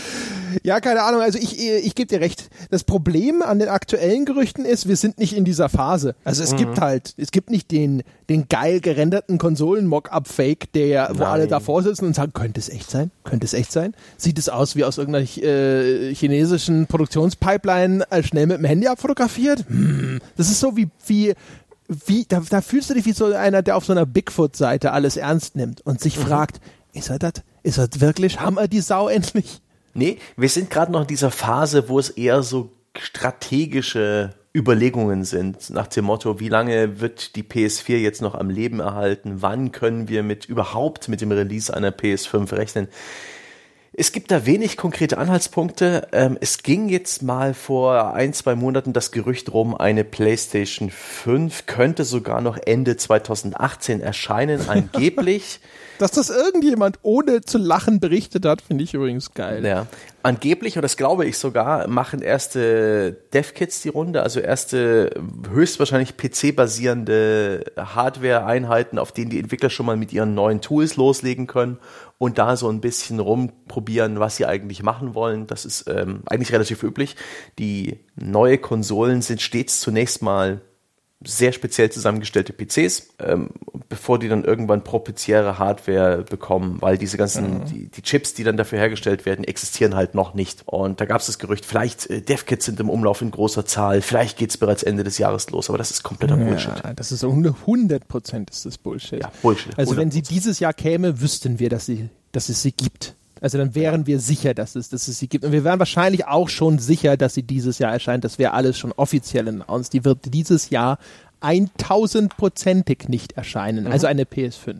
Ja, 0.63 0.79
keine 0.79 1.03
Ahnung. 1.03 1.21
Also 1.21 1.39
ich, 1.39 1.59
ich 1.59 1.95
gebe 1.95 2.07
dir 2.07 2.21
recht. 2.21 2.49
Das 2.69 2.83
Problem 2.83 3.41
an 3.41 3.59
den 3.59 3.69
aktuellen 3.69 4.25
Gerüchten 4.25 4.65
ist, 4.65 4.87
wir 4.87 4.95
sind 4.95 5.17
nicht 5.17 5.35
in 5.35 5.45
dieser 5.45 5.69
Phase. 5.69 6.15
Also 6.23 6.43
es 6.43 6.53
mhm. 6.53 6.57
gibt 6.57 6.81
halt, 6.81 7.13
es 7.17 7.31
gibt 7.31 7.49
nicht 7.49 7.71
den, 7.71 8.03
den 8.29 8.47
geil 8.47 8.79
gerenderten 8.79 9.37
Konsolen-Mock-Up-Fake, 9.37 10.71
der, 10.73 11.09
wo 11.13 11.19
Nein. 11.19 11.27
alle 11.27 11.47
davor 11.47 11.83
sitzen 11.83 12.05
und 12.05 12.15
sagen, 12.15 12.33
könnte 12.33 12.59
es 12.59 12.69
echt 12.69 12.89
sein? 12.89 13.11
Könnte 13.23 13.45
es 13.45 13.53
echt 13.53 13.71
sein? 13.71 13.95
Sieht 14.17 14.37
es 14.37 14.49
aus 14.49 14.75
wie 14.75 14.83
aus 14.83 14.97
irgendeiner 14.97 15.25
äh, 15.37 16.13
chinesischen 16.15 16.87
Produktionspipeline 16.87 18.09
als 18.11 18.27
schnell 18.27 18.47
mit 18.47 18.57
dem 18.57 18.65
Handy 18.65 18.87
abfotografiert? 18.87 19.65
Hm. 19.67 20.19
Das 20.37 20.49
ist 20.49 20.59
so 20.59 20.75
wie, 20.77 20.89
wie 21.05 21.33
wie, 21.89 22.25
da, 22.27 22.41
da 22.49 22.61
fühlst 22.61 22.89
du 22.89 22.93
dich 22.93 23.05
wie 23.05 23.11
so 23.11 23.25
einer, 23.25 23.61
der 23.61 23.75
auf 23.75 23.85
so 23.85 23.91
einer 23.91 24.05
Bigfoot-Seite 24.05 24.93
alles 24.93 25.17
ernst 25.17 25.55
nimmt 25.55 25.81
und 25.81 25.99
sich 25.99 26.17
mhm. 26.17 26.23
fragt, 26.23 26.59
ist 26.93 27.09
er 27.09 27.19
das? 27.19 27.33
Ist 27.63 27.77
er 27.77 27.87
wirklich? 27.99 28.39
Haben 28.39 28.55
wir 28.55 28.67
die 28.67 28.81
Sau 28.81 29.07
endlich? 29.07 29.61
Nee, 29.93 30.17
wir 30.37 30.49
sind 30.49 30.69
gerade 30.69 30.91
noch 30.91 31.01
in 31.01 31.07
dieser 31.07 31.31
Phase, 31.31 31.89
wo 31.89 31.99
es 31.99 32.09
eher 32.09 32.41
so 32.43 32.71
strategische 32.97 34.33
Überlegungen 34.55 35.23
sind, 35.23 35.71
nach 35.71 35.87
dem 35.87 36.05
Motto, 36.05 36.39
wie 36.39 36.49
lange 36.49 36.99
wird 36.99 37.35
die 37.35 37.43
PS4 37.43 37.97
jetzt 37.97 38.21
noch 38.21 38.35
am 38.35 38.51
Leben 38.51 38.79
erhalten? 38.79 39.41
Wann 39.41 39.71
können 39.71 40.09
wir 40.09 40.21
mit 40.21 40.45
überhaupt 40.45 41.09
mit 41.09 41.21
dem 41.21 41.31
Release 41.31 41.73
einer 41.73 41.89
PS5 41.89 42.51
rechnen? 42.53 42.87
Es 43.95 44.11
gibt 44.11 44.31
da 44.31 44.47
wenig 44.47 44.75
konkrete 44.75 45.19
Anhaltspunkte. 45.19 46.07
Ähm, 46.13 46.35
es 46.41 46.63
ging 46.63 46.89
jetzt 46.89 47.21
mal 47.21 47.53
vor 47.53 48.15
ein, 48.15 48.33
zwei 48.33 48.55
Monaten 48.55 48.91
das 48.91 49.11
Gerücht 49.11 49.53
rum, 49.53 49.75
eine 49.75 50.03
PlayStation 50.03 50.89
5 50.89 51.67
könnte 51.67 52.03
sogar 52.03 52.41
noch 52.41 52.57
Ende 52.57 52.97
2018 52.97 54.01
erscheinen, 54.01 54.67
angeblich. 54.67 55.59
Dass 55.99 56.09
das 56.09 56.31
irgendjemand 56.31 56.97
ohne 57.03 57.41
zu 57.41 57.59
lachen 57.59 57.99
berichtet 57.99 58.47
hat, 58.47 58.63
finde 58.63 58.83
ich 58.83 58.95
übrigens 58.95 59.35
geil. 59.35 59.63
Ja. 59.63 59.85
Angeblich, 60.23 60.75
und 60.75 60.81
das 60.81 60.97
glaube 60.97 61.25
ich 61.25 61.37
sogar, 61.37 61.87
machen 61.87 62.23
erste 62.23 63.15
Dev-Kits 63.33 63.83
die 63.83 63.89
Runde, 63.89 64.23
also 64.23 64.39
erste 64.39 65.11
höchstwahrscheinlich 65.51 66.17
PC-basierende 66.17 67.65
Hardware-Einheiten, 67.77 68.97
auf 68.97 69.11
denen 69.11 69.29
die 69.29 69.39
Entwickler 69.39 69.69
schon 69.69 69.85
mal 69.85 69.97
mit 69.97 70.13
ihren 70.13 70.33
neuen 70.33 70.61
Tools 70.61 70.95
loslegen 70.95 71.45
können 71.45 71.77
und 72.23 72.37
da 72.37 72.55
so 72.55 72.69
ein 72.69 72.79
bisschen 72.79 73.19
rumprobieren, 73.19 74.17
was 74.17 74.37
sie 74.37 74.45
eigentlich 74.45 74.81
machen 74.81 75.13
wollen. 75.13 75.45
Das 75.45 75.65
ist 75.65 75.89
ähm, 75.89 76.21
eigentlich 76.25 76.53
relativ 76.53 76.81
üblich. 76.81 77.17
Die 77.59 77.99
neue 78.15 78.57
Konsolen 78.57 79.21
sind 79.21 79.41
stets 79.41 79.81
zunächst 79.81 80.21
mal 80.21 80.61
sehr 81.25 81.51
speziell 81.53 81.91
zusammengestellte 81.91 82.53
PCs, 82.53 83.13
ähm, 83.19 83.49
bevor 83.89 84.19
die 84.19 84.27
dann 84.27 84.43
irgendwann 84.43 84.83
proprietäre 84.83 85.59
Hardware 85.59 86.23
bekommen, 86.23 86.77
weil 86.81 86.97
diese 86.97 87.17
ganzen, 87.17 87.59
mhm. 87.59 87.65
die, 87.65 87.87
die, 87.87 88.01
Chips, 88.01 88.33
die 88.33 88.43
dann 88.43 88.57
dafür 88.57 88.79
hergestellt 88.79 89.25
werden, 89.25 89.43
existieren 89.45 89.95
halt 89.95 90.15
noch 90.15 90.33
nicht. 90.33 90.63
Und 90.65 91.01
da 91.01 91.05
gab 91.05 91.21
es 91.21 91.27
das 91.27 91.39
Gerücht, 91.39 91.65
vielleicht 91.65 92.09
äh, 92.09 92.21
Dev-Kits 92.21 92.65
sind 92.65 92.79
im 92.79 92.89
Umlauf 92.89 93.21
in 93.21 93.31
großer 93.31 93.65
Zahl, 93.65 94.01
vielleicht 94.01 94.37
geht 94.37 94.49
es 94.49 94.57
bereits 94.57 94.83
Ende 94.83 95.03
des 95.03 95.17
Jahres 95.17 95.49
los, 95.49 95.69
aber 95.69 95.77
das 95.77 95.91
ist 95.91 96.03
kompletter 96.03 96.37
ja, 96.37 96.43
Bullshit. 96.43 96.73
Das 96.95 97.11
ist 97.11 97.23
100 97.23 98.07
Prozent 98.07 98.49
ist 98.49 98.65
das 98.65 98.77
Bullshit. 98.77 99.21
Ja, 99.21 99.31
Bullshit. 99.41 99.77
Also 99.77 99.93
100%. 99.93 99.97
wenn 99.97 100.11
sie 100.11 100.21
dieses 100.21 100.59
Jahr 100.59 100.73
käme, 100.73 101.21
wüssten 101.21 101.59
wir, 101.59 101.69
dass, 101.69 101.85
sie, 101.85 102.09
dass 102.31 102.49
es 102.49 102.61
sie 102.61 102.71
gibt. 102.71 103.15
Also 103.43 103.57
dann 103.57 103.75
wären 103.75 104.07
wir 104.07 104.21
sicher, 104.21 104.53
dass 104.53 104.75
es, 104.75 104.87
dass 104.87 105.09
es 105.09 105.19
sie 105.19 105.27
gibt. 105.27 105.43
Und 105.43 105.51
wir 105.51 105.65
wären 105.65 105.77
wahrscheinlich 105.77 106.25
auch 106.25 106.47
schon 106.47 106.79
sicher, 106.79 107.17
dass 107.17 107.33
sie 107.33 107.43
dieses 107.43 107.77
Jahr 107.77 107.91
erscheint. 107.91 108.23
Das 108.23 108.39
wäre 108.39 108.53
alles 108.53 108.77
schon 108.77 108.93
offiziell 108.93 109.49
announced. 109.49 109.91
Die 109.91 110.05
wird 110.05 110.33
dieses 110.33 110.69
Jahr 110.69 110.97
1000%ig 111.41 113.09
nicht 113.09 113.33
erscheinen. 113.33 113.83
Mhm. 113.83 113.91
Also 113.91 114.07
eine 114.07 114.23
PS5 114.23 114.75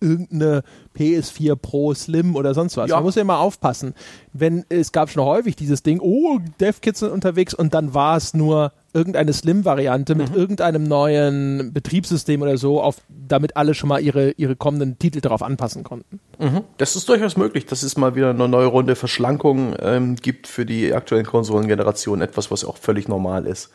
irgendeine 0.00 0.62
PS4 0.96 1.56
Pro 1.56 1.94
Slim 1.94 2.36
oder 2.36 2.54
sonst 2.54 2.76
was. 2.76 2.90
Ja. 2.90 2.96
Man 2.96 3.04
muss 3.04 3.14
ja 3.14 3.22
immer 3.22 3.38
aufpassen. 3.38 3.94
Wenn 4.32 4.64
es 4.68 4.92
gab 4.92 5.10
schon 5.10 5.24
häufig 5.24 5.56
dieses 5.56 5.82
Ding, 5.82 6.00
oh, 6.00 6.38
DevKits 6.60 7.00
sind 7.00 7.10
unterwegs 7.10 7.54
und 7.54 7.74
dann 7.74 7.94
war 7.94 8.16
es 8.16 8.34
nur 8.34 8.72
irgendeine 8.96 9.34
Slim-Variante 9.34 10.14
mit 10.14 10.30
mhm. 10.30 10.36
irgendeinem 10.36 10.84
neuen 10.84 11.72
Betriebssystem 11.74 12.40
oder 12.40 12.56
so, 12.56 12.80
auf, 12.80 12.96
damit 13.08 13.56
alle 13.56 13.74
schon 13.74 13.90
mal 13.90 14.00
ihre, 14.00 14.30
ihre 14.32 14.56
kommenden 14.56 14.98
Titel 14.98 15.20
darauf 15.20 15.42
anpassen 15.42 15.84
konnten. 15.84 16.18
Mhm. 16.38 16.62
Das 16.78 16.96
ist 16.96 17.06
durchaus 17.08 17.36
möglich, 17.36 17.66
dass 17.66 17.82
es 17.82 17.98
mal 17.98 18.14
wieder 18.14 18.30
eine 18.30 18.48
neue 18.48 18.66
Runde 18.66 18.96
Verschlankung 18.96 19.74
ähm, 19.80 20.16
gibt 20.16 20.46
für 20.46 20.64
die 20.64 20.94
aktuellen 20.94 21.26
Konsolengenerationen, 21.26 22.26
etwas, 22.26 22.50
was 22.50 22.64
auch 22.64 22.78
völlig 22.78 23.06
normal 23.06 23.46
ist. 23.46 23.70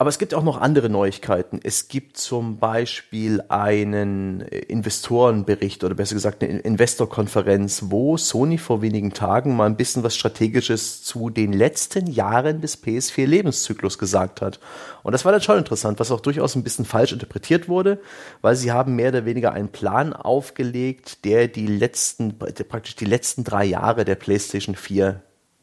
Aber 0.00 0.10
es 0.10 0.20
gibt 0.20 0.32
auch 0.32 0.44
noch 0.44 0.60
andere 0.60 0.88
Neuigkeiten. 0.88 1.58
Es 1.60 1.88
gibt 1.88 2.18
zum 2.18 2.58
Beispiel 2.58 3.42
einen 3.48 4.42
Investorenbericht 4.42 5.82
oder 5.82 5.96
besser 5.96 6.14
gesagt 6.14 6.44
eine 6.44 6.60
Investorkonferenz, 6.60 7.86
wo 7.86 8.16
Sony 8.16 8.58
vor 8.58 8.80
wenigen 8.80 9.12
Tagen 9.12 9.56
mal 9.56 9.66
ein 9.66 9.76
bisschen 9.76 10.04
was 10.04 10.14
Strategisches 10.14 11.02
zu 11.02 11.30
den 11.30 11.52
letzten 11.52 12.06
Jahren 12.06 12.60
des 12.60 12.80
PS4-Lebenszyklus 12.80 13.98
gesagt 13.98 14.40
hat. 14.40 14.60
Und 15.02 15.10
das 15.10 15.24
war 15.24 15.32
dann 15.32 15.42
schon 15.42 15.58
interessant, 15.58 15.98
was 15.98 16.12
auch 16.12 16.20
durchaus 16.20 16.54
ein 16.54 16.62
bisschen 16.62 16.84
falsch 16.84 17.12
interpretiert 17.12 17.68
wurde, 17.68 18.00
weil 18.40 18.54
sie 18.54 18.70
haben 18.70 18.94
mehr 18.94 19.08
oder 19.08 19.24
weniger 19.24 19.52
einen 19.52 19.70
Plan 19.70 20.12
aufgelegt, 20.12 21.24
der 21.24 21.48
die 21.48 21.66
letzten, 21.66 22.38
praktisch 22.38 22.94
die 22.94 23.04
letzten 23.04 23.42
drei 23.42 23.64
Jahre 23.64 24.04
der 24.04 24.14
PlayStation 24.14 24.76
4 24.76 25.22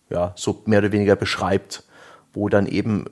ja, 0.10 0.34
so 0.36 0.62
mehr 0.66 0.80
oder 0.80 0.92
weniger 0.92 1.16
beschreibt, 1.16 1.86
wo 2.34 2.50
dann 2.50 2.68
eben 2.68 3.06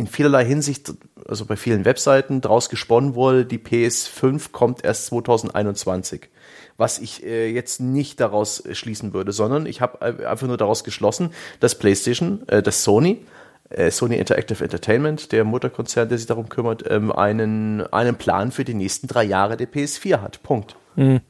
in 0.00 0.06
vielerlei 0.06 0.44
Hinsicht, 0.44 0.92
also 1.28 1.44
bei 1.44 1.56
vielen 1.56 1.84
Webseiten, 1.84 2.40
daraus 2.40 2.68
gesponnen 2.68 3.14
wurde, 3.14 3.44
die 3.44 3.58
PS5 3.58 4.50
kommt 4.50 4.84
erst 4.84 5.06
2021. 5.06 6.28
Was 6.76 6.98
ich 6.98 7.24
äh, 7.24 7.50
jetzt 7.52 7.80
nicht 7.80 8.18
daraus 8.20 8.62
schließen 8.72 9.12
würde, 9.12 9.32
sondern 9.32 9.66
ich 9.66 9.80
habe 9.80 10.00
einfach 10.26 10.46
nur 10.46 10.56
daraus 10.56 10.82
geschlossen, 10.82 11.30
dass 11.60 11.78
PlayStation, 11.78 12.48
äh, 12.48 12.62
dass 12.62 12.82
Sony, 12.82 13.26
äh, 13.68 13.90
Sony 13.90 14.16
Interactive 14.16 14.64
Entertainment, 14.64 15.30
der 15.32 15.44
Mutterkonzern, 15.44 16.08
der 16.08 16.18
sich 16.18 16.26
darum 16.26 16.48
kümmert, 16.48 16.90
ähm, 16.90 17.12
einen, 17.12 17.82
einen 17.92 18.16
Plan 18.16 18.50
für 18.50 18.64
die 18.64 18.74
nächsten 18.74 19.06
drei 19.06 19.24
Jahre 19.24 19.56
der 19.56 19.70
PS4 19.70 20.22
hat. 20.22 20.42
Punkt. 20.42 20.76
Mhm. 20.96 21.20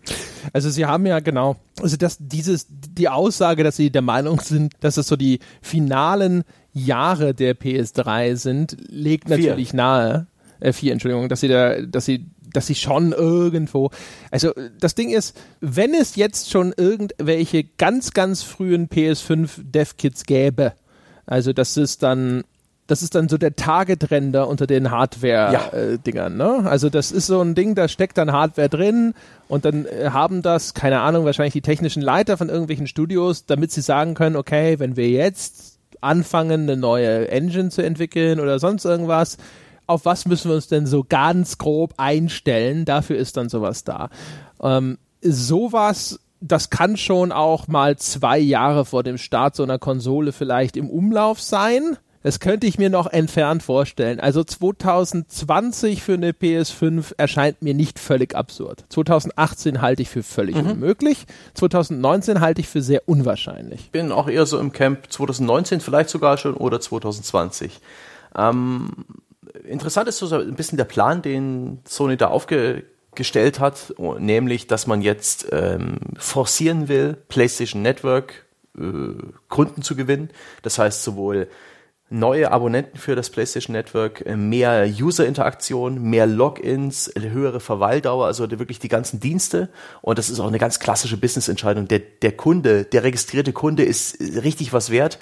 Also 0.53 0.71
sie 0.71 0.87
haben 0.87 1.05
ja 1.07 1.21
genau, 1.21 1.57
also 1.81 1.97
dass 1.97 2.17
dieses 2.19 2.67
die 2.69 3.09
Aussage, 3.09 3.63
dass 3.63 3.77
sie 3.77 3.91
der 3.91 4.03
Meinung 4.03 4.41
sind, 4.41 4.73
dass 4.81 4.97
es 4.97 5.07
so 5.07 5.17
die 5.17 5.41
finalen 5.61 6.45
Jahre 6.73 7.35
der 7.35 7.57
PS3 7.57 8.37
sind, 8.37 8.77
legt 8.89 9.29
natürlich 9.29 9.71
vier. 9.71 9.77
nahe, 9.77 10.27
äh, 10.61 10.73
vier, 10.73 10.93
Entschuldigung, 10.93 11.29
dass 11.29 11.41
sie 11.41 11.49
da, 11.49 11.81
dass 11.83 12.05
sie 12.05 12.27
dass 12.53 12.67
sie 12.67 12.75
schon 12.75 13.13
irgendwo, 13.13 13.91
also 14.33 14.53
das 14.81 14.97
Ding 14.97 15.11
ist, 15.11 15.39
wenn 15.61 15.95
es 15.95 16.17
jetzt 16.17 16.51
schon 16.51 16.75
irgendwelche 16.77 17.63
ganz, 17.63 18.13
ganz 18.13 18.43
frühen 18.43 18.89
PS5 18.89 19.51
Dev-Kits 19.71 20.25
gäbe, 20.25 20.73
also 21.27 21.53
das 21.53 21.77
ist 21.77 22.03
dann 22.03 22.43
das 22.91 23.05
ist 23.05 23.15
dann 23.15 23.29
so 23.29 23.39
der 23.39 23.55
Target-Render 23.55 24.49
unter 24.49 24.67
den 24.67 24.91
Hardware-Dingern. 24.91 26.39
Ja. 26.41 26.57
Äh, 26.57 26.61
ne? 26.61 26.69
Also 26.69 26.91
das 26.91 27.13
ist 27.13 27.29
so 27.29 27.41
ein 27.41 27.55
Ding, 27.55 27.77
da 27.77 27.87
steckt 27.87 28.19
dann 28.19 28.33
Hardware 28.33 28.69
drin 28.69 29.15
und 29.47 29.65
dann 29.65 29.87
äh, 29.87 30.11
haben 30.11 30.43
das, 30.43 30.75
keine 30.75 31.01
Ahnung, 31.01 31.25
wahrscheinlich 31.25 31.53
die 31.53 31.61
technischen 31.61 32.03
Leiter 32.03 32.37
von 32.37 32.49
irgendwelchen 32.49 32.89
Studios, 32.89 33.47
damit 33.47 33.71
sie 33.71 33.81
sagen 33.81 34.15
können, 34.15 34.35
okay, 34.35 34.81
wenn 34.81 34.97
wir 34.97 35.09
jetzt 35.09 35.79
anfangen, 36.01 36.63
eine 36.63 36.77
neue 36.77 37.29
Engine 37.29 37.71
zu 37.71 37.83
entwickeln 37.83 38.41
oder 38.41 38.59
sonst 38.59 38.85
irgendwas, 38.85 39.37
auf 39.87 40.05
was 40.05 40.27
müssen 40.27 40.51
wir 40.51 40.55
uns 40.55 40.69
denn 40.69 40.87
so 40.87 41.05
ganz 41.09 41.59
grob 41.59 41.95
einstellen? 41.97 42.85
Dafür 42.85 43.17
ist 43.17 43.37
dann 43.37 43.49
sowas 43.49 43.85
da. 43.85 44.09
Ähm, 44.63 44.99
sowas 45.21 46.21
das 46.41 46.71
kann 46.71 46.97
schon 46.97 47.33
auch 47.33 47.69
mal 47.69 47.97
zwei 47.99 48.39
Jahre 48.39 48.85
vor 48.85 49.03
dem 49.03 49.19
Start 49.19 49.55
so 49.55 49.63
einer 49.63 49.79
Konsole 49.79 50.33
vielleicht 50.33 50.77
im 50.77 50.89
Umlauf 50.89 51.41
sein. 51.41 51.99
Das 52.23 52.39
könnte 52.39 52.67
ich 52.67 52.79
mir 52.79 52.91
noch 52.91 53.07
entfernt 53.07 53.63
vorstellen. 53.63 54.21
Also 54.21 54.45
2020 54.45 56.03
für 56.03 56.15
eine 56.15 56.33
PS5 56.33 57.15
erscheint 57.17 57.63
mir 57.63 57.73
nicht 57.73 57.99
völlig 57.99 58.35
absurd. 58.35 58.85
2018 58.91 59.81
halte 59.81 60.03
ich 60.03 60.11
für 60.11 60.23
völlig 60.23 60.57
mhm. 60.57 60.73
unmöglich. 60.73 61.27
2019 61.55 62.41
halte 62.41 62.61
ich 62.61 62.69
für 62.69 62.83
sehr 62.83 63.09
unwahrscheinlich. 63.09 63.81
Ich 63.81 63.91
bin 63.91 64.13
auch 64.13 64.29
eher 64.29 64.45
so 64.45 64.59
im 64.59 64.73
Camp 64.73 65.11
2019 65.11 65.81
vielleicht 65.81 66.11
sogar 66.11 66.37
schon 66.37 66.55
oder 66.55 66.81
2020. 66.81 67.81
Ähm, 68.37 68.91
interessant 69.65 70.09
ist 70.09 70.19
so 70.19 70.35
ein 70.35 70.55
bisschen 70.55 70.77
der 70.77 70.85
Plan, 70.85 71.23
den 71.23 71.81
Sony 71.87 72.19
da 72.19 72.29
aufgestellt 72.29 73.61
hat, 73.61 73.95
nämlich, 74.19 74.67
dass 74.67 74.87
man 74.87 75.01
jetzt 75.01 75.47
ähm, 75.53 75.97
forcieren 76.19 76.89
will, 76.89 77.17
PlayStation 77.29 77.81
Network 77.81 78.45
äh, 78.79 78.83
Kunden 79.49 79.81
zu 79.81 79.97
gewinnen. 79.97 80.29
Das 80.63 80.79
heißt 80.79 81.03
sowohl 81.03 81.49
neue 82.11 82.51
Abonnenten 82.51 82.99
für 82.99 83.15
das 83.15 83.31
PlayStation 83.31 83.73
Network, 83.73 84.27
äh, 84.27 84.37
mehr 84.37 84.87
User-Interaktion, 84.87 86.03
mehr 86.03 86.27
Logins, 86.27 87.11
höhere 87.17 87.61
Verweildauer, 87.61 88.27
also 88.27 88.51
wirklich 88.51 88.81
die 88.81 88.89
ganzen 88.89 89.21
Dienste. 89.21 89.69
Und 90.03 90.19
das 90.19 90.29
ist 90.29 90.41
auch 90.41 90.49
eine 90.49 90.59
ganz 90.59 90.81
klassische 90.81 91.17
Business-Entscheidung. 91.17 91.87
Der, 91.87 92.01
der 92.01 92.33
Kunde, 92.33 92.85
der 92.85 93.05
registrierte 93.05 93.53
Kunde 93.53 93.85
ist 93.85 94.21
richtig 94.21 94.73
was 94.73 94.91
wert. 94.91 95.19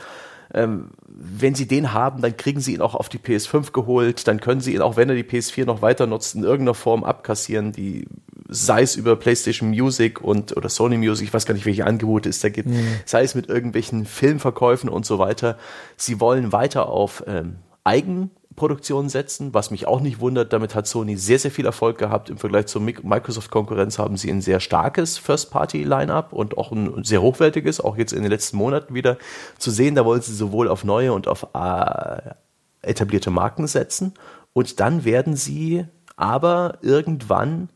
Ähm, 0.54 0.90
wenn 1.06 1.54
Sie 1.54 1.66
den 1.66 1.92
haben, 1.92 2.22
dann 2.22 2.36
kriegen 2.36 2.60
Sie 2.60 2.74
ihn 2.74 2.80
auch 2.80 2.94
auf 2.94 3.08
die 3.08 3.18
PS5 3.18 3.72
geholt, 3.72 4.26
dann 4.26 4.40
können 4.40 4.60
Sie 4.60 4.74
ihn 4.74 4.80
auch, 4.80 4.96
wenn 4.96 5.08
er 5.08 5.14
die 5.14 5.24
PS4 5.24 5.66
noch 5.66 5.82
weiter 5.82 6.06
nutzt, 6.06 6.34
in 6.34 6.42
irgendeiner 6.42 6.74
Form 6.74 7.04
abkassieren, 7.04 7.72
die 7.72 8.06
sei 8.48 8.82
es 8.82 8.96
über 8.96 9.16
PlayStation 9.16 9.68
Music 9.68 10.22
und 10.22 10.56
oder 10.56 10.68
Sony 10.68 10.96
Music, 10.96 11.28
ich 11.28 11.34
weiß 11.34 11.44
gar 11.44 11.54
nicht, 11.54 11.66
welche 11.66 11.86
Angebote 11.86 12.28
es 12.30 12.40
da 12.40 12.48
gibt, 12.48 12.68
mhm. 12.68 12.86
sei 13.04 13.22
es 13.22 13.34
mit 13.34 13.48
irgendwelchen 13.48 14.06
Filmverkäufen 14.06 14.88
und 14.88 15.04
so 15.04 15.18
weiter. 15.18 15.58
Sie 15.96 16.18
wollen 16.18 16.50
weiter 16.50 16.88
auf 16.88 17.24
ähm, 17.26 17.56
Eigen 17.84 18.30
Produktion 18.58 19.08
setzen, 19.08 19.54
was 19.54 19.70
mich 19.70 19.86
auch 19.86 20.00
nicht 20.00 20.20
wundert. 20.20 20.52
Damit 20.52 20.74
hat 20.74 20.86
Sony 20.86 21.16
sehr, 21.16 21.38
sehr 21.38 21.50
viel 21.50 21.64
Erfolg 21.64 21.96
gehabt. 21.96 22.28
Im 22.28 22.36
Vergleich 22.36 22.66
zur 22.66 22.82
Microsoft-Konkurrenz 22.82 23.98
haben 23.98 24.18
sie 24.18 24.30
ein 24.30 24.42
sehr 24.42 24.60
starkes 24.60 25.16
First-Party-Line-Up 25.16 26.34
und 26.34 26.58
auch 26.58 26.72
ein 26.72 27.04
sehr 27.04 27.22
hochwertiges, 27.22 27.80
auch 27.80 27.96
jetzt 27.96 28.12
in 28.12 28.22
den 28.22 28.30
letzten 28.30 28.58
Monaten 28.58 28.94
wieder 28.94 29.16
zu 29.58 29.70
sehen. 29.70 29.94
Da 29.94 30.04
wollen 30.04 30.20
sie 30.20 30.34
sowohl 30.34 30.68
auf 30.68 30.84
neue 30.84 31.14
und 31.14 31.28
auf 31.28 31.46
äh, 31.54 32.34
etablierte 32.82 33.30
Marken 33.30 33.66
setzen. 33.66 34.12
Und 34.52 34.80
dann 34.80 35.04
werden 35.06 35.36
sie 35.36 35.86
aber 36.16 36.78
irgendwann 36.82 37.70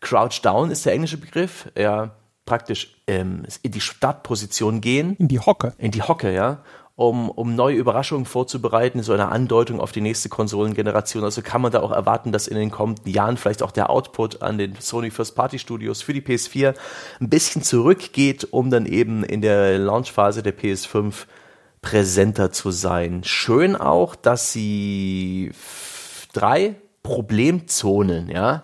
Crouch 0.00 0.42
Down 0.42 0.72
ist 0.72 0.84
der 0.84 0.92
englische 0.94 1.16
Begriff. 1.16 1.70
Ja, 1.78 2.10
praktisch 2.44 3.00
ähm, 3.06 3.44
in 3.62 3.70
die 3.70 3.80
Startposition 3.80 4.80
gehen. 4.80 5.14
In 5.16 5.28
die 5.28 5.38
Hocke. 5.38 5.74
In 5.78 5.92
die 5.92 6.02
Hocke, 6.02 6.34
ja 6.34 6.58
um, 7.02 7.30
um 7.30 7.54
neue 7.56 7.76
Überraschungen 7.76 8.26
vorzubereiten, 8.26 9.02
so 9.02 9.12
eine 9.12 9.28
Andeutung 9.28 9.80
auf 9.80 9.90
die 9.90 10.00
nächste 10.00 10.28
Konsolengeneration. 10.28 11.24
Also 11.24 11.42
kann 11.42 11.60
man 11.60 11.72
da 11.72 11.80
auch 11.80 11.90
erwarten, 11.90 12.30
dass 12.30 12.46
in 12.46 12.56
den 12.56 12.70
kommenden 12.70 13.10
Jahren 13.10 13.36
vielleicht 13.36 13.62
auch 13.62 13.72
der 13.72 13.90
Output 13.90 14.42
an 14.42 14.56
den 14.56 14.76
Sony 14.78 15.10
First 15.10 15.34
Party 15.34 15.58
Studios 15.58 16.00
für 16.00 16.12
die 16.12 16.20
PS4 16.20 16.74
ein 17.20 17.28
bisschen 17.28 17.62
zurückgeht, 17.62 18.48
um 18.52 18.70
dann 18.70 18.86
eben 18.86 19.24
in 19.24 19.42
der 19.42 19.78
Launchphase 19.78 20.42
der 20.42 20.56
PS5 20.56 21.26
präsenter 21.80 22.52
zu 22.52 22.70
sein. 22.70 23.24
Schön 23.24 23.74
auch, 23.74 24.14
dass 24.14 24.52
sie 24.52 25.50
drei 26.32 26.76
Problemzonen, 27.02 28.30
ja, 28.30 28.62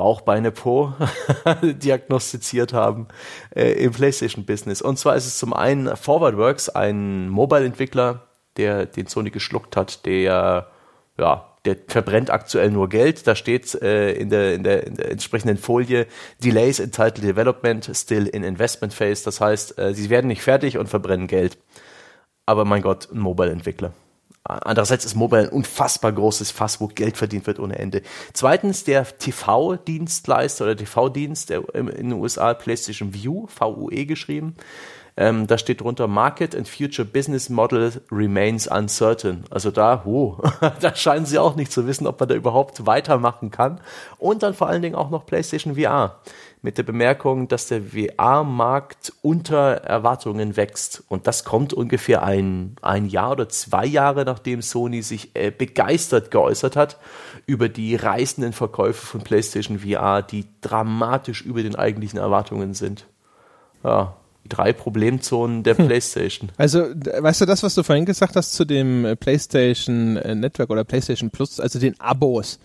Bauch, 0.00 0.22
Beine, 0.22 0.50
Po 0.50 0.94
diagnostiziert 1.62 2.72
haben 2.72 3.08
äh, 3.54 3.72
im 3.72 3.92
PlayStation-Business. 3.92 4.80
Und 4.80 4.98
zwar 4.98 5.14
ist 5.14 5.26
es 5.26 5.38
zum 5.38 5.52
einen 5.52 5.94
ForwardWorks, 5.94 6.70
ein 6.70 7.28
Mobile-Entwickler, 7.28 8.22
der 8.56 8.86
den 8.86 9.08
Sony 9.08 9.28
geschluckt 9.28 9.76
hat, 9.76 10.06
der 10.06 10.70
ja, 11.18 11.54
der 11.66 11.76
verbrennt 11.86 12.30
aktuell 12.30 12.70
nur 12.70 12.88
Geld. 12.88 13.26
Da 13.26 13.36
steht 13.36 13.74
äh, 13.74 14.12
in, 14.12 14.30
der, 14.30 14.54
in, 14.54 14.64
der, 14.64 14.86
in 14.86 14.94
der 14.94 15.10
entsprechenden 15.10 15.58
Folie 15.58 16.06
Delays 16.42 16.78
in 16.78 16.92
Title 16.92 17.22
Development, 17.26 17.90
still 17.92 18.26
in 18.26 18.42
Investment 18.42 18.94
Phase. 18.94 19.22
Das 19.26 19.42
heißt, 19.42 19.78
äh, 19.78 19.92
sie 19.92 20.08
werden 20.08 20.28
nicht 20.28 20.40
fertig 20.40 20.78
und 20.78 20.88
verbrennen 20.88 21.26
Geld. 21.26 21.58
Aber 22.46 22.64
mein 22.64 22.80
Gott, 22.80 23.10
ein 23.12 23.18
Mobile-Entwickler. 23.18 23.92
Andererseits 24.44 25.04
ist 25.04 25.14
Mobile 25.14 25.42
ein 25.42 25.48
unfassbar 25.50 26.12
großes 26.12 26.50
Fass, 26.50 26.80
wo 26.80 26.88
Geld 26.88 27.16
verdient 27.16 27.46
wird 27.46 27.58
ohne 27.58 27.78
Ende. 27.78 28.02
Zweitens 28.32 28.84
der 28.84 29.04
TV-Dienstleister 29.04 30.64
oder 30.64 30.76
TV-Dienst 30.76 31.50
in 31.50 31.86
den 31.86 32.12
USA 32.14 32.54
PlayStation 32.54 33.12
View, 33.12 33.46
VUE 33.48 34.06
geschrieben. 34.06 34.56
Ähm, 35.16 35.46
da 35.46 35.58
steht 35.58 35.82
drunter 35.82 36.08
Market 36.08 36.56
and 36.56 36.66
Future 36.66 37.06
Business 37.06 37.50
Model 37.50 37.92
remains 38.10 38.66
uncertain. 38.66 39.44
Also 39.50 39.70
da, 39.70 40.02
oh, 40.06 40.38
da 40.80 40.94
scheinen 40.94 41.26
sie 41.26 41.38
auch 41.38 41.56
nicht 41.56 41.70
zu 41.70 41.86
wissen, 41.86 42.06
ob 42.06 42.18
man 42.18 42.28
da 42.30 42.34
überhaupt 42.34 42.86
weitermachen 42.86 43.50
kann. 43.50 43.80
Und 44.18 44.42
dann 44.42 44.54
vor 44.54 44.68
allen 44.68 44.80
Dingen 44.80 44.94
auch 44.94 45.10
noch 45.10 45.26
PlayStation 45.26 45.74
VR 45.74 46.20
mit 46.62 46.76
der 46.76 46.82
Bemerkung, 46.82 47.48
dass 47.48 47.68
der 47.68 47.82
VR-Markt 47.82 49.12
unter 49.22 49.76
Erwartungen 49.76 50.56
wächst. 50.56 51.02
Und 51.08 51.26
das 51.26 51.44
kommt 51.44 51.72
ungefähr 51.72 52.22
ein, 52.22 52.76
ein 52.82 53.06
Jahr 53.06 53.32
oder 53.32 53.48
zwei 53.48 53.86
Jahre, 53.86 54.24
nachdem 54.24 54.60
Sony 54.60 55.02
sich 55.02 55.30
äh, 55.34 55.50
begeistert 55.50 56.30
geäußert 56.30 56.76
hat 56.76 56.98
über 57.46 57.68
die 57.68 57.96
reißenden 57.96 58.52
Verkäufe 58.52 59.06
von 59.06 59.22
PlayStation 59.22 59.78
VR, 59.78 60.22
die 60.22 60.44
dramatisch 60.60 61.42
über 61.42 61.62
den 61.62 61.76
eigentlichen 61.76 62.18
Erwartungen 62.18 62.74
sind. 62.74 63.06
Ja, 63.82 64.16
die 64.44 64.50
drei 64.50 64.74
Problemzonen 64.74 65.62
der 65.62 65.78
hm. 65.78 65.86
PlayStation. 65.86 66.50
Also, 66.58 66.80
weißt 66.80 67.40
du, 67.40 67.46
das, 67.46 67.62
was 67.62 67.74
du 67.74 67.82
vorhin 67.82 68.04
gesagt 68.04 68.36
hast 68.36 68.52
zu 68.52 68.66
dem 68.66 69.06
äh, 69.06 69.16
PlayStation 69.16 70.18
äh, 70.18 70.34
Network 70.34 70.68
oder 70.68 70.84
PlayStation 70.84 71.30
Plus, 71.30 71.58
also 71.58 71.78
den 71.78 71.98
Abos, 71.98 72.58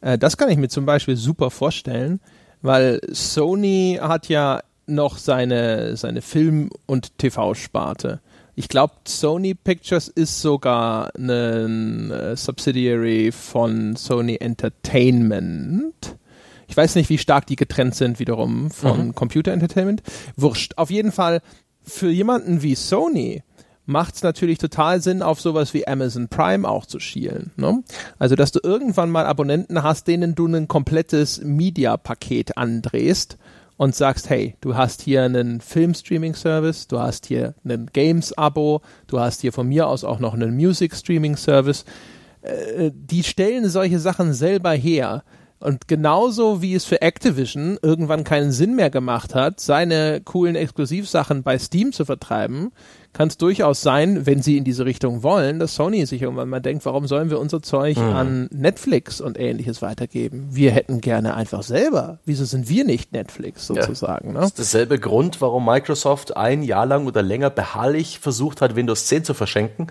äh, 0.00 0.16
das 0.16 0.36
kann 0.36 0.48
ich 0.48 0.58
mir 0.58 0.68
zum 0.68 0.86
Beispiel 0.86 1.16
super 1.16 1.50
vorstellen 1.50 2.20
weil 2.62 3.00
Sony 3.10 3.98
hat 4.00 4.28
ja 4.28 4.62
noch 4.86 5.18
seine, 5.18 5.96
seine 5.96 6.22
Film- 6.22 6.70
und 6.86 7.18
TV-Sparte. 7.18 8.20
Ich 8.54 8.68
glaube, 8.68 8.94
Sony 9.06 9.54
Pictures 9.54 10.08
ist 10.08 10.40
sogar 10.40 11.10
ein 11.16 12.10
äh, 12.10 12.36
Subsidiary 12.36 13.32
von 13.32 13.96
Sony 13.96 14.36
Entertainment. 14.36 16.16
Ich 16.68 16.76
weiß 16.76 16.94
nicht, 16.96 17.08
wie 17.08 17.18
stark 17.18 17.46
die 17.46 17.56
getrennt 17.56 17.94
sind 17.94 18.18
wiederum 18.18 18.70
von 18.70 19.08
mhm. 19.08 19.14
Computer 19.14 19.52
Entertainment. 19.52 20.02
Wurscht. 20.36 20.74
Auf 20.76 20.90
jeden 20.90 21.12
Fall 21.12 21.40
für 21.82 22.10
jemanden 22.10 22.62
wie 22.62 22.74
Sony 22.74 23.42
macht 23.84 24.14
es 24.14 24.22
natürlich 24.22 24.58
total 24.58 25.00
Sinn, 25.00 25.22
auf 25.22 25.40
sowas 25.40 25.74
wie 25.74 25.86
Amazon 25.86 26.28
Prime 26.28 26.68
auch 26.68 26.86
zu 26.86 27.00
schielen. 27.00 27.50
Ne? 27.56 27.82
Also, 28.18 28.36
dass 28.36 28.52
du 28.52 28.60
irgendwann 28.62 29.10
mal 29.10 29.26
Abonnenten 29.26 29.82
hast, 29.82 30.06
denen 30.06 30.34
du 30.34 30.46
ein 30.46 30.68
komplettes 30.68 31.40
Media-Paket 31.42 32.56
andrehst 32.56 33.38
und 33.76 33.96
sagst, 33.96 34.30
hey, 34.30 34.56
du 34.60 34.76
hast 34.76 35.02
hier 35.02 35.24
einen 35.24 35.60
Film-Streaming-Service, 35.60 36.86
du 36.86 37.00
hast 37.00 37.26
hier 37.26 37.54
einen 37.64 37.86
Games-Abo, 37.92 38.82
du 39.08 39.20
hast 39.20 39.40
hier 39.40 39.52
von 39.52 39.68
mir 39.68 39.88
aus 39.88 40.04
auch 40.04 40.20
noch 40.20 40.34
einen 40.34 40.54
Music-Streaming-Service. 40.54 41.84
Äh, 42.42 42.92
die 42.94 43.24
stellen 43.24 43.68
solche 43.68 43.98
Sachen 43.98 44.34
selber 44.34 44.70
her. 44.70 45.24
Und 45.58 45.86
genauso 45.86 46.60
wie 46.60 46.74
es 46.74 46.84
für 46.84 47.02
Activision 47.02 47.78
irgendwann 47.82 48.24
keinen 48.24 48.50
Sinn 48.50 48.74
mehr 48.74 48.90
gemacht 48.90 49.34
hat, 49.34 49.60
seine 49.60 50.20
coolen 50.20 50.56
Exklusivsachen 50.56 51.44
bei 51.44 51.56
Steam 51.56 51.92
zu 51.92 52.04
vertreiben, 52.04 52.72
kann 53.12 53.28
es 53.28 53.36
durchaus 53.36 53.82
sein, 53.82 54.24
wenn 54.26 54.42
sie 54.42 54.56
in 54.56 54.64
diese 54.64 54.84
Richtung 54.86 55.22
wollen, 55.22 55.58
dass 55.58 55.74
Sony 55.74 56.06
sich 56.06 56.22
irgendwann 56.22 56.48
mal 56.48 56.60
denkt, 56.60 56.84
warum 56.86 57.06
sollen 57.06 57.30
wir 57.30 57.38
unser 57.38 57.62
Zeug 57.62 57.98
mhm. 57.98 58.02
an 58.04 58.48
Netflix 58.50 59.20
und 59.20 59.38
ähnliches 59.38 59.82
weitergeben? 59.82 60.48
Wir 60.50 60.70
hätten 60.70 61.00
gerne 61.00 61.34
einfach 61.34 61.62
selber. 61.62 62.20
Wieso 62.24 62.44
sind 62.44 62.68
wir 62.68 62.84
nicht 62.84 63.12
Netflix 63.12 63.66
sozusagen? 63.66 64.28
Ja. 64.28 64.32
Ne? 64.34 64.38
Das 64.40 64.48
ist 64.48 64.58
derselbe 64.58 64.98
Grund, 64.98 65.40
warum 65.40 65.64
Microsoft 65.64 66.36
ein 66.36 66.62
Jahr 66.62 66.86
lang 66.86 67.06
oder 67.06 67.22
länger 67.22 67.50
beharrlich 67.50 68.18
versucht 68.18 68.62
hat, 68.62 68.76
Windows 68.76 69.06
10 69.06 69.24
zu 69.24 69.34
verschenken 69.34 69.88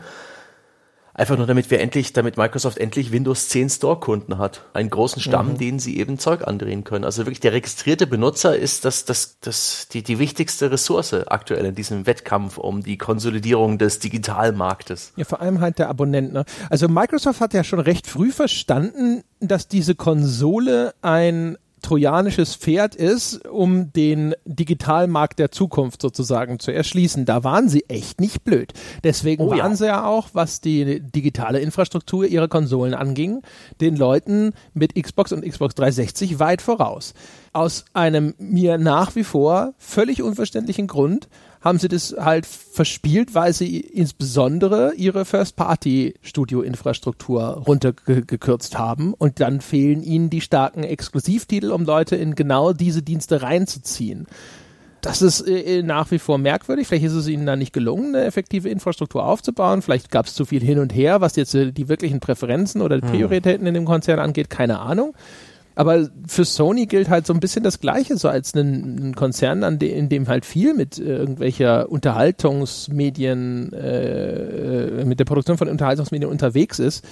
Einfach 1.13 1.37
nur 1.37 1.45
damit 1.45 1.69
wir 1.69 1.81
endlich, 1.81 2.13
damit 2.13 2.37
Microsoft 2.37 2.77
endlich 2.77 3.11
Windows 3.11 3.49
10 3.49 3.69
Store-Kunden 3.69 4.37
hat. 4.37 4.63
Einen 4.73 4.89
großen 4.89 5.21
Stamm, 5.21 5.53
mhm. 5.53 5.57
denen 5.57 5.79
sie 5.79 5.97
eben 5.97 6.17
Zeug 6.17 6.47
andrehen 6.47 6.83
können. 6.83 7.03
Also 7.03 7.25
wirklich 7.25 7.41
der 7.41 7.53
registrierte 7.53 8.07
Benutzer 8.07 8.55
ist 8.55 8.85
das, 8.85 9.05
das, 9.05 9.39
das, 9.41 9.87
die, 9.91 10.03
die 10.03 10.19
wichtigste 10.19 10.71
Ressource 10.71 11.13
aktuell 11.27 11.65
in 11.65 11.75
diesem 11.75 12.05
Wettkampf 12.07 12.57
um 12.57 12.81
die 12.81 12.97
Konsolidierung 12.97 13.77
des 13.77 13.99
Digitalmarktes. 13.99 15.13
Ja, 15.17 15.25
vor 15.25 15.41
allem 15.41 15.59
halt 15.59 15.79
der 15.79 15.89
Abonnent. 15.89 16.31
Ne? 16.31 16.45
Also 16.69 16.87
Microsoft 16.87 17.41
hat 17.41 17.53
ja 17.53 17.63
schon 17.63 17.79
recht 17.79 18.07
früh 18.07 18.31
verstanden, 18.31 19.23
dass 19.41 19.67
diese 19.67 19.95
Konsole 19.95 20.93
ein 21.01 21.57
trojanisches 21.81 22.55
Pferd 22.55 22.95
ist, 22.95 23.45
um 23.47 23.91
den 23.93 24.35
Digitalmarkt 24.45 25.39
der 25.39 25.51
Zukunft 25.51 26.01
sozusagen 26.01 26.59
zu 26.59 26.71
erschließen. 26.71 27.25
Da 27.25 27.43
waren 27.43 27.69
sie 27.69 27.85
echt 27.89 28.21
nicht 28.21 28.43
blöd. 28.43 28.73
Deswegen 29.03 29.43
oh, 29.43 29.51
waren 29.51 29.71
ja. 29.71 29.75
sie 29.75 29.85
ja 29.85 30.05
auch, 30.05 30.29
was 30.33 30.61
die 30.61 31.01
digitale 31.01 31.59
Infrastruktur 31.59 32.25
ihrer 32.25 32.47
Konsolen 32.47 32.93
anging, 32.93 33.41
den 33.81 33.95
Leuten 33.95 34.53
mit 34.73 34.95
Xbox 34.95 35.31
und 35.31 35.47
Xbox 35.47 35.75
360 35.75 36.39
weit 36.39 36.61
voraus. 36.61 37.13
Aus 37.53 37.85
einem 37.93 38.33
mir 38.37 38.77
nach 38.77 39.15
wie 39.15 39.23
vor 39.23 39.73
völlig 39.77 40.21
unverständlichen 40.21 40.87
Grund 40.87 41.27
haben 41.61 41.77
sie 41.77 41.87
das 41.87 42.13
halt 42.19 42.45
verspielt, 42.45 43.33
weil 43.35 43.53
sie 43.53 43.79
insbesondere 43.79 44.93
ihre 44.95 45.23
First-Party-Studio-Infrastruktur 45.25 47.63
runtergekürzt 47.67 48.77
haben 48.77 49.13
und 49.13 49.39
dann 49.39 49.61
fehlen 49.61 50.03
ihnen 50.03 50.29
die 50.29 50.41
starken 50.41 50.83
Exklusivtitel, 50.83 51.71
um 51.71 51.85
Leute 51.85 52.15
in 52.15 52.35
genau 52.35 52.73
diese 52.73 53.01
Dienste 53.03 53.43
reinzuziehen. 53.43 54.27
Das 55.01 55.21
ist 55.23 55.41
äh, 55.41 55.83
nach 55.83 56.11
wie 56.11 56.19
vor 56.19 56.37
merkwürdig. 56.37 56.87
Vielleicht 56.87 57.05
ist 57.05 57.13
es 57.13 57.27
ihnen 57.27 57.47
da 57.47 57.55
nicht 57.55 57.73
gelungen, 57.73 58.15
eine 58.15 58.25
effektive 58.25 58.69
Infrastruktur 58.69 59.25
aufzubauen. 59.25 59.81
Vielleicht 59.81 60.11
gab 60.11 60.27
es 60.27 60.35
zu 60.35 60.45
viel 60.45 60.61
hin 60.61 60.77
und 60.79 60.93
her, 60.93 61.21
was 61.21 61.35
jetzt 61.35 61.55
äh, 61.55 61.71
die 61.71 61.89
wirklichen 61.89 62.19
Präferenzen 62.19 62.81
oder 62.81 62.97
hm. 62.97 63.09
Prioritäten 63.09 63.65
in 63.65 63.73
dem 63.73 63.85
Konzern 63.85 64.19
angeht. 64.19 64.51
Keine 64.51 64.79
Ahnung. 64.79 65.15
Aber 65.75 66.09
für 66.27 66.45
Sony 66.45 66.85
gilt 66.85 67.09
halt 67.09 67.25
so 67.25 67.33
ein 67.33 67.39
bisschen 67.39 67.63
das 67.63 67.79
Gleiche, 67.79 68.17
so 68.17 68.27
als 68.27 68.53
ein, 68.55 69.15
Konzern, 69.15 69.63
an 69.63 69.79
de, 69.79 69.91
in 69.91 70.09
dem 70.09 70.27
halt 70.27 70.45
viel 70.45 70.73
mit 70.73 70.97
äh, 70.99 71.17
irgendwelcher 71.17 71.89
Unterhaltungsmedien, 71.89 73.73
äh, 73.73 75.05
mit 75.05 75.19
der 75.19 75.25
Produktion 75.25 75.57
von 75.57 75.69
Unterhaltungsmedien 75.69 76.29
unterwegs 76.29 76.79
ist, 76.79 77.05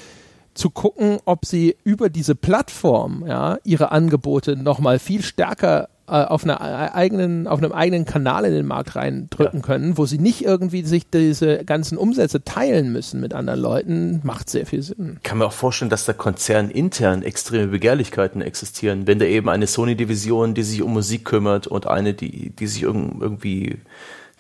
zu 0.54 0.70
gucken, 0.70 1.20
ob 1.26 1.46
sie 1.46 1.78
über 1.84 2.10
diese 2.10 2.36
Plattform 2.36 3.26
ja, 3.28 3.58
ihre 3.64 3.92
Angebote 3.92 4.56
nochmal 4.56 5.00
viel 5.00 5.22
stärker 5.24 5.89
auf, 6.10 6.44
einer 6.44 6.62
eigenen, 6.96 7.48
auf 7.48 7.60
einem 7.60 7.72
eigenen 7.72 8.06
Kanal 8.06 8.46
in 8.46 8.54
den 8.54 8.66
Markt 8.66 8.96
reindrücken 8.96 9.60
ja. 9.60 9.66
können, 9.66 9.98
wo 9.98 10.06
sie 10.06 10.18
nicht 10.18 10.44
irgendwie 10.44 10.84
sich 10.84 11.10
diese 11.10 11.64
ganzen 11.66 11.98
Umsätze 11.98 12.44
teilen 12.44 12.92
müssen 12.92 13.20
mit 13.20 13.34
anderen 13.34 13.60
Leuten, 13.60 14.22
macht 14.24 14.50
sehr 14.50 14.66
viel 14.66 14.82
Sinn. 14.82 15.18
Ich 15.18 15.24
kann 15.24 15.38
mir 15.38 15.46
auch 15.46 15.54
vorstellen, 15.54 15.90
dass 15.90 16.06
da 16.06 16.14
Konzern 16.14 16.70
intern 16.70 17.24
extreme 17.24 17.68
Begehrlichkeiten 17.68 18.42
existieren. 18.42 19.08
Wenn 19.08 19.20
da 19.20 19.26
eben 19.26 19.50
eine 19.50 19.68
Sony-Division, 19.68 20.54
die 20.54 20.64
sich 20.64 20.82
um 20.82 20.94
Musik 20.94 21.26
kümmert 21.26 21.68
und 21.68 21.88
eine, 21.88 22.14
die, 22.14 22.50
die 22.50 22.68
sich 22.68 22.84
irgendwie 22.84 23.78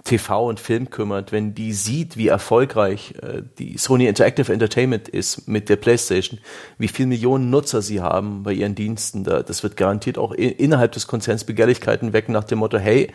TV 0.03 0.47
und 0.47 0.59
Film 0.59 0.89
kümmert, 0.89 1.31
wenn 1.31 1.53
die 1.53 1.73
sieht, 1.73 2.17
wie 2.17 2.27
erfolgreich 2.27 3.13
äh, 3.21 3.41
die 3.57 3.77
Sony 3.77 4.07
Interactive 4.07 4.51
Entertainment 4.51 5.07
ist 5.07 5.47
mit 5.47 5.69
der 5.69 5.75
PlayStation, 5.75 6.39
wie 6.77 6.87
viele 6.87 7.07
Millionen 7.07 7.49
Nutzer 7.49 7.81
sie 7.81 8.01
haben 8.01 8.43
bei 8.43 8.53
ihren 8.53 8.75
Diensten, 8.75 9.23
da, 9.23 9.43
das 9.43 9.63
wird 9.63 9.77
garantiert 9.77 10.17
auch 10.17 10.31
innerhalb 10.33 10.93
des 10.93 11.07
Konzerns 11.07 11.43
Begehrlichkeiten 11.43 12.13
wecken 12.13 12.33
nach 12.33 12.45
dem 12.45 12.59
Motto, 12.59 12.77
hey, 12.77 13.11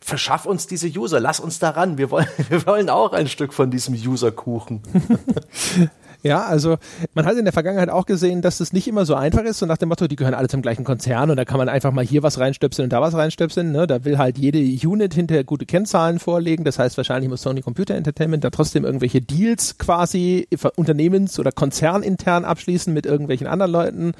verschaff 0.00 0.46
uns 0.46 0.66
diese 0.66 0.88
User, 0.88 1.20
lass 1.20 1.38
uns 1.38 1.58
daran, 1.58 1.96
wir 1.98 2.10
wollen, 2.10 2.26
wir 2.48 2.66
wollen 2.66 2.90
auch 2.90 3.12
ein 3.12 3.28
Stück 3.28 3.52
von 3.52 3.70
diesem 3.70 3.94
Userkuchen. 3.94 4.82
Ja, 6.22 6.44
also 6.44 6.76
man 7.14 7.26
hat 7.26 7.36
in 7.36 7.44
der 7.44 7.52
Vergangenheit 7.52 7.90
auch 7.90 8.06
gesehen, 8.06 8.42
dass 8.42 8.60
es 8.60 8.72
nicht 8.72 8.86
immer 8.86 9.04
so 9.04 9.16
einfach 9.16 9.42
ist, 9.42 9.58
so 9.58 9.66
nach 9.66 9.78
dem 9.78 9.88
Motto, 9.88 10.06
die 10.06 10.14
gehören 10.14 10.34
alle 10.34 10.48
zum 10.48 10.62
gleichen 10.62 10.84
Konzern 10.84 11.30
und 11.30 11.36
da 11.36 11.44
kann 11.44 11.58
man 11.58 11.68
einfach 11.68 11.90
mal 11.90 12.04
hier 12.04 12.22
was 12.22 12.38
reinstöpseln 12.38 12.84
und 12.86 12.92
da 12.92 13.00
was 13.00 13.14
reinstöpseln. 13.14 13.72
Ne? 13.72 13.88
Da 13.88 14.04
will 14.04 14.18
halt 14.18 14.38
jede 14.38 14.58
Unit 14.58 15.14
hinterher 15.14 15.42
gute 15.42 15.66
Kennzahlen 15.66 16.20
vorlegen. 16.20 16.64
Das 16.64 16.78
heißt, 16.78 16.96
wahrscheinlich 16.96 17.28
muss 17.28 17.42
Sony 17.42 17.60
Computer 17.60 17.96
Entertainment 17.96 18.44
da 18.44 18.50
trotzdem 18.50 18.84
irgendwelche 18.84 19.20
Deals 19.20 19.78
quasi 19.78 20.46
unternehmens- 20.76 21.40
oder 21.40 21.50
konzernintern 21.50 22.44
abschließen 22.44 22.94
mit 22.94 23.04
irgendwelchen 23.04 23.48
anderen 23.48 23.72
Leuten 23.72 24.12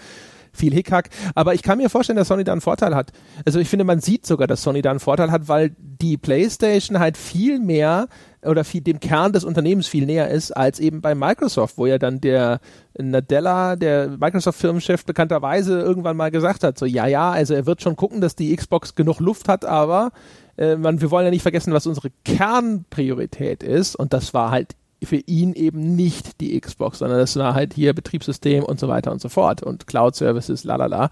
viel 0.52 0.72
Hickhack. 0.72 1.08
Aber 1.34 1.54
ich 1.54 1.62
kann 1.62 1.78
mir 1.78 1.88
vorstellen, 1.88 2.16
dass 2.16 2.28
Sony 2.28 2.44
da 2.44 2.52
einen 2.52 2.60
Vorteil 2.60 2.94
hat. 2.94 3.12
Also 3.44 3.58
ich 3.58 3.68
finde, 3.68 3.84
man 3.84 4.00
sieht 4.00 4.26
sogar, 4.26 4.46
dass 4.46 4.62
Sony 4.62 4.82
da 4.82 4.90
einen 4.90 5.00
Vorteil 5.00 5.30
hat, 5.30 5.48
weil 5.48 5.74
die 5.78 6.16
PlayStation 6.16 6.98
halt 6.98 7.16
viel 7.16 7.58
mehr 7.58 8.08
oder 8.44 8.64
viel, 8.64 8.80
dem 8.80 9.00
Kern 9.00 9.32
des 9.32 9.44
Unternehmens 9.44 9.86
viel 9.86 10.06
näher 10.06 10.28
ist 10.28 10.50
als 10.52 10.80
eben 10.80 11.00
bei 11.00 11.14
Microsoft, 11.14 11.78
wo 11.78 11.86
ja 11.86 11.98
dann 11.98 12.20
der 12.20 12.60
Nadella, 12.98 13.76
der 13.76 14.08
Microsoft-Firmenchef, 14.08 15.04
bekannterweise 15.04 15.80
irgendwann 15.80 16.16
mal 16.16 16.30
gesagt 16.30 16.64
hat, 16.64 16.78
so 16.78 16.84
ja, 16.84 17.06
ja, 17.06 17.30
also 17.30 17.54
er 17.54 17.66
wird 17.66 17.82
schon 17.82 17.96
gucken, 17.96 18.20
dass 18.20 18.34
die 18.34 18.54
Xbox 18.54 18.94
genug 18.94 19.20
Luft 19.20 19.48
hat, 19.48 19.64
aber 19.64 20.10
äh, 20.56 20.76
man, 20.76 21.00
wir 21.00 21.10
wollen 21.10 21.24
ja 21.24 21.30
nicht 21.30 21.42
vergessen, 21.42 21.72
was 21.72 21.86
unsere 21.86 22.10
Kernpriorität 22.24 23.62
ist 23.62 23.94
und 23.94 24.12
das 24.12 24.34
war 24.34 24.50
halt 24.50 24.74
für 25.04 25.16
ihn 25.16 25.52
eben 25.54 25.96
nicht 25.96 26.40
die 26.40 26.60
Xbox, 26.60 26.98
sondern 26.98 27.18
das 27.18 27.36
war 27.36 27.54
halt 27.54 27.74
hier 27.74 27.92
Betriebssystem 27.92 28.64
und 28.64 28.78
so 28.78 28.88
weiter 28.88 29.12
und 29.12 29.20
so 29.20 29.28
fort 29.28 29.62
und 29.62 29.86
Cloud-Services, 29.86 30.64
lalala. 30.64 31.10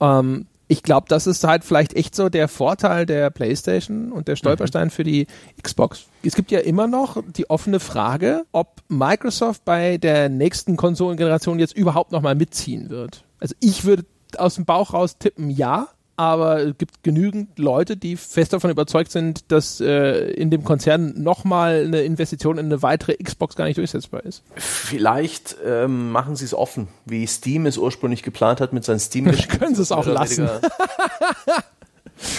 Ähm, 0.00 0.46
ich 0.72 0.82
glaube, 0.82 1.06
das 1.06 1.26
ist 1.26 1.44
halt 1.44 1.64
vielleicht 1.64 1.92
echt 1.92 2.16
so 2.16 2.30
der 2.30 2.48
Vorteil 2.48 3.04
der 3.04 3.28
PlayStation 3.28 4.10
und 4.10 4.26
der 4.26 4.36
Stolperstein 4.36 4.86
mhm. 4.86 4.90
für 4.90 5.04
die 5.04 5.26
Xbox. 5.62 6.06
Es 6.22 6.34
gibt 6.34 6.50
ja 6.50 6.60
immer 6.60 6.86
noch 6.86 7.22
die 7.36 7.50
offene 7.50 7.78
Frage, 7.78 8.44
ob 8.52 8.80
Microsoft 8.88 9.66
bei 9.66 9.98
der 9.98 10.30
nächsten 10.30 10.78
Konsolengeneration 10.78 11.58
jetzt 11.58 11.76
überhaupt 11.76 12.10
nochmal 12.10 12.36
mitziehen 12.36 12.88
wird. 12.88 13.22
Also 13.38 13.54
ich 13.60 13.84
würde 13.84 14.06
aus 14.38 14.54
dem 14.54 14.64
Bauch 14.64 14.94
raus 14.94 15.18
tippen, 15.18 15.50
ja 15.50 15.88
aber 16.16 16.60
es 16.60 16.78
gibt 16.78 17.02
genügend 17.02 17.58
Leute, 17.58 17.96
die 17.96 18.16
fest 18.16 18.52
davon 18.52 18.70
überzeugt 18.70 19.10
sind, 19.10 19.50
dass 19.50 19.80
äh, 19.80 20.30
in 20.32 20.50
dem 20.50 20.62
Konzern 20.62 21.14
nochmal 21.22 21.84
eine 21.86 22.02
Investition 22.02 22.58
in 22.58 22.66
eine 22.66 22.82
weitere 22.82 23.14
Xbox 23.14 23.56
gar 23.56 23.64
nicht 23.64 23.78
durchsetzbar 23.78 24.24
ist. 24.24 24.42
Vielleicht 24.56 25.56
ähm, 25.64 26.10
machen 26.10 26.36
sie 26.36 26.44
es 26.44 26.54
offen, 26.54 26.88
wie 27.06 27.26
Steam 27.26 27.66
es 27.66 27.78
ursprünglich 27.78 28.22
geplant 28.22 28.60
hat 28.60 28.72
mit 28.72 28.84
seinen 28.84 29.00
steam 29.00 29.24
Können 29.58 29.74
sie 29.74 29.82
es 29.82 29.90
auch 29.90 30.06
lassen. 30.06 30.48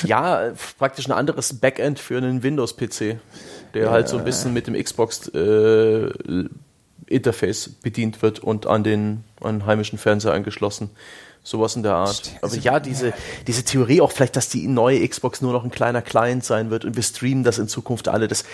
ja, 0.05 0.51
praktisch 0.77 1.07
ein 1.07 1.11
anderes 1.11 1.53
Backend 1.55 1.99
für 1.99 2.17
einen 2.17 2.43
Windows-PC, 2.43 3.17
der 3.73 3.83
ja. 3.85 3.91
halt 3.91 4.07
so 4.07 4.17
ein 4.17 4.23
bisschen 4.23 4.53
mit 4.53 4.67
dem 4.67 4.81
Xbox 4.81 5.29
äh, 5.29 6.09
Interface 7.07 7.69
bedient 7.69 8.21
wird 8.21 8.39
und 8.39 8.67
an 8.67 8.83
den 8.83 9.23
an 9.41 9.65
heimischen 9.65 9.97
Fernseher 9.97 10.33
angeschlossen. 10.33 10.89
Sowas 11.43 11.75
in 11.75 11.83
der 11.83 11.95
Art. 11.95 12.31
Aber 12.37 12.45
also, 12.45 12.57
ja, 12.57 12.79
diese, 12.79 13.13
diese 13.47 13.63
Theorie 13.63 13.99
auch 13.99 14.11
vielleicht, 14.11 14.37
dass 14.37 14.47
die 14.47 14.65
neue 14.67 15.05
Xbox 15.07 15.41
nur 15.41 15.51
noch 15.51 15.65
ein 15.65 15.71
kleiner 15.71 16.01
Client 16.01 16.45
sein 16.45 16.69
wird 16.69 16.85
und 16.85 16.95
wir 16.95 17.03
streamen 17.03 17.43
das 17.43 17.59
in 17.59 17.67
Zukunft 17.67 18.07
alle. 18.07 18.29
Das, 18.29 18.45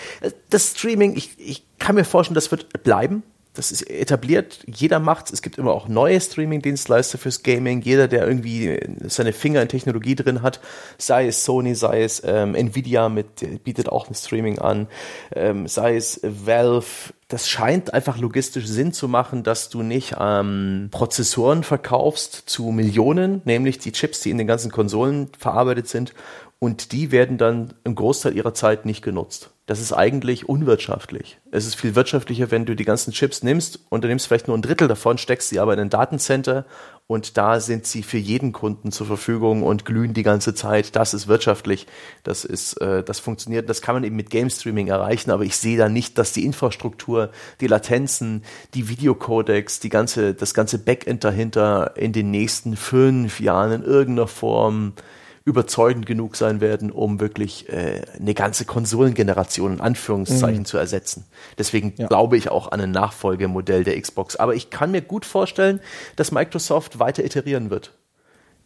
das 0.48 0.72
Streaming, 0.72 1.16
ich, 1.16 1.38
ich 1.38 1.62
kann 1.78 1.94
mir 1.94 2.04
vorstellen, 2.04 2.34
das 2.34 2.50
wird 2.50 2.82
bleiben 2.82 3.22
das 3.54 3.72
ist 3.72 3.90
etabliert, 3.90 4.60
jeder 4.66 5.00
macht's. 5.00 5.32
Es 5.32 5.42
gibt 5.42 5.58
immer 5.58 5.72
auch 5.72 5.88
neue 5.88 6.20
Streaming-Dienstleister 6.20 7.18
fürs 7.18 7.42
Gaming. 7.42 7.80
Jeder, 7.82 8.06
der 8.06 8.26
irgendwie 8.26 8.78
seine 9.06 9.32
Finger 9.32 9.60
in 9.60 9.68
Technologie 9.68 10.14
drin 10.14 10.42
hat, 10.42 10.60
sei 10.98 11.26
es 11.26 11.44
Sony, 11.44 11.74
sei 11.74 12.02
es 12.04 12.22
ähm, 12.24 12.54
Nvidia 12.54 13.08
mit 13.08 13.64
bietet 13.64 13.88
auch 13.88 14.08
ein 14.08 14.14
Streaming 14.14 14.60
an, 14.60 14.86
ähm, 15.34 15.66
sei 15.66 15.96
es 15.96 16.20
Valve. 16.22 17.12
Das 17.26 17.48
scheint 17.48 17.92
einfach 17.92 18.18
logistisch 18.18 18.66
Sinn 18.66 18.92
zu 18.92 19.08
machen, 19.08 19.42
dass 19.42 19.68
du 19.68 19.82
nicht 19.82 20.16
ähm, 20.18 20.88
Prozessoren 20.92 21.64
verkaufst 21.64 22.44
zu 22.46 22.70
Millionen, 22.70 23.42
nämlich 23.44 23.78
die 23.78 23.92
Chips, 23.92 24.20
die 24.20 24.30
in 24.30 24.38
den 24.38 24.46
ganzen 24.46 24.70
Konsolen 24.70 25.28
verarbeitet 25.38 25.88
sind, 25.88 26.14
und 26.60 26.92
die 26.92 27.10
werden 27.10 27.36
dann 27.36 27.74
im 27.82 27.96
Großteil 27.96 28.36
ihrer 28.36 28.54
Zeit 28.54 28.86
nicht 28.86 29.02
genutzt 29.02 29.50
das 29.70 29.78
ist 29.78 29.92
eigentlich 29.92 30.48
unwirtschaftlich. 30.48 31.38
Es 31.52 31.64
ist 31.64 31.76
viel 31.76 31.94
wirtschaftlicher, 31.94 32.50
wenn 32.50 32.66
du 32.66 32.74
die 32.74 32.84
ganzen 32.84 33.12
Chips 33.12 33.44
nimmst 33.44 33.78
und 33.88 34.02
du 34.02 34.08
nimmst 34.08 34.26
vielleicht 34.26 34.48
nur 34.48 34.58
ein 34.58 34.62
Drittel 34.62 34.88
davon, 34.88 35.16
steckst 35.16 35.48
sie 35.48 35.60
aber 35.60 35.74
in 35.74 35.78
ein 35.78 35.90
Datencenter 35.90 36.66
und 37.06 37.36
da 37.36 37.60
sind 37.60 37.86
sie 37.86 38.02
für 38.02 38.18
jeden 38.18 38.50
Kunden 38.50 38.90
zur 38.90 39.06
Verfügung 39.06 39.62
und 39.62 39.84
glühen 39.84 40.12
die 40.12 40.24
ganze 40.24 40.56
Zeit. 40.56 40.96
Das 40.96 41.14
ist 41.14 41.28
wirtschaftlich. 41.28 41.86
Das 42.24 42.44
ist, 42.44 42.80
äh, 42.80 43.04
das 43.04 43.20
funktioniert. 43.20 43.68
Das 43.68 43.80
kann 43.80 43.94
man 43.94 44.02
eben 44.02 44.16
mit 44.16 44.30
Game 44.30 44.50
Streaming 44.50 44.88
erreichen, 44.88 45.30
aber 45.30 45.44
ich 45.44 45.56
sehe 45.56 45.78
da 45.78 45.88
nicht, 45.88 46.18
dass 46.18 46.32
die 46.32 46.44
Infrastruktur, 46.44 47.30
die 47.60 47.68
Latenzen, 47.68 48.42
die 48.74 48.88
Videocodecs, 48.88 49.78
die 49.78 49.88
ganze, 49.88 50.34
das 50.34 50.52
ganze 50.52 50.80
Backend 50.80 51.22
dahinter 51.22 51.96
in 51.96 52.12
den 52.12 52.32
nächsten 52.32 52.74
fünf 52.74 53.38
Jahren 53.38 53.70
in 53.70 53.82
irgendeiner 53.84 54.26
Form 54.26 54.94
überzeugend 55.44 56.06
genug 56.06 56.36
sein 56.36 56.60
werden, 56.60 56.90
um 56.90 57.18
wirklich 57.18 57.68
äh, 57.70 58.02
eine 58.18 58.34
ganze 58.34 58.64
Konsolengeneration 58.64 59.74
in 59.74 59.80
Anführungszeichen 59.80 60.60
mhm. 60.60 60.66
zu 60.66 60.76
ersetzen. 60.76 61.24
Deswegen 61.58 61.94
ja. 61.96 62.08
glaube 62.08 62.36
ich 62.36 62.50
auch 62.50 62.72
an 62.72 62.80
ein 62.80 62.90
Nachfolgemodell 62.90 63.84
der 63.84 64.00
Xbox. 64.00 64.36
Aber 64.36 64.54
ich 64.54 64.70
kann 64.70 64.90
mir 64.90 65.02
gut 65.02 65.24
vorstellen, 65.24 65.80
dass 66.16 66.30
Microsoft 66.30 66.98
weiter 66.98 67.24
iterieren 67.24 67.70
wird. 67.70 67.94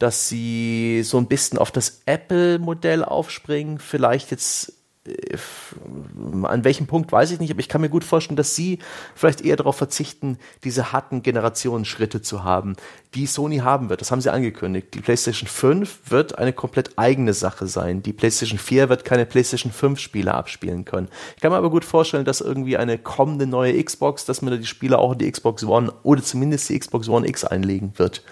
Dass 0.00 0.28
sie 0.28 1.02
so 1.04 1.18
ein 1.18 1.28
bisschen 1.28 1.58
auf 1.58 1.70
das 1.70 2.02
Apple-Modell 2.06 3.04
aufspringen, 3.04 3.78
vielleicht 3.78 4.32
jetzt 4.32 4.72
an 6.44 6.64
welchem 6.64 6.86
Punkt 6.86 7.12
weiß 7.12 7.30
ich 7.30 7.40
nicht, 7.40 7.50
aber 7.50 7.60
ich 7.60 7.68
kann 7.68 7.82
mir 7.82 7.90
gut 7.90 8.04
vorstellen, 8.04 8.36
dass 8.36 8.54
sie 8.54 8.78
vielleicht 9.14 9.42
eher 9.42 9.56
darauf 9.56 9.76
verzichten, 9.76 10.38
diese 10.64 10.92
harten 10.92 11.22
Generationsschritte 11.22 12.22
zu 12.22 12.42
haben, 12.42 12.74
die 13.14 13.26
Sony 13.26 13.58
haben 13.58 13.90
wird. 13.90 14.00
Das 14.00 14.10
haben 14.10 14.22
sie 14.22 14.32
angekündigt. 14.32 14.88
Die 14.94 15.00
PlayStation 15.00 15.46
5 15.46 16.10
wird 16.10 16.38
eine 16.38 16.54
komplett 16.54 16.98
eigene 16.98 17.34
Sache 17.34 17.66
sein. 17.66 18.02
Die 18.02 18.14
PlayStation 18.14 18.58
4 18.58 18.88
wird 18.88 19.04
keine 19.04 19.26
PlayStation 19.26 19.72
5 19.72 19.98
Spiele 19.98 20.32
abspielen 20.32 20.86
können. 20.86 21.08
Ich 21.36 21.42
kann 21.42 21.52
mir 21.52 21.58
aber 21.58 21.70
gut 21.70 21.84
vorstellen, 21.84 22.24
dass 22.24 22.40
irgendwie 22.40 22.78
eine 22.78 22.96
kommende 22.96 23.46
neue 23.46 23.82
Xbox, 23.82 24.24
dass 24.24 24.40
man 24.40 24.52
da 24.52 24.56
die 24.56 24.66
Spiele 24.66 24.98
auch 24.98 25.12
in 25.12 25.18
die 25.18 25.30
Xbox 25.30 25.64
One 25.64 25.92
oder 26.02 26.22
zumindest 26.22 26.70
die 26.70 26.78
Xbox 26.78 27.08
One 27.08 27.28
X 27.28 27.44
einlegen 27.44 27.92
wird. 27.96 28.22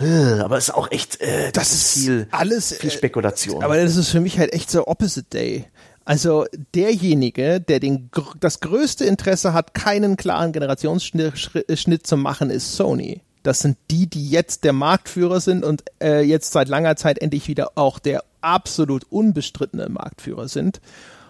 Äh, 0.00 0.40
aber 0.40 0.58
es 0.58 0.68
ist 0.68 0.74
auch 0.74 0.90
echt, 0.92 1.20
äh, 1.20 1.50
das, 1.50 1.70
das 1.70 1.72
ist 1.72 1.92
viel, 1.94 2.28
alles, 2.30 2.72
viel 2.72 2.90
Spekulation. 2.90 3.62
Äh, 3.62 3.64
aber 3.64 3.76
das 3.76 3.96
ist 3.96 4.10
für 4.10 4.20
mich 4.20 4.38
halt 4.38 4.52
echt 4.52 4.70
so 4.70 4.86
Opposite 4.86 5.26
Day. 5.32 5.66
Also 6.08 6.46
derjenige, 6.74 7.60
der 7.60 7.80
den, 7.80 8.08
das 8.40 8.60
größte 8.60 9.04
Interesse 9.04 9.52
hat, 9.52 9.74
keinen 9.74 10.16
klaren 10.16 10.52
Generationsschnitt 10.52 12.06
zu 12.06 12.16
machen, 12.16 12.48
ist 12.48 12.76
Sony. 12.76 13.20
Das 13.42 13.60
sind 13.60 13.76
die, 13.90 14.06
die 14.06 14.30
jetzt 14.30 14.64
der 14.64 14.72
Marktführer 14.72 15.40
sind 15.40 15.66
und 15.66 15.84
äh, 16.02 16.22
jetzt 16.22 16.52
seit 16.52 16.68
langer 16.68 16.96
Zeit 16.96 17.18
endlich 17.18 17.46
wieder 17.46 17.72
auch 17.74 17.98
der 17.98 18.24
absolut 18.40 19.04
unbestrittene 19.10 19.90
Marktführer 19.90 20.48
sind. 20.48 20.80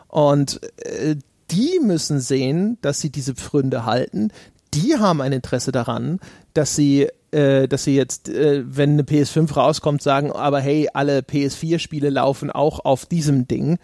Und 0.06 0.60
äh, 0.84 1.16
die 1.50 1.80
müssen 1.82 2.20
sehen, 2.20 2.78
dass 2.80 3.00
sie 3.00 3.10
diese 3.10 3.34
Pfründe 3.34 3.84
halten. 3.84 4.30
Die 4.74 4.96
haben 4.96 5.20
ein 5.20 5.32
Interesse 5.32 5.72
daran, 5.72 6.20
dass 6.54 6.76
sie 6.76 7.08
äh, 7.30 7.68
dass 7.68 7.84
sie 7.84 7.94
jetzt, 7.94 8.30
äh, 8.30 8.62
wenn 8.64 8.92
eine 8.92 9.02
PS5 9.02 9.52
rauskommt, 9.52 10.00
sagen, 10.00 10.32
aber 10.32 10.60
hey, 10.60 10.88
alle 10.94 11.18
PS4-Spiele 11.18 12.08
laufen 12.08 12.50
auch 12.50 12.84
auf 12.86 13.04
diesem 13.04 13.46
Ding 13.46 13.78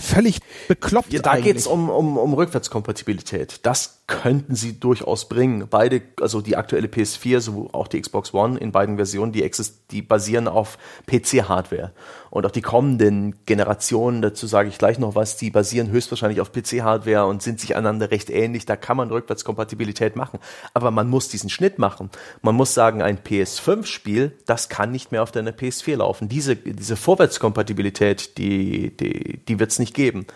völlig 0.00 0.40
bekloppt. 0.68 1.12
Ja, 1.12 1.20
da 1.20 1.38
geht 1.38 1.56
es 1.56 1.66
um, 1.66 1.90
um, 1.90 2.18
um 2.18 2.34
Rückwärtskompatibilität. 2.34 3.60
Das 3.62 3.99
könnten 4.10 4.56
sie 4.56 4.78
durchaus 4.78 5.28
bringen. 5.28 5.68
Beide, 5.70 6.02
also 6.20 6.40
die 6.40 6.56
aktuelle 6.56 6.88
PS4, 6.88 7.38
so 7.38 7.68
auch 7.70 7.86
die 7.86 8.00
Xbox 8.00 8.34
One 8.34 8.58
in 8.58 8.72
beiden 8.72 8.96
Versionen, 8.96 9.30
die, 9.30 9.44
exist 9.44 9.84
die 9.92 10.02
basieren 10.02 10.48
auf 10.48 10.78
PC-Hardware. 11.06 11.92
Und 12.28 12.44
auch 12.44 12.50
die 12.50 12.60
kommenden 12.60 13.36
Generationen, 13.46 14.20
dazu 14.20 14.48
sage 14.48 14.68
ich 14.68 14.78
gleich 14.78 14.98
noch 14.98 15.14
was, 15.14 15.36
die 15.36 15.50
basieren 15.50 15.90
höchstwahrscheinlich 15.90 16.40
auf 16.40 16.50
PC-Hardware 16.50 17.26
und 17.26 17.40
sind 17.40 17.60
sich 17.60 17.76
einander 17.76 18.10
recht 18.10 18.30
ähnlich. 18.30 18.66
Da 18.66 18.74
kann 18.74 18.96
man 18.96 19.10
Rückwärtskompatibilität 19.10 20.16
machen. 20.16 20.40
Aber 20.74 20.90
man 20.90 21.08
muss 21.08 21.28
diesen 21.28 21.48
Schnitt 21.48 21.78
machen. 21.78 22.10
Man 22.42 22.56
muss 22.56 22.74
sagen, 22.74 23.02
ein 23.02 23.18
PS5-Spiel, 23.18 24.36
das 24.44 24.68
kann 24.68 24.90
nicht 24.90 25.12
mehr 25.12 25.22
auf 25.22 25.30
deiner 25.30 25.52
PS4 25.52 25.96
laufen. 25.96 26.28
Diese, 26.28 26.56
diese 26.56 26.96
Vorwärtskompatibilität, 26.96 28.38
die, 28.38 28.96
die, 28.96 29.38
die 29.46 29.58
wird 29.60 29.70
es 29.70 29.78
nicht 29.78 29.94
geben. 29.94 30.26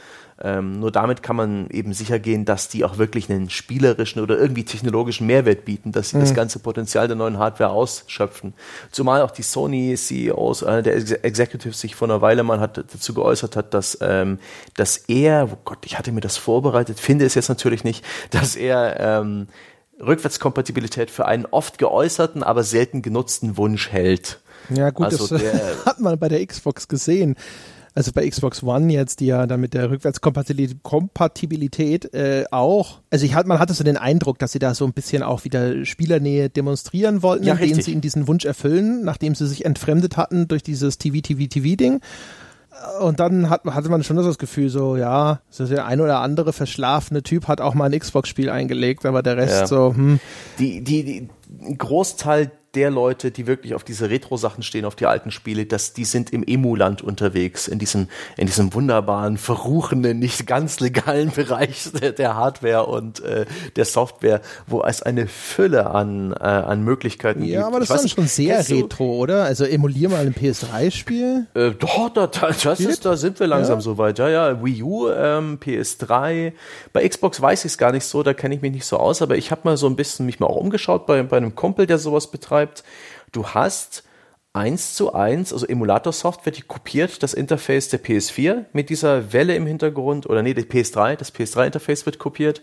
Ähm, 0.43 0.81
nur 0.81 0.91
damit 0.91 1.23
kann 1.23 1.37
man 1.37 1.71
eben 1.71 1.93
sicher 1.93 2.19
gehen, 2.19 2.45
dass 2.45 2.69
die 2.69 2.85
auch 2.85 2.99
wirklich 2.99 3.31
einen 3.31 3.51
spielerischen 3.51 4.21
oder 4.21 4.37
irgendwie 4.37 4.65
technologischen 4.65 5.29
Mehrwert 5.29 5.65
bieten, 5.65 5.93
dass 5.93 6.11
sie 6.11 6.17
mhm. 6.17 6.23
das 6.23 6.35
ganze 6.35 6.59
Potenzial 6.59 7.07
der 7.07 7.17
neuen 7.17 7.39
Hardware 7.39 7.71
ausschöpfen. 7.71 8.53
Zumal 8.91 9.23
auch 9.23 9.31
die 9.31 9.43
Sony 9.43 9.95
CEOs, 9.97 10.65
einer 10.65 10.83
der 10.83 11.25
Executives 11.25 11.81
sich 11.81 11.95
vor 11.95 12.09
einer 12.09 12.21
Weile 12.21 12.43
mal 12.43 12.59
hat, 12.59 12.79
dazu 12.79 13.15
geäußert 13.15 13.55
hat, 13.55 13.75
dass, 13.75 13.99
ähm, 14.01 14.39
dass 14.75 14.97
er, 14.97 15.49
oh 15.53 15.59
Gott, 15.65 15.79
ich 15.85 15.99
hatte 15.99 16.11
mir 16.11 16.21
das 16.21 16.37
vorbereitet, 16.37 16.99
finde 16.99 17.25
es 17.25 17.35
jetzt 17.35 17.49
natürlich 17.49 17.85
nicht, 17.85 18.05
dass 18.31 18.57
er 18.57 18.99
ähm, 18.99 19.47
Rückwärtskompatibilität 20.01 21.13
für 21.13 21.27
einen 21.27 21.47
oft 21.47 21.79
geäußerten, 21.79 22.43
aber 22.43 22.65
selten 22.65 23.03
genutzten 23.03 23.57
Wunsch 23.57 23.93
hält. 23.93 24.41
Ja 24.71 24.91
gut, 24.91 25.07
also 25.07 25.29
das 25.29 25.43
hat 25.87 26.01
man 26.01 26.19
bei 26.19 26.29
der 26.29 26.45
Xbox 26.45 26.89
gesehen 26.89 27.37
also 27.95 28.13
bei 28.13 28.29
Xbox 28.29 28.63
One 28.63 28.93
jetzt, 28.93 29.21
die 29.21 29.27
ja 29.27 29.47
dann 29.47 29.61
mit 29.61 29.73
der 29.73 29.89
Rückwärtskompatibilität 29.91 32.13
äh, 32.13 32.45
auch, 32.51 32.99
also 33.11 33.25
ich 33.25 33.37
halt, 33.37 33.47
man 33.47 33.61
hatte 33.61 33.73
so 33.73 33.85
den 33.85 33.97
Eindruck, 33.97 34.41
dass 34.41 34.51
sie 34.53 34.59
da 34.59 34.75
so 34.75 34.85
ein 34.85 34.93
bisschen 34.93 35.23
auch 35.23 35.45
wieder 35.45 35.85
Spielernähe 35.85 36.51
demonstrieren 36.51 37.23
wollten, 37.23 37.45
ja, 37.45 37.55
indem 37.55 37.81
sie 37.81 37.93
ihnen 37.93 38.01
diesen 38.01 38.27
Wunsch 38.27 38.45
erfüllen, 38.45 39.05
nachdem 39.05 39.37
sie 39.37 39.47
sich 39.47 39.65
entfremdet 39.65 40.17
hatten 40.17 40.49
durch 40.49 40.65
dieses 40.65 40.99
TV-TV-TV-Ding. 40.99 42.01
Und 43.01 43.21
dann 43.21 43.49
hat, 43.49 43.65
hatte 43.67 43.89
man 43.89 44.03
schon 44.03 44.17
das 44.17 44.39
Gefühl, 44.39 44.69
so, 44.69 44.97
ja, 44.97 45.39
so 45.49 45.65
der 45.65 45.87
ein 45.87 46.01
oder 46.01 46.19
andere 46.19 46.53
verschlafene 46.53 47.23
Typ 47.23 47.47
hat 47.47 47.61
auch 47.61 47.75
mal 47.75 47.85
ein 47.85 47.97
Xbox-Spiel 47.99 48.51
eingelegt, 48.51 49.07
aber 49.07 49.23
der 49.23 49.37
Rest 49.37 49.61
ja. 49.61 49.67
so, 49.69 49.95
hm. 49.95 50.19
Die, 50.59 50.83
die, 50.83 51.05
die, 51.05 51.29
Großteil 51.79 52.51
der 52.75 52.91
Leute, 52.91 53.31
die 53.31 53.47
wirklich 53.47 53.75
auf 53.75 53.85
diese 53.85 54.11
Retro-Sachen 54.11 54.63
stehen, 54.63 54.85
auf 54.85 54.97
die 54.97 55.07
alten 55.07 55.31
Spiele, 55.31 55.67
dass 55.67 55.93
die 55.93 56.05
sind 56.05 56.33
im 56.33 56.45
Emuland 56.45 57.03
unterwegs, 57.03 57.69
in 57.69 57.79
diesem, 57.79 58.09
in 58.37 58.47
diesem 58.47 58.75
wunderbaren, 58.75 59.39
verruchenden, 59.39 60.19
nicht 60.19 60.47
ganz 60.47 60.81
legalen 60.81 61.31
Bereich 61.35 61.91
der, 61.93 62.13
der 62.13 62.37
Hardware 62.37 62.87
und 62.87 63.21
äh, 63.21 63.47
der 63.77 63.85
Software, 63.85 64.41
wo 64.67 64.83
es 64.83 65.03
eine 65.03 65.27
Fülle 65.27 65.91
an, 65.91 66.33
äh, 66.33 66.45
an 66.45 66.83
Möglichkeiten 66.83 67.41
ja, 67.41 67.45
gibt. 67.45 67.55
Ja, 67.55 67.67
aber 67.67 67.81
das 67.81 67.91
ist 67.91 68.01
dann 68.01 68.09
schon 68.09 68.27
sehr 68.27 68.59
retro, 68.69 69.05
du? 69.05 69.23
oder? 69.23 69.45
Also 69.45 69.65
emulier 69.65 70.09
mal 70.09 70.27
ein 70.27 70.35
PS3-Spiel. 70.35 71.47
Äh, 71.55 71.71
doch, 71.73 72.11
da, 72.11 72.27
das 72.27 72.81
ist, 72.81 73.05
da 73.05 73.17
sind 73.17 73.41
wir 73.41 73.47
langsam 73.47 73.79
ja? 73.79 73.81
soweit. 73.81 74.19
Ja, 74.19 74.29
ja, 74.29 74.65
Wii 74.65 74.83
U, 74.83 75.09
ähm, 75.09 75.59
PS3. 75.59 76.53
Bei 76.93 77.09
Xbox 77.09 77.41
weiß 77.41 77.65
ich 77.65 77.73
es 77.73 77.79
gar 77.79 77.93
nicht 77.93 78.05
so, 78.05 78.23
da 78.23 78.35
kenne 78.35 78.55
ich 78.55 78.63
mich 78.63 78.73
nicht 78.73 78.85
so 78.85 78.97
aus, 78.99 79.23
aber 79.23 79.37
ich 79.37 79.51
habe 79.51 79.63
mal 79.65 79.77
so 79.77 79.87
ein 79.87 79.97
bisschen 79.97 80.27
mich 80.27 80.41
mal 80.41 80.47
auch 80.47 80.57
umgeschaut 80.57 81.07
bei, 81.07 81.23
bei 81.23 81.37
einem 81.37 81.55
Kumpel, 81.55 81.87
der 81.87 81.99
sowas 81.99 82.27
betreibt 82.27 82.64
schreibt, 82.65 82.85
du 83.33 83.47
hast 83.49 84.05
eins 84.53 84.95
zu 84.95 85.13
eins, 85.13 85.53
also 85.53 85.67
Emulator-Software, 85.67 86.53
die 86.53 86.63
kopiert 86.63 87.23
das 87.23 87.35
Interface 87.35 87.89
der 87.89 88.03
PS4 88.03 88.67
mit 88.73 88.89
dieser 88.89 89.33
Welle 89.33 89.57
im 89.57 89.67
Hintergrund, 89.67 90.27
oder 90.27 90.43
nee, 90.43 90.55
der 90.55 90.65
PS3, 90.65 91.17
das 91.17 91.35
PS3-Interface 91.35 92.07
wird 92.07 92.19
kopiert 92.19 92.63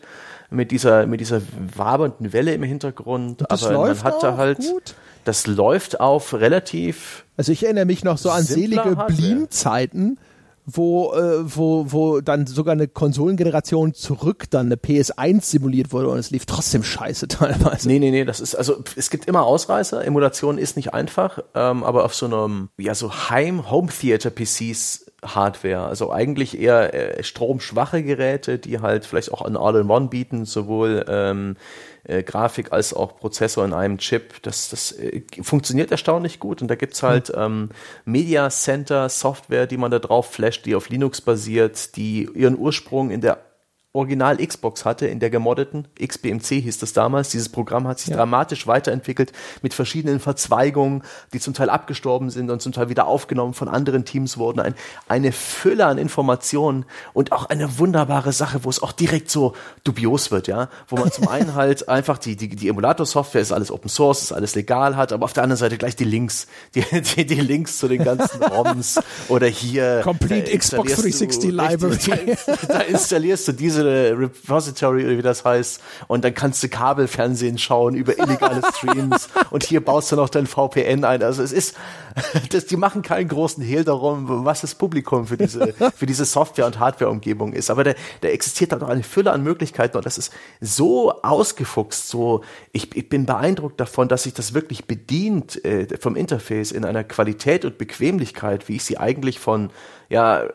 mit 0.49 0.71
dieser, 0.71 1.05
mit 1.05 1.19
dieser 1.19 1.41
wabernden 1.75 2.31
Welle 2.33 2.53
im 2.53 2.63
Hintergrund. 2.63 3.43
Das 3.49 3.65
aber 3.65 3.87
man 3.87 4.03
hat 4.03 4.23
da 4.23 4.37
halt, 4.37 4.59
gut. 4.59 4.95
das 5.25 5.47
läuft 5.47 5.99
auf 5.99 6.33
relativ. 6.33 7.25
Also 7.35 7.51
ich 7.51 7.63
erinnere 7.63 7.85
mich 7.85 8.03
noch 8.03 8.17
so 8.17 8.29
an 8.29 8.43
selige 8.43 8.95
Bleam-Zeiten 9.07 10.17
wo, 10.65 11.13
äh, 11.13 11.39
wo, 11.43 11.91
wo 11.91 12.21
dann 12.21 12.47
sogar 12.47 12.73
eine 12.73 12.87
Konsolengeneration 12.87 13.93
zurück 13.93 14.45
dann 14.49 14.67
eine 14.67 14.75
PS1 14.75 15.41
simuliert 15.41 15.91
wurde 15.91 16.09
und 16.09 16.17
es 16.17 16.31
lief 16.31 16.45
trotzdem 16.45 16.83
scheiße 16.83 17.27
teilweise. 17.27 17.87
Nee, 17.87 17.99
nee, 17.99 18.11
nee, 18.11 18.25
das 18.25 18.39
ist, 18.39 18.55
also 18.55 18.83
es 18.95 19.09
gibt 19.09 19.25
immer 19.25 19.43
Ausreißer, 19.43 20.03
Emulation 20.05 20.57
ist 20.57 20.75
nicht 20.75 20.93
einfach, 20.93 21.39
ähm, 21.55 21.83
aber 21.83 22.05
auf 22.05 22.15
so 22.15 22.25
einem, 22.25 22.69
ja, 22.77 22.95
so 22.95 23.11
Heim-Home-Theater-PCs 23.11 25.10
Hardware, 25.23 25.85
also 25.85 26.11
eigentlich 26.11 26.59
eher 26.59 26.93
äh, 26.93 27.23
stromschwache 27.23 28.03
Geräte, 28.03 28.57
die 28.57 28.79
halt 28.79 29.05
vielleicht 29.05 29.31
auch 29.31 29.43
ein 29.43 29.55
All-in-One 29.55 30.07
bieten, 30.07 30.45
sowohl 30.45 31.05
ähm, 31.07 31.57
äh, 32.03 32.23
Grafik 32.23 32.71
als 32.71 32.93
auch 32.93 33.17
Prozessor 33.17 33.63
in 33.63 33.73
einem 33.73 33.99
Chip. 33.99 34.41
Das, 34.41 34.69
das 34.69 34.91
äh, 34.93 35.21
funktioniert 35.41 35.91
erstaunlich 35.91 36.39
gut 36.39 36.61
und 36.61 36.69
da 36.69 36.75
gibt's 36.75 37.03
halt 37.03 37.29
mhm. 37.29 37.41
ähm, 37.41 37.69
Media 38.05 38.49
Center 38.49 39.09
Software, 39.09 39.67
die 39.67 39.77
man 39.77 39.91
da 39.91 39.99
drauf 39.99 40.31
flasht, 40.31 40.65
die 40.65 40.73
auf 40.75 40.89
Linux 40.89 41.21
basiert, 41.21 41.95
die 41.95 42.27
ihren 42.33 42.57
Ursprung 42.57 43.11
in 43.11 43.21
der 43.21 43.50
Original 43.93 44.37
Xbox 44.37 44.85
hatte, 44.85 45.07
in 45.07 45.19
der 45.19 45.29
gemoddeten, 45.29 45.85
XBMC 46.01 46.61
hieß 46.61 46.79
das 46.79 46.93
damals. 46.93 47.27
Dieses 47.27 47.49
Programm 47.49 47.87
hat 47.89 47.99
sich 47.99 48.07
ja. 48.07 48.15
dramatisch 48.15 48.65
weiterentwickelt 48.65 49.33
mit 49.61 49.73
verschiedenen 49.73 50.21
Verzweigungen, 50.21 51.03
die 51.33 51.41
zum 51.41 51.53
Teil 51.53 51.69
abgestorben 51.69 52.29
sind 52.29 52.49
und 52.49 52.61
zum 52.61 52.71
Teil 52.71 52.87
wieder 52.87 53.05
aufgenommen 53.05 53.53
von 53.53 53.67
anderen 53.67 54.05
Teams 54.05 54.37
wurden. 54.37 54.61
Ein, 54.61 54.75
eine 55.09 55.33
Fülle 55.33 55.87
an 55.87 55.97
Informationen 55.97 56.85
und 57.11 57.33
auch 57.33 57.47
eine 57.47 57.79
wunderbare 57.79 58.31
Sache, 58.31 58.63
wo 58.63 58.69
es 58.69 58.81
auch 58.81 58.93
direkt 58.93 59.29
so 59.29 59.55
dubios 59.83 60.31
wird, 60.31 60.47
ja, 60.47 60.69
wo 60.87 60.95
man 60.95 61.11
zum 61.11 61.27
einen 61.27 61.53
halt 61.55 61.89
einfach 61.89 62.17
die, 62.17 62.37
die, 62.37 62.47
die 62.47 62.69
Emulator-Software 62.69 63.41
ist 63.41 63.51
alles 63.51 63.71
Open 63.71 63.89
Source, 63.89 64.21
ist 64.21 64.31
alles 64.31 64.55
legal 64.55 64.95
hat, 64.95 65.11
aber 65.11 65.25
auf 65.25 65.33
der 65.33 65.43
anderen 65.43 65.59
Seite 65.59 65.77
gleich 65.77 65.97
die 65.97 66.05
Links, 66.05 66.47
die, 66.75 66.85
die, 67.15 67.25
die 67.25 67.41
Links 67.41 67.77
zu 67.77 67.89
den 67.89 68.05
ganzen 68.05 68.41
ROMs 68.51 69.01
oder 69.27 69.47
hier. 69.47 69.99
Complete 70.01 70.57
Xbox 70.57 70.93
360 70.93 71.49
du, 71.49 71.55
Library. 71.57 72.37
Da 72.69 72.79
installierst 72.79 73.49
du 73.49 73.51
diese 73.51 73.80
diese 73.83 74.17
Repository 74.17 75.05
oder 75.05 75.17
wie 75.17 75.21
das 75.21 75.45
heißt 75.45 75.81
und 76.07 76.23
dann 76.23 76.33
kannst 76.33 76.63
du 76.63 76.69
Kabelfernsehen 76.69 77.57
schauen 77.57 77.95
über 77.95 78.17
illegale 78.17 78.61
Streams 78.75 79.29
und 79.49 79.63
hier 79.63 79.83
baust 79.83 80.11
du 80.11 80.15
noch 80.15 80.29
dein 80.29 80.47
VPN 80.47 81.03
ein. 81.03 81.23
Also 81.23 81.43
es 81.43 81.51
ist, 81.51 81.75
das, 82.51 82.65
die 82.65 82.77
machen 82.77 83.01
keinen 83.01 83.27
großen 83.27 83.63
Hehl 83.63 83.83
darum, 83.83 84.45
was 84.45 84.61
das 84.61 84.75
Publikum 84.75 85.27
für 85.27 85.37
diese, 85.37 85.73
für 85.95 86.05
diese 86.05 86.25
Software- 86.25 86.65
und 86.65 86.79
Hardware-Umgebung 86.79 87.53
ist. 87.53 87.69
Aber 87.69 87.83
da, 87.83 87.93
da 88.21 88.29
existiert 88.29 88.71
halt 88.71 88.83
auch 88.83 88.89
eine 88.89 89.03
Fülle 89.03 89.31
an 89.31 89.43
Möglichkeiten 89.43 89.97
und 89.97 90.05
das 90.05 90.17
ist 90.17 90.33
so 90.59 91.21
ausgefuchst, 91.21 92.07
so, 92.07 92.41
ich, 92.71 92.95
ich 92.95 93.09
bin 93.09 93.25
beeindruckt 93.25 93.79
davon, 93.79 94.07
dass 94.07 94.23
sich 94.23 94.33
das 94.33 94.53
wirklich 94.53 94.85
bedient 94.85 95.63
äh, 95.65 95.87
vom 95.97 96.15
Interface 96.15 96.71
in 96.71 96.85
einer 96.85 97.03
Qualität 97.03 97.65
und 97.65 97.77
Bequemlichkeit, 97.77 98.67
wie 98.67 98.75
ich 98.75 98.83
sie 98.83 98.97
eigentlich 98.97 99.39
von, 99.39 99.71
ja, 100.09 100.49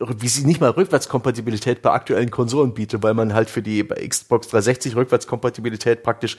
wie 0.00 0.28
sie 0.28 0.44
nicht 0.44 0.60
mal 0.60 0.70
Rückwärtskompatibilität 0.70 1.80
bei 1.80 1.92
aktuellen 1.92 2.30
Konsolen 2.30 2.74
bietet, 2.74 3.02
weil 3.02 3.14
man 3.14 3.32
halt 3.32 3.48
für 3.48 3.62
die 3.62 3.84
Xbox 3.84 4.48
360 4.48 4.96
Rückwärtskompatibilität 4.96 6.02
praktisch 6.02 6.36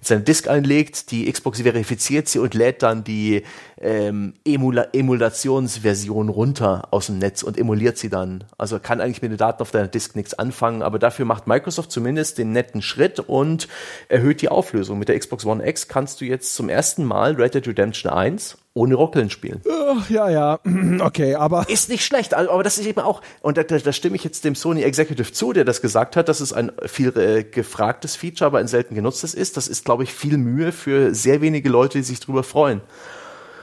seine 0.00 0.22
Disk 0.22 0.48
einlegt, 0.48 1.10
die 1.10 1.30
Xbox 1.30 1.60
verifiziert 1.60 2.28
sie 2.28 2.38
und 2.38 2.54
lädt 2.54 2.82
dann 2.82 3.04
die 3.04 3.42
ähm, 3.80 4.34
Emula 4.44 4.86
Emulationsversion 4.92 6.28
runter 6.28 6.88
aus 6.90 7.06
dem 7.06 7.18
Netz 7.18 7.42
und 7.42 7.58
emuliert 7.58 7.98
sie 7.98 8.08
dann. 8.08 8.44
Also 8.56 8.78
kann 8.78 9.00
eigentlich 9.00 9.22
mit 9.22 9.30
den 9.30 9.38
Daten 9.38 9.62
auf 9.62 9.70
deiner 9.70 9.88
Disk 9.88 10.16
nichts 10.16 10.34
anfangen, 10.34 10.82
aber 10.82 10.98
dafür 10.98 11.24
macht 11.24 11.46
Microsoft 11.46 11.90
zumindest 11.90 12.38
den 12.38 12.52
netten 12.52 12.82
Schritt 12.82 13.20
und 13.20 13.68
erhöht 14.08 14.42
die 14.42 14.48
Auflösung. 14.48 14.98
Mit 14.98 15.08
der 15.08 15.18
Xbox 15.18 15.44
One 15.44 15.66
X 15.66 15.88
kannst 15.88 16.20
du 16.20 16.24
jetzt 16.24 16.54
zum 16.54 16.68
ersten 16.68 17.04
Mal 17.04 17.34
Red 17.34 17.54
Dead 17.54 17.66
Redemption 17.66 18.12
1 18.12 18.58
ohne 18.76 18.94
Ruckeln 18.94 19.30
spielen. 19.30 19.62
Ach, 19.68 20.10
ja, 20.10 20.28
ja, 20.28 20.60
okay, 21.00 21.34
aber. 21.34 21.66
Ist 21.68 21.88
nicht 21.88 22.04
schlecht, 22.04 22.34
aber 22.34 22.62
das 22.62 22.76
ist 22.76 22.86
eben 22.86 23.00
auch, 23.00 23.22
und 23.40 23.56
da, 23.56 23.62
da 23.62 23.92
stimme 23.92 24.16
ich 24.16 24.24
jetzt 24.24 24.44
dem 24.44 24.54
Sony 24.54 24.82
Executive 24.82 25.32
zu, 25.32 25.54
der 25.54 25.64
das 25.64 25.80
gesagt 25.80 26.14
hat, 26.14 26.28
dass 26.28 26.40
es 26.40 26.52
ein 26.52 26.70
viel 26.84 27.16
äh, 27.16 27.42
gefragtes 27.42 28.16
Feature, 28.16 28.46
aber 28.48 28.58
ein 28.58 28.68
selten 28.68 28.94
genutztes 28.94 29.32
ist. 29.32 29.56
Das 29.56 29.66
ist, 29.66 29.85
glaube 29.86 30.02
ich, 30.02 30.12
viel 30.12 30.36
Mühe 30.36 30.72
für 30.72 31.14
sehr 31.14 31.40
wenige 31.40 31.70
Leute, 31.70 31.96
die 31.96 32.04
sich 32.04 32.20
drüber 32.20 32.42
freuen. 32.42 32.82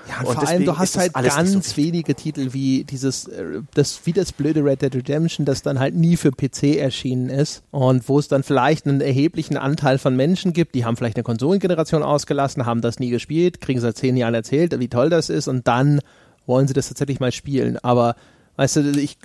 Ja, 0.09 0.19
und, 0.19 0.27
und 0.27 0.35
vor 0.35 0.47
allem, 0.47 0.65
du 0.65 0.77
hast 0.77 0.97
halt 0.97 1.13
ganz 1.13 1.53
so 1.53 1.77
wenige 1.77 2.13
Titel 2.15 2.51
wie 2.51 2.83
dieses, 2.83 3.27
äh, 3.27 3.61
das, 3.73 4.01
wie 4.05 4.11
das 4.11 4.33
blöde 4.33 4.63
Red 4.63 4.81
Dead 4.81 4.93
Redemption, 4.93 5.45
das 5.45 5.61
dann 5.61 5.79
halt 5.79 5.95
nie 5.95 6.17
für 6.17 6.31
PC 6.31 6.77
erschienen 6.77 7.29
ist 7.29 7.63
und 7.71 8.09
wo 8.09 8.19
es 8.19 8.27
dann 8.27 8.43
vielleicht 8.43 8.85
einen 8.85 8.99
erheblichen 8.99 9.55
Anteil 9.55 9.97
von 9.97 10.15
Menschen 10.15 10.51
gibt, 10.51 10.75
die 10.75 10.83
haben 10.83 10.97
vielleicht 10.97 11.15
eine 11.15 11.23
Konsolengeneration 11.23 12.03
ausgelassen, 12.03 12.65
haben 12.65 12.81
das 12.81 12.99
nie 12.99 13.11
gespielt, 13.11 13.61
kriegen 13.61 13.79
seit 13.79 13.95
zehn 13.95 14.17
Jahren 14.17 14.33
erzählt, 14.33 14.77
wie 14.77 14.89
toll 14.89 15.09
das 15.09 15.29
ist 15.29 15.47
und 15.47 15.67
dann 15.67 16.01
wollen 16.45 16.67
sie 16.67 16.73
das 16.73 16.89
tatsächlich 16.89 17.21
mal 17.21 17.31
spielen. 17.31 17.77
Aber, 17.77 18.15
weißt 18.57 18.77
du, 18.77 18.81
ich, 18.99 19.17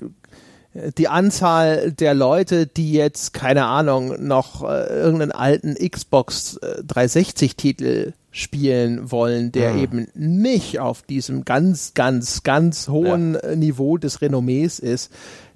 die 0.75 1.09
Anzahl 1.09 1.93
der 1.93 2.15
Leute, 2.15 2.67
die 2.67 2.93
jetzt, 2.93 3.33
keine 3.33 3.65
Ahnung, 3.65 4.27
noch 4.27 4.63
äh, 4.63 4.87
irgendeinen 4.89 5.33
alten 5.33 5.75
Xbox 5.75 6.57
äh, 6.59 6.83
360 6.85 7.57
Titel 7.57 8.13
spielen 8.31 9.11
wollen, 9.11 9.51
der 9.51 9.73
mhm. 9.73 9.79
eben 9.79 10.09
nicht 10.15 10.79
auf 10.79 11.03
diesem 11.03 11.45
ganz, 11.45 11.95
ganz, 11.95 12.43
ganz 12.43 12.89
hohen 12.89 13.35
ja. 13.35 13.57
Niveau 13.57 13.97
des 13.97 14.21
Renommees 14.21 14.79
ist, 14.79 15.11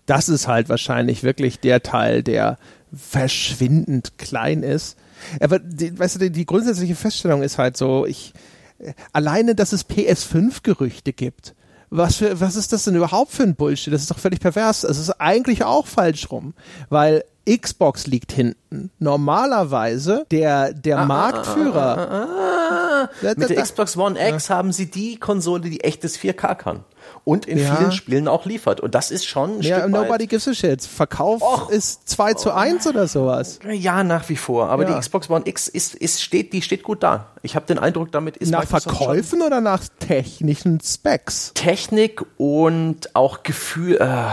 das 0.07 0.29
ist 0.29 0.49
halt 0.49 0.69
wahrscheinlich 0.69 1.23
wirklich 1.23 1.61
der 1.61 1.83
Teil, 1.83 2.23
der 2.23 2.59
verschwindend 2.93 4.19
klein 4.19 4.63
ist. 4.63 4.97
Aber 5.41 5.59
die, 5.59 5.97
weißt 5.97 6.17
du, 6.17 6.19
die, 6.21 6.31
die 6.31 6.47
grundsätzliche 6.47 6.97
Feststellung 6.97 7.43
ist 7.43 7.59
halt 7.59 7.77
so, 7.77 8.07
ich 8.07 8.33
äh, 8.79 8.95
alleine, 9.13 9.55
dass 9.55 9.73
es 9.73 9.89
PS5-Gerüchte 9.89 11.13
gibt, 11.13 11.55
was 11.93 12.17
für, 12.17 12.41
was 12.41 12.57
ist 12.57 12.73
das 12.73 12.85
denn 12.85 12.97
überhaupt 12.97 13.33
für 13.33 13.43
ein 13.43 13.55
Bullshit? 13.55 13.93
Das 13.93 14.01
ist 14.01 14.11
doch 14.11 14.19
völlig 14.19 14.41
pervers. 14.41 14.83
Es 14.83 14.99
ist 14.99 15.11
eigentlich 15.21 15.63
auch 15.63 15.87
falsch 15.87 16.31
rum, 16.31 16.55
weil 16.89 17.23
Xbox 17.47 18.07
liegt 18.07 18.33
hinten. 18.33 18.91
Normalerweise 18.99 20.25
der, 20.31 20.73
der 20.73 20.99
ah, 20.99 21.05
Marktführer. 21.05 21.99
Ah, 21.99 22.05
ah, 22.05 22.29
ah, 22.41 23.09
ah. 23.23 23.35
Mit 23.37 23.51
der 23.51 23.63
Xbox 23.63 23.97
One 23.97 24.19
X 24.19 24.49
ja. 24.49 24.57
haben 24.57 24.73
sie 24.73 24.91
die 24.91 25.17
Konsole, 25.17 25.69
die 25.69 25.85
echtes 25.85 26.19
4K 26.19 26.55
kann 26.55 26.85
und 27.25 27.47
in 27.47 27.59
ja. 27.59 27.77
vielen 27.77 27.93
Spielen 27.93 28.29
auch 28.29 28.47
liefert. 28.47 28.81
Und 28.81 28.95
das 28.95 29.11
ist 29.11 29.27
schon 29.27 29.59
ein 29.59 29.63
ja, 29.63 29.81
Stück 29.81 29.91
nobody 29.91 30.27
gives 30.27 30.49
a 30.49 30.55
shit. 30.55 30.83
Verkauf 30.83 31.41
Och. 31.41 31.71
ist 31.71 32.09
2 32.09 32.35
zu 32.35 32.53
1 32.53 32.87
oder 32.87 33.07
sowas. 33.07 33.61
Ja, 33.71 34.03
nach 34.03 34.29
wie 34.29 34.37
vor. 34.37 34.69
Aber 34.69 34.85
ja. 34.85 34.95
die 34.95 35.01
Xbox 35.01 35.31
One 35.31 35.47
X 35.47 35.69
ist, 35.69 35.95
ist, 35.95 36.23
steht, 36.23 36.53
die 36.53 36.63
steht 36.63 36.83
gut 36.83 37.03
da. 37.03 37.29
Ich 37.43 37.55
habe 37.55 37.67
den 37.67 37.79
Eindruck, 37.79 38.11
damit 38.13 38.37
ist 38.37 38.51
Nach 38.51 38.61
Microsoft 38.61 38.97
Verkäufen 38.97 39.39
schon 39.39 39.47
oder 39.47 39.61
nach 39.61 39.83
technischen 40.01 40.81
Specs? 40.81 41.53
Technik 41.55 42.25
und 42.39 43.15
auch 43.15 43.43
Gefühl, 43.43 43.97
äh, 44.01 44.27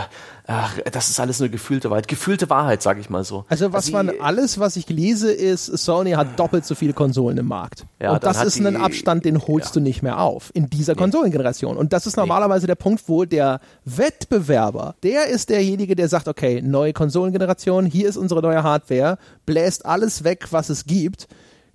Ach, 0.52 0.76
das 0.90 1.10
ist 1.10 1.20
alles 1.20 1.38
nur 1.38 1.48
gefühlte 1.48 1.90
Wahrheit. 1.90 2.08
Gefühlte 2.08 2.50
Wahrheit, 2.50 2.82
sag 2.82 2.98
ich 2.98 3.08
mal 3.08 3.22
so. 3.22 3.44
Also 3.48 3.72
was 3.72 3.84
also, 3.84 3.92
man 3.92 4.20
alles, 4.20 4.58
was 4.58 4.74
ich 4.74 4.88
lese, 4.88 5.30
ist, 5.30 5.66
Sony 5.66 6.10
hat 6.10 6.40
doppelt 6.40 6.64
so 6.66 6.74
viele 6.74 6.92
Konsolen 6.92 7.38
im 7.38 7.46
Markt. 7.46 7.86
Ja, 8.00 8.14
und 8.14 8.24
das 8.24 8.42
ist 8.42 8.58
die, 8.58 8.66
ein 8.66 8.76
Abstand, 8.76 9.24
den 9.24 9.46
holst 9.46 9.68
ja. 9.68 9.74
du 9.74 9.80
nicht 9.80 10.02
mehr 10.02 10.18
auf 10.18 10.50
in 10.52 10.68
dieser 10.68 10.94
nee. 10.94 10.98
Konsolengeneration. 10.98 11.76
Und 11.76 11.92
das 11.92 12.08
ist 12.08 12.16
normalerweise 12.16 12.64
nee. 12.64 12.70
der 12.70 12.74
Punkt, 12.74 13.04
wo 13.06 13.24
der 13.24 13.60
Wettbewerber, 13.84 14.96
der 15.04 15.28
ist 15.28 15.50
derjenige, 15.50 15.94
der 15.94 16.08
sagt, 16.08 16.26
okay, 16.26 16.60
neue 16.62 16.94
Konsolengeneration, 16.94 17.86
hier 17.86 18.08
ist 18.08 18.16
unsere 18.16 18.42
neue 18.42 18.64
Hardware, 18.64 19.18
bläst 19.46 19.86
alles 19.86 20.24
weg, 20.24 20.48
was 20.50 20.68
es 20.68 20.84
gibt, 20.84 21.28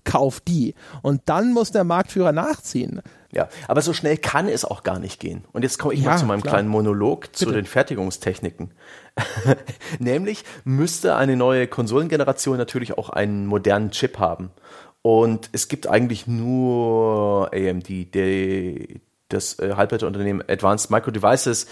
kauf 0.03 0.41
die. 0.41 0.75
Und 1.01 1.21
dann 1.27 1.53
muss 1.53 1.71
der 1.71 1.85
Marktführer 1.85 2.33
nachziehen. 2.33 3.01
Ja, 3.35 3.49
aber 3.67 3.81
so 3.81 3.91
schnell 3.91 4.17
kann 4.17 4.47
es 4.47 4.63
auch 4.63 4.81
gar 4.83 4.97
nicht 4.97 5.19
gehen. 5.19 5.43
Und 5.51 5.63
jetzt 5.63 5.77
komme 5.77 5.93
ich 5.93 5.99
ja, 5.99 6.11
mal 6.11 6.17
zu 6.17 6.25
meinem 6.25 6.41
klar. 6.41 6.53
kleinen 6.53 6.69
Monolog 6.69 7.23
Bitte. 7.23 7.33
zu 7.33 7.51
den 7.51 7.65
Fertigungstechniken. 7.65 8.71
Nämlich 9.99 10.45
müsste 10.63 11.17
eine 11.17 11.35
neue 11.35 11.67
Konsolengeneration 11.67 12.57
natürlich 12.57 12.97
auch 12.97 13.09
einen 13.09 13.45
modernen 13.45 13.91
Chip 13.91 14.19
haben. 14.19 14.51
Und 15.01 15.49
es 15.51 15.67
gibt 15.67 15.85
eigentlich 15.85 16.27
nur 16.27 17.51
AMD, 17.53 17.89
die, 17.89 19.01
das 19.27 19.59
äh, 19.59 19.73
Halbleiterunternehmen 19.75 20.41
Advanced 20.47 20.89
Micro 20.89 21.11
Devices, 21.11 21.67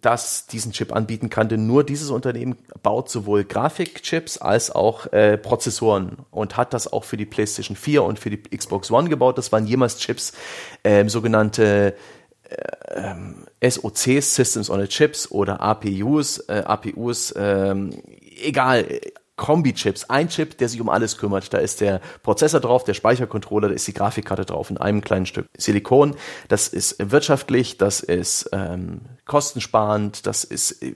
das 0.00 0.46
diesen 0.46 0.72
Chip 0.72 0.94
anbieten 0.94 1.30
kann, 1.30 1.48
denn 1.48 1.66
nur 1.66 1.84
dieses 1.84 2.10
Unternehmen 2.10 2.56
baut 2.82 3.10
sowohl 3.10 3.44
Grafikchips 3.44 4.38
als 4.38 4.70
auch 4.70 5.12
äh, 5.12 5.36
Prozessoren 5.36 6.18
und 6.30 6.56
hat 6.56 6.72
das 6.74 6.92
auch 6.92 7.04
für 7.04 7.16
die 7.16 7.26
PlayStation 7.26 7.76
4 7.76 8.02
und 8.02 8.18
für 8.18 8.30
die 8.30 8.42
Xbox 8.56 8.90
One 8.90 9.08
gebaut. 9.08 9.38
Das 9.38 9.52
waren 9.52 9.66
jemals 9.66 9.98
Chips, 9.98 10.32
äh, 10.82 11.06
sogenannte 11.08 11.94
äh, 12.48 13.70
SoCs, 13.70 14.34
Systems 14.34 14.70
on 14.70 14.80
a 14.80 14.86
Chips 14.86 15.30
oder 15.30 15.60
APUs, 15.60 16.38
äh, 16.48 16.62
APUs, 16.64 17.32
äh, 17.32 17.74
egal, 18.42 19.00
Kombi-Chips, 19.36 20.04
ein 20.10 20.28
Chip, 20.28 20.58
der 20.58 20.68
sich 20.68 20.80
um 20.80 20.88
alles 20.88 21.18
kümmert. 21.18 21.52
Da 21.52 21.58
ist 21.58 21.80
der 21.80 22.00
Prozessor 22.22 22.60
drauf, 22.60 22.84
der 22.84 22.94
Speichercontroller, 22.94 23.68
da 23.68 23.74
ist 23.74 23.86
die 23.86 23.92
Grafikkarte 23.92 24.44
drauf 24.44 24.70
in 24.70 24.78
einem 24.78 25.00
kleinen 25.00 25.26
Stück 25.26 25.46
Silikon. 25.56 26.14
Das 26.48 26.68
ist 26.68 26.96
wirtschaftlich, 27.10 27.76
das 27.76 28.00
ist 28.00 28.48
ähm, 28.52 29.00
kostensparend, 29.26 30.26
das 30.26 30.44
ist 30.44 30.82
äh, 30.82 30.94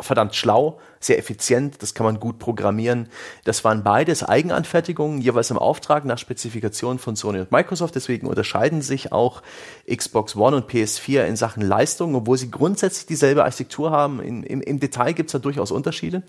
verdammt 0.00 0.34
schlau, 0.34 0.80
sehr 1.00 1.18
effizient, 1.18 1.82
das 1.82 1.94
kann 1.94 2.04
man 2.04 2.20
gut 2.20 2.38
programmieren. 2.38 3.08
Das 3.44 3.64
waren 3.64 3.82
beides 3.84 4.22
Eigenanfertigungen, 4.22 5.22
jeweils 5.22 5.50
im 5.50 5.58
Auftrag 5.58 6.04
nach 6.04 6.18
Spezifikation 6.18 6.98
von 6.98 7.16
Sony 7.16 7.40
und 7.40 7.52
Microsoft. 7.52 7.94
Deswegen 7.94 8.26
unterscheiden 8.26 8.82
sich 8.82 9.12
auch 9.12 9.42
Xbox 9.90 10.36
One 10.36 10.56
und 10.56 10.70
PS4 10.70 11.24
in 11.24 11.36
Sachen 11.36 11.62
Leistung, 11.62 12.14
obwohl 12.14 12.36
sie 12.36 12.50
grundsätzlich 12.50 13.06
dieselbe 13.06 13.44
Architektur 13.44 13.90
haben. 13.90 14.20
In, 14.20 14.42
im, 14.42 14.60
Im 14.60 14.78
Detail 14.78 15.14
gibt 15.14 15.28
es 15.28 15.32
da 15.32 15.38
durchaus 15.38 15.70
Unterschiede. 15.70 16.22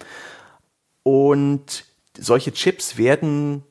Und 1.03 1.85
solche 2.17 2.53
Chips 2.53 2.97
werden 2.97 3.63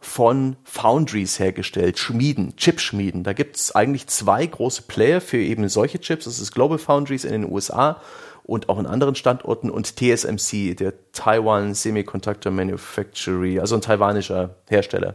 von 0.00 0.56
Foundries 0.64 1.38
hergestellt, 1.38 1.98
Schmieden, 1.98 2.56
Chipschmieden. 2.56 3.22
Da 3.22 3.32
gibt 3.32 3.56
es 3.56 3.72
eigentlich 3.72 4.08
zwei 4.08 4.44
große 4.44 4.82
Player 4.82 5.20
für 5.20 5.38
eben 5.38 5.68
solche 5.68 6.00
Chips. 6.00 6.24
Das 6.24 6.40
ist 6.40 6.52
Global 6.52 6.78
Foundries 6.78 7.24
in 7.24 7.32
den 7.32 7.50
USA 7.50 8.00
und 8.42 8.68
auch 8.68 8.80
in 8.80 8.86
anderen 8.86 9.14
Standorten 9.14 9.70
und 9.70 9.96
TSMC, 9.96 10.74
der 10.74 10.94
Taiwan 11.12 11.74
Semiconductor 11.74 12.50
Manufacturing, 12.50 13.60
also 13.60 13.76
ein 13.76 13.80
taiwanischer 13.80 14.56
Hersteller. 14.68 15.14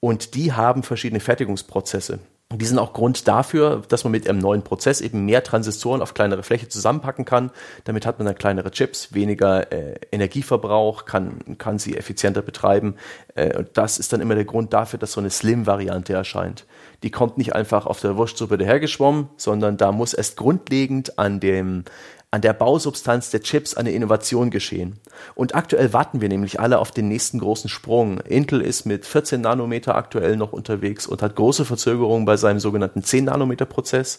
Und 0.00 0.34
die 0.34 0.52
haben 0.52 0.82
verschiedene 0.82 1.20
Fertigungsprozesse. 1.20 2.18
Die 2.54 2.64
sind 2.64 2.78
auch 2.78 2.92
Grund 2.92 3.28
dafür, 3.28 3.82
dass 3.88 4.04
man 4.04 4.10
mit 4.10 4.28
einem 4.28 4.38
neuen 4.38 4.62
Prozess 4.62 5.00
eben 5.00 5.24
mehr 5.24 5.42
Transistoren 5.42 6.02
auf 6.02 6.14
kleinere 6.14 6.42
Fläche 6.42 6.68
zusammenpacken 6.68 7.24
kann. 7.24 7.50
Damit 7.84 8.06
hat 8.06 8.18
man 8.18 8.26
dann 8.26 8.34
kleinere 8.34 8.70
Chips, 8.70 9.14
weniger 9.14 9.72
äh, 9.72 9.94
Energieverbrauch, 10.10 11.04
kann, 11.04 11.56
kann 11.58 11.78
sie 11.78 11.96
effizienter 11.96 12.42
betreiben. 12.42 12.96
Äh, 13.34 13.56
und 13.56 13.70
das 13.74 13.98
ist 13.98 14.12
dann 14.12 14.20
immer 14.20 14.34
der 14.34 14.44
Grund 14.44 14.72
dafür, 14.72 14.98
dass 14.98 15.12
so 15.12 15.20
eine 15.20 15.30
Slim-Variante 15.30 16.12
erscheint. 16.12 16.66
Die 17.02 17.10
kommt 17.10 17.38
nicht 17.38 17.54
einfach 17.54 17.86
auf 17.86 18.00
der 18.00 18.16
Wurstsuppe 18.16 18.58
dahergeschwommen, 18.58 19.28
sondern 19.36 19.76
da 19.76 19.92
muss 19.92 20.14
erst 20.14 20.36
grundlegend 20.36 21.18
an 21.18 21.40
dem, 21.40 21.84
an 22.32 22.40
der 22.40 22.54
Bausubstanz 22.54 23.30
der 23.30 23.42
Chips 23.42 23.74
eine 23.74 23.92
Innovation 23.92 24.50
geschehen. 24.50 24.98
Und 25.34 25.54
aktuell 25.54 25.92
warten 25.92 26.22
wir 26.22 26.30
nämlich 26.30 26.58
alle 26.58 26.78
auf 26.78 26.90
den 26.90 27.06
nächsten 27.06 27.38
großen 27.38 27.68
Sprung. 27.68 28.20
Intel 28.20 28.62
ist 28.62 28.86
mit 28.86 29.04
14 29.04 29.42
Nanometer 29.42 29.94
aktuell 29.94 30.36
noch 30.36 30.54
unterwegs 30.54 31.06
und 31.06 31.20
hat 31.20 31.36
große 31.36 31.66
Verzögerungen 31.66 32.24
bei 32.24 32.38
seinem 32.38 32.58
sogenannten 32.58 33.04
10 33.04 33.26
Nanometer 33.26 33.66
Prozess. 33.66 34.18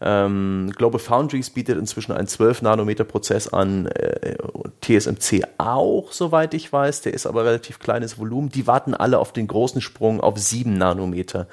Ähm, 0.00 0.72
Global 0.76 1.00
Foundries 1.00 1.50
bietet 1.50 1.76
inzwischen 1.78 2.12
einen 2.12 2.28
12 2.28 2.62
Nanometer 2.62 3.02
Prozess 3.02 3.48
an, 3.48 3.86
äh, 3.86 4.36
TSMC 4.80 5.44
auch, 5.58 6.12
soweit 6.12 6.54
ich 6.54 6.72
weiß, 6.72 7.00
der 7.00 7.12
ist 7.12 7.26
aber 7.26 7.44
relativ 7.44 7.80
kleines 7.80 8.20
Volumen. 8.20 8.50
Die 8.50 8.68
warten 8.68 8.94
alle 8.94 9.18
auf 9.18 9.32
den 9.32 9.48
großen 9.48 9.80
Sprung 9.80 10.20
auf 10.20 10.38
7 10.38 10.78
Nanometer 10.78 11.48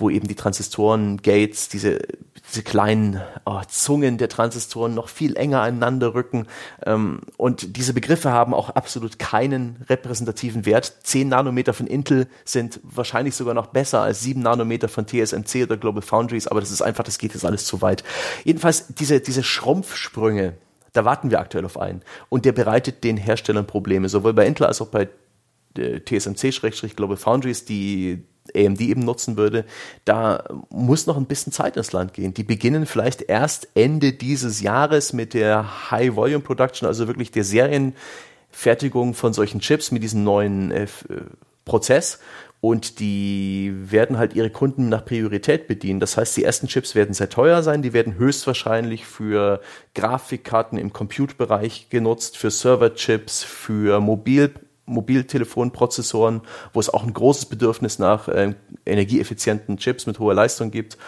wo 0.00 0.10
eben 0.10 0.28
die 0.28 0.34
Transistoren, 0.34 1.20
Gates, 1.22 1.68
diese, 1.68 1.98
diese 2.50 2.62
kleinen 2.62 3.20
oh, 3.44 3.60
Zungen 3.68 4.18
der 4.18 4.28
Transistoren 4.28 4.94
noch 4.94 5.08
viel 5.08 5.36
enger 5.36 5.62
aneinander 5.62 6.14
rücken. 6.14 6.46
Ähm, 6.84 7.20
und 7.36 7.76
diese 7.76 7.94
Begriffe 7.94 8.30
haben 8.32 8.54
auch 8.54 8.70
absolut 8.70 9.18
keinen 9.18 9.76
repräsentativen 9.88 10.66
Wert. 10.66 10.92
10 11.04 11.28
Nanometer 11.28 11.72
von 11.72 11.86
Intel 11.86 12.26
sind 12.44 12.80
wahrscheinlich 12.82 13.34
sogar 13.34 13.54
noch 13.54 13.66
besser 13.66 14.00
als 14.00 14.20
7 14.22 14.42
Nanometer 14.42 14.88
von 14.88 15.06
TSMC 15.06 15.64
oder 15.64 15.76
Global 15.76 16.02
Foundries, 16.02 16.48
aber 16.48 16.60
das 16.60 16.70
ist 16.70 16.82
einfach, 16.82 17.04
das 17.04 17.18
geht 17.18 17.34
jetzt 17.34 17.44
alles 17.44 17.64
zu 17.66 17.82
weit. 17.82 18.04
Jedenfalls 18.44 18.86
diese, 18.88 19.20
diese 19.20 19.42
Schrumpfsprünge, 19.42 20.54
da 20.92 21.04
warten 21.04 21.30
wir 21.30 21.40
aktuell 21.40 21.64
auf 21.64 21.78
einen. 21.78 22.02
Und 22.28 22.44
der 22.44 22.52
bereitet 22.52 23.04
den 23.04 23.16
Herstellern 23.16 23.66
Probleme, 23.66 24.08
sowohl 24.08 24.34
bei 24.34 24.46
Intel 24.46 24.66
als 24.66 24.80
auch 24.80 24.88
bei 24.88 25.08
äh, 25.78 26.00
TSMC-Global 26.00 27.16
Foundries, 27.16 27.64
die 27.64 28.24
AMD 28.54 28.80
eben 28.80 29.04
nutzen 29.04 29.36
würde, 29.36 29.64
da 30.04 30.44
muss 30.70 31.06
noch 31.06 31.16
ein 31.16 31.26
bisschen 31.26 31.52
Zeit 31.52 31.76
ins 31.76 31.92
Land 31.92 32.14
gehen. 32.14 32.34
Die 32.34 32.44
beginnen 32.44 32.86
vielleicht 32.86 33.22
erst 33.22 33.68
Ende 33.74 34.12
dieses 34.12 34.60
Jahres 34.60 35.12
mit 35.12 35.34
der 35.34 35.90
High 35.90 36.16
Volume 36.16 36.40
Production, 36.40 36.86
also 36.86 37.06
wirklich 37.06 37.30
der 37.30 37.44
Serienfertigung 37.44 39.14
von 39.14 39.32
solchen 39.32 39.60
Chips 39.60 39.90
mit 39.90 40.02
diesem 40.02 40.24
neuen 40.24 40.70
äh, 40.70 40.86
Prozess 41.64 42.18
und 42.60 43.00
die 43.00 43.72
werden 43.74 44.18
halt 44.18 44.34
ihre 44.34 44.50
Kunden 44.50 44.90
nach 44.90 45.04
Priorität 45.04 45.66
bedienen. 45.66 45.98
Das 45.98 46.16
heißt, 46.16 46.36
die 46.36 46.44
ersten 46.44 46.68
Chips 46.68 46.94
werden 46.94 47.14
sehr 47.14 47.30
teuer 47.30 47.62
sein, 47.62 47.80
die 47.80 47.94
werden 47.94 48.16
höchstwahrscheinlich 48.16 49.06
für 49.06 49.60
Grafikkarten 49.94 50.78
im 50.78 50.92
Compute-Bereich 50.92 51.88
genutzt, 51.88 52.36
für 52.36 52.50
Server-Chips, 52.50 53.42
für 53.44 54.00
Mobil 54.00 54.52
Mobiltelefonprozessoren, 54.90 56.42
wo 56.72 56.80
es 56.80 56.92
auch 56.92 57.04
ein 57.04 57.12
großes 57.12 57.46
Bedürfnis 57.46 57.98
nach 57.98 58.28
äh, 58.28 58.54
energieeffizienten 58.86 59.78
Chips 59.78 60.06
mit 60.06 60.18
hoher 60.18 60.34
Leistung 60.34 60.70
gibt. 60.70 60.98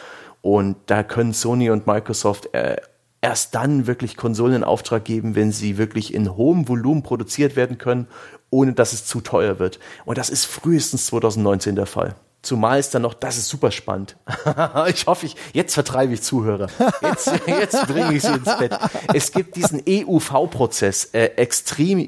Und 0.40 0.76
da 0.86 1.02
können 1.02 1.32
Sony 1.32 1.70
und 1.70 1.86
Microsoft 1.86 2.52
äh, 2.54 2.76
erst 3.20 3.54
dann 3.54 3.86
wirklich 3.86 4.16
Konsolen 4.16 4.56
in 4.56 4.64
Auftrag 4.64 5.04
geben, 5.04 5.34
wenn 5.34 5.52
sie 5.52 5.78
wirklich 5.78 6.12
in 6.12 6.36
hohem 6.36 6.68
Volumen 6.68 7.02
produziert 7.02 7.56
werden 7.56 7.78
können, 7.78 8.08
ohne 8.50 8.72
dass 8.72 8.92
es 8.92 9.06
zu 9.06 9.20
teuer 9.20 9.58
wird. 9.58 9.78
Und 10.04 10.18
das 10.18 10.28
ist 10.28 10.44
frühestens 10.44 11.06
2019 11.06 11.76
der 11.76 11.86
Fall. 11.86 12.16
Zumal 12.42 12.80
es 12.80 12.90
dann 12.90 13.02
noch, 13.02 13.14
das 13.14 13.38
ist 13.38 13.48
super 13.48 13.70
spannend. 13.70 14.16
ich 14.88 15.06
hoffe, 15.06 15.26
ich, 15.26 15.36
jetzt 15.52 15.74
vertreibe 15.74 16.12
ich 16.12 16.22
Zuhörer. 16.22 16.66
Jetzt, 17.00 17.30
jetzt 17.46 17.86
bringe 17.86 18.14
ich 18.14 18.22
sie 18.22 18.34
ins 18.34 18.58
Bett. 18.58 18.76
Es 19.14 19.30
gibt 19.30 19.54
diesen 19.54 19.80
EUV-Prozess, 19.88 21.10
äh, 21.12 21.26
Extreme 21.36 22.04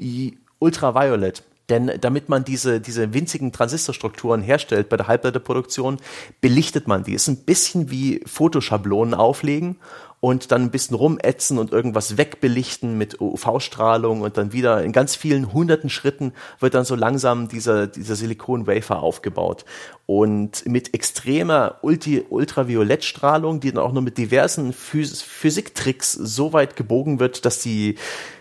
Ultraviolet. 0.59 1.41
Denn 1.69 1.91
damit 1.99 2.29
man 2.29 2.43
diese, 2.43 2.79
diese 2.79 3.13
winzigen 3.13 3.51
Transistorstrukturen 3.51 4.41
herstellt 4.41 4.89
bei 4.89 4.97
der 4.97 5.07
Halbleiterproduktion, 5.07 5.97
belichtet 6.41 6.87
man 6.87 7.03
die. 7.03 7.13
Ist 7.13 7.27
ein 7.27 7.37
bisschen 7.37 7.89
wie 7.89 8.21
Fotoschablonen 8.25 9.13
auflegen 9.13 9.77
und 10.25 10.51
dann 10.51 10.63
ein 10.63 10.71
bisschen 10.71 10.95
rumätzen 10.95 11.59
und 11.59 11.71
irgendwas 11.71 12.17
wegbelichten 12.17 12.97
mit 12.97 13.21
UV-Strahlung 13.21 14.21
und 14.21 14.37
dann 14.37 14.53
wieder 14.53 14.83
in 14.83 14.91
ganz 14.91 15.15
vielen 15.15 15.53
hunderten 15.53 15.89
Schritten 15.89 16.33
wird 16.59 16.73
dann 16.73 16.85
so 16.85 16.95
langsam 16.95 17.47
dieser, 17.47 17.85
dieser 17.85 18.15
Silikon-Wafer 18.15 19.03
aufgebaut. 19.03 19.65
Und 20.07 20.65
mit 20.67 20.93
extremer 20.93 21.75
Ulti 21.81 22.25
Ultraviolettstrahlung, 22.27 23.59
die 23.59 23.71
dann 23.71 23.83
auch 23.83 23.91
nur 23.91 24.01
mit 24.01 24.17
diversen 24.17 24.73
Phys 24.73 25.21
Physiktricks 25.21 26.13
so 26.13 26.53
weit 26.53 26.75
gebogen 26.75 27.19
wird, 27.19 27.45
dass 27.45 27.59
die 27.59 27.95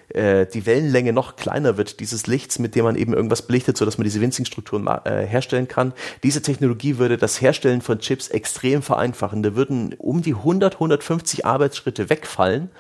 äh, 0.08 0.46
die 0.46 0.66
Wellenlänge 0.66 1.12
noch 1.12 1.36
kleiner 1.36 1.76
wird 1.76 2.00
dieses 2.00 2.26
Lichts, 2.26 2.58
mit 2.58 2.74
dem 2.74 2.84
man 2.84 2.96
eben 2.96 3.14
irgendwas 3.14 3.42
belichtet, 3.42 3.76
sodass 3.76 3.98
man 3.98 4.04
diese 4.04 4.20
winzigen 4.20 4.46
Strukturen 4.46 4.86
äh, 4.86 5.26
herstellen 5.26 5.68
kann. 5.68 5.92
Diese 6.22 6.42
Technologie 6.42 6.98
würde 6.98 7.16
das 7.16 7.40
Herstellen 7.40 7.80
von 7.80 7.98
Chips 7.98 8.28
extrem 8.28 8.82
vereinfachen. 8.82 9.42
Da 9.42 9.54
würden 9.54 9.94
um 9.98 10.22
die 10.22 10.34
100, 10.34 10.74
150 10.74 11.46
Arbeitsschritte 11.46 12.10
wegfallen, 12.10 12.70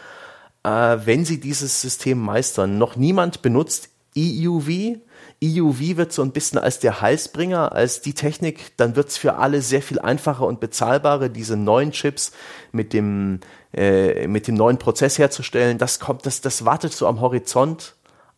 äh, 0.64 0.68
wenn 0.68 1.24
sie 1.24 1.40
dieses 1.40 1.80
System 1.80 2.18
meistern. 2.18 2.78
Noch 2.78 2.96
niemand 2.96 3.42
benutzt 3.42 3.90
EUV. 4.16 4.98
EUV 5.42 5.96
wird 5.96 6.12
so 6.12 6.22
ein 6.22 6.32
bisschen 6.32 6.58
als 6.58 6.78
der 6.78 7.00
Halsbringer, 7.00 7.72
als 7.72 8.00
die 8.00 8.14
Technik, 8.14 8.76
dann 8.76 8.96
wird 8.96 9.08
es 9.08 9.16
für 9.16 9.36
alle 9.36 9.62
sehr 9.62 9.82
viel 9.82 9.98
einfacher 9.98 10.46
und 10.46 10.60
bezahlbarer, 10.60 11.28
diese 11.28 11.56
neuen 11.56 11.92
Chips 11.92 12.32
mit 12.72 12.92
dem 12.92 13.40
äh, 13.74 14.28
mit 14.28 14.46
dem 14.46 14.54
neuen 14.54 14.78
Prozess 14.78 15.18
herzustellen, 15.18 15.78
das 15.78 15.98
kommt, 15.98 16.26
das, 16.26 16.40
das 16.40 16.64
wartet 16.64 16.92
so 16.92 17.06
am 17.08 17.20
Horizont, 17.20 17.94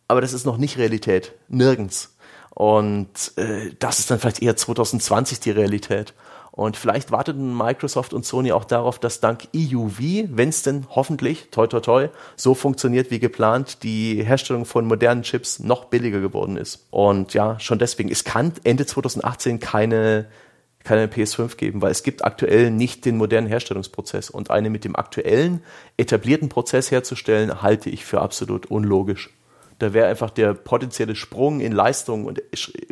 aber 0.07 0.21
das 0.21 0.33
ist 0.33 0.45
noch 0.45 0.57
nicht 0.57 0.77
Realität. 0.77 1.33
Nirgends. 1.47 2.15
Und 2.49 3.33
äh, 3.35 3.71
das 3.77 3.99
ist 3.99 4.09
dann 4.09 4.19
vielleicht 4.19 4.41
eher 4.41 4.55
2020 4.55 5.39
die 5.39 5.51
Realität. 5.51 6.15
Und 6.57 6.75
vielleicht 6.75 7.11
warteten 7.11 7.55
Microsoft 7.55 8.15
und 8.15 8.25
Sony 8.25 8.51
auch 8.51 8.65
darauf, 8.65 8.97
dass 8.97 9.19
dank 9.19 9.47
EUV, 9.55 9.99
wenn 10.29 10.49
es 10.49 10.63
denn 10.63 10.87
hoffentlich, 10.89 11.49
toi 11.51 11.67
toi 11.67 11.81
toi, 11.81 12.07
so 12.35 12.55
funktioniert 12.55 13.11
wie 13.11 13.19
geplant, 13.19 13.83
die 13.83 14.23
Herstellung 14.23 14.65
von 14.65 14.87
modernen 14.87 15.21
Chips 15.21 15.59
noch 15.59 15.85
billiger 15.85 16.19
geworden 16.19 16.57
ist. 16.57 16.87
Und 16.89 17.35
ja, 17.35 17.59
schon 17.59 17.77
deswegen, 17.77 18.09
es 18.09 18.23
kann 18.23 18.53
Ende 18.63 18.87
2018 18.87 19.59
keine 19.59 20.25
keine 20.83 21.07
PS5 21.07 21.57
geben, 21.57 21.81
weil 21.81 21.91
es 21.91 22.01
gibt 22.01 22.23
aktuell 22.23 22.71
nicht 22.71 23.05
den 23.05 23.17
modernen 23.17 23.47
Herstellungsprozess. 23.47 24.29
Und 24.29 24.49
eine 24.49 24.69
mit 24.69 24.83
dem 24.83 24.95
aktuellen, 24.95 25.61
etablierten 25.97 26.49
Prozess 26.49 26.89
herzustellen, 26.89 27.61
halte 27.61 27.89
ich 27.89 28.05
für 28.05 28.21
absolut 28.21 28.67
unlogisch. 28.67 29.29
Da 29.79 29.93
wäre 29.93 30.07
einfach 30.07 30.31
der 30.31 30.53
potenzielle 30.53 31.15
Sprung 31.15 31.59
in 31.59 31.71
Leistung 31.71 32.25
und 32.25 32.41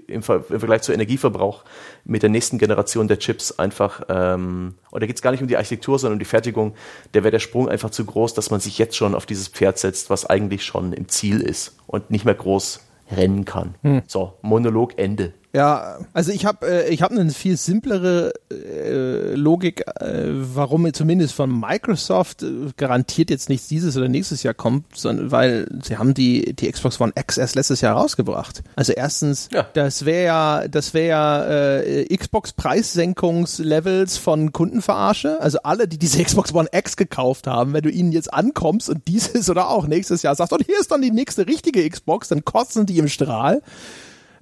im, 0.07 0.21
Ver 0.21 0.43
im 0.49 0.59
Vergleich 0.59 0.83
zu 0.83 0.93
Energieverbrauch 0.93 1.63
mit 2.03 2.21
der 2.21 2.29
nächsten 2.29 2.57
Generation 2.57 3.07
der 3.07 3.19
Chips 3.19 3.51
einfach, 3.53 4.03
ähm, 4.09 4.75
und 4.91 5.01
da 5.01 5.07
geht 5.07 5.15
es 5.15 5.21
gar 5.21 5.31
nicht 5.31 5.41
um 5.41 5.47
die 5.47 5.57
Architektur, 5.57 5.97
sondern 5.97 6.15
um 6.15 6.19
die 6.19 6.25
Fertigung, 6.25 6.75
da 7.13 7.23
wäre 7.23 7.31
der 7.31 7.39
Sprung 7.39 7.67
einfach 7.69 7.89
zu 7.89 8.05
groß, 8.05 8.33
dass 8.35 8.51
man 8.51 8.59
sich 8.59 8.77
jetzt 8.77 8.95
schon 8.95 9.15
auf 9.15 9.25
dieses 9.25 9.47
Pferd 9.47 9.79
setzt, 9.79 10.09
was 10.09 10.25
eigentlich 10.25 10.63
schon 10.63 10.93
im 10.93 11.07
Ziel 11.07 11.41
ist 11.41 11.75
und 11.87 12.11
nicht 12.11 12.25
mehr 12.25 12.35
groß 12.35 12.81
rennen 13.11 13.45
kann. 13.45 13.75
Hm. 13.81 14.01
So, 14.07 14.33
Monolog 14.41 14.97
Ende. 14.97 15.33
Ja, 15.55 15.99
also 16.11 16.33
ich 16.33 16.45
habe 16.45 16.67
äh, 16.67 16.93
ich 16.93 17.01
habe 17.01 17.17
eine 17.17 17.31
viel 17.31 17.55
simplere 17.55 18.33
äh, 18.51 19.35
Logik, 19.35 19.85
äh, 20.01 20.25
warum 20.33 20.93
zumindest 20.93 21.33
von 21.33 21.57
Microsoft 21.57 22.43
äh, 22.43 22.71
garantiert 22.75 23.29
jetzt 23.29 23.47
nichts 23.47 23.69
dieses 23.69 23.95
oder 23.95 24.09
nächstes 24.09 24.43
Jahr 24.43 24.53
kommt, 24.53 24.97
sondern 24.97 25.31
weil 25.31 25.69
sie 25.81 25.97
haben 25.97 26.13
die 26.13 26.53
die 26.53 26.69
Xbox 26.69 26.99
One 26.99 27.13
X 27.15 27.37
erst 27.37 27.55
letztes 27.55 27.79
Jahr 27.79 27.95
rausgebracht. 27.95 28.63
Also 28.75 28.91
erstens, 28.91 29.47
ja. 29.53 29.65
das 29.73 30.03
wäre 30.03 30.25
ja 30.25 30.67
das 30.67 30.93
wäre 30.93 31.07
ja 31.07 31.45
äh, 31.79 32.17
Xbox 32.17 32.51
Preissenkungslevels 32.51 34.17
von 34.17 34.51
Kundenverarsche. 34.51 35.39
Also 35.39 35.59
alle, 35.63 35.87
die 35.87 35.97
diese 35.97 36.21
Xbox 36.21 36.53
One 36.53 36.67
X 36.73 36.97
gekauft 36.97 37.47
haben, 37.47 37.71
wenn 37.71 37.83
du 37.83 37.89
ihnen 37.89 38.11
jetzt 38.11 38.33
ankommst 38.33 38.89
und 38.89 39.07
dieses 39.07 39.49
oder 39.49 39.69
auch 39.69 39.87
nächstes 39.87 40.21
Jahr 40.21 40.35
sagst, 40.35 40.51
und 40.51 40.65
hier 40.65 40.81
ist 40.81 40.91
dann 40.91 41.01
die 41.01 41.11
nächste 41.11 41.47
richtige 41.47 41.89
Xbox, 41.89 42.27
dann 42.27 42.43
kosten 42.43 42.85
die 42.85 42.97
im 42.97 43.07
Strahl. 43.07 43.61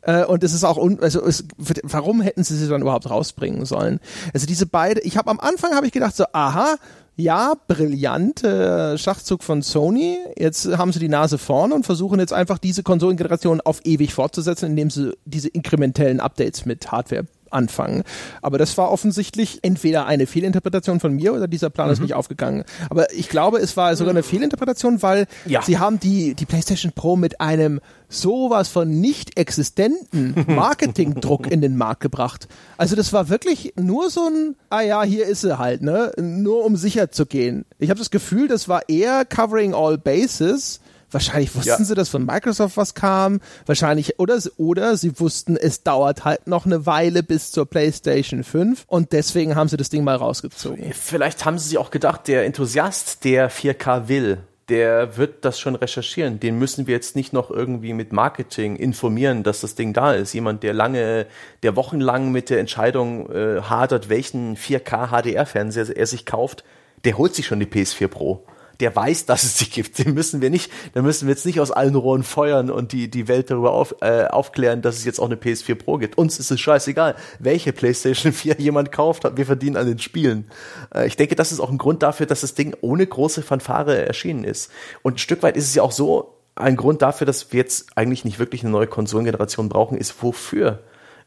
Äh, 0.06 0.26
und 0.26 0.44
es 0.44 0.54
ist 0.54 0.64
auch, 0.64 0.78
un 0.78 1.00
also 1.02 1.26
es, 1.26 1.46
warum 1.84 2.22
hätten 2.22 2.44
sie 2.44 2.58
sie 2.58 2.68
dann 2.68 2.82
überhaupt 2.82 3.10
rausbringen 3.10 3.66
sollen? 3.66 4.00
Also 4.34 4.46
diese 4.46 4.66
beide, 4.66 5.02
ich 5.02 5.18
habe 5.18 5.30
am 5.30 5.40
Anfang 5.40 5.74
habe 5.74 5.86
ich 5.86 5.92
gedacht 5.92 6.16
so, 6.16 6.26
aha, 6.34 6.76
ja, 7.16 7.54
brillante 7.68 8.98
Schachzug 8.98 9.44
von 9.44 9.62
Sony. 9.62 10.18
Jetzt 10.36 10.78
haben 10.78 10.92
sie 10.92 11.00
die 11.00 11.10
Nase 11.10 11.38
vorne 11.38 11.76
und 11.76 11.86
versuchen 11.86 12.20
jetzt 12.20 12.34
einfach 12.34 12.58
diese 12.58 12.82
Konsolengeneration 12.82 13.62
auf 13.62 13.86
ewig 13.86 14.14
fortzusetzen, 14.14 14.72
indem 14.72 14.90
sie 14.90 15.16
diese 15.26 15.48
inkrementellen 15.50 16.20
Updates 16.20 16.66
mit 16.66 16.92
Hardware 16.92 17.26
anfangen. 17.54 18.04
Aber 18.42 18.58
das 18.58 18.78
war 18.78 18.92
offensichtlich 18.92 19.60
entweder 19.62 20.06
eine 20.06 20.28
Fehlinterpretation 20.28 21.00
von 21.00 21.14
mir 21.14 21.34
oder 21.34 21.48
dieser 21.48 21.70
Plan 21.70 21.88
mhm. 21.88 21.94
ist 21.94 22.02
nicht 22.02 22.14
aufgegangen. 22.14 22.64
Aber 22.90 23.12
ich 23.14 23.30
glaube, 23.30 23.60
es 23.60 23.78
war 23.78 23.96
sogar 23.96 24.12
eine 24.12 24.24
Fehlinterpretation, 24.24 25.02
weil 25.02 25.28
ja. 25.46 25.62
sie 25.62 25.78
haben 25.78 26.00
die, 26.00 26.36
die 26.36 26.46
PlayStation 26.46 26.92
Pro 26.94 27.16
mit 27.16 27.42
einem 27.42 27.80
sowas 28.10 28.70
von 28.70 29.02
nicht 29.02 29.38
existenten 29.38 30.46
Marketingdruck 30.48 31.52
in 31.52 31.62
den 31.62 31.78
Markt 31.78 32.02
gebracht. 32.02 32.48
Also 32.78 32.96
das 32.96 33.12
war 33.12 33.30
wirklich 33.30 33.74
nur 33.76 34.10
so 34.10 34.28
ein, 34.28 34.56
ah 34.70 34.82
ja, 34.82 35.04
hier 35.04 35.26
ist 35.26 35.42
sie 35.42 35.58
halt, 35.58 35.82
ne? 35.82 36.12
Nur 36.20 36.64
um 36.64 36.76
sicher 36.76 37.12
zu 37.12 37.26
gehen. 37.26 37.66
Ich 37.80 37.90
habe 37.90 38.00
das 38.00 38.12
Gefühl, 38.12 38.48
das 38.48 38.68
war 38.68 38.88
eher 38.88 39.26
covering 39.26 39.74
all 39.74 39.98
bases 39.98 40.80
Wahrscheinlich 41.14 41.56
wussten 41.56 41.69
ja. 41.69 41.84
sie, 41.84 41.95
dass 41.95 42.10
von 42.10 42.26
Microsoft 42.26 42.77
was 42.77 42.94
kam. 42.94 43.40
Wahrscheinlich, 43.65 44.19
oder, 44.19 44.40
oder 44.57 44.98
sie 44.98 45.19
wussten, 45.19 45.56
es 45.57 45.84
dauert 45.84 46.26
halt 46.26 46.48
noch 46.48 46.65
eine 46.65 46.85
Weile 46.85 47.23
bis 47.23 47.52
zur 47.52 47.65
PlayStation 47.65 48.44
5 48.44 48.85
und 48.88 49.11
deswegen 49.11 49.56
haben 49.56 49.69
sie 49.69 49.77
das 49.77 49.90
Ding 49.90 50.03
mal 50.03 50.15
rausgezogen. 50.15 50.94
Vielleicht 50.94 51.45
haben 51.45 51.57
sie 51.57 51.69
sich 51.69 51.77
auch 51.77 51.91
gedacht, 51.91 52.27
der 52.27 52.45
Enthusiast, 52.45 53.23
der 53.23 53.52
4K 53.52 54.07
will, 54.07 54.40
der 54.69 55.18
wird 55.18 55.45
das 55.45 55.60
schon 55.60 55.76
recherchieren. 55.76 56.40
Den 56.40 56.57
müssen 56.57 56.88
wir 56.88 56.95
jetzt 56.95 57.15
nicht 57.15 57.34
noch 57.34 57.52
irgendwie 57.52 57.94
mit 57.94 58.14
Marketing 58.14 58.76
informieren, 58.76 59.44
dass 59.44 59.61
das 59.61 59.76
Ding 59.76 59.94
da 59.94 60.14
ist. 60.14 60.34
Jemand, 60.34 60.64
der 60.64 60.73
lange, 60.73 61.27
der 61.64 61.76
wochenlang 61.76 62.31
mit 62.31 62.49
der 62.49 62.60
Entscheidung 62.60 63.30
äh, 63.30 63.61
hadert, 63.61 64.10
welchen 64.10 64.56
4K 64.56 65.10
HDR-Fernseher 65.10 65.95
er 65.95 66.07
sich 66.07 66.26
kauft, 66.26 66.64
der 67.03 67.18
holt 67.18 67.35
sich 67.35 67.45
schon 67.45 67.60
die 67.60 67.65
PS4 67.65 68.07
Pro 68.07 68.45
der 68.84 68.94
weiß, 68.94 69.26
dass 69.26 69.44
es 69.44 69.58
sie 69.58 69.70
gibt. 69.70 69.98
Den 69.98 70.14
müssen 70.14 70.42
wir 70.42 70.50
nicht, 70.50 70.70
da 70.94 71.02
müssen 71.02 71.28
wir 71.28 71.34
jetzt 71.34 71.46
nicht 71.46 71.62
aus 71.62 71.72
allen 71.72 71.96
Rohren 71.96 72.24
feuern 72.24 72.70
und 72.70 72.92
die, 72.92 73.10
die 73.10 73.30
Welt 73.30 73.50
darüber 73.50 73.72
auf, 73.72 73.96
äh, 74.02 74.26
aufklären, 74.26 74.82
dass 74.82 74.98
es 74.98 75.06
jetzt 75.06 75.20
auch 75.20 75.26
eine 75.26 75.36
PS4 75.36 75.76
Pro 75.76 75.98
gibt. 75.98 76.18
Uns 76.18 76.38
ist 76.38 76.52
es 76.52 76.60
scheißegal, 76.60 77.16
welche 77.40 77.72
PlayStation 77.72 78.34
4 78.34 78.56
jemand 78.58 78.92
kauft, 78.92 79.24
wir 79.38 79.46
verdienen 79.46 79.78
an 79.78 79.88
den 79.88 80.00
Spielen. 80.00 80.52
Äh, 80.94 81.08
ich 81.08 81.16
denke, 81.16 81.36
das 81.36 81.54
ist 81.54 81.62
auch 81.62 81.72
ein 81.72 81.78
Grund 81.78 82.04
dafür, 82.04 82.26
dass 82.26 82.42
das 82.42 82.56
Ding 82.56 82.76
ohne 82.82 83.08
große 83.08 83.42
Fanfare 83.42 84.06
erschienen 84.06 84.44
ist. 84.44 84.70
Und 85.02 85.16
ein 85.16 85.20
Stück 85.20 85.44
weit 85.44 85.56
ist 85.56 85.66
es 85.66 85.76
ja 85.76 85.84
auch 85.84 85.94
so, 85.94 86.40
ein 86.56 86.76
Grund 86.76 87.02
dafür, 87.02 87.26
dass 87.26 87.52
wir 87.52 87.60
jetzt 87.60 87.98
eigentlich 87.98 88.26
nicht 88.26 88.38
wirklich 88.38 88.62
eine 88.64 88.72
neue 88.72 88.88
Konsolengeneration 88.88 89.70
brauchen, 89.70 89.98
ist 89.98 90.22
wofür? 90.22 90.84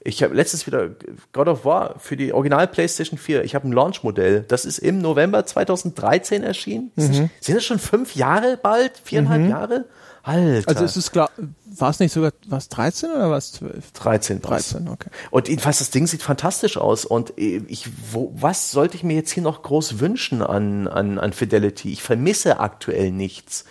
Ich 0.06 0.22
habe 0.22 0.34
letztens 0.34 0.66
wieder 0.66 0.90
God 1.32 1.48
of 1.48 1.64
War 1.64 1.98
für 1.98 2.16
die 2.16 2.32
Original 2.32 2.68
PlayStation 2.68 3.18
4. 3.18 3.44
Ich 3.44 3.54
habe 3.54 3.68
ein 3.68 3.72
Launch-Modell. 3.72 4.44
Das 4.46 4.64
ist 4.64 4.78
im 4.78 5.00
November 5.00 5.44
2013 5.44 6.44
erschienen. 6.44 6.92
Mhm. 6.94 7.30
Sind 7.40 7.56
das 7.56 7.64
schon 7.64 7.80
fünf 7.80 8.14
Jahre 8.14 8.56
bald? 8.56 8.92
Viereinhalb 9.02 9.42
mhm. 9.42 9.50
Jahre? 9.50 9.84
Alter. 10.22 10.68
Also 10.68 10.84
es 10.84 10.96
ist 10.96 11.12
klar, 11.12 11.30
war 11.66 11.90
es 11.90 12.00
nicht 12.00 12.12
sogar, 12.12 12.32
was 12.48 12.68
13 12.68 13.10
oder 13.10 13.30
was 13.30 13.52
12? 13.52 13.92
13. 13.92 14.42
13, 14.42 14.88
okay. 14.88 15.08
Und 15.30 15.46
jedenfalls, 15.48 15.78
das 15.78 15.90
Ding 15.90 16.08
sieht 16.08 16.22
fantastisch 16.22 16.76
aus. 16.76 17.04
Und 17.04 17.32
ich, 17.36 17.88
wo, 18.10 18.32
was 18.34 18.72
sollte 18.72 18.96
ich 18.96 19.04
mir 19.04 19.14
jetzt 19.14 19.30
hier 19.30 19.44
noch 19.44 19.62
groß 19.62 20.00
wünschen 20.00 20.42
an, 20.42 20.88
an, 20.88 21.20
an 21.20 21.32
Fidelity? 21.32 21.92
Ich 21.92 22.02
vermisse 22.02 22.58
aktuell 22.58 23.12
nichts 23.12 23.66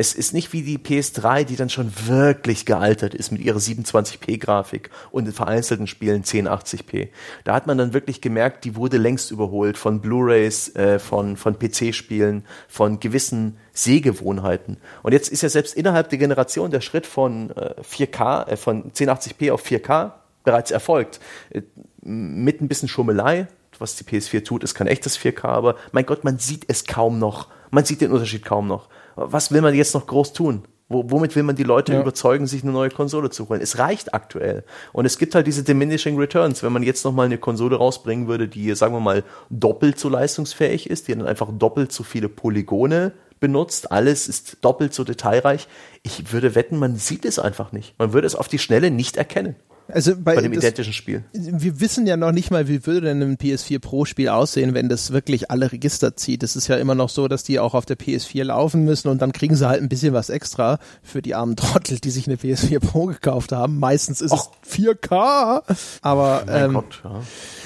es 0.00 0.14
ist 0.14 0.32
nicht 0.32 0.54
wie 0.54 0.62
die 0.62 0.78
PS3, 0.78 1.44
die 1.44 1.56
dann 1.56 1.68
schon 1.68 1.92
wirklich 2.06 2.64
gealtert 2.64 3.14
ist 3.14 3.32
mit 3.32 3.42
ihrer 3.42 3.58
27p-Grafik 3.58 4.88
und 5.10 5.26
in 5.26 5.32
vereinzelten 5.34 5.86
Spielen 5.86 6.24
1080p. 6.24 7.10
Da 7.44 7.52
hat 7.52 7.66
man 7.66 7.76
dann 7.76 7.92
wirklich 7.92 8.22
gemerkt, 8.22 8.64
die 8.64 8.76
wurde 8.76 8.96
längst 8.96 9.30
überholt 9.30 9.76
von 9.76 10.00
Blu-rays, 10.00 10.74
äh, 10.74 10.98
von, 10.98 11.36
von 11.36 11.58
PC-Spielen, 11.58 12.46
von 12.66 12.98
gewissen 12.98 13.58
Sehgewohnheiten. 13.74 14.78
Und 15.02 15.12
jetzt 15.12 15.28
ist 15.28 15.42
ja 15.42 15.50
selbst 15.50 15.74
innerhalb 15.74 16.08
der 16.08 16.18
Generation 16.18 16.70
der 16.70 16.80
Schritt 16.80 17.04
von 17.04 17.50
äh, 17.50 17.74
4K, 17.82 18.48
äh, 18.48 18.56
von 18.56 18.90
1080p 18.92 19.52
auf 19.52 19.62
4K 19.62 20.12
bereits 20.44 20.70
erfolgt. 20.70 21.20
Äh, 21.50 21.60
mit 22.00 22.62
ein 22.62 22.68
bisschen 22.68 22.88
Schummelei, 22.88 23.48
was 23.78 23.96
die 23.96 24.04
PS4 24.04 24.44
tut, 24.44 24.64
ist 24.64 24.74
kein 24.74 24.86
echtes 24.86 25.18
4K, 25.18 25.44
aber 25.44 25.76
mein 25.92 26.06
Gott, 26.06 26.24
man 26.24 26.38
sieht 26.38 26.64
es 26.68 26.86
kaum 26.86 27.18
noch. 27.18 27.48
Man 27.70 27.84
sieht 27.84 28.00
den 28.00 28.12
Unterschied 28.12 28.46
kaum 28.46 28.66
noch 28.66 28.88
was 29.20 29.52
will 29.52 29.60
man 29.60 29.74
jetzt 29.74 29.94
noch 29.94 30.06
groß 30.06 30.32
tun? 30.32 30.64
womit 30.90 31.36
will 31.36 31.44
man 31.44 31.54
die 31.54 31.62
Leute 31.62 31.92
ja. 31.92 32.00
überzeugen, 32.00 32.48
sich 32.48 32.64
eine 32.64 32.72
neue 32.72 32.90
Konsole 32.90 33.30
zu 33.30 33.48
holen? 33.48 33.60
Es 33.60 33.78
reicht 33.78 34.12
aktuell. 34.12 34.64
Und 34.92 35.06
es 35.06 35.18
gibt 35.18 35.34
halt 35.36 35.46
diese 35.46 35.62
diminishing 35.62 36.18
returns. 36.18 36.62
Wenn 36.64 36.72
man 36.72 36.82
jetzt 36.82 37.04
noch 37.04 37.12
mal 37.12 37.26
eine 37.26 37.38
Konsole 37.38 37.76
rausbringen 37.76 38.26
würde, 38.26 38.48
die, 38.48 38.74
sagen 38.74 38.92
wir 38.94 39.00
mal, 39.00 39.22
doppelt 39.50 40.00
so 40.00 40.08
leistungsfähig 40.08 40.90
ist, 40.90 41.06
die 41.06 41.14
dann 41.14 41.26
einfach 41.26 41.48
doppelt 41.56 41.92
so 41.92 42.02
viele 42.02 42.28
Polygone 42.28 43.12
benutzt, 43.38 43.92
alles 43.92 44.28
ist 44.28 44.58
doppelt 44.62 44.92
so 44.92 45.04
detailreich. 45.04 45.68
Ich 46.02 46.32
würde 46.32 46.56
wetten, 46.56 46.76
man 46.76 46.96
sieht 46.96 47.24
es 47.24 47.38
einfach 47.38 47.70
nicht. 47.70 47.96
Man 47.98 48.12
würde 48.12 48.26
es 48.26 48.34
auf 48.34 48.48
die 48.48 48.58
Schnelle 48.58 48.90
nicht 48.90 49.16
erkennen. 49.16 49.54
Also 49.92 50.14
bei, 50.16 50.36
bei 50.36 50.42
dem 50.42 50.52
das, 50.52 50.64
identischen 50.64 50.92
Spiel. 50.92 51.24
Wir 51.32 51.80
wissen 51.80 52.06
ja 52.06 52.16
noch 52.16 52.32
nicht 52.32 52.50
mal, 52.50 52.68
wie 52.68 52.86
würde 52.86 53.08
denn 53.08 53.22
ein 53.22 53.36
PS4 53.36 53.78
Pro 53.78 54.04
Spiel 54.04 54.28
aussehen, 54.28 54.74
wenn 54.74 54.88
das 54.88 55.12
wirklich 55.12 55.50
alle 55.50 55.72
Register 55.72 56.16
zieht. 56.16 56.42
Es 56.42 56.56
ist 56.56 56.68
ja 56.68 56.76
immer 56.76 56.94
noch 56.94 57.08
so, 57.08 57.28
dass 57.28 57.42
die 57.42 57.58
auch 57.58 57.74
auf 57.74 57.86
der 57.86 57.98
PS4 57.98 58.44
laufen 58.44 58.84
müssen 58.84 59.08
und 59.08 59.20
dann 59.22 59.32
kriegen 59.32 59.56
sie 59.56 59.68
halt 59.68 59.82
ein 59.82 59.88
bisschen 59.88 60.12
was 60.12 60.30
extra 60.30 60.78
für 61.02 61.22
die 61.22 61.34
armen 61.34 61.56
Trottel, 61.56 61.98
die 61.98 62.10
sich 62.10 62.26
eine 62.26 62.36
PS4 62.36 62.80
Pro 62.80 63.06
gekauft 63.06 63.52
haben. 63.52 63.78
Meistens 63.78 64.20
ist 64.20 64.32
Och. 64.32 64.52
es 64.62 64.76
4K, 64.76 65.62
aber 66.02 66.44
ähm, 66.48 66.74
Gott, 66.74 67.00
ja. 67.04 67.22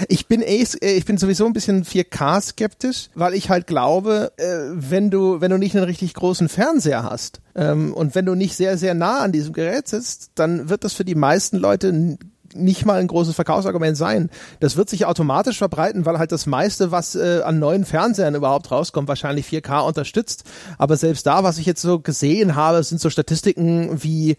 ich 0.09 0.27
bin 0.27 0.43
eh, 0.43 0.65
ich 0.81 1.05
bin 1.05 1.19
sowieso 1.19 1.47
ein 1.47 1.53
bisschen 1.53 1.85
4K 1.85 2.41
skeptisch, 2.41 3.09
weil 3.15 3.35
ich 3.35 3.51
halt 3.51 3.67
glaube, 3.67 4.33
äh, 4.37 4.45
wenn 4.73 5.11
du 5.11 5.41
wenn 5.41 5.51
du 5.51 5.59
nicht 5.59 5.77
einen 5.77 5.85
richtig 5.85 6.15
großen 6.15 6.49
Fernseher 6.49 7.03
hast, 7.03 7.41
ähm, 7.57 7.95
und 7.95 8.15
wenn 8.15 8.27
du 8.27 8.35
nicht 8.35 8.57
sehr, 8.57 8.77
sehr 8.77 8.95
nah 8.95 9.21
an 9.21 9.33
diesem 9.33 9.53
Gerät 9.53 9.87
sitzt, 9.87 10.33
dann 10.35 10.69
wird 10.69 10.83
das 10.83 10.95
für 10.95 11.05
die 11.05 11.15
meisten 11.15 11.57
Leute 11.57 12.14
nicht 12.55 12.85
mal 12.85 13.01
ein 13.01 13.07
großes 13.07 13.35
Verkaufsargument 13.35 13.97
sein. 13.97 14.31
Das 14.61 14.77
wird 14.77 14.89
sich 14.89 15.07
automatisch 15.07 15.59
verbreiten, 15.59 16.07
weil 16.07 16.19
halt 16.19 16.33
das 16.33 16.47
meiste, 16.47 16.91
was 16.91 17.15
äh, 17.15 17.43
an 17.45 17.59
neuen 17.59 17.85
Fernsehern 17.85 18.35
überhaupt 18.35 18.71
rauskommt, 18.71 19.09
wahrscheinlich 19.09 19.47
4K 19.47 19.87
unterstützt. 19.87 20.45
Aber 20.79 20.97
selbst 20.97 21.27
da, 21.27 21.45
was 21.45 21.59
ich 21.59 21.67
jetzt 21.67 21.83
so 21.83 22.01
gesehen 22.01 22.55
habe, 22.55 22.83
sind 22.83 23.01
so 23.01 23.11
Statistiken 23.11 24.03
wie 24.03 24.37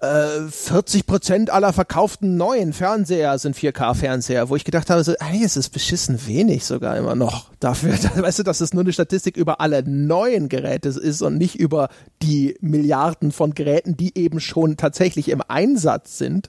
40 0.00 1.00
äh, 1.00 1.04
Prozent 1.04 1.50
aller 1.50 1.72
verkauften 1.72 2.36
neuen 2.36 2.72
Fernseher 2.72 3.36
sind 3.36 3.56
4K-Fernseher, 3.56 4.48
wo 4.48 4.54
ich 4.54 4.62
gedacht 4.62 4.90
habe, 4.90 5.02
so, 5.02 5.14
hey, 5.18 5.42
es 5.44 5.56
ist 5.56 5.70
beschissen 5.70 6.24
wenig 6.28 6.64
sogar 6.66 6.96
immer 6.96 7.16
noch 7.16 7.50
dafür. 7.58 7.94
Weißt 8.14 8.38
du, 8.38 8.42
dass 8.44 8.60
es 8.60 8.72
nur 8.72 8.84
eine 8.84 8.92
Statistik 8.92 9.36
über 9.36 9.60
alle 9.60 9.82
neuen 9.82 10.48
Geräte 10.48 10.90
ist 10.90 11.20
und 11.20 11.36
nicht 11.36 11.56
über 11.56 11.88
die 12.22 12.56
Milliarden 12.60 13.32
von 13.32 13.54
Geräten, 13.54 13.96
die 13.96 14.16
eben 14.16 14.38
schon 14.38 14.76
tatsächlich 14.76 15.30
im 15.30 15.42
Einsatz 15.46 16.16
sind. 16.16 16.48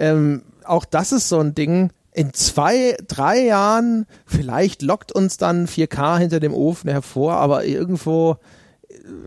Ähm, 0.00 0.42
auch 0.64 0.84
das 0.84 1.12
ist 1.12 1.28
so 1.28 1.38
ein 1.38 1.54
Ding. 1.54 1.90
In 2.12 2.34
zwei, 2.34 2.96
drei 3.06 3.44
Jahren, 3.44 4.06
vielleicht 4.26 4.82
lockt 4.82 5.12
uns 5.12 5.36
dann 5.36 5.68
4K 5.68 6.18
hinter 6.18 6.40
dem 6.40 6.52
Ofen 6.52 6.90
hervor, 6.90 7.34
aber 7.34 7.64
irgendwo, 7.64 8.38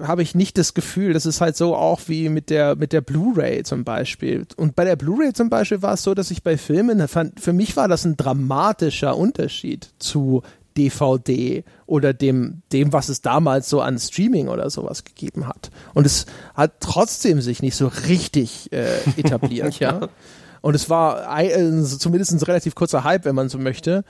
habe 0.02 0.22
ich 0.22 0.36
nicht 0.36 0.58
das 0.58 0.74
Gefühl, 0.74 1.14
das 1.14 1.26
ist 1.26 1.42
halt 1.42 1.56
so 1.56 1.76
auch 1.76 2.02
wie 2.08 2.30
mit 2.30 2.50
der, 2.50 2.76
mit 2.76 2.94
der 2.94 3.02
Blu-ray 3.02 3.64
zum 3.64 3.84
Beispiel. 3.84 4.46
Und 4.58 4.76
bei 4.76 4.84
der 4.84 4.96
Blu-ray 4.96 5.34
zum 5.34 5.50
Beispiel 5.50 5.82
war 5.82 5.94
es 5.94 6.04
so, 6.04 6.14
dass 6.14 6.32
ich 6.32 6.44
bei 6.44 6.58
Filmen 6.58 7.08
fand, 7.08 7.40
für 7.40 7.54
mich 7.54 7.78
war 7.78 7.88
das 7.88 8.06
ein 8.06 8.18
dramatischer 8.18 9.16
Unterschied 9.16 9.90
zu 10.00 10.42
DVD 10.76 11.64
oder 11.86 12.14
dem, 12.14 12.64
dem, 12.72 12.92
was 12.94 13.10
es 13.10 13.22
damals 13.22 13.70
so 13.70 13.82
an 13.82 14.00
Streaming 14.00 14.48
oder 14.48 14.70
sowas 14.70 15.04
gegeben 15.04 15.48
hat. 15.48 15.72
Und 15.94 16.06
es 16.06 16.26
hat 16.56 16.74
trotzdem 16.80 17.42
sich 17.42 17.62
nicht 17.62 17.76
so 17.76 17.92
richtig 18.08 18.72
äh, 18.74 18.98
etabliert. 19.18 19.76
ja. 19.80 20.00
ja. 20.02 20.10
Und 20.64 20.76
es 20.76 20.90
war 20.90 21.42
äh, 21.42 21.84
zumindest 21.84 22.32
ein 22.32 22.40
relativ 22.40 22.74
kurzer 22.74 23.04
Hype, 23.04 23.26
wenn 23.26 23.36
man 23.36 23.50
so 23.50 23.58
möchte. 23.60 24.06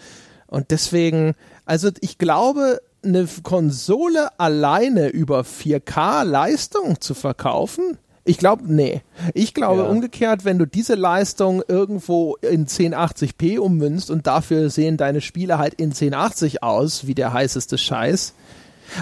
Und 0.46 0.70
deswegen, 0.70 1.34
also 1.66 1.90
ich 2.00 2.20
glaube, 2.20 2.80
eine 3.04 3.28
Konsole 3.42 4.40
alleine 4.40 5.08
über 5.08 5.42
4K 5.42 6.24
Leistung 6.24 7.02
zu 7.02 7.16
verkaufen? 7.16 7.98
Ich 8.24 8.38
glaube, 8.38 8.72
nee. 8.72 9.02
Ich 9.34 9.56
glaube 9.56 9.82
ja. 9.82 9.88
umgekehrt, 9.88 10.46
wenn 10.46 10.60
du 10.60 10.68
diese 10.68 10.94
Leistung 10.94 11.64
irgendwo 11.68 12.36
in 12.36 12.68
1080p 12.68 13.58
ummünzt 13.58 14.12
und 14.12 14.28
dafür 14.28 14.70
sehen 14.70 14.96
deine 14.96 15.22
Spiele 15.22 15.58
halt 15.58 15.74
in 15.74 15.90
1080 15.90 16.62
aus, 16.62 17.08
wie 17.08 17.16
der 17.16 17.34
heißeste 17.34 17.80
Scheiß. 17.80 18.36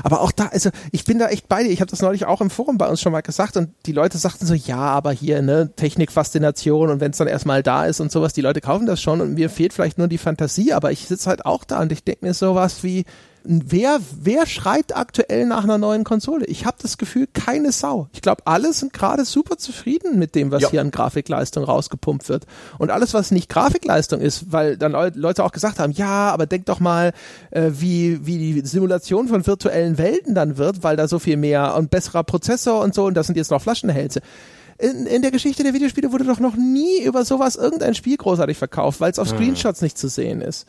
Aber 0.03 0.22
auch 0.22 0.31
da, 0.31 0.47
also 0.47 0.69
ich 0.91 1.05
bin 1.05 1.19
da 1.19 1.27
echt 1.27 1.47
bei 1.47 1.63
dir. 1.63 1.69
Ich 1.69 1.81
habe 1.81 1.91
das 1.91 2.01
neulich 2.01 2.26
auch 2.26 2.41
im 2.41 2.49
Forum 2.49 2.77
bei 2.77 2.88
uns 2.88 3.01
schon 3.01 3.11
mal 3.11 3.22
gesagt 3.22 3.57
und 3.57 3.69
die 3.85 3.91
Leute 3.91 4.18
sagten 4.18 4.45
so, 4.45 4.53
ja, 4.53 4.77
aber 4.77 5.11
hier, 5.11 5.41
ne, 5.41 5.72
Technikfaszination 5.76 6.89
und 6.89 6.99
wenn 6.99 7.11
es 7.11 7.18
dann 7.18 7.27
erstmal 7.27 7.63
da 7.63 7.85
ist 7.85 7.99
und 7.99 8.11
sowas, 8.11 8.34
die 8.34 8.41
Leute 8.41 8.61
kaufen 8.61 8.85
das 8.85 9.01
schon 9.01 9.22
und 9.22 9.34
mir 9.34 9.49
fehlt 9.49 9.73
vielleicht 9.73 9.97
nur 9.97 10.07
die 10.07 10.18
Fantasie, 10.18 10.73
aber 10.73 10.91
ich 10.91 11.07
sitze 11.07 11.30
halt 11.30 11.45
auch 11.45 11.63
da 11.63 11.81
und 11.81 11.91
ich 11.91 12.03
denke 12.03 12.26
mir 12.26 12.34
sowas 12.34 12.84
wie, 12.84 13.05
wer, 13.43 13.99
wer 14.19 14.45
schreit 14.45 14.95
aktuell 14.95 15.45
nach 15.45 15.63
einer 15.63 15.77
neuen 15.77 16.03
Konsole? 16.03 16.45
Ich 16.45 16.65
habe 16.65 16.77
das 16.81 16.97
Gefühl, 16.97 17.27
keine 17.34 17.72
Sau. 17.72 18.07
Ich 18.13 18.22
glaube, 18.22 18.43
alle 18.45 18.73
sind 18.73 18.93
gerade 18.93 19.26
super 19.26 19.57
zufrieden 19.57 20.19
mit 20.19 20.35
dem, 20.35 20.51
was 20.51 20.63
ja. 20.63 20.72
hier 20.72 20.81
an 20.81 20.91
Grafikleistung 20.91 21.63
rausgepumpt 21.63 22.30
wird. 22.30 22.45
Und 22.77 22.91
alles, 22.91 23.13
was 23.13 23.31
nicht 23.31 23.49
Grafikleistung 23.49 24.22
ist, 24.22 24.51
weil 24.51 24.77
dann 24.77 24.91
Leute 25.15 25.43
auch 25.43 25.51
gesagt 25.51 25.80
haben, 25.80 25.91
ja, 25.91 26.31
aber 26.31 26.45
denk 26.45 26.65
doch 26.65 26.80
mal, 26.80 27.13
äh, 27.51 27.72
wie, 27.73 28.26
wie 28.26 28.38
die 28.38 28.61
Simulation 28.65 29.27
von 29.27 29.45
virtuellen 29.45 29.97
Welten 29.97 30.35
dann 30.35 30.57
wird, 30.57 30.84
weil 30.84 30.95
da 30.95 31.07
so 31.07 31.19
viel 31.19 31.38
mehr 31.38 31.76
und 31.76 31.89
besserer 31.89 32.23
Prozessor 32.23 32.81
und 32.81 32.93
so, 32.93 33.05
und 33.05 33.15
das 33.15 33.27
sind 33.27 33.38
jetzt 33.38 33.51
noch 33.51 33.61
Flaschenhälse. 33.61 34.22
In, 34.77 35.05
in, 35.05 35.22
der 35.22 35.30
Geschichte 35.30 35.61
der 35.61 35.73
Videospiele 35.73 36.11
wurde 36.11 36.23
doch 36.23 36.39
noch 36.39 36.55
nie 36.55 37.03
über 37.03 37.23
sowas 37.23 37.55
irgendein 37.55 37.93
Spiel 37.93 38.18
großartig 38.18 38.57
verkauft, 38.57 38.99
weil 38.99 39.11
es 39.11 39.19
auf 39.19 39.27
Screenshots 39.27 39.81
nicht 39.81 39.95
zu 39.95 40.07
sehen 40.07 40.41
ist 40.41 40.65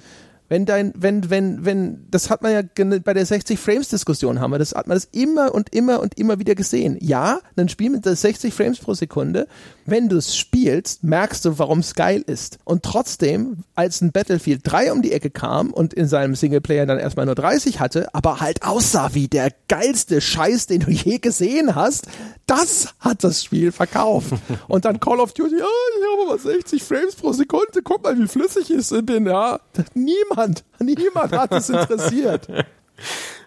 wenn 0.52 0.66
dein, 0.66 0.92
wenn, 0.94 1.30
wenn, 1.30 1.64
wenn, 1.64 2.06
das 2.10 2.28
hat 2.28 2.42
man 2.42 2.52
ja 2.52 2.60
bei 3.00 3.14
der 3.14 3.24
60 3.24 3.58
Frames 3.58 3.88
Diskussion 3.88 4.38
haben 4.38 4.50
wir, 4.50 4.58
das 4.58 4.74
hat 4.74 4.86
man 4.86 4.96
das 4.96 5.08
immer 5.10 5.54
und 5.54 5.74
immer 5.74 6.00
und 6.00 6.18
immer 6.18 6.38
wieder 6.38 6.54
gesehen. 6.54 6.98
Ja, 7.00 7.40
ein 7.56 7.70
Spiel 7.70 7.88
mit 7.88 8.04
60 8.04 8.52
Frames 8.52 8.78
pro 8.78 8.92
Sekunde, 8.92 9.48
wenn 9.86 10.10
du 10.10 10.18
es 10.18 10.36
spielst, 10.36 11.04
merkst 11.04 11.46
du, 11.46 11.58
warum 11.58 11.78
es 11.78 11.94
geil 11.94 12.22
ist. 12.26 12.58
Und 12.64 12.82
trotzdem, 12.82 13.64
als 13.74 14.02
ein 14.02 14.12
Battlefield 14.12 14.60
3 14.64 14.92
um 14.92 15.00
die 15.00 15.12
Ecke 15.12 15.30
kam 15.30 15.70
und 15.70 15.94
in 15.94 16.06
seinem 16.06 16.34
Singleplayer 16.34 16.84
dann 16.84 16.98
erstmal 16.98 17.24
nur 17.24 17.34
30 17.34 17.80
hatte, 17.80 18.14
aber 18.14 18.40
halt 18.40 18.62
aussah 18.62 19.14
wie 19.14 19.28
der 19.28 19.52
geilste 19.68 20.20
Scheiß, 20.20 20.66
den 20.66 20.80
du 20.80 20.90
je 20.90 21.18
gesehen 21.18 21.74
hast, 21.74 22.08
das 22.46 22.88
hat 23.00 23.24
das 23.24 23.42
Spiel 23.42 23.72
verkauft. 23.72 24.34
Und 24.68 24.84
dann 24.84 25.00
Call 25.00 25.20
of 25.20 25.32
Duty, 25.32 25.58
ja, 25.58 25.64
ich 25.64 26.20
habe 26.20 26.30
aber 26.30 26.38
60 26.38 26.82
Frames 26.82 27.14
pro 27.14 27.32
Sekunde, 27.32 27.80
guck 27.82 28.02
mal, 28.02 28.18
wie 28.18 28.28
flüssig 28.28 28.70
ich 28.70 29.06
bin, 29.06 29.26
ja. 29.26 29.60
Niemand, 29.94 30.41
niemand 30.78 31.32
hat 31.32 31.52
es 31.52 31.68
interessiert. 31.70 32.48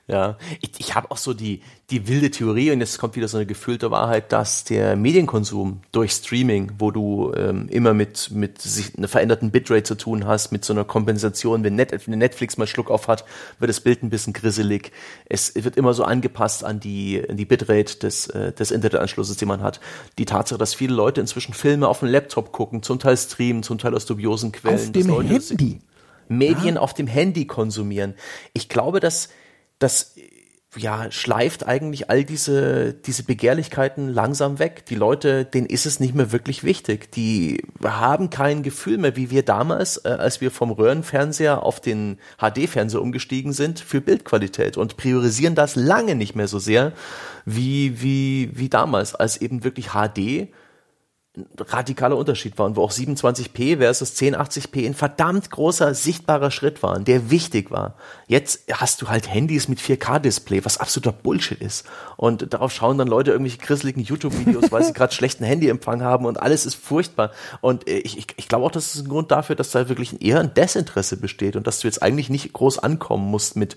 Ja, 0.08 0.38
ich, 0.62 0.70
ich 0.78 0.94
habe 0.94 1.10
auch 1.10 1.18
so 1.18 1.34
die, 1.34 1.62
die 1.90 2.08
wilde 2.08 2.30
Theorie, 2.30 2.70
und 2.70 2.80
jetzt 2.80 3.00
kommt 3.00 3.16
wieder 3.16 3.28
so 3.28 3.38
eine 3.38 3.48
gefühlte 3.48 3.90
Wahrheit, 3.90 4.32
dass 4.32 4.64
der 4.64 4.96
Medienkonsum 4.96 5.82
durch 5.92 6.12
Streaming, 6.12 6.74
wo 6.78 6.92
du 6.92 7.34
ähm, 7.36 7.68
immer 7.70 7.96
mit, 7.96 8.30
mit 8.30 8.62
sich 8.62 8.96
einer 8.96 9.08
veränderten 9.08 9.50
Bitrate 9.50 9.82
zu 9.82 9.96
tun 9.96 10.28
hast, 10.28 10.52
mit 10.52 10.64
so 10.64 10.74
einer 10.74 10.84
Kompensation, 10.84 11.64
wenn 11.64 11.74
Netflix 11.74 12.58
mal 12.58 12.68
Schluck 12.68 12.92
auf 12.92 13.08
hat, 13.08 13.26
wird 13.58 13.70
das 13.70 13.80
Bild 13.80 14.04
ein 14.04 14.12
bisschen 14.12 14.34
grisselig. 14.34 14.92
Es 15.28 15.56
wird 15.56 15.76
immer 15.76 15.96
so 15.96 16.04
angepasst 16.04 16.64
an 16.64 16.80
die, 16.80 17.24
an 17.28 17.36
die 17.36 17.46
Bitrate 17.46 17.98
des, 17.98 18.28
äh, 18.28 18.52
des 18.52 18.70
Internetanschlusses, 18.70 19.38
den 19.38 19.48
man 19.48 19.64
hat. 19.64 19.80
Die 20.20 20.26
Tatsache, 20.26 20.60
dass 20.60 20.76
viele 20.76 20.94
Leute 20.94 21.20
inzwischen 21.20 21.56
Filme 21.56 21.88
auf 21.88 22.00
dem 22.00 22.10
Laptop 22.10 22.52
gucken, 22.52 22.84
zum 22.84 23.00
Teil 23.00 23.18
streamen, 23.18 23.64
zum 23.64 23.80
Teil 23.80 23.96
aus 23.96 24.06
dubiosen 24.06 24.52
Quellen. 24.52 24.76
Auf 24.76 24.92
dem 24.92 25.20
Handy. 25.20 25.80
Medien 26.27 26.76
ja. 26.76 26.81
auf 26.81 26.93
dem 26.93 27.07
Handy 27.07 27.47
konsumieren. 27.47 28.15
Ich 28.53 28.69
glaube, 28.69 28.99
dass 28.99 29.30
dass 29.80 30.15
ja, 30.77 31.11
schleift 31.11 31.65
eigentlich 31.65 32.10
all 32.10 32.23
diese, 32.23 32.93
diese 32.93 33.23
Begehrlichkeiten 33.23 34.10
langsam 34.10 34.60
weg. 34.60 34.85
Die 34.88 34.95
Leute, 34.95 35.45
denen 35.45 35.68
ist 35.68 35.85
es 35.85 35.99
nicht 35.99 36.15
mehr 36.15 36.31
wirklich 36.31 36.64
wichtig. 36.64 37.11
Die 37.11 37.64
haben 37.84 38.30
kein 38.30 38.64
Gefühl 38.64 38.97
mehr, 38.97 39.15
wie 39.15 39.31
wir 39.31 39.43
damals, 39.43 40.03
äh, 40.03 40.10
als 40.10 40.41
wir 40.41 40.52
vom 40.52 40.72
Röhrenfernseher 40.72 41.64
auf 41.64 41.80
den 41.80 42.18
HD-Fernseher 42.38 43.02
umgestiegen 43.02 43.53
sind, 43.53 43.80
für 43.80 44.02
Bildqualität 44.02 44.77
und 44.77 44.97
priorisieren 44.97 45.56
das 45.56 45.76
lange 45.76 46.15
nicht 46.15 46.35
mehr 46.35 46.47
so 46.47 46.60
sehr, 46.60 46.93
wie, 47.45 48.02
wie, 48.02 48.49
wie 48.53 48.69
damals, 48.69 49.15
als 49.15 49.38
eben 49.38 49.64
wirklich 49.64 49.91
HD 49.91 50.49
radikaler 51.57 52.18
Unterschied 52.18 52.57
war 52.57 52.66
und 52.66 52.76
wo 52.76 52.84
auch 52.84 52.91
27p 52.91 53.78
versus 53.78 54.14
1080p 54.14 54.86
ein 54.86 54.94
verdammt 54.94 55.49
großer 55.52 55.94
sichtbarer 55.94 56.52
Schritt 56.52 56.82
war, 56.82 56.99
der 56.99 57.30
wichtig 57.30 57.72
war. 57.72 57.95
Jetzt 58.28 58.64
hast 58.72 59.02
du 59.02 59.10
halt 59.10 59.32
Handys 59.32 59.68
mit 59.68 59.80
4K-Display, 59.80 60.64
was 60.64 60.78
absoluter 60.78 61.12
Bullshit 61.12 61.60
ist. 61.60 61.86
Und 62.18 62.53
darauf 62.53 62.72
schauen 62.72 62.98
dann 62.98 63.07
Leute 63.07 63.32
irgendwelche 63.32 63.57
grisseligen 63.57 64.03
YouTube-Videos, 64.03 64.72
weil 64.72 64.84
sie 64.84 64.94
gerade 64.94 65.14
schlechten 65.14 65.44
Handyempfang 65.44 66.02
haben 66.02 66.26
und 66.26 66.41
alles 66.41 66.66
ist 66.66 66.76
furchtbar. 66.76 67.32
Und 67.62 67.88
äh, 67.88 67.98
ich, 67.98 68.18
ich, 68.18 68.28
ich 68.38 68.48
glaube 68.48 68.66
auch, 68.66 68.72
das 68.72 68.95
ist 68.95 69.06
ein 69.06 69.10
Grund 69.10 69.32
dafür, 69.32 69.56
dass 69.56 69.72
da 69.72 69.90
wirklich 69.90 70.22
eher 70.22 70.40
ein 70.40 70.53
Desinteresse 70.53 71.18
besteht 71.18 71.56
und 71.56 71.68
dass 71.68 71.80
du 71.80 71.88
jetzt 71.88 72.02
eigentlich 72.02 72.30
nicht 72.30 72.53
groß 72.53 72.80
ankommen 72.80 73.30
musst 73.30 73.56
mit 73.56 73.76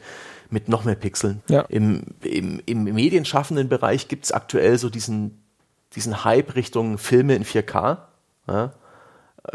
mit 0.51 0.70
noch 0.70 0.85
mehr 0.85 0.94
Pixeln. 0.94 1.43
Ja. 1.51 1.60
Im, 1.68 2.05
im, 2.22 2.62
Im 2.64 2.85
medienschaffenden 2.85 3.68
Bereich 3.68 4.09
gibt's 4.09 4.32
aktuell 4.32 4.78
so 4.78 4.89
diesen 4.89 5.43
diesen 5.94 6.24
Hype 6.24 6.55
Richtung 6.55 6.98
Filme 6.98 7.35
in 7.35 7.44
4K, 7.44 7.98
ja, 8.48 8.73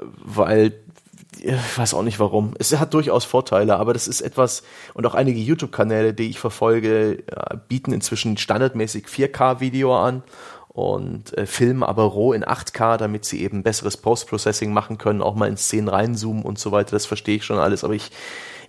weil 0.01 0.73
ich 1.39 1.77
weiß 1.77 1.93
auch 1.93 2.03
nicht 2.03 2.19
warum. 2.19 2.53
Es 2.59 2.77
hat 2.77 2.93
durchaus 2.93 3.25
Vorteile, 3.25 3.77
aber 3.77 3.93
das 3.93 4.07
ist 4.07 4.21
etwas, 4.21 4.63
und 4.93 5.05
auch 5.05 5.15
einige 5.15 5.39
YouTube-Kanäle, 5.39 6.13
die 6.13 6.29
ich 6.29 6.39
verfolge, 6.39 7.23
bieten 7.67 7.91
inzwischen 7.91 8.37
standardmäßig 8.37 9.05
4K-Video 9.05 9.97
an 9.97 10.23
und 10.69 11.37
äh, 11.37 11.45
filmen 11.45 11.83
aber 11.83 12.03
roh 12.03 12.33
in 12.33 12.43
8K, 12.43 12.97
damit 12.97 13.25
sie 13.25 13.41
eben 13.41 13.61
besseres 13.61 13.97
Post-Processing 13.97 14.73
machen 14.73 14.97
können, 14.97 15.21
auch 15.21 15.35
mal 15.35 15.47
in 15.47 15.57
Szenen 15.57 15.87
reinzoomen 15.87 16.43
und 16.43 16.57
so 16.57 16.71
weiter. 16.71 16.91
Das 16.91 17.05
verstehe 17.05 17.37
ich 17.37 17.45
schon 17.45 17.59
alles, 17.59 17.83
aber 17.83 17.93
ich, 17.93 18.11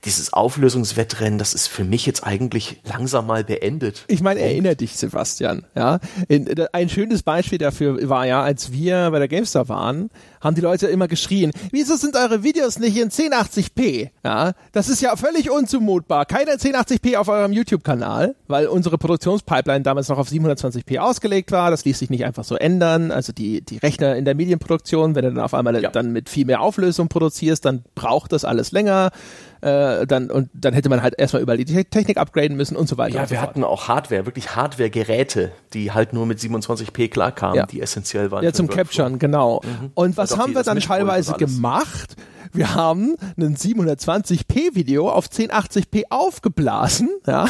dieses 0.05 0.33
Auflösungswettrennen, 0.33 1.39
das 1.39 1.55
ist 1.55 1.69
für 1.69 1.85
mich 1.85 2.07
jetzt 2.07 2.25
eigentlich 2.25 2.81
langsam 2.85 3.27
mal 3.27 3.45
beendet. 3.45 4.05
Ich 4.09 4.23
meine, 4.23 4.41
erinnere 4.41 4.77
dich, 4.77 4.97
Sebastian, 4.97 5.65
ja. 5.75 5.99
ein 6.73 6.89
schönes 6.89 7.23
Beispiel 7.23 7.59
dafür 7.59 8.09
war 8.09 8.27
ja, 8.27 8.43
als 8.43 8.73
wir 8.73 9.11
bei 9.11 9.19
der 9.19 9.29
GameStar 9.29 9.69
waren, 9.69 10.11
haben 10.41 10.55
die 10.55 10.61
Leute 10.61 10.87
immer 10.89 11.09
geschrien, 11.09 11.53
wieso 11.73 11.97
sind 11.97 12.17
eure 12.17 12.43
Videos 12.43 12.79
nicht 12.79 12.97
in 12.97 13.09
1080p? 13.09 14.11
Ja, 14.23 14.53
das 14.73 14.91
ist 14.91 15.01
ja 15.01 15.17
völlig 15.17 15.51
unzumutbar. 15.51 16.27
Keine 16.27 16.53
1080p 16.53 17.17
auf 17.17 17.29
eurem 17.29 17.53
YouTube-Kanal, 17.53 18.35
weil 18.47 18.67
unsere 18.67 18.99
Produktionspipeline 18.99 19.83
damals 19.83 20.09
noch 20.11 20.19
auf 20.19 20.29
720p 20.29 20.99
ausgelegt 20.99 21.51
war. 21.51 21.71
Das 21.71 21.85
ließ 21.87 21.99
sich 21.99 22.11
nicht 22.11 22.27
einfach 22.27 22.45
so 22.45 22.57
ändern. 22.57 23.11
Also 23.11 23.33
die, 23.33 23.63
die 23.63 23.79
Rechner 23.79 24.17
in 24.17 24.27
der 24.27 24.35
Medienproduktion, 24.35 25.15
wenn 25.15 25.25
du 25.25 25.33
dann 25.33 25.45
auf 25.45 25.55
einmal 25.55 25.83
ja. 25.83 25.91
dann 25.91 26.13
mit 26.13 26.29
viel 26.29 26.45
mehr 26.45 26.61
Auflösung 26.61 27.09
produzierst, 27.09 27.65
dann 27.65 27.85
braucht 27.95 28.33
das 28.33 28.45
alles 28.45 28.71
länger 28.71 29.11
äh, 29.65 30.07
dann 30.07 30.31
und 30.31 30.51
dann 30.53 30.75
hätte 30.75 30.89
man 30.89 31.03
halt 31.03 31.15
erstmal 31.19 31.43
überall 31.43 31.57
die 31.57 31.65
Technik 31.65 32.19
upgraden 32.19 32.57
müssen 32.57 32.77
und 32.77 32.89
so 32.89 32.99
weiter. 32.99 33.17
Ja, 33.17 33.31
wir 33.31 33.39
so 33.39 33.43
hatten 33.43 33.65
auch 33.65 33.89
Hardware, 33.89 34.27
wirklich 34.27 34.55
Hardware-Geräte, 34.55 35.53
die 35.73 35.93
halt 35.93 36.13
nur 36.13 36.27
mit 36.27 36.39
27p 36.39 37.09
klarkamen, 37.09 37.57
ja. 37.57 37.67
die 37.67 37.81
essentiell 37.81 38.31
waren. 38.31 38.45
Ja, 38.45 38.53
zum 38.53 38.69
Capturen, 38.69 39.19
genau. 39.19 39.63
Mhm. 39.65 39.91
Und 39.95 40.17
was 40.17 40.37
haben 40.37 40.55
wir 40.55 40.63
dann 40.63 40.81
teilweise 40.81 41.33
gemacht? 41.35 42.17
Wir 42.55 42.75
haben 42.75 43.17
ein 43.37 43.57
720p 43.57 44.75
Video 44.75 45.11
auf 45.11 45.27
1080p 45.27 46.05
aufgeblasen, 46.11 47.11
ja, 47.27 47.47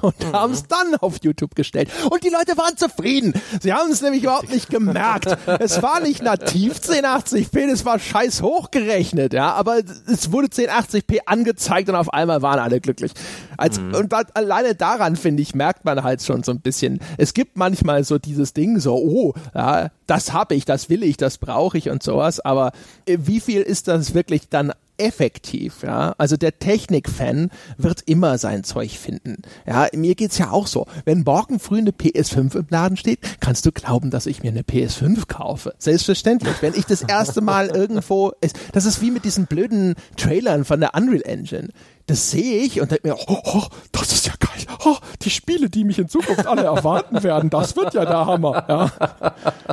und 0.00 0.18
mhm. 0.20 0.32
haben 0.32 0.52
es 0.52 0.64
dann 0.66 0.94
auf 1.00 1.16
YouTube 1.22 1.54
gestellt. 1.54 1.90
Und 2.10 2.24
die 2.24 2.28
Leute 2.28 2.56
waren 2.56 2.76
zufrieden. 2.76 3.34
Sie 3.60 3.72
haben 3.72 3.90
es 3.90 4.00
nämlich 4.00 4.22
überhaupt 4.22 4.50
nicht 4.50 4.70
gemerkt. 4.70 5.36
Es 5.58 5.82
war 5.82 6.00
nicht 6.00 6.22
nativ 6.22 6.74
1080p, 6.74 7.72
es 7.72 7.84
war 7.84 7.98
scheiß 7.98 8.42
hochgerechnet, 8.42 9.32
ja, 9.32 9.52
aber 9.52 9.80
es 10.06 10.30
wurde 10.30 10.48
1080p 10.48 11.20
angezeigt 11.26 11.88
und 11.88 11.96
auf 11.96 12.12
einmal 12.12 12.42
waren 12.42 12.60
alle 12.60 12.80
glücklich. 12.80 13.12
Als, 13.56 13.80
mhm. 13.80 13.94
Und 13.94 14.12
da, 14.12 14.22
alleine 14.34 14.74
daran, 14.74 15.16
finde 15.16 15.42
ich, 15.42 15.54
merkt 15.54 15.84
man 15.84 16.02
halt 16.02 16.22
schon 16.22 16.42
so 16.42 16.52
ein 16.52 16.60
bisschen. 16.60 17.00
Es 17.18 17.34
gibt 17.34 17.56
manchmal 17.56 18.04
so 18.04 18.18
dieses 18.18 18.52
Ding, 18.52 18.78
so, 18.78 18.94
oh, 18.94 19.34
ja, 19.54 19.90
das 20.06 20.32
habe 20.32 20.54
ich, 20.54 20.64
das 20.64 20.88
will 20.90 21.02
ich, 21.02 21.16
das 21.16 21.38
brauche 21.38 21.78
ich 21.78 21.90
und 21.90 22.02
sowas, 22.02 22.40
aber 22.40 22.72
äh, 23.06 23.18
wie 23.20 23.40
viel 23.40 23.62
ist 23.62 23.88
das 23.88 24.14
wirklich 24.14 24.48
dann 24.48 24.72
effektiv, 24.96 25.82
ja. 25.82 26.14
Also 26.18 26.36
der 26.36 26.58
Technik-Fan 26.58 27.50
wird 27.78 28.02
immer 28.06 28.38
sein 28.38 28.62
Zeug 28.64 28.92
finden. 28.92 29.42
Ja, 29.66 29.88
mir 29.92 30.14
geht's 30.14 30.38
ja 30.38 30.50
auch 30.50 30.66
so. 30.66 30.86
Wenn 31.04 31.22
morgen 31.22 31.58
früh 31.58 31.78
eine 31.78 31.90
PS5 31.90 32.56
im 32.56 32.66
Laden 32.70 32.96
steht, 32.96 33.18
kannst 33.40 33.66
du 33.66 33.72
glauben, 33.72 34.10
dass 34.10 34.26
ich 34.26 34.42
mir 34.42 34.50
eine 34.50 34.62
PS5 34.62 35.26
kaufe. 35.26 35.74
Selbstverständlich. 35.78 36.54
Wenn 36.60 36.74
ich 36.74 36.86
das 36.86 37.02
erste 37.02 37.40
Mal 37.40 37.68
irgendwo, 37.68 38.32
das 38.72 38.84
ist 38.84 39.00
wie 39.00 39.10
mit 39.10 39.24
diesen 39.24 39.46
blöden 39.46 39.94
Trailern 40.16 40.64
von 40.64 40.80
der 40.80 40.94
Unreal 40.94 41.22
Engine 41.22 41.70
das 42.06 42.30
sehe 42.30 42.62
ich 42.62 42.80
und 42.80 42.90
denke 42.90 43.08
mir, 43.08 43.16
oh, 43.16 43.38
oh, 43.44 43.62
das 43.92 44.12
ist 44.12 44.26
ja 44.26 44.34
geil. 44.38 44.66
Oh, 44.84 44.96
die 45.22 45.30
Spiele, 45.30 45.70
die 45.70 45.84
mich 45.84 45.98
in 45.98 46.08
Zukunft 46.08 46.46
alle 46.46 46.64
erwarten 46.64 47.22
werden, 47.22 47.48
das 47.48 47.76
wird 47.76 47.94
ja 47.94 48.04
der 48.04 48.26
Hammer. 48.26 48.64
Ja. 48.68 48.92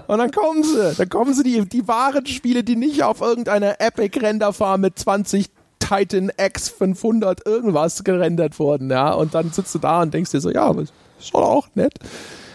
Und 0.07 0.17
dann 0.17 0.31
kommen 0.31 0.63
sie, 0.63 0.93
dann 0.95 1.09
kommen 1.09 1.33
sie 1.33 1.43
die, 1.43 1.67
die 1.67 1.87
wahren 1.87 2.25
Spiele, 2.25 2.63
die 2.63 2.77
nicht 2.77 3.03
auf 3.03 3.19
irgendeiner 3.19 3.81
Epic-Renderfarm 3.81 4.79
mit 4.81 4.97
20 4.97 5.49
Titan 5.79 6.31
X500 6.31 7.45
irgendwas 7.45 8.03
gerendert 8.03 8.59
wurden, 8.59 8.89
ja. 8.89 9.11
Und 9.11 9.33
dann 9.33 9.51
sitzt 9.51 9.75
du 9.75 9.79
da 9.79 10.01
und 10.01 10.13
denkst 10.13 10.31
dir 10.31 10.39
so, 10.39 10.49
ja, 10.49 10.71
ist 10.79 10.93
schon 11.19 11.43
auch 11.43 11.67
nett. 11.75 11.95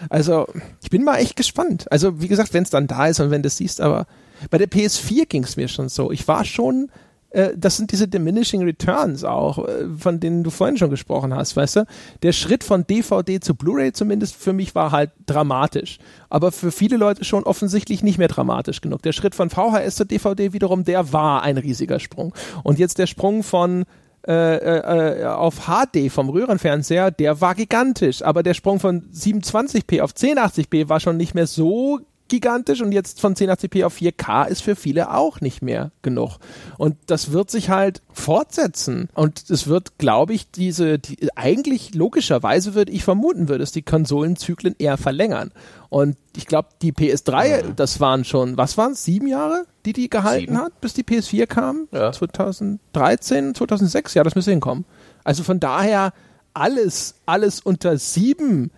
Also, 0.09 0.47
ich 0.83 0.89
bin 0.89 1.05
mal 1.05 1.17
echt 1.17 1.37
gespannt. 1.37 1.91
Also, 1.91 2.21
wie 2.23 2.29
gesagt, 2.29 2.55
wenn 2.55 2.63
es 2.63 2.71
dann 2.71 2.87
da 2.87 3.07
ist 3.09 3.21
und 3.21 3.31
wenn 3.31 3.43
du 3.43 3.49
es 3.49 3.59
siehst, 3.59 3.81
aber 3.83 4.07
bei 4.51 4.59
der 4.59 4.69
PS4 4.69 5.27
ging 5.27 5.45
es 5.45 5.57
mir 5.57 5.69
schon 5.69 5.89
so. 5.89 6.11
Ich 6.11 6.27
war 6.29 6.45
schon 6.45 6.91
äh, 7.37 7.53
das 7.57 7.77
sind 7.77 7.93
diese 7.93 8.09
diminishing 8.09 8.63
returns 8.63 9.23
auch, 9.23 9.59
äh, 9.59 9.89
von 9.99 10.21
denen 10.21 10.43
du 10.43 10.51
vorhin 10.51 10.79
schon 10.79 10.91
gesprochen 10.91 11.35
hast, 11.35 11.55
weißt 11.55 11.77
du? 11.77 11.87
Der 12.23 12.33
Schritt 12.33 12.65
von 12.65 12.87
DVD 12.87 13.41
zu 13.41 13.55
Blu-ray 13.55 13.93
zumindest 13.93 14.37
für 14.37 14.55
mich 14.55 14.75
war 14.75 14.91
halt 14.91 15.11
dramatisch. 15.27 15.99
Aber 16.31 16.51
für 16.51 16.73
viele 16.73 16.97
Leute 16.97 17.25
schon 17.25 17.45
offensichtlich 17.45 18.03
nicht 18.03 18.19
mehr 18.19 18.29
dramatisch 18.29 18.81
genug. 18.81 19.03
Der 19.03 19.13
Schritt 19.13 19.35
von 19.35 19.51
VHS 19.51 19.97
zu 19.97 20.07
DVD 20.07 20.55
wiederum, 20.55 20.85
der 20.85 21.13
war 21.13 21.43
ein 21.43 21.59
riesiger 21.59 22.01
Sprung. 22.01 22.35
Und 22.65 22.79
jetzt 22.79 22.99
der 22.99 23.07
Sprung 23.07 23.43
von 23.43 23.85
äh, 24.27 24.57
äh, 24.57 25.25
auf 25.27 25.67
HD 25.67 26.11
vom 26.11 26.31
Röhrenfernseher, 26.31 27.11
der 27.11 27.41
war 27.41 27.55
gigantisch, 27.55 28.23
aber 28.23 28.43
der 28.43 28.55
Sprung 28.55 28.81
von 28.81 29.03
27p 29.13 30.01
auf 30.01 30.13
1080p 30.13 30.89
war 30.89 31.01
schon 31.01 31.17
nicht 31.17 31.35
mehr 31.35 31.47
so 31.47 32.01
gigantisch 32.29 32.81
und 32.81 32.93
jetzt 32.93 33.21
von 33.21 33.35
1080p 33.35 33.85
auf 33.85 33.97
4K 33.97 34.49
ist 34.49 34.63
für 34.63 34.77
viele 34.77 35.15
auch 35.15 35.41
nicht 35.41 35.63
mehr 35.63 35.93
genug. 36.03 36.39
Und 36.79 36.97
das 37.07 37.33
wird 37.33 37.51
sich 37.51 37.71
halt 37.71 38.03
fortsetzen. 38.13 39.09
Und 39.15 39.51
es 39.51 39.67
wird, 39.67 39.99
glaube 39.99 40.35
ich, 40.35 40.51
diese, 40.51 40.99
die, 40.99 41.29
eigentlich 41.37 41.95
logischerweise 41.95 42.75
würde 42.75 42.93
ich 42.93 43.05
vermuten, 43.05 43.49
würde 43.49 43.65
es 43.65 43.73
die 43.73 43.83
Konsolenzyklen 43.83 44.75
eher 44.79 44.97
verlängern. 44.97 45.53
Und 45.89 46.17
ich 46.37 46.47
glaube, 46.47 46.69
die 46.83 46.93
PS3, 46.93 47.63
mhm. 47.63 47.77
das 47.77 48.01
waren 48.01 48.25
schon, 48.25 48.57
was 48.57 48.77
waren 48.77 48.93
es, 48.93 49.05
sieben 49.05 49.29
Jahre, 49.29 49.65
die 49.85 49.93
die 49.93 50.11
gehalten 50.11 50.53
sieben. 50.53 50.59
hat, 50.59 50.81
bis 50.81 50.95
die 50.95 51.05
PS4 51.05 51.47
kam? 51.47 51.89
Ja. 51.93 52.13
2013, 52.13 53.55
2006, 53.55 54.15
ja, 54.15 54.25
das 54.25 54.35
müsste 54.35 54.51
hinkommen. 54.51 54.85
Also 55.25 55.43
von 55.43 55.61
daher 55.61 56.13
alles, 56.55 57.17
alles 57.27 57.61
unter 57.61 57.99
sieben 57.99 58.71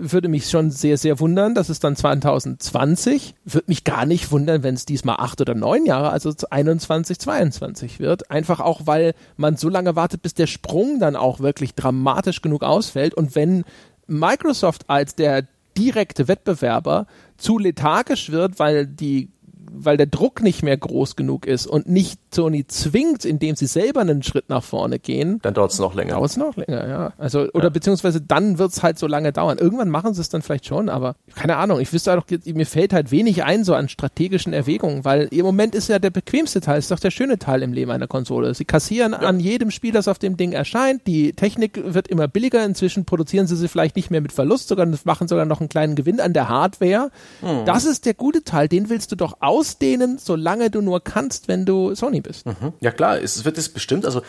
würde 0.00 0.28
mich 0.28 0.48
schon 0.48 0.70
sehr, 0.70 0.96
sehr 0.96 1.20
wundern. 1.20 1.54
Das 1.54 1.68
ist 1.68 1.84
dann 1.84 1.94
2020. 1.94 3.34
Würde 3.44 3.68
mich 3.68 3.84
gar 3.84 4.06
nicht 4.06 4.30
wundern, 4.30 4.62
wenn 4.62 4.74
es 4.74 4.86
diesmal 4.86 5.16
acht 5.18 5.40
oder 5.40 5.54
neun 5.54 5.84
Jahre, 5.84 6.10
also 6.10 6.32
21, 6.50 7.18
22 7.18 8.00
wird. 8.00 8.30
Einfach 8.30 8.60
auch, 8.60 8.82
weil 8.86 9.14
man 9.36 9.56
so 9.56 9.68
lange 9.68 9.94
wartet, 9.94 10.22
bis 10.22 10.34
der 10.34 10.46
Sprung 10.46 10.98
dann 11.00 11.16
auch 11.16 11.40
wirklich 11.40 11.74
dramatisch 11.74 12.40
genug 12.40 12.62
ausfällt. 12.62 13.14
Und 13.14 13.34
wenn 13.34 13.64
Microsoft 14.06 14.88
als 14.88 15.14
der 15.14 15.46
direkte 15.76 16.28
Wettbewerber 16.28 17.06
zu 17.36 17.58
lethargisch 17.58 18.30
wird, 18.30 18.58
weil 18.58 18.86
die 18.86 19.30
weil 19.74 19.96
der 19.96 20.06
Druck 20.06 20.42
nicht 20.42 20.62
mehr 20.62 20.76
groß 20.76 21.16
genug 21.16 21.46
ist 21.46 21.66
und 21.66 21.88
nicht 21.88 22.20
Sony 22.34 22.66
zwingt, 22.66 23.24
indem 23.24 23.56
sie 23.56 23.66
selber 23.66 24.00
einen 24.00 24.22
Schritt 24.22 24.48
nach 24.48 24.62
vorne 24.62 24.98
gehen. 24.98 25.38
Dann 25.42 25.54
dauert 25.54 25.72
es 25.72 25.78
noch 25.78 25.94
länger. 25.94 26.14
Dauert 26.14 26.30
es 26.30 26.36
noch 26.36 26.56
länger, 26.56 26.88
ja. 26.88 27.12
Also, 27.18 27.48
oder 27.52 27.64
ja. 27.64 27.70
beziehungsweise 27.70 28.20
dann 28.20 28.58
wird 28.58 28.72
es 28.72 28.82
halt 28.82 28.98
so 28.98 29.06
lange 29.06 29.32
dauern. 29.32 29.58
Irgendwann 29.58 29.90
machen 29.90 30.14
sie 30.14 30.20
es 30.20 30.28
dann 30.28 30.42
vielleicht 30.42 30.66
schon, 30.66 30.88
aber 30.88 31.16
keine 31.34 31.56
Ahnung. 31.56 31.80
Ich 31.80 31.92
wüsste 31.92 32.14
doch, 32.14 32.26
mir 32.44 32.66
fällt 32.66 32.92
halt 32.92 33.10
wenig 33.10 33.44
ein 33.44 33.64
so 33.64 33.74
an 33.74 33.88
strategischen 33.88 34.52
Erwägungen, 34.52 35.04
weil 35.04 35.28
im 35.30 35.44
Moment 35.44 35.74
ist 35.74 35.88
ja 35.88 35.98
der 35.98 36.10
bequemste 36.10 36.60
Teil, 36.60 36.78
ist 36.78 36.90
doch 36.90 36.98
der 36.98 37.10
schöne 37.10 37.38
Teil 37.38 37.62
im 37.62 37.72
Leben 37.72 37.90
einer 37.90 38.08
Konsole. 38.08 38.54
Sie 38.54 38.64
kassieren 38.64 39.12
ja. 39.12 39.18
an 39.18 39.40
jedem 39.40 39.70
Spiel, 39.70 39.92
das 39.92 40.08
auf 40.08 40.18
dem 40.18 40.36
Ding 40.36 40.52
erscheint. 40.52 41.06
Die 41.06 41.32
Technik 41.32 41.80
wird 41.84 42.08
immer 42.08 42.28
billiger. 42.28 42.64
Inzwischen 42.64 43.04
produzieren 43.04 43.46
sie 43.46 43.56
sie 43.56 43.68
vielleicht 43.68 43.96
nicht 43.96 44.10
mehr 44.10 44.20
mit 44.20 44.32
Verlust, 44.32 44.68
sondern 44.68 44.98
machen 45.04 45.28
sogar 45.28 45.44
noch 45.44 45.60
einen 45.60 45.68
kleinen 45.68 45.94
Gewinn 45.94 46.20
an 46.20 46.32
der 46.32 46.48
Hardware. 46.48 47.10
Hm. 47.40 47.64
Das 47.66 47.84
ist 47.84 48.06
der 48.06 48.14
gute 48.14 48.44
Teil. 48.44 48.68
Den 48.68 48.88
willst 48.88 49.12
du 49.12 49.16
doch 49.16 49.38
aus 49.40 49.61
ausdehnen, 49.62 50.18
solange 50.18 50.70
du 50.70 50.80
nur 50.80 51.02
kannst, 51.02 51.46
wenn 51.46 51.64
du 51.64 51.94
Sony 51.94 52.20
bist. 52.20 52.46
Mhm. 52.46 52.72
Ja 52.80 52.90
klar, 52.90 53.20
es 53.20 53.44
wird 53.44 53.58
es 53.58 53.68
bestimmt. 53.68 54.04
Also 54.04 54.22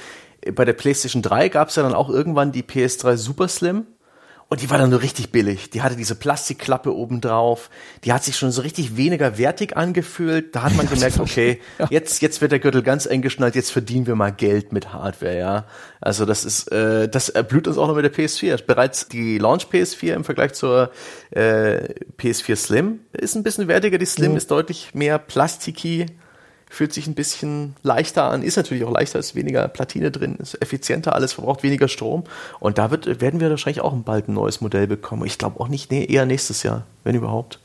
bei 0.53 0.63
der 0.63 0.73
PlayStation 0.73 1.23
3 1.23 1.49
gab 1.49 1.69
es 1.69 1.75
ja 1.75 1.83
dann 1.83 1.95
auch 1.95 2.09
irgendwann 2.09 2.51
die 2.51 2.61
PS3 2.61 3.17
Super 3.17 3.47
Slim. 3.47 3.87
Und 4.49 4.61
die 4.61 4.69
war 4.69 4.77
dann 4.77 4.89
nur 4.89 5.01
richtig 5.01 5.31
billig. 5.31 5.69
Die 5.71 5.81
hatte 5.81 5.95
diese 5.95 6.15
Plastikklappe 6.15 6.93
oben 6.93 7.21
drauf. 7.21 7.69
Die 8.03 8.13
hat 8.13 8.23
sich 8.23 8.35
schon 8.37 8.51
so 8.51 8.61
richtig 8.61 8.97
weniger 8.97 9.37
wertig 9.37 9.75
angefühlt. 9.75 10.55
Da 10.55 10.63
hat 10.63 10.75
man 10.75 10.87
gemerkt, 10.89 11.19
okay, 11.19 11.59
jetzt, 11.89 12.21
jetzt 12.21 12.41
wird 12.41 12.51
der 12.51 12.59
Gürtel 12.59 12.83
ganz 12.83 13.05
eng 13.05 13.21
geschnallt, 13.21 13.55
jetzt 13.55 13.71
verdienen 13.71 14.05
wir 14.05 14.15
mal 14.15 14.31
Geld 14.31 14.71
mit 14.71 14.93
Hardware, 14.93 15.37
ja. 15.37 15.65
Also 16.01 16.25
das 16.25 16.45
ist, 16.45 16.71
äh, 16.71 17.09
das 17.09 17.29
erblüht 17.29 17.67
uns 17.67 17.77
auch 17.77 17.87
noch 17.87 17.95
mit 17.95 18.05
der 18.05 18.13
PS4. 18.13 18.63
Bereits 18.65 19.07
die 19.07 19.37
Launch 19.37 19.67
PS4 19.71 20.13
im 20.13 20.23
Vergleich 20.23 20.53
zur 20.53 20.91
äh, 21.31 21.93
PS4 22.19 22.55
Slim 22.55 22.99
ist 23.11 23.35
ein 23.35 23.43
bisschen 23.43 23.67
wertiger. 23.67 23.97
Die 23.97 24.05
Slim 24.05 24.31
mhm. 24.31 24.37
ist 24.37 24.51
deutlich 24.51 24.93
mehr 24.93 25.17
plastiki 25.17 26.05
fühlt 26.73 26.91
sich 26.91 27.05
ein 27.05 27.13
bisschen 27.13 27.75
leichter 27.83 28.23
an, 28.23 28.41
ist 28.41 28.57
natürlich 28.57 28.83
auch 28.83 28.91
leichter, 28.91 29.19
ist 29.19 29.35
weniger 29.35 29.67
Platine 29.67 30.09
drin, 30.09 30.37
ist 30.39 30.59
effizienter, 30.59 31.13
alles 31.13 31.33
verbraucht 31.33 31.61
weniger 31.61 31.87
Strom. 31.87 32.23
Und 32.59 32.79
da 32.79 32.89
wird, 32.89 33.21
werden 33.21 33.39
wir 33.39 33.51
wahrscheinlich 33.51 33.81
auch 33.81 33.93
bald 33.93 34.27
ein 34.27 34.33
neues 34.33 34.59
Modell 34.59 34.87
bekommen. 34.87 35.23
Ich 35.25 35.37
glaube 35.37 35.59
auch 35.59 35.67
nicht, 35.67 35.91
nee, 35.91 36.03
eher 36.03 36.25
nächstes 36.25 36.63
Jahr, 36.63 36.87
wenn 37.03 37.13
überhaupt. 37.13 37.59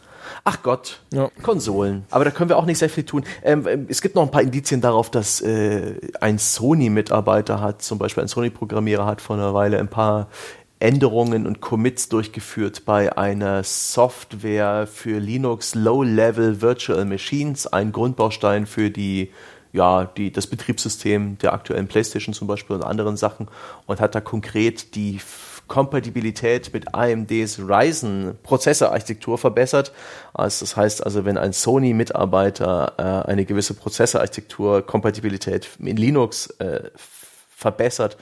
Ach 0.44 0.62
Gott, 0.62 1.00
ja. 1.10 1.30
Konsolen. 1.42 2.04
Aber 2.10 2.26
da 2.26 2.30
können 2.30 2.50
wir 2.50 2.58
auch 2.58 2.66
nicht 2.66 2.76
sehr 2.76 2.90
viel 2.90 3.04
tun. 3.04 3.24
Ähm, 3.42 3.66
ähm 3.66 3.86
es 3.88 4.02
gibt 4.02 4.14
noch 4.14 4.22
ein 4.22 4.30
paar 4.30 4.42
Indizien 4.42 4.82
darauf, 4.82 5.10
dass 5.10 5.40
äh, 5.40 5.94
ein 6.20 6.38
Sony-Mitarbeiter 6.38 7.62
hat, 7.62 7.80
zum 7.80 7.98
Beispiel 7.98 8.24
ein 8.24 8.28
Sony-Programmierer 8.28 9.06
hat 9.06 9.22
vor 9.22 9.36
einer 9.36 9.54
Weile 9.54 9.78
ein 9.78 9.88
paar 9.88 10.28
Änderungen 10.80 11.46
und 11.46 11.60
Commits 11.60 12.08
durchgeführt 12.08 12.84
bei 12.84 13.16
einer 13.16 13.64
Software 13.64 14.86
für 14.86 15.18
Linux 15.18 15.74
Low-Level 15.74 16.62
Virtual 16.62 17.04
Machines, 17.04 17.66
ein 17.66 17.92
Grundbaustein 17.92 18.66
für 18.66 18.90
die 18.90 19.30
ja, 19.72 20.06
die, 20.06 20.32
das 20.32 20.46
Betriebssystem 20.46 21.36
der 21.38 21.52
aktuellen 21.52 21.88
PlayStation 21.88 22.32
zum 22.32 22.48
Beispiel 22.48 22.76
und 22.76 22.84
anderen 22.84 23.16
Sachen 23.16 23.48
und 23.86 24.00
hat 24.00 24.14
da 24.14 24.20
konkret 24.20 24.94
die 24.94 25.20
Kompatibilität 25.66 26.72
mit 26.72 26.94
AMDs 26.94 27.58
Ryzen 27.58 28.36
Prozessorarchitektur 28.42 29.36
verbessert. 29.36 29.92
Also 30.32 30.64
das 30.64 30.76
heißt 30.76 31.04
also, 31.04 31.26
wenn 31.26 31.36
ein 31.36 31.52
Sony-Mitarbeiter 31.52 32.94
äh, 32.96 33.30
eine 33.30 33.44
gewisse 33.44 33.74
Prozessorarchitektur 33.74 34.82
Kompatibilität 34.82 35.68
in 35.78 35.98
Linux 35.98 36.48
äh, 36.58 36.90
verbessert, 37.54 38.16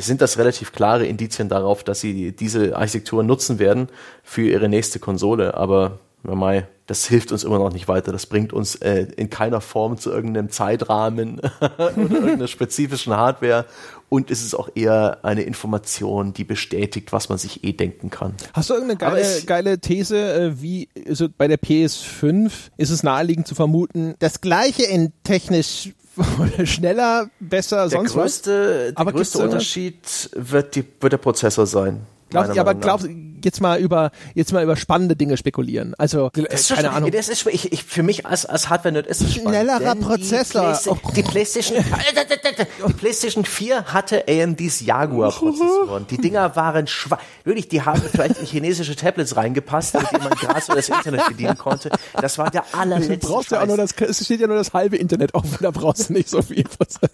sind 0.00 0.20
das 0.20 0.38
relativ 0.38 0.72
klare 0.72 1.06
Indizien 1.06 1.48
darauf, 1.48 1.84
dass 1.84 2.00
sie 2.00 2.32
diese 2.32 2.76
Architektur 2.76 3.22
nutzen 3.22 3.58
werden 3.58 3.88
für 4.22 4.42
ihre 4.42 4.68
nächste 4.68 4.98
Konsole. 4.98 5.54
Aber 5.54 5.98
Mai, 6.22 6.66
das 6.86 7.06
hilft 7.06 7.32
uns 7.32 7.44
immer 7.44 7.58
noch 7.58 7.72
nicht 7.72 7.88
weiter. 7.88 8.12
Das 8.12 8.26
bringt 8.26 8.52
uns 8.52 8.74
äh, 8.76 9.06
in 9.16 9.30
keiner 9.30 9.60
Form 9.60 9.96
zu 9.96 10.10
irgendeinem 10.10 10.50
Zeitrahmen 10.50 11.40
oder 11.60 11.96
irgendeiner 11.96 12.48
spezifischen 12.48 13.16
Hardware. 13.16 13.64
Und 14.08 14.30
es 14.30 14.42
ist 14.42 14.54
auch 14.54 14.68
eher 14.74 15.18
eine 15.22 15.42
Information, 15.42 16.32
die 16.34 16.44
bestätigt, 16.44 17.12
was 17.12 17.28
man 17.28 17.38
sich 17.38 17.64
eh 17.64 17.72
denken 17.72 18.10
kann. 18.10 18.34
Hast 18.52 18.68
du 18.68 18.74
irgendeine 18.74 18.98
geile, 18.98 19.42
geile 19.46 19.78
These, 19.78 20.16
äh, 20.18 20.60
wie 20.60 20.88
also 21.08 21.28
bei 21.28 21.46
der 21.46 21.60
PS5 21.60 22.50
ist 22.76 22.90
es 22.90 23.02
naheliegend 23.02 23.46
zu 23.46 23.54
vermuten, 23.54 24.14
das 24.18 24.40
gleiche 24.40 24.82
in 24.82 25.12
technisch 25.22 25.90
schneller, 26.64 27.30
besser, 27.40 27.88
der 27.88 27.90
sonst 27.90 28.12
größte, 28.12 28.92
was. 28.94 29.04
Der 29.04 29.12
größte 29.12 29.38
Unterschied 29.38 30.30
wird, 30.34 30.74
die, 30.76 30.84
wird 31.00 31.12
der 31.12 31.18
Prozessor 31.18 31.66
sein. 31.66 32.06
Glaubst, 32.30 32.54
ja, 32.54 32.62
aber 32.62 32.74
glaubst, 32.74 33.08
jetzt 33.44 33.60
mal 33.60 33.78
über 33.78 34.10
jetzt 34.34 34.52
mal 34.52 34.62
über 34.62 34.76
spannende 34.76 35.16
Dinge 35.16 35.36
spekulieren. 35.36 35.94
Also 35.98 36.30
das 36.32 36.68
keine 36.68 36.88
schon, 36.88 36.96
Ahnung. 36.96 37.10
Das 37.10 37.28
ist 37.28 37.46
ich, 37.46 37.72
ich, 37.72 37.84
für 37.84 38.02
mich 38.02 38.26
als 38.26 38.46
als 38.46 38.68
Hardware 38.68 38.92
Nerd 38.92 39.06
ist 39.06 39.20
es 39.20 39.34
schnellerer 39.34 39.94
Prozessor. 39.96 40.60
Die, 40.62 40.92
Playsta 40.92 41.12
die 41.14 41.22
PlayStation 41.22 41.78
die 42.88 42.92
PlayStation 42.92 43.44
4 43.44 43.84
hatte 43.86 44.24
AMDs 44.28 44.80
Jaguar 44.80 45.32
Prozessoren. 45.32 46.06
Die 46.08 46.18
Dinger 46.18 46.56
waren 46.56 46.86
schwach. 46.86 47.20
Wirklich, 47.44 47.68
die 47.68 47.82
haben 47.82 48.02
vielleicht 48.02 48.38
in 48.38 48.46
chinesische 48.46 48.96
Tablets 48.96 49.36
reingepasst, 49.36 49.94
mit 49.94 50.12
denen 50.12 50.24
man 50.24 50.32
gerade 50.34 50.60
so 50.60 50.74
das 50.74 50.88
Internet 50.88 51.26
bedienen 51.28 51.56
konnte. 51.56 51.90
Das 52.20 52.38
war 52.38 52.50
der 52.50 52.64
allerletzte. 52.72 53.18
Du 53.18 53.28
brauchst 53.28 53.50
ja 53.50 53.62
auch 53.62 53.66
nur 53.66 53.76
das 53.76 53.92
es 53.92 54.24
steht 54.24 54.40
ja 54.40 54.46
nur 54.46 54.56
das 54.56 54.72
halbe 54.72 54.96
Internet 54.96 55.34
offen, 55.34 55.58
da 55.60 55.70
brauchst 55.70 56.08
du 56.08 56.12
nicht 56.12 56.28
so 56.28 56.42
viel 56.42 56.64
Prozessor. 56.64 57.08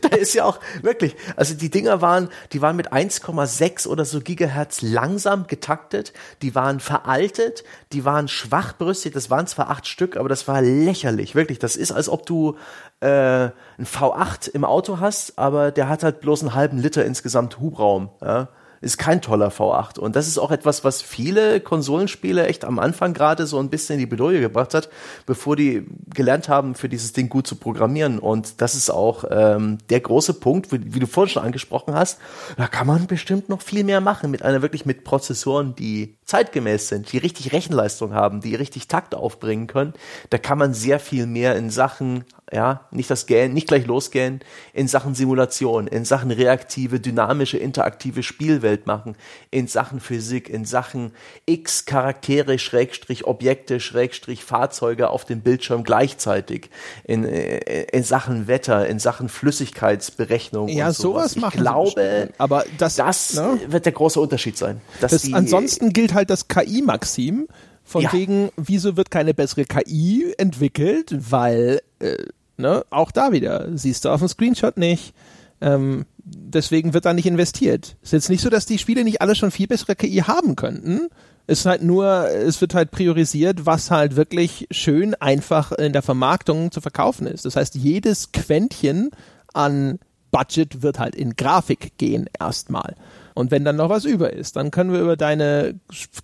da 0.00 0.16
ist 0.16 0.34
ja 0.34 0.44
auch 0.44 0.58
wirklich, 0.82 1.16
also 1.36 1.54
die 1.54 1.70
Dinger 1.70 2.00
waren, 2.00 2.28
die 2.52 2.62
waren 2.62 2.76
mit 2.76 2.92
1,6 2.92 3.86
oder 3.86 4.04
so 4.04 4.20
Gigahertz 4.20 4.82
langsam 4.96 5.46
getaktet, 5.46 6.14
die 6.40 6.54
waren 6.54 6.80
veraltet, 6.80 7.64
die 7.92 8.06
waren 8.06 8.28
schwachbrüstig, 8.28 9.12
das 9.12 9.28
waren 9.30 9.46
zwar 9.46 9.68
acht 9.68 9.86
Stück, 9.86 10.16
aber 10.16 10.30
das 10.30 10.48
war 10.48 10.62
lächerlich, 10.62 11.34
wirklich. 11.34 11.58
Das 11.58 11.76
ist, 11.76 11.92
als 11.92 12.08
ob 12.08 12.24
du 12.24 12.56
äh, 13.00 13.50
ein 13.78 13.84
V8 13.84 14.50
im 14.50 14.64
Auto 14.64 14.98
hast, 14.98 15.38
aber 15.38 15.70
der 15.70 15.90
hat 15.90 16.02
halt 16.02 16.20
bloß 16.20 16.40
einen 16.40 16.54
halben 16.54 16.78
Liter 16.78 17.04
insgesamt 17.04 17.60
Hubraum. 17.60 18.08
Ja? 18.22 18.48
Ist 18.80 18.98
kein 18.98 19.22
toller 19.22 19.48
V8. 19.48 19.98
Und 19.98 20.16
das 20.16 20.28
ist 20.28 20.38
auch 20.38 20.50
etwas, 20.50 20.84
was 20.84 21.02
viele 21.02 21.60
Konsolenspiele 21.60 22.46
echt 22.46 22.64
am 22.64 22.78
Anfang 22.78 23.14
gerade 23.14 23.46
so 23.46 23.58
ein 23.58 23.70
bisschen 23.70 23.94
in 23.94 24.00
die 24.00 24.06
Bedrohung 24.06 24.40
gebracht 24.40 24.74
hat, 24.74 24.88
bevor 25.24 25.56
die 25.56 25.86
gelernt 26.12 26.48
haben, 26.48 26.74
für 26.74 26.88
dieses 26.88 27.12
Ding 27.12 27.28
gut 27.28 27.46
zu 27.46 27.56
programmieren. 27.56 28.18
Und 28.18 28.60
das 28.60 28.74
ist 28.74 28.90
auch 28.90 29.24
ähm, 29.30 29.78
der 29.90 30.00
große 30.00 30.34
Punkt, 30.34 30.72
wie, 30.72 30.94
wie, 30.94 31.00
du 31.00 31.06
vorhin 31.06 31.32
schon 31.32 31.44
angesprochen 31.44 31.94
hast. 31.94 32.18
Da 32.56 32.66
kann 32.66 32.86
man 32.86 33.06
bestimmt 33.06 33.48
noch 33.48 33.62
viel 33.62 33.84
mehr 33.84 34.00
machen 34.00 34.30
mit 34.30 34.42
einer 34.42 34.62
wirklich 34.62 34.86
mit 34.86 35.04
Prozessoren, 35.04 35.74
die 35.74 36.16
zeitgemäß 36.24 36.88
sind, 36.88 37.12
die 37.12 37.18
richtig 37.18 37.52
Rechenleistung 37.52 38.12
haben, 38.12 38.40
die 38.40 38.54
richtig 38.54 38.88
Takt 38.88 39.14
aufbringen 39.14 39.66
können. 39.66 39.94
Da 40.30 40.38
kann 40.38 40.58
man 40.58 40.74
sehr 40.74 40.98
viel 40.98 41.26
mehr 41.26 41.56
in 41.56 41.70
Sachen 41.70 42.24
ja, 42.52 42.82
nicht 42.92 43.10
das 43.10 43.26
Gähnen, 43.26 43.54
nicht 43.54 43.66
gleich 43.66 43.86
losgähnen, 43.86 44.40
in 44.72 44.86
Sachen 44.86 45.16
Simulation, 45.16 45.88
in 45.88 46.04
Sachen 46.04 46.30
reaktive, 46.30 47.00
dynamische, 47.00 47.58
interaktive 47.58 48.22
Spielwelt 48.22 48.86
machen, 48.86 49.16
in 49.50 49.66
Sachen 49.66 49.98
Physik, 49.98 50.48
in 50.48 50.64
Sachen 50.64 51.10
X 51.46 51.86
Charaktere, 51.86 52.60
Schrägstrich 52.60 53.26
Objekte, 53.26 53.80
Schrägstrich 53.80 54.44
Fahrzeuge 54.44 55.10
auf 55.10 55.24
dem 55.24 55.40
Bildschirm 55.40 55.82
gleichzeitig, 55.82 56.70
in, 57.02 57.24
äh, 57.24 57.82
in 57.92 58.04
Sachen 58.04 58.46
Wetter, 58.46 58.86
in 58.86 59.00
Sachen 59.00 59.28
Flüssigkeitsberechnung. 59.28 60.68
Ja, 60.68 60.88
und 60.88 60.94
sowas, 60.94 61.32
sowas 61.32 61.36
machen. 61.36 61.54
Ich 61.56 61.60
glaube, 61.60 62.28
aber 62.38 62.64
das, 62.78 62.94
das 62.94 63.34
ne? 63.34 63.58
wird 63.66 63.86
der 63.86 63.92
große 63.92 64.20
Unterschied 64.20 64.56
sein. 64.56 64.80
Das, 65.00 65.22
die, 65.22 65.34
ansonsten 65.34 65.92
gilt 65.92 66.14
halt 66.14 66.30
das 66.30 66.46
KI-Maxim, 66.46 67.48
von 67.86 68.02
ja. 68.02 68.12
wegen, 68.12 68.50
wieso 68.56 68.96
wird 68.96 69.10
keine 69.10 69.32
bessere 69.32 69.64
KI 69.64 70.34
entwickelt? 70.36 71.16
Weil, 71.30 71.80
äh, 72.00 72.16
ne, 72.56 72.84
auch 72.90 73.12
da 73.12 73.30
wieder, 73.32 73.68
siehst 73.78 74.04
du 74.04 74.10
auf 74.10 74.18
dem 74.18 74.28
Screenshot 74.28 74.76
nicht. 74.76 75.14
Ähm, 75.60 76.04
deswegen 76.24 76.92
wird 76.92 77.06
da 77.06 77.14
nicht 77.14 77.26
investiert. 77.26 77.96
Ist 78.02 78.12
jetzt 78.12 78.28
nicht 78.28 78.42
so, 78.42 78.50
dass 78.50 78.66
die 78.66 78.78
Spiele 78.78 79.04
nicht 79.04 79.22
alle 79.22 79.36
schon 79.36 79.52
viel 79.52 79.68
bessere 79.68 79.94
KI 79.94 80.18
haben 80.18 80.56
könnten. 80.56 81.08
Es 81.46 81.60
ist 81.60 81.66
halt 81.66 81.82
nur, 81.84 82.28
es 82.28 82.60
wird 82.60 82.74
halt 82.74 82.90
priorisiert, 82.90 83.66
was 83.66 83.92
halt 83.92 84.16
wirklich 84.16 84.66
schön 84.72 85.14
einfach 85.14 85.70
in 85.70 85.92
der 85.92 86.02
Vermarktung 86.02 86.72
zu 86.72 86.80
verkaufen 86.80 87.28
ist. 87.28 87.44
Das 87.44 87.54
heißt, 87.54 87.76
jedes 87.76 88.32
Quäntchen 88.32 89.10
an 89.54 90.00
Budget 90.32 90.82
wird 90.82 90.98
halt 90.98 91.14
in 91.14 91.36
Grafik 91.36 91.96
gehen 91.98 92.28
erstmal. 92.38 92.96
Und 93.36 93.50
wenn 93.50 93.66
dann 93.66 93.76
noch 93.76 93.90
was 93.90 94.06
über 94.06 94.32
ist, 94.32 94.56
dann 94.56 94.70
können 94.70 94.94
wir 94.94 95.00
über 95.00 95.14
deine 95.14 95.74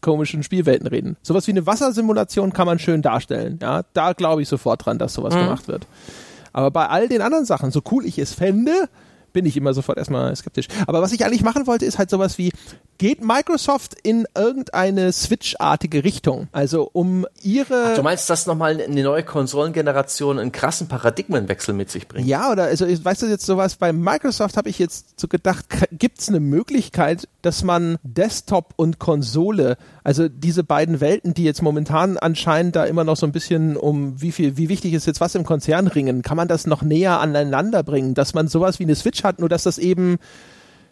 komischen 0.00 0.42
Spielwelten 0.42 0.86
reden. 0.86 1.18
Sowas 1.20 1.46
wie 1.46 1.50
eine 1.50 1.66
Wassersimulation 1.66 2.54
kann 2.54 2.64
man 2.66 2.78
schön 2.78 3.02
darstellen. 3.02 3.58
Ja, 3.60 3.82
da 3.92 4.14
glaube 4.14 4.40
ich 4.40 4.48
sofort 4.48 4.86
dran, 4.86 4.98
dass 4.98 5.12
sowas 5.12 5.34
mhm. 5.34 5.40
gemacht 5.40 5.68
wird. 5.68 5.86
Aber 6.54 6.70
bei 6.70 6.86
all 6.86 7.08
den 7.08 7.20
anderen 7.20 7.44
Sachen, 7.44 7.70
so 7.70 7.82
cool 7.90 8.06
ich 8.06 8.18
es 8.18 8.32
fände, 8.32 8.88
bin 9.34 9.44
ich 9.44 9.58
immer 9.58 9.74
sofort 9.74 9.98
erstmal 9.98 10.34
skeptisch. 10.34 10.68
Aber 10.86 11.02
was 11.02 11.12
ich 11.12 11.22
eigentlich 11.22 11.42
machen 11.42 11.66
wollte, 11.66 11.84
ist 11.84 11.98
halt 11.98 12.08
sowas 12.08 12.38
wie, 12.38 12.50
geht 13.02 13.20
Microsoft 13.20 13.96
in 14.04 14.26
irgendeine 14.36 15.10
Switch-artige 15.10 16.04
Richtung? 16.04 16.46
Also 16.52 16.88
um 16.92 17.26
ihre... 17.42 17.86
Ach, 17.88 17.96
du 17.96 18.02
meinst, 18.04 18.30
dass 18.30 18.46
nochmal 18.46 18.80
eine 18.80 19.02
neue 19.02 19.24
Konsolengeneration 19.24 20.38
einen 20.38 20.52
krassen 20.52 20.86
Paradigmenwechsel 20.86 21.74
mit 21.74 21.90
sich 21.90 22.06
bringt? 22.06 22.28
Ja, 22.28 22.52
oder 22.52 22.62
also 22.62 22.86
weißt 22.86 23.22
du 23.22 23.26
jetzt 23.26 23.44
sowas, 23.44 23.74
bei 23.74 23.92
Microsoft 23.92 24.56
habe 24.56 24.68
ich 24.68 24.78
jetzt 24.78 25.18
so 25.18 25.26
gedacht, 25.26 25.66
gibt 25.90 26.20
es 26.20 26.28
eine 26.28 26.38
Möglichkeit, 26.38 27.26
dass 27.42 27.64
man 27.64 27.96
Desktop 28.04 28.72
und 28.76 29.00
Konsole, 29.00 29.78
also 30.04 30.28
diese 30.28 30.62
beiden 30.62 31.00
Welten, 31.00 31.34
die 31.34 31.42
jetzt 31.42 31.60
momentan 31.60 32.18
anscheinend 32.18 32.76
da 32.76 32.84
immer 32.84 33.02
noch 33.02 33.16
so 33.16 33.26
ein 33.26 33.32
bisschen 33.32 33.76
um 33.76 34.22
wie 34.22 34.30
viel, 34.30 34.56
wie 34.56 34.68
wichtig 34.68 34.92
ist 34.92 35.08
jetzt 35.08 35.20
was 35.20 35.34
im 35.34 35.42
Konzern 35.42 35.88
ringen, 35.88 36.22
kann 36.22 36.36
man 36.36 36.46
das 36.46 36.68
noch 36.68 36.82
näher 36.82 37.18
aneinander 37.18 37.82
bringen, 37.82 38.14
dass 38.14 38.32
man 38.32 38.46
sowas 38.46 38.78
wie 38.78 38.84
eine 38.84 38.94
Switch 38.94 39.24
hat, 39.24 39.40
nur 39.40 39.48
dass 39.48 39.64
das 39.64 39.78
eben, 39.78 40.20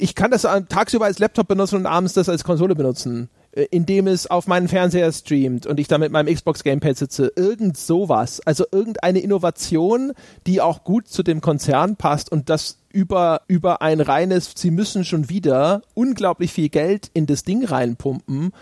ich 0.01 0.15
kann 0.15 0.31
das 0.31 0.43
tagsüber 0.69 1.05
als 1.05 1.19
Laptop 1.19 1.49
benutzen 1.49 1.77
und 1.77 1.87
abends 1.87 2.15
das 2.15 2.29
als 2.29 2.45
Konsole 2.45 2.75
benutzen 2.75 3.29
äh, 3.53 3.67
indem 3.73 4.07
es 4.07 4.29
auf 4.29 4.47
meinen 4.47 4.69
Fernseher 4.69 5.11
streamt 5.13 5.67
und 5.67 5.81
ich 5.81 5.89
da 5.89 5.99
mit 5.99 6.13
meinem 6.13 6.33
Xbox 6.33 6.63
Gamepad 6.63 6.97
sitze, 6.97 7.33
irgend 7.35 7.77
sowas, 7.77 8.41
also 8.47 8.65
irgendeine 8.71 9.19
Innovation, 9.19 10.13
die 10.47 10.61
auch 10.61 10.85
gut 10.85 11.09
zu 11.09 11.25
dem 11.25 11.41
Konzern 11.41 11.97
passt 11.97 12.31
und 12.31 12.49
das 12.49 12.79
über, 12.93 13.43
über 13.49 13.83
ein 13.83 14.01
reines, 14.01 14.53
sie 14.57 14.71
müssen 14.71 15.05
schon 15.05 15.29
wieder 15.29 15.83
unglaublich 15.95 16.53
viel 16.53 16.69
Geld 16.69 17.11
in 17.13 17.27
das 17.27 17.43
Ding 17.43 17.65
reinpumpen, 17.65 18.53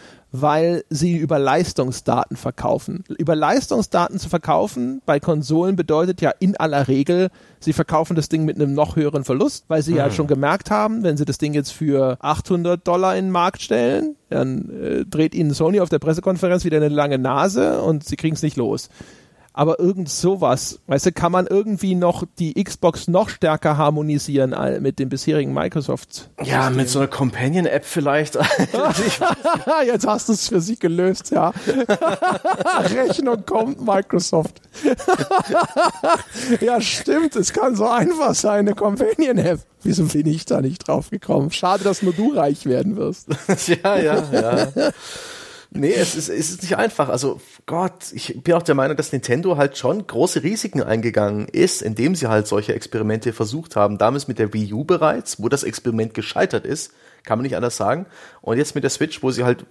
weil 0.41 0.85
sie 0.91 1.17
über 1.17 1.39
Leistungsdaten 1.39 2.37
verkaufen. 2.37 3.05
Über 3.19 3.37
Leistungsdaten 3.37 4.19
zu 4.19 4.29
verkaufen 4.29 5.03
bei 5.07 5.21
Konsolen 5.21 5.77
bedeutet 5.77 6.21
ja 6.21 6.31
in 6.39 6.57
aller 6.57 6.89
Regel, 6.89 7.31
sie 7.61 7.73
verkaufen 7.73 8.17
das 8.17 8.29
Ding 8.29 8.45
mit 8.45 8.57
einem 8.57 8.75
noch 8.75 8.97
höheren 8.97 9.25
Verlust, 9.25 9.65
weil 9.69 9.83
sie 9.83 9.93
mhm. 9.93 9.99
ja 9.99 10.11
schon 10.11 10.27
gemerkt 10.27 10.71
haben, 10.71 11.03
wenn 11.03 11.17
sie 11.17 11.25
das 11.25 11.39
Ding 11.39 11.55
jetzt 11.55 11.73
für 11.73 12.17
800 12.21 12.87
Dollar 12.87 13.17
in 13.17 13.27
den 13.27 13.33
Markt 13.33 13.63
stellen, 13.63 14.17
dann 14.31 14.71
äh, 14.71 15.05
dreht 15.05 15.35
ihnen 15.35 15.53
Sony 15.53 15.81
auf 15.81 15.89
der 15.89 15.99
Pressekonferenz 15.99 16.65
wieder 16.65 16.77
eine 16.79 16.89
lange 16.89 17.19
Nase 17.19 17.81
und 17.81 18.05
sie 18.05 18.17
kriegen 18.17 18.35
es 18.35 18.43
nicht 18.43 18.57
los 18.57 18.89
aber 19.59 19.81
irgend 19.81 20.09
sowas, 20.09 20.79
weißt 20.87 21.07
du, 21.07 21.13
kann 21.13 21.33
man 21.33 21.49
irgendwie 21.49 21.97
noch 21.97 22.23
die 22.39 22.63
Xbox 22.63 23.09
noch 23.09 23.29
stärker 23.29 23.77
harmonisieren 23.77 24.55
mit 24.81 25.01
dem 25.01 25.09
bisherigen 25.09 25.53
Microsoft. 25.53 26.31
Ja, 26.45 26.71
mit 26.71 26.89
so 26.89 27.01
einer 27.01 27.09
Companion-App 27.09 27.85
vielleicht. 27.85 28.37
Jetzt 29.87 30.07
hast 30.07 30.29
du 30.29 30.33
es 30.35 30.47
für 30.49 30.61
sich 30.61 30.79
gelöst, 30.79 31.33
ja. 31.33 31.53
Rechnung 32.85 33.45
kommt, 33.45 33.85
Microsoft. 33.85 34.61
ja, 36.61 36.81
stimmt, 36.81 37.35
es 37.35 37.53
kann 37.53 37.75
so 37.75 37.89
einfach 37.89 38.37
sein, 38.37 38.61
eine 38.61 38.77
Companion-App. 38.77 39.59
Wieso 39.83 40.05
bin 40.05 40.29
ich 40.29 40.45
da 40.45 40.61
nicht 40.61 40.87
drauf 40.87 41.11
gekommen? 41.11 41.51
Schade, 41.51 41.83
dass 41.83 42.03
nur 42.03 42.13
du 42.13 42.33
reich 42.33 42.67
werden 42.67 42.97
wirst. 42.97 43.27
ja, 43.67 43.99
ja, 43.99 44.23
ja. 44.31 44.93
Nee, 45.71 45.93
es 45.93 46.15
ist, 46.15 46.31
es 46.31 46.51
ist 46.51 46.63
nicht 46.63 46.77
einfach. 46.77 47.11
Also 47.11 47.41
Gott, 47.67 48.13
ich 48.15 48.43
bin 48.43 48.55
auch 48.55 48.63
der 48.63 48.75
Meinung, 48.75 48.97
dass 48.97 49.13
Nintendo 49.13 49.59
halt 49.59 49.77
schon 49.77 50.07
große 50.07 50.43
Risiken 50.43 50.83
eingegangen 50.83 51.47
ist, 51.47 51.83
indem 51.83 52.15
sie 52.15 52.29
halt 52.29 52.47
solche 52.47 52.75
Experimente 52.75 53.35
versucht 53.35 53.77
haben. 53.77 53.99
Damals 53.99 54.29
mit 54.29 54.39
der 54.39 54.55
Wii 54.55 54.73
U 54.73 54.85
bereits, 54.85 55.43
wo 55.43 55.51
das 55.51 55.65
Experiment 55.65 56.15
gescheitert 56.15 56.65
ist, 56.65 56.93
kann 57.23 57.39
man 57.39 57.43
nicht 57.43 57.57
anders 57.57 57.77
sagen. 57.77 58.07
Und 58.41 58.57
jetzt 58.57 58.75
mit 58.75 58.85
der 58.85 58.91
Switch, 58.91 59.23
wo 59.23 59.31
sie 59.31 59.45
halt 59.45 59.67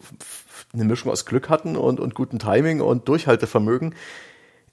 eine 0.74 0.84
Mischung 0.84 1.12
aus 1.12 1.26
Glück 1.26 1.50
hatten 1.50 1.76
und, 1.76 2.00
und 2.00 2.14
guten 2.14 2.38
Timing 2.38 2.82
und 2.82 3.08
Durchhaltevermögen 3.08 3.96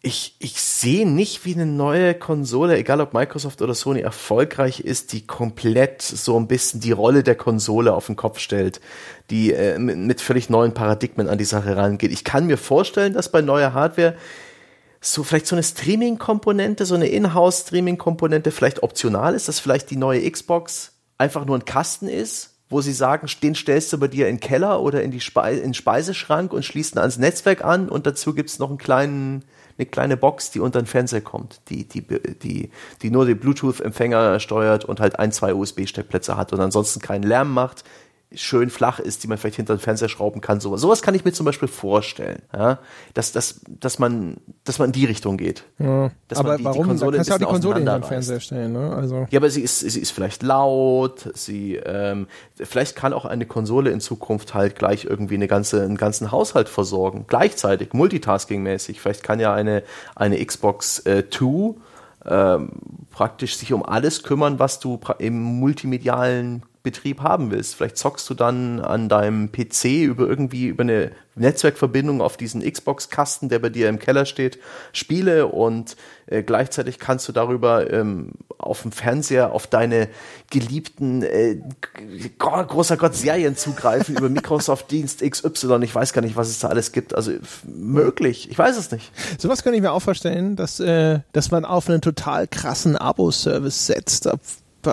ich, 0.04 0.36
ich 0.38 0.60
sehe 0.60 1.08
nicht, 1.08 1.46
wie 1.46 1.54
eine 1.54 1.64
neue 1.64 2.14
Konsole, 2.14 2.76
egal 2.76 3.00
ob 3.00 3.14
Microsoft 3.14 3.62
oder 3.62 3.74
Sony, 3.74 4.00
erfolgreich 4.00 4.80
ist, 4.80 5.14
die 5.14 5.26
komplett 5.26 6.02
so 6.02 6.38
ein 6.38 6.46
bisschen 6.46 6.80
die 6.80 6.92
Rolle 6.92 7.22
der 7.22 7.36
Konsole 7.36 7.94
auf 7.94 8.06
den 8.06 8.14
Kopf 8.14 8.38
stellt, 8.38 8.82
die 9.30 9.52
äh, 9.52 9.78
mit, 9.78 9.96
mit 9.96 10.20
völlig 10.20 10.50
neuen 10.50 10.74
Paradigmen 10.74 11.28
an 11.28 11.38
die 11.38 11.46
Sache 11.46 11.76
rangeht. 11.76 12.12
Ich 12.12 12.22
kann 12.22 12.46
mir 12.46 12.58
vorstellen, 12.58 13.14
dass 13.14 13.32
bei 13.32 13.40
neuer 13.40 13.72
Hardware 13.72 14.14
so 15.00 15.24
vielleicht 15.24 15.46
so 15.46 15.56
eine 15.56 15.62
Streaming-Komponente, 15.62 16.84
so 16.84 16.94
eine 16.94 17.08
Inhouse-Streaming-Komponente 17.08 18.50
vielleicht 18.50 18.82
optional 18.82 19.34
ist, 19.34 19.48
dass 19.48 19.58
vielleicht 19.58 19.90
die 19.90 19.96
neue 19.96 20.30
Xbox 20.30 20.92
einfach 21.16 21.46
nur 21.46 21.56
ein 21.56 21.64
Kasten 21.64 22.08
ist, 22.08 22.56
wo 22.68 22.82
sie 22.82 22.92
sagen, 22.92 23.26
den 23.42 23.54
stellst 23.54 23.90
du 23.92 23.98
bei 23.98 24.08
dir 24.08 24.28
in 24.28 24.36
den 24.36 24.40
Keller 24.40 24.82
oder 24.82 25.02
in, 25.02 25.10
die 25.10 25.20
Speise, 25.20 25.60
in 25.60 25.68
den 25.68 25.74
Speiseschrank 25.74 26.52
und 26.52 26.64
schließt 26.64 26.94
ihn 26.94 26.98
ans 26.98 27.18
Netzwerk 27.18 27.64
an 27.64 27.88
und 27.88 28.06
dazu 28.06 28.34
gibt's 28.34 28.58
noch 28.58 28.68
einen 28.68 28.78
kleinen 28.78 29.44
eine 29.76 29.86
kleine 29.86 30.16
Box, 30.16 30.50
die 30.50 30.60
unter 30.60 30.80
den 30.80 30.86
Fernseher 30.86 31.20
kommt, 31.20 31.60
die, 31.68 31.88
die, 31.88 32.02
die, 32.02 32.70
die 33.02 33.10
nur 33.10 33.26
den 33.26 33.38
Bluetooth-Empfänger 33.38 34.38
steuert 34.40 34.84
und 34.84 35.00
halt 35.00 35.18
ein, 35.18 35.32
zwei 35.32 35.54
USB-Steckplätze 35.54 36.36
hat 36.36 36.52
und 36.52 36.60
ansonsten 36.60 37.00
keinen 37.00 37.24
Lärm 37.24 37.52
macht, 37.52 37.84
schön 38.34 38.70
flach 38.70 38.98
ist, 38.98 39.22
die 39.22 39.28
man 39.28 39.38
vielleicht 39.38 39.56
hinter 39.56 39.76
den 39.76 39.80
Fernseher 39.80 40.08
schrauben 40.08 40.40
kann. 40.40 40.60
Sowas, 40.60 40.80
sowas 40.80 41.02
kann 41.02 41.14
ich 41.14 41.24
mir 41.24 41.32
zum 41.32 41.46
Beispiel 41.46 41.68
vorstellen, 41.68 42.42
ja? 42.52 42.78
dass, 43.14 43.32
dass, 43.32 43.60
dass, 43.68 43.98
man, 43.98 44.38
dass 44.64 44.78
man 44.78 44.88
in 44.88 44.92
die 44.92 45.04
Richtung 45.04 45.36
geht. 45.36 45.64
Ja, 45.78 46.10
dass 46.28 46.38
aber 46.38 46.50
man 46.50 46.58
die, 46.58 46.64
warum? 46.64 46.82
die 46.82 46.88
Konsole 46.88 47.16
kannst 47.16 47.30
du 47.30 47.34
auch 47.34 47.38
die 47.38 47.44
Konsole 47.44 47.76
hinter 47.76 47.98
den 47.98 48.04
Fernseher 48.04 48.40
stellen. 48.40 48.72
Ne? 48.72 48.94
Also. 48.94 49.26
Ja, 49.30 49.38
aber 49.38 49.50
sie 49.50 49.62
ist, 49.62 49.80
sie 49.80 50.00
ist 50.00 50.10
vielleicht 50.10 50.42
laut, 50.42 51.30
sie, 51.34 51.76
ähm, 51.76 52.26
vielleicht 52.56 52.96
kann 52.96 53.12
auch 53.12 53.24
eine 53.24 53.46
Konsole 53.46 53.90
in 53.90 54.00
Zukunft 54.00 54.54
halt 54.54 54.76
gleich 54.76 55.04
irgendwie 55.04 55.34
eine 55.34 55.48
ganze, 55.48 55.82
einen 55.82 55.96
ganzen 55.96 56.32
Haushalt 56.32 56.68
versorgen, 56.68 57.26
gleichzeitig, 57.28 57.90
multitasking-mäßig. 57.92 59.00
Vielleicht 59.00 59.22
kann 59.22 59.40
ja 59.40 59.54
eine, 59.54 59.82
eine 60.16 60.44
Xbox 60.44 61.00
äh, 61.06 61.24
2 61.30 61.74
ähm, 62.26 62.70
praktisch 63.10 63.56
sich 63.56 63.72
um 63.72 63.84
alles 63.84 64.22
kümmern, 64.22 64.58
was 64.58 64.80
du 64.80 64.98
im 65.18 65.40
multimedialen 65.40 66.62
Betrieb 66.84 67.22
haben 67.22 67.50
willst. 67.50 67.74
Vielleicht 67.74 67.96
zockst 67.96 68.28
du 68.28 68.34
dann 68.34 68.78
an 68.78 69.08
deinem 69.08 69.50
PC 69.50 70.04
über 70.04 70.28
irgendwie 70.28 70.66
über 70.66 70.82
eine 70.82 71.12
Netzwerkverbindung 71.34 72.20
auf 72.20 72.36
diesen 72.36 72.62
Xbox-Kasten, 72.62 73.48
der 73.48 73.58
bei 73.58 73.70
dir 73.70 73.88
im 73.88 73.98
Keller 73.98 74.26
steht, 74.26 74.58
Spiele 74.92 75.46
und 75.46 75.96
äh, 76.26 76.42
gleichzeitig 76.42 76.98
kannst 76.98 77.26
du 77.26 77.32
darüber 77.32 77.90
ähm, 77.90 78.32
auf 78.58 78.82
dem 78.82 78.92
Fernseher 78.92 79.52
auf 79.52 79.66
deine 79.66 80.08
geliebten 80.50 81.22
äh, 81.22 81.56
großer 82.38 82.98
Gott 82.98 83.14
Serien 83.14 83.56
zugreifen 83.56 84.16
über 84.16 84.28
Microsoft 84.28 84.90
Dienst 84.90 85.22
XY. 85.22 85.80
Ich 85.82 85.94
weiß 85.94 86.12
gar 86.12 86.20
nicht, 86.20 86.36
was 86.36 86.50
es 86.50 86.58
da 86.58 86.68
alles 86.68 86.92
gibt. 86.92 87.14
Also 87.14 87.32
möglich. 87.64 88.50
Ich 88.50 88.58
weiß 88.58 88.76
es 88.76 88.90
nicht. 88.90 89.10
Sowas 89.38 89.64
kann 89.64 89.72
ich 89.72 89.80
mir 89.80 89.92
auch 89.92 90.02
vorstellen, 90.02 90.54
dass 90.54 90.80
äh, 90.80 91.20
dass 91.32 91.50
man 91.50 91.64
auf 91.64 91.88
einen 91.88 92.02
total 92.02 92.46
krassen 92.46 92.96
Abo-Service 92.96 93.86
setzt 93.86 94.28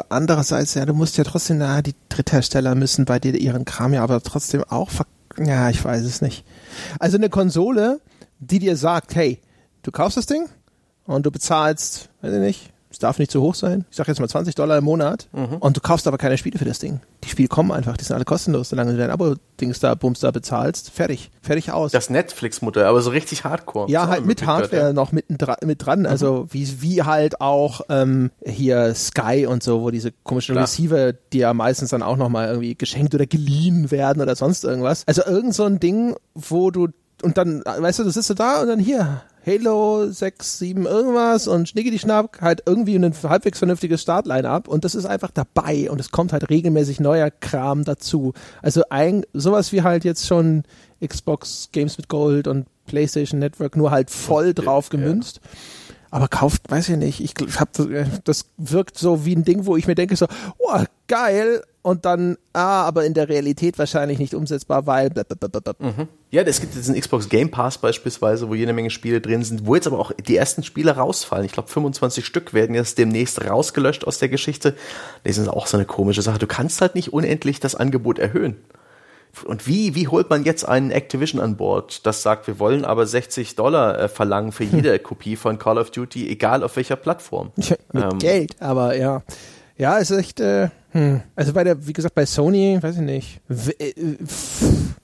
andererseits, 0.09 0.73
ja, 0.73 0.85
du 0.85 0.93
musst 0.93 1.17
ja 1.17 1.23
trotzdem, 1.23 1.57
na, 1.57 1.81
die 1.81 1.95
Dritthersteller 2.09 2.75
müssen 2.75 3.05
bei 3.05 3.19
dir 3.19 3.35
ihren 3.35 3.65
Kram 3.65 3.93
ja 3.93 4.03
aber 4.03 4.21
trotzdem 4.21 4.63
auch, 4.63 4.89
ja, 5.37 5.69
ich 5.69 5.83
weiß 5.83 6.03
es 6.03 6.21
nicht. 6.21 6.45
Also 6.99 7.17
eine 7.17 7.29
Konsole, 7.29 7.99
die 8.39 8.59
dir 8.59 8.75
sagt, 8.75 9.15
hey, 9.15 9.39
du 9.83 9.91
kaufst 9.91 10.17
das 10.17 10.25
Ding 10.25 10.47
und 11.05 11.25
du 11.25 11.31
bezahlst, 11.31 12.09
weiß 12.21 12.33
ich 12.33 12.39
nicht, 12.39 12.73
darf 13.01 13.19
nicht 13.19 13.31
zu 13.31 13.41
hoch 13.41 13.55
sein. 13.55 13.85
Ich 13.89 13.97
sag 13.97 14.07
jetzt 14.07 14.19
mal 14.19 14.27
20 14.27 14.55
Dollar 14.55 14.77
im 14.77 14.83
Monat. 14.83 15.27
Mhm. 15.33 15.57
Und 15.59 15.77
du 15.77 15.81
kaufst 15.81 16.07
aber 16.07 16.17
keine 16.17 16.37
Spiele 16.37 16.57
für 16.57 16.65
das 16.65 16.79
Ding. 16.79 17.01
Die 17.23 17.29
Spiele 17.29 17.47
kommen 17.47 17.71
einfach, 17.71 17.97
die 17.97 18.03
sind 18.03 18.15
alle 18.15 18.25
kostenlos, 18.25 18.69
solange 18.69 18.91
du 18.91 18.97
dein 18.97 19.11
Abo-Dings 19.11 19.79
da, 19.79 19.95
Bums 19.95 20.19
da 20.19 20.31
bezahlst. 20.31 20.91
Fertig. 20.91 21.31
Fertig 21.41 21.71
aus. 21.71 21.91
Das 21.91 22.09
Netflix-Modell, 22.09 22.85
aber 22.85 23.01
so 23.01 23.09
richtig 23.09 23.43
hardcore. 23.43 23.89
Ja, 23.89 24.07
halt 24.07 24.25
mit 24.25 24.45
Hardware 24.45 24.87
ja. 24.87 24.93
noch 24.93 25.11
mit, 25.11 25.25
mit 25.29 25.85
dran. 25.85 26.05
Also 26.05 26.43
mhm. 26.43 26.47
wie, 26.51 26.81
wie 26.81 27.03
halt 27.03 27.41
auch 27.41 27.81
ähm, 27.89 28.31
hier 28.45 28.93
Sky 28.95 29.45
und 29.47 29.63
so, 29.63 29.81
wo 29.81 29.91
diese 29.91 30.11
komischen 30.23 30.53
Klar. 30.53 30.63
Receiver, 30.63 31.13
die 31.13 31.39
ja 31.39 31.53
meistens 31.53 31.89
dann 31.89 32.03
auch 32.03 32.17
nochmal 32.17 32.49
irgendwie 32.49 32.75
geschenkt 32.75 33.13
oder 33.15 33.25
geliehen 33.25 33.91
werden 33.91 34.21
oder 34.21 34.35
sonst 34.35 34.63
irgendwas. 34.63 35.03
Also 35.07 35.23
irgend 35.25 35.53
so 35.53 35.63
ein 35.65 35.79
Ding, 35.79 36.15
wo 36.33 36.71
du 36.71 36.87
und 37.21 37.37
dann, 37.37 37.63
weißt 37.65 37.99
du, 37.99 38.03
du 38.03 38.09
sitzt 38.09 38.39
da 38.39 38.61
und 38.61 38.67
dann 38.67 38.79
hier, 38.79 39.21
Halo 39.45 40.07
6, 40.07 40.59
7 40.59 40.85
irgendwas 40.85 41.47
und 41.47 41.67
Schnicki 41.67 41.89
die 41.89 41.97
Schnapp 41.97 42.41
halt 42.41 42.61
irgendwie 42.67 42.95
ein 42.95 43.13
halbwegs 43.23 43.57
vernünftiges 43.57 44.01
Startline-up 44.03 44.67
und 44.67 44.85
das 44.85 44.93
ist 44.93 45.05
einfach 45.05 45.31
dabei 45.31 45.89
und 45.89 45.99
es 45.99 46.11
kommt 46.11 46.31
halt 46.31 46.49
regelmäßig 46.49 46.99
neuer 46.99 47.31
Kram 47.31 47.83
dazu. 47.83 48.33
Also 48.61 48.83
ein, 48.89 49.25
sowas 49.33 49.71
wie 49.71 49.81
halt 49.81 50.05
jetzt 50.05 50.27
schon 50.27 50.63
Xbox 51.03 51.69
Games 51.71 51.97
with 51.97 52.07
Gold 52.07 52.47
und 52.47 52.67
PlayStation 52.85 53.39
Network 53.39 53.75
nur 53.75 53.89
halt 53.89 54.11
voll 54.11 54.53
drauf 54.53 54.89
gemünzt. 54.89 55.39
Ja. 55.43 55.49
Aber 56.11 56.27
kauft, 56.27 56.69
weiß 56.69 56.89
ich 56.89 56.97
nicht, 56.97 57.21
ich 57.21 57.33
hab, 57.59 57.69
das 58.25 58.45
wirkt 58.57 58.97
so 58.97 59.25
wie 59.25 59.35
ein 59.35 59.43
Ding, 59.43 59.65
wo 59.65 59.77
ich 59.77 59.87
mir 59.87 59.95
denke 59.95 60.15
so, 60.15 60.27
oh, 60.59 60.83
geil, 61.07 61.63
und 61.83 62.05
dann, 62.05 62.37
ah, 62.53 62.83
aber 62.83 63.05
in 63.05 63.15
der 63.15 63.27
Realität 63.27 63.79
wahrscheinlich 63.79 64.19
nicht 64.19 64.35
umsetzbar, 64.35 64.85
weil. 64.85 65.09
Mhm. 65.09 66.07
Ja, 66.29 66.43
es 66.43 66.61
gibt 66.61 66.75
diesen 66.75 66.99
Xbox 66.99 67.27
Game 67.27 67.49
Pass 67.49 67.79
beispielsweise, 67.79 68.49
wo 68.49 68.55
jede 68.55 68.73
Menge 68.73 68.91
Spiele 68.91 69.19
drin 69.19 69.43
sind, 69.43 69.65
wo 69.65 69.73
jetzt 69.73 69.87
aber 69.87 69.97
auch 69.97 70.11
die 70.11 70.35
ersten 70.35 70.63
Spiele 70.63 70.95
rausfallen. 70.95 71.45
Ich 71.45 71.53
glaube, 71.53 71.69
25 71.69 72.25
Stück 72.25 72.53
werden 72.53 72.75
jetzt 72.75 72.99
demnächst 72.99 73.43
rausgelöscht 73.43 74.05
aus 74.05 74.19
der 74.19 74.29
Geschichte. 74.29 74.75
Das 75.23 75.37
ist 75.37 75.47
auch 75.47 75.65
so 75.65 75.77
eine 75.77 75.85
komische 75.85 76.21
Sache. 76.21 76.37
Du 76.37 76.47
kannst 76.47 76.81
halt 76.81 76.93
nicht 76.93 77.13
unendlich 77.13 77.59
das 77.59 77.73
Angebot 77.73 78.19
erhöhen. 78.19 78.57
Und 79.45 79.67
wie, 79.67 79.95
wie 79.95 80.07
holt 80.07 80.29
man 80.29 80.43
jetzt 80.43 80.63
einen 80.67 80.91
Activision 80.91 81.41
an 81.41 81.55
Bord, 81.55 82.05
das 82.05 82.21
sagt, 82.21 82.47
wir 82.47 82.59
wollen 82.59 82.85
aber 82.85 83.05
60 83.05 83.55
Dollar 83.55 83.97
äh, 83.99 84.07
verlangen 84.07 84.51
für 84.51 84.63
jede 84.63 84.97
Kopie 84.99 85.35
von 85.35 85.57
Call 85.57 85.77
of 85.77 85.91
Duty, 85.91 86.29
egal 86.29 86.63
auf 86.63 86.75
welcher 86.75 86.95
Plattform? 86.95 87.51
Mit 87.55 87.77
ähm, 87.93 88.19
Geld, 88.19 88.55
aber 88.59 88.95
ja. 88.95 89.23
Ja, 89.81 89.97
ist 89.97 90.11
echt, 90.11 90.39
äh, 90.39 90.69
hm. 90.91 91.21
Also 91.35 91.53
bei 91.53 91.63
der, 91.63 91.87
wie 91.87 91.93
gesagt, 91.93 92.13
bei 92.13 92.27
Sony, 92.27 92.77
weiß 92.79 92.97
ich 92.97 93.01
nicht. 93.01 93.41
Äh, 93.79 93.93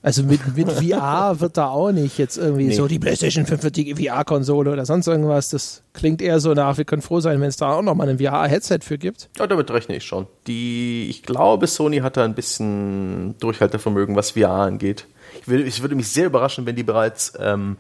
also 0.03 0.21
mit, 0.21 0.55
mit 0.55 0.71
VR 0.71 1.39
wird 1.39 1.57
da 1.57 1.69
auch 1.69 1.91
nicht 1.91 2.19
jetzt 2.19 2.37
irgendwie 2.37 2.65
nee. 2.65 2.75
so 2.75 2.87
die 2.87 2.99
PlayStation 2.99 3.47
5 3.47 3.63
wird 3.63 3.75
die 3.75 3.95
VR-Konsole 3.95 4.71
oder 4.71 4.85
sonst 4.85 5.07
irgendwas. 5.07 5.49
Das 5.49 5.81
klingt 5.93 6.21
eher 6.21 6.39
so 6.39 6.53
nach, 6.53 6.77
wir 6.77 6.85
können 6.85 7.01
froh 7.01 7.21
sein, 7.21 7.41
wenn 7.41 7.47
es 7.47 7.57
da 7.57 7.73
auch 7.73 7.81
nochmal 7.81 8.07
ein 8.07 8.19
VR-Headset 8.19 8.81
für 8.83 8.99
gibt. 8.99 9.29
Ja, 9.39 9.47
damit 9.47 9.71
rechne 9.71 9.95
ich 9.95 10.03
schon. 10.03 10.27
Die, 10.45 11.07
ich 11.09 11.23
glaube, 11.23 11.65
Sony 11.65 11.97
hat 11.97 12.15
da 12.15 12.23
ein 12.23 12.35
bisschen 12.35 13.33
Durchhaltevermögen, 13.39 14.15
was 14.15 14.31
VR 14.31 14.51
angeht. 14.51 15.07
Ich, 15.41 15.47
will, 15.47 15.65
ich 15.65 15.81
würde 15.81 15.95
mich 15.95 16.09
sehr 16.09 16.27
überraschen, 16.27 16.67
wenn 16.67 16.75
die 16.75 16.83
bereits 16.83 17.33
ähm, 17.39 17.77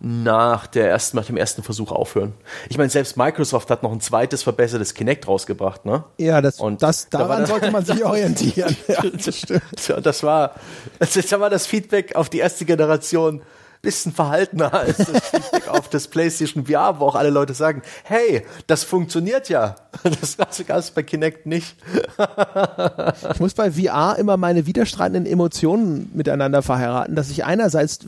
nach, 0.00 0.66
der 0.66 0.88
ersten, 0.88 1.16
nach 1.16 1.26
dem 1.26 1.36
ersten 1.36 1.62
Versuch 1.62 1.90
aufhören. 1.90 2.34
Ich 2.68 2.78
meine, 2.78 2.90
selbst 2.90 3.16
Microsoft 3.16 3.70
hat 3.70 3.82
noch 3.82 3.92
ein 3.92 4.00
zweites 4.00 4.42
verbessertes 4.42 4.94
Kinect 4.94 5.26
rausgebracht, 5.26 5.84
ne? 5.84 6.04
Ja, 6.18 6.40
das, 6.40 6.60
und 6.60 6.82
das, 6.82 7.08
daran 7.08 7.42
da 7.42 7.46
sollte 7.46 7.70
man 7.70 7.84
sich 7.84 8.04
orientieren. 8.04 8.76
ja, 8.88 9.02
das 9.02 9.38
stimmt. 9.38 9.62
Das 10.02 10.22
war, 10.22 10.54
das, 10.98 11.14
das 11.14 11.32
war 11.32 11.50
das 11.50 11.66
Feedback 11.66 12.14
auf 12.14 12.28
die 12.28 12.38
erste 12.38 12.64
Generation. 12.64 13.42
bisschen 13.80 14.12
verhaltener 14.12 14.72
als 14.80 14.98
das 14.98 15.28
Feedback 15.30 15.68
auf 15.68 15.88
das 15.88 16.08
PlayStation 16.08 16.66
VR, 16.66 17.00
wo 17.00 17.06
auch 17.06 17.14
alle 17.16 17.30
Leute 17.30 17.54
sagen, 17.54 17.82
hey, 18.04 18.44
das 18.66 18.84
funktioniert 18.84 19.48
ja. 19.48 19.76
Das 20.02 20.36
gab 20.66 20.78
es 20.78 20.90
bei 20.92 21.02
Kinect 21.02 21.46
nicht. 21.46 21.76
ich 23.32 23.40
muss 23.40 23.54
bei 23.54 23.72
VR 23.72 24.16
immer 24.16 24.36
meine 24.36 24.66
widerstreitenden 24.66 25.26
Emotionen 25.26 26.10
miteinander 26.14 26.62
verheiraten, 26.62 27.14
dass 27.16 27.30
ich 27.30 27.44
einerseits 27.44 28.00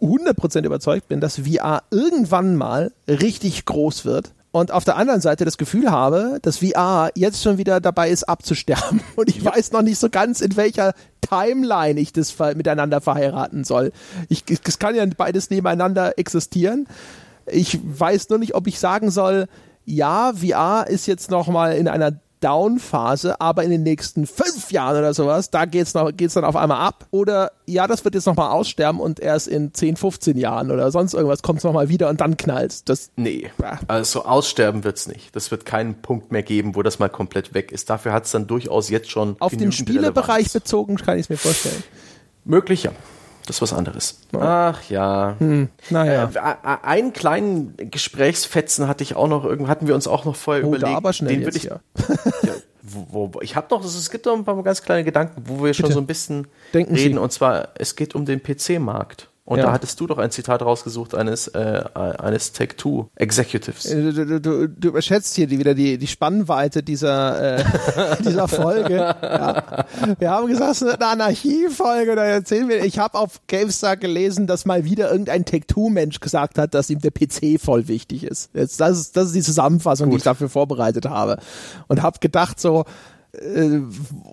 100% 0.00 0.64
überzeugt 0.64 1.08
bin, 1.08 1.20
dass 1.20 1.40
VR 1.40 1.82
irgendwann 1.90 2.56
mal 2.56 2.92
richtig 3.08 3.64
groß 3.64 4.04
wird 4.04 4.32
und 4.52 4.72
auf 4.72 4.84
der 4.84 4.96
anderen 4.96 5.20
Seite 5.20 5.44
das 5.44 5.58
Gefühl 5.58 5.90
habe, 5.90 6.38
dass 6.42 6.58
VR 6.58 7.10
jetzt 7.14 7.42
schon 7.42 7.58
wieder 7.58 7.80
dabei 7.80 8.10
ist 8.10 8.24
abzusterben 8.24 9.00
und 9.16 9.28
ich 9.28 9.42
ja. 9.42 9.54
weiß 9.54 9.72
noch 9.72 9.82
nicht 9.82 9.98
so 9.98 10.10
ganz, 10.10 10.40
in 10.40 10.56
welcher 10.56 10.94
Timeline 11.20 12.00
ich 12.00 12.12
das 12.12 12.36
miteinander 12.56 13.00
verheiraten 13.00 13.64
soll. 13.64 13.92
Ich, 14.28 14.44
es 14.48 14.78
kann 14.78 14.94
ja 14.94 15.06
beides 15.16 15.50
nebeneinander 15.50 16.18
existieren. 16.18 16.88
Ich 17.46 17.78
weiß 17.82 18.28
nur 18.30 18.38
nicht, 18.38 18.54
ob 18.54 18.66
ich 18.66 18.80
sagen 18.80 19.10
soll, 19.10 19.46
ja, 19.84 20.32
VR 20.34 20.86
ist 20.88 21.06
jetzt 21.06 21.30
noch 21.30 21.48
mal 21.48 21.74
in 21.74 21.88
einer 21.88 22.12
Down-Phase, 22.40 23.40
aber 23.40 23.64
in 23.64 23.70
den 23.70 23.82
nächsten 23.82 24.26
fünf 24.26 24.72
Jahren 24.72 24.98
oder 24.98 25.14
sowas, 25.14 25.50
da 25.50 25.64
geht's 25.64 25.94
noch, 25.94 26.10
geht's 26.14 26.34
dann 26.34 26.44
auf 26.44 26.56
einmal 26.56 26.78
ab. 26.78 27.06
Oder 27.10 27.52
ja, 27.66 27.86
das 27.86 28.04
wird 28.04 28.14
jetzt 28.14 28.26
nochmal 28.26 28.50
aussterben 28.50 29.00
und 29.00 29.20
erst 29.20 29.48
in 29.48 29.72
10, 29.74 29.96
15 29.96 30.36
Jahren 30.36 30.70
oder 30.70 30.90
sonst 30.90 31.14
irgendwas 31.14 31.42
kommt 31.42 31.58
es 31.58 31.64
nochmal 31.64 31.88
wieder 31.88 32.08
und 32.08 32.20
dann 32.20 32.36
knallt 32.36 32.88
das. 32.88 33.10
Nee, 33.16 33.50
also 33.88 34.24
aussterben 34.24 34.84
wird's 34.84 35.06
nicht. 35.06 35.34
Das 35.36 35.50
wird 35.50 35.64
keinen 35.64 36.02
Punkt 36.02 36.32
mehr 36.32 36.42
geben, 36.42 36.74
wo 36.74 36.82
das 36.82 36.98
mal 36.98 37.08
komplett 37.08 37.54
weg 37.54 37.72
ist. 37.72 37.90
Dafür 37.90 38.12
hat's 38.12 38.30
dann 38.30 38.46
durchaus 38.46 38.88
jetzt 38.90 39.10
schon. 39.10 39.36
Auf 39.38 39.56
den 39.56 39.72
Spielebereich 39.72 40.52
bezogen 40.52 40.96
kann 40.96 41.16
ich 41.16 41.26
es 41.26 41.28
mir 41.28 41.36
vorstellen. 41.36 41.82
Möglich, 42.44 42.84
ja. 42.84 42.92
Das 43.50 43.56
ist 43.56 43.62
was 43.62 43.72
anderes. 43.72 44.20
Ach 44.38 44.80
ja. 44.90 45.34
Hm, 45.40 45.70
naja. 45.90 46.30
Äh, 46.32 46.86
einen 46.86 47.12
kleinen 47.12 47.74
Gesprächsfetzen 47.76 48.86
hatte 48.86 49.02
ich 49.02 49.16
auch 49.16 49.26
noch, 49.26 49.42
hatten 49.66 49.88
wir 49.88 49.96
uns 49.96 50.06
auch 50.06 50.24
noch 50.24 50.36
vorher 50.36 50.62
oh, 50.62 50.68
überlegt. 50.68 50.96
aber 50.96 51.12
schnell 51.12 51.34
den 51.34 51.42
jetzt, 51.42 51.56
ich, 51.56 51.64
ja. 51.64 51.80
ja 52.44 52.52
wo, 52.80 53.30
wo, 53.32 53.40
ich 53.40 53.56
habe 53.56 53.66
noch, 53.72 53.84
es 53.84 54.08
gibt 54.08 54.26
noch 54.26 54.36
ein 54.36 54.44
paar 54.44 54.62
ganz 54.62 54.82
kleine 54.82 55.02
Gedanken, 55.02 55.42
wo 55.46 55.56
wir 55.56 55.70
Bitte. 55.70 55.82
schon 55.82 55.90
so 55.90 55.98
ein 55.98 56.06
bisschen 56.06 56.46
Denken 56.72 56.94
reden. 56.94 57.14
Sie. 57.14 57.18
Und 57.18 57.32
zwar, 57.32 57.70
es 57.74 57.96
geht 57.96 58.14
um 58.14 58.24
den 58.24 58.40
PC-Markt. 58.40 59.28
Und 59.50 59.58
ja. 59.58 59.66
da 59.66 59.72
hattest 59.72 59.98
du 59.98 60.06
doch 60.06 60.18
ein 60.18 60.30
Zitat 60.30 60.62
rausgesucht 60.62 61.12
eines, 61.12 61.48
äh, 61.48 61.82
eines 61.94 62.52
Take-Two 62.52 63.08
Executives. 63.16 63.84
Äh, 63.84 64.12
du, 64.12 64.40
du, 64.40 64.68
du, 64.68 64.88
überschätzt 64.88 65.34
hier 65.34 65.48
die, 65.48 65.58
wieder 65.58 65.74
die, 65.74 65.98
die 65.98 66.06
Spannweite 66.06 66.84
dieser, 66.84 67.58
äh, 67.58 67.64
dieser 68.24 68.46
Folge. 68.46 68.94
Ja. 68.94 69.86
Wir 70.20 70.30
haben 70.30 70.46
gesagt, 70.46 70.70
es 70.70 70.82
ist 70.82 70.94
eine 70.94 71.04
Anarchie-Folge. 71.04 72.14
Da 72.14 72.26
erzählen 72.26 72.68
wir, 72.68 72.84
ich 72.84 73.00
habe 73.00 73.18
auf 73.18 73.40
GameStar 73.48 73.96
gelesen, 73.96 74.46
dass 74.46 74.66
mal 74.66 74.84
wieder 74.84 75.10
irgendein 75.10 75.44
Take-Two-Mensch 75.44 76.20
gesagt 76.20 76.56
hat, 76.56 76.72
dass 76.72 76.88
ihm 76.88 77.00
der 77.00 77.10
PC 77.10 77.60
voll 77.60 77.88
wichtig 77.88 78.22
ist. 78.22 78.50
Jetzt, 78.54 78.80
das, 78.80 79.00
ist 79.00 79.16
das 79.16 79.26
ist 79.26 79.34
die 79.34 79.42
Zusammenfassung, 79.42 80.10
Gut. 80.10 80.12
die 80.12 80.18
ich 80.18 80.22
dafür 80.22 80.48
vorbereitet 80.48 81.06
habe. 81.06 81.38
Und 81.88 82.02
habe 82.02 82.20
gedacht 82.20 82.60
so, 82.60 82.84
äh, 83.32 83.80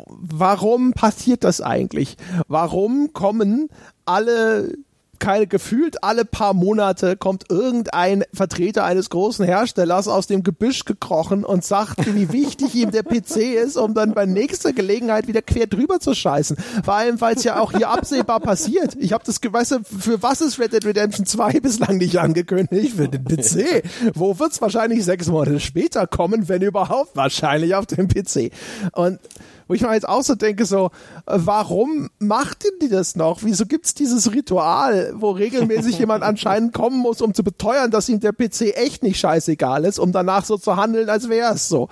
warum 0.05 0.93
passiert 0.93 1.43
das 1.43 1.59
eigentlich? 1.59 2.17
Warum 2.47 3.13
kommen 3.13 3.69
alle 4.05 4.77
keine 5.19 5.47
gefühlt 5.47 6.03
alle 6.03 6.25
paar 6.25 6.53
Monate 6.53 7.17
kommt 7.17 7.45
irgendein 7.49 8.23
Vertreter 8.33 8.83
eines 8.83 9.09
großen 9.09 9.45
Herstellers 9.45 10.07
aus 10.07 10.27
dem 10.27 10.43
Gebüsch 10.43 10.85
gekrochen 10.85 11.43
und 11.43 11.63
sagt, 11.63 12.13
wie 12.15 12.31
wichtig 12.31 12.75
ihm 12.75 12.91
der 12.91 13.03
PC 13.03 13.37
ist, 13.37 13.77
um 13.77 13.93
dann 13.93 14.13
bei 14.13 14.25
nächster 14.25 14.73
Gelegenheit 14.73 15.27
wieder 15.27 15.41
quer 15.41 15.67
drüber 15.67 15.99
zu 15.99 16.13
scheißen. 16.13 16.57
Vor 16.83 16.93
allem, 16.93 17.19
weil 17.21 17.35
es 17.35 17.43
ja 17.43 17.59
auch 17.59 17.71
hier 17.71 17.89
absehbar 17.89 18.39
passiert. 18.39 18.95
Ich 18.99 19.13
habe 19.13 19.23
das, 19.25 19.41
du, 19.41 19.79
für 19.99 20.21
was 20.21 20.41
ist 20.41 20.59
Red 20.59 20.73
Dead 20.73 20.85
Redemption 20.85 21.25
2 21.25 21.59
bislang 21.59 21.97
nicht 21.97 22.17
angekündigt? 22.19 22.95
Für 22.95 23.07
den 23.07 23.23
PC. 23.23 23.83
Wo 24.13 24.39
wird's 24.39 24.61
wahrscheinlich 24.61 25.03
sechs 25.05 25.27
Monate 25.27 25.59
später 25.59 26.07
kommen, 26.07 26.49
wenn 26.49 26.61
überhaupt? 26.61 27.15
Wahrscheinlich 27.15 27.75
auf 27.75 27.85
dem 27.85 28.07
PC. 28.07 28.51
Und 28.93 29.19
wo 29.67 29.73
ich 29.73 29.81
mir 29.81 29.93
jetzt 29.93 30.07
auch 30.07 30.23
so 30.23 30.35
denke, 30.35 30.65
so, 30.65 30.91
äh, 31.25 31.33
warum 31.35 32.09
macht 32.19 32.63
denn 32.63 32.79
die 32.81 32.89
das 32.89 33.15
noch? 33.15 33.43
Wieso 33.43 33.65
gibt's 33.65 33.93
dieses 33.93 34.31
Ritual, 34.33 35.13
wo 35.15 35.31
regelmäßig 35.31 35.99
jemand 35.99 36.23
anscheinend 36.23 36.73
kommen 36.73 36.99
muss, 36.99 37.21
um 37.21 37.33
zu 37.33 37.43
beteuern, 37.43 37.91
dass 37.91 38.09
ihm 38.09 38.19
der 38.19 38.33
PC 38.33 38.75
echt 38.75 39.03
nicht 39.03 39.19
scheißegal 39.19 39.85
ist, 39.85 39.99
um 39.99 40.11
danach 40.11 40.45
so 40.45 40.57
zu 40.57 40.75
handeln, 40.75 41.09
als 41.09 41.29
wäre 41.29 41.53
es 41.53 41.67
so? 41.67 41.89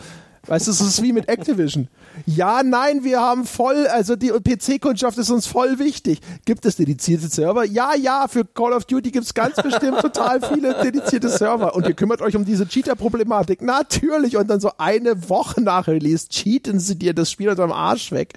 Weißt 0.47 0.67
du, 0.67 0.71
es 0.71 0.81
ist 0.81 1.01
wie 1.01 1.13
mit 1.13 1.27
Activision. 1.27 1.87
Ja, 2.25 2.61
nein, 2.63 3.03
wir 3.03 3.19
haben 3.19 3.45
voll, 3.45 3.87
also 3.87 4.15
die 4.15 4.29
PC-Kundschaft 4.29 5.17
ist 5.17 5.29
uns 5.29 5.47
voll 5.47 5.79
wichtig. 5.79 6.19
Gibt 6.45 6.65
es 6.65 6.75
dedizierte 6.75 7.27
Server? 7.27 7.65
Ja, 7.65 7.95
ja, 7.95 8.27
für 8.27 8.45
Call 8.45 8.73
of 8.73 8.85
Duty 8.85 9.11
gibt 9.11 9.25
es 9.25 9.33
ganz 9.33 9.55
bestimmt 9.55 9.99
total 9.99 10.41
viele 10.41 10.75
dedizierte 10.81 11.29
Server. 11.29 11.75
Und 11.75 11.87
ihr 11.87 11.93
kümmert 11.93 12.21
euch 12.21 12.35
um 12.35 12.45
diese 12.45 12.67
Cheater-Problematik. 12.67 13.61
Natürlich. 13.61 14.37
Und 14.37 14.47
dann 14.47 14.59
so 14.59 14.71
eine 14.77 15.29
Woche 15.29 15.61
nach 15.61 15.87
Release 15.87 16.27
cheaten 16.29 16.79
sie 16.79 16.97
dir 16.97 17.13
das 17.13 17.31
Spiel 17.31 17.49
unter 17.49 17.63
dem 17.63 17.71
Arsch 17.71 18.11
weg. 18.11 18.33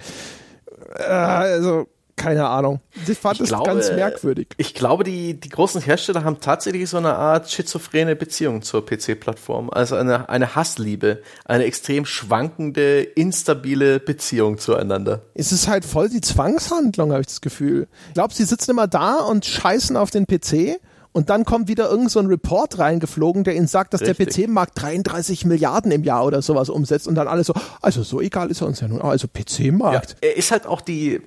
Äh, 0.95 1.03
also, 1.03 1.87
keine 2.19 2.47
Ahnung. 2.47 2.81
Ich 3.07 3.17
fand 3.17 3.41
es 3.41 3.49
ganz 3.49 3.91
merkwürdig. 3.91 4.49
Ich 4.57 4.75
glaube, 4.75 5.03
die, 5.03 5.39
die 5.39 5.49
großen 5.49 5.81
Hersteller 5.81 6.23
haben 6.23 6.39
tatsächlich 6.39 6.89
so 6.89 6.97
eine 6.97 7.15
Art 7.15 7.49
schizophrene 7.49 8.15
Beziehung 8.15 8.61
zur 8.61 8.85
PC-Plattform. 8.85 9.69
Also 9.71 9.95
eine, 9.95 10.29
eine 10.29 10.55
Hassliebe, 10.55 11.21
eine 11.45 11.63
extrem 11.63 12.05
schwankende, 12.05 13.01
instabile 13.01 13.99
Beziehung 13.99 14.57
zueinander. 14.57 15.23
Es 15.33 15.51
ist 15.51 15.67
halt 15.67 15.85
voll 15.85 16.09
die 16.09 16.21
Zwangshandlung, 16.21 17.11
habe 17.11 17.21
ich 17.21 17.27
das 17.27 17.41
Gefühl. 17.41 17.87
Ich 18.09 18.13
glaube, 18.15 18.33
sie 18.33 18.43
sitzen 18.43 18.71
immer 18.71 18.87
da 18.87 19.19
und 19.19 19.45
scheißen 19.45 19.95
auf 19.95 20.11
den 20.11 20.27
PC 20.27 20.79
und 21.11 21.29
dann 21.29 21.43
kommt 21.43 21.67
wieder 21.67 21.89
irgend 21.89 22.11
so 22.11 22.19
ein 22.19 22.27
Report 22.27 22.77
reingeflogen, 22.77 23.43
der 23.43 23.55
ihnen 23.55 23.67
sagt, 23.67 23.93
dass 23.93 24.01
Richtig. 24.01 24.35
der 24.35 24.47
PC-Markt 24.47 24.81
33 24.81 25.45
Milliarden 25.45 25.91
im 25.91 26.03
Jahr 26.03 26.25
oder 26.25 26.41
sowas 26.41 26.69
umsetzt 26.69 27.07
und 27.07 27.15
dann 27.15 27.27
alles 27.27 27.47
so, 27.47 27.53
also 27.81 28.03
so 28.03 28.21
egal 28.21 28.51
ist 28.51 28.61
er 28.61 28.67
uns 28.67 28.79
ja 28.79 28.87
nun, 28.87 29.01
also 29.01 29.27
PC-Markt. 29.27 30.17
Ja, 30.21 30.29
er 30.29 30.37
ist 30.37 30.51
halt 30.51 30.67
auch 30.67 30.81
die, 30.81 31.21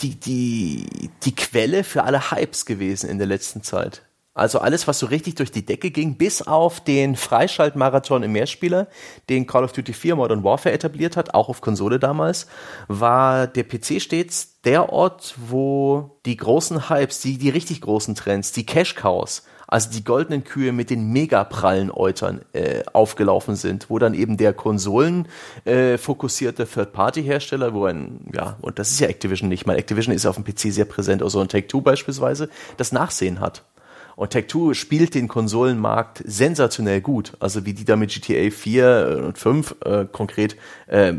die, 0.00 0.14
die, 0.14 1.10
die 1.24 1.34
Quelle 1.34 1.84
für 1.84 2.04
alle 2.04 2.30
Hypes 2.30 2.66
gewesen 2.66 3.08
in 3.08 3.18
der 3.18 3.26
letzten 3.26 3.62
Zeit. 3.62 4.02
Also 4.38 4.60
alles, 4.60 4.86
was 4.86 5.00
so 5.00 5.06
richtig 5.06 5.34
durch 5.34 5.50
die 5.50 5.66
Decke 5.66 5.90
ging, 5.90 6.16
bis 6.16 6.42
auf 6.42 6.78
den 6.78 7.16
Freischaltmarathon 7.16 8.22
im 8.22 8.30
Mehrspieler, 8.30 8.86
den 9.28 9.48
Call 9.48 9.64
of 9.64 9.72
Duty 9.72 9.92
4 9.92 10.14
Modern 10.14 10.44
Warfare 10.44 10.72
etabliert 10.72 11.16
hat, 11.16 11.34
auch 11.34 11.48
auf 11.48 11.60
Konsole 11.60 11.98
damals, 11.98 12.46
war 12.86 13.48
der 13.48 13.64
PC 13.64 14.00
stets 14.00 14.60
der 14.62 14.92
Ort, 14.92 15.34
wo 15.48 16.20
die 16.24 16.36
großen 16.36 16.88
Hypes, 16.88 17.20
die, 17.20 17.36
die 17.36 17.50
richtig 17.50 17.80
großen 17.80 18.14
Trends, 18.14 18.52
die 18.52 18.64
Cash 18.64 18.94
Also 19.68 19.90
die 19.90 20.02
goldenen 20.02 20.44
Kühe 20.44 20.72
mit 20.72 20.88
den 20.88 21.12
mega 21.12 21.44
prallen 21.44 21.90
Eutern 21.90 22.40
äh, 22.54 22.82
aufgelaufen 22.94 23.54
sind, 23.54 23.90
wo 23.90 23.98
dann 23.98 24.14
eben 24.14 24.38
der 24.38 24.54
Konsolen 24.54 25.28
äh, 25.66 25.98
Third-Party-Hersteller, 26.64 27.74
wo 27.74 27.84
ein, 27.84 28.20
ja, 28.34 28.56
und 28.62 28.78
das 28.78 28.90
ist 28.90 29.00
ja 29.00 29.08
Activision 29.08 29.50
nicht, 29.50 29.66
mal 29.66 29.76
Activision 29.76 30.14
ist 30.14 30.24
auf 30.24 30.36
dem 30.36 30.44
PC 30.44 30.72
sehr 30.72 30.86
präsent, 30.86 31.22
also 31.22 31.38
ein 31.40 31.48
Take-Two 31.48 31.82
beispielsweise, 31.82 32.48
das 32.78 32.92
Nachsehen 32.92 33.40
hat. 33.40 33.62
Und 34.18 34.34
Tech2 34.34 34.74
spielt 34.74 35.14
den 35.14 35.28
Konsolenmarkt 35.28 36.24
sensationell 36.26 37.00
gut. 37.00 37.34
Also 37.38 37.64
wie 37.64 37.72
die 37.72 37.84
da 37.84 37.94
mit 37.94 38.10
GTA 38.10 38.50
4 38.50 39.22
und 39.26 39.38
5 39.38 39.76
äh, 39.84 40.06
konkret 40.10 40.56
äh, 40.88 41.14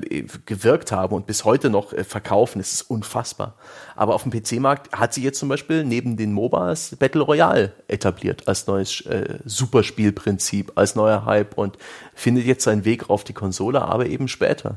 gewirkt 0.46 0.92
haben 0.92 1.16
und 1.16 1.26
bis 1.26 1.46
heute 1.46 1.70
noch 1.70 1.94
äh, 1.94 2.04
verkaufen, 2.04 2.60
ist 2.60 2.82
unfassbar. 2.82 3.56
Aber 3.96 4.16
auf 4.16 4.24
dem 4.24 4.34
PC-Markt 4.34 4.92
hat 4.92 5.14
sie 5.14 5.24
jetzt 5.24 5.40
zum 5.40 5.48
Beispiel 5.48 5.86
neben 5.86 6.18
den 6.18 6.34
MOBAs 6.34 6.98
Battle 7.00 7.22
Royale 7.22 7.72
etabliert 7.88 8.50
als 8.50 8.68
neues 8.68 9.00
äh, 9.06 9.40
Superspielprinzip, 9.46 10.74
als 10.76 10.96
neuer 10.96 11.24
Hype 11.24 11.58
und 11.58 11.78
findet 12.14 12.44
jetzt 12.44 12.66
seinen 12.66 12.84
Weg 12.84 13.10
auf 13.10 13.24
die 13.24 13.32
Konsole, 13.32 13.82
aber 13.82 14.08
eben 14.08 14.28
später. 14.28 14.76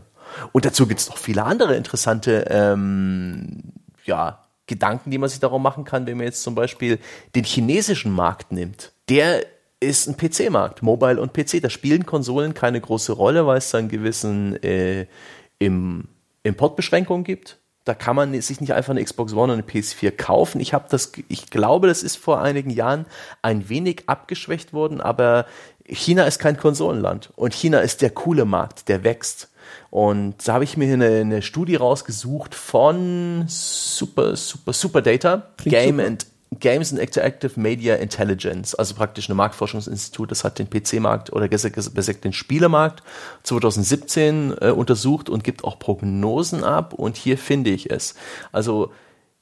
Und 0.53 0.65
dazu 0.65 0.87
gibt's 0.87 1.09
noch 1.09 1.19
viele 1.19 1.43
andere 1.43 1.75
interessante 1.75 2.47
ähm, 2.49 3.73
ja, 4.05 4.42
Gedanken, 4.73 5.11
die 5.11 5.19
man 5.19 5.29
sich 5.29 5.41
darum 5.41 5.63
machen 5.63 5.85
kann, 5.85 6.07
wenn 6.07 6.17
man 6.17 6.27
jetzt 6.27 6.43
zum 6.43 6.55
Beispiel 6.55 6.99
den 7.35 7.45
chinesischen 7.45 8.13
Markt 8.13 8.53
nimmt. 8.53 8.93
Der 9.09 9.45
ist 9.81 10.09
ein 10.09 10.17
PC-Markt, 10.17 10.83
Mobile 10.83 11.21
und 11.21 11.33
PC. 11.33 11.61
Da 11.61 11.69
spielen 11.69 12.07
Konsolen 12.07 12.55
keine 12.55 12.81
große 12.81 13.13
Rolle, 13.13 13.47
weil 13.47 13.59
es 13.59 13.71
da 13.71 13.79
einen 13.79 13.89
gewissen 13.89 14.63
äh, 14.63 15.07
im 15.59 16.09
Importbeschränkungen 16.43 17.25
gibt. 17.25 17.59
Da 17.85 17.95
kann 17.95 18.15
man 18.15 18.41
sich 18.41 18.61
nicht 18.61 18.73
einfach 18.73 18.93
eine 18.93 19.05
Xbox 19.05 19.33
One 19.33 19.53
und 19.53 19.59
eine 19.59 19.63
PS4 19.63 20.13
kaufen. 20.13 20.61
Ich 20.61 20.71
das, 20.89 21.13
ich 21.29 21.51
glaube, 21.51 21.89
das 21.89 22.05
ist 22.05 22.17
vor 22.17 22.41
einigen 22.41 22.71
Jahren 22.71 23.07
ein 23.43 23.69
wenig 23.69 24.05
abgeschwächt 24.07 24.73
worden, 24.73 25.01
aber 25.01 25.47
China 25.85 26.25
ist 26.25 26.39
kein 26.39 26.57
Konsolenland 26.57 27.33
und 27.35 27.55
China 27.55 27.81
ist 27.81 28.03
der 28.03 28.11
coole 28.11 28.45
Markt, 28.45 28.89
der 28.89 29.03
wächst. 29.03 29.52
Und 29.91 30.47
da 30.47 30.55
habe 30.55 30.65
ich 30.65 30.77
mir 30.77 30.93
eine, 30.93 31.21
eine, 31.21 31.43
Studie 31.43 31.77
rausgesucht 31.77 32.55
von 32.55 33.45
Super, 33.47 34.37
Super, 34.37 34.73
Super 34.73 35.03
Data, 35.03 35.49
Game 35.65 35.97
super. 35.97 36.07
and 36.07 36.27
Games 36.61 36.93
and 36.93 37.01
Interactive 37.01 37.59
Media 37.59 37.95
Intelligence, 37.95 38.75
also 38.75 38.95
praktisch 38.95 39.29
ein 39.29 39.37
Marktforschungsinstitut, 39.37 40.31
das 40.31 40.45
hat 40.45 40.59
den 40.59 40.69
PC-Markt 40.69 41.33
oder 41.33 41.49
besser 41.49 41.71
gesagt 41.71 42.25
den 42.25 42.33
Spielemarkt 42.33 43.03
2017 43.45 44.55
äh, 44.61 44.71
untersucht 44.71 45.31
und 45.31 45.45
gibt 45.45 45.65
auch 45.65 45.79
Prognosen 45.79 46.63
ab 46.63 46.93
und 46.93 47.17
hier 47.17 47.39
finde 47.39 47.71
ich 47.71 47.91
es. 47.91 48.15
Also 48.53 48.93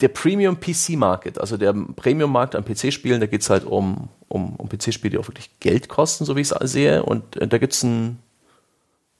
der 0.00 0.08
Premium 0.08 0.58
PC 0.60 0.90
Market, 0.90 1.38
also 1.40 1.56
der 1.56 1.72
Premium 1.72 2.32
Markt 2.32 2.54
an 2.54 2.64
PC-Spielen, 2.64 3.20
da 3.20 3.26
geht 3.26 3.42
es 3.42 3.50
halt 3.50 3.64
um, 3.64 4.08
um, 4.28 4.56
um 4.56 4.68
PC-Spiele, 4.68 5.10
die 5.10 5.18
auch 5.18 5.28
wirklich 5.28 5.50
Geld 5.60 5.88
kosten, 5.88 6.24
so 6.24 6.36
wie 6.36 6.40
ich 6.40 6.50
es 6.50 6.72
sehe. 6.72 7.02
Und 7.02 7.36
äh, 7.36 7.46
da 7.46 7.58
gibt 7.58 7.74
es 7.74 7.84
einen, 7.84 8.18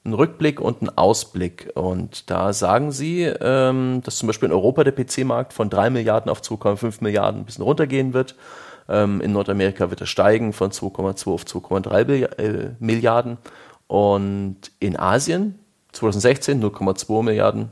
einen 0.03 0.13
Rückblick 0.13 0.59
und 0.59 0.81
einen 0.81 0.97
Ausblick. 0.97 1.71
Und 1.75 2.29
da 2.29 2.53
sagen 2.53 2.91
sie, 2.91 3.23
ähm, 3.23 4.01
dass 4.03 4.17
zum 4.17 4.27
Beispiel 4.27 4.49
in 4.49 4.53
Europa 4.53 4.83
der 4.83 4.93
PC-Markt 4.93 5.53
von 5.53 5.69
3 5.69 5.89
Milliarden 5.89 6.31
auf 6.31 6.41
2,5 6.41 7.03
Milliarden 7.03 7.41
ein 7.41 7.45
bisschen 7.45 7.63
runtergehen 7.63 8.13
wird. 8.13 8.35
Ähm, 8.89 9.21
in 9.21 9.31
Nordamerika 9.31 9.89
wird 9.89 10.01
er 10.01 10.07
steigen 10.07 10.53
von 10.53 10.71
2,2 10.71 11.31
auf 11.31 11.43
2,3 11.43 12.37
äh, 12.39 12.71
Milliarden. 12.79 13.37
Und 13.87 14.71
in 14.79 14.97
Asien 14.97 15.59
2016 15.91 16.63
0,2 16.63 17.23
Milliarden, 17.23 17.69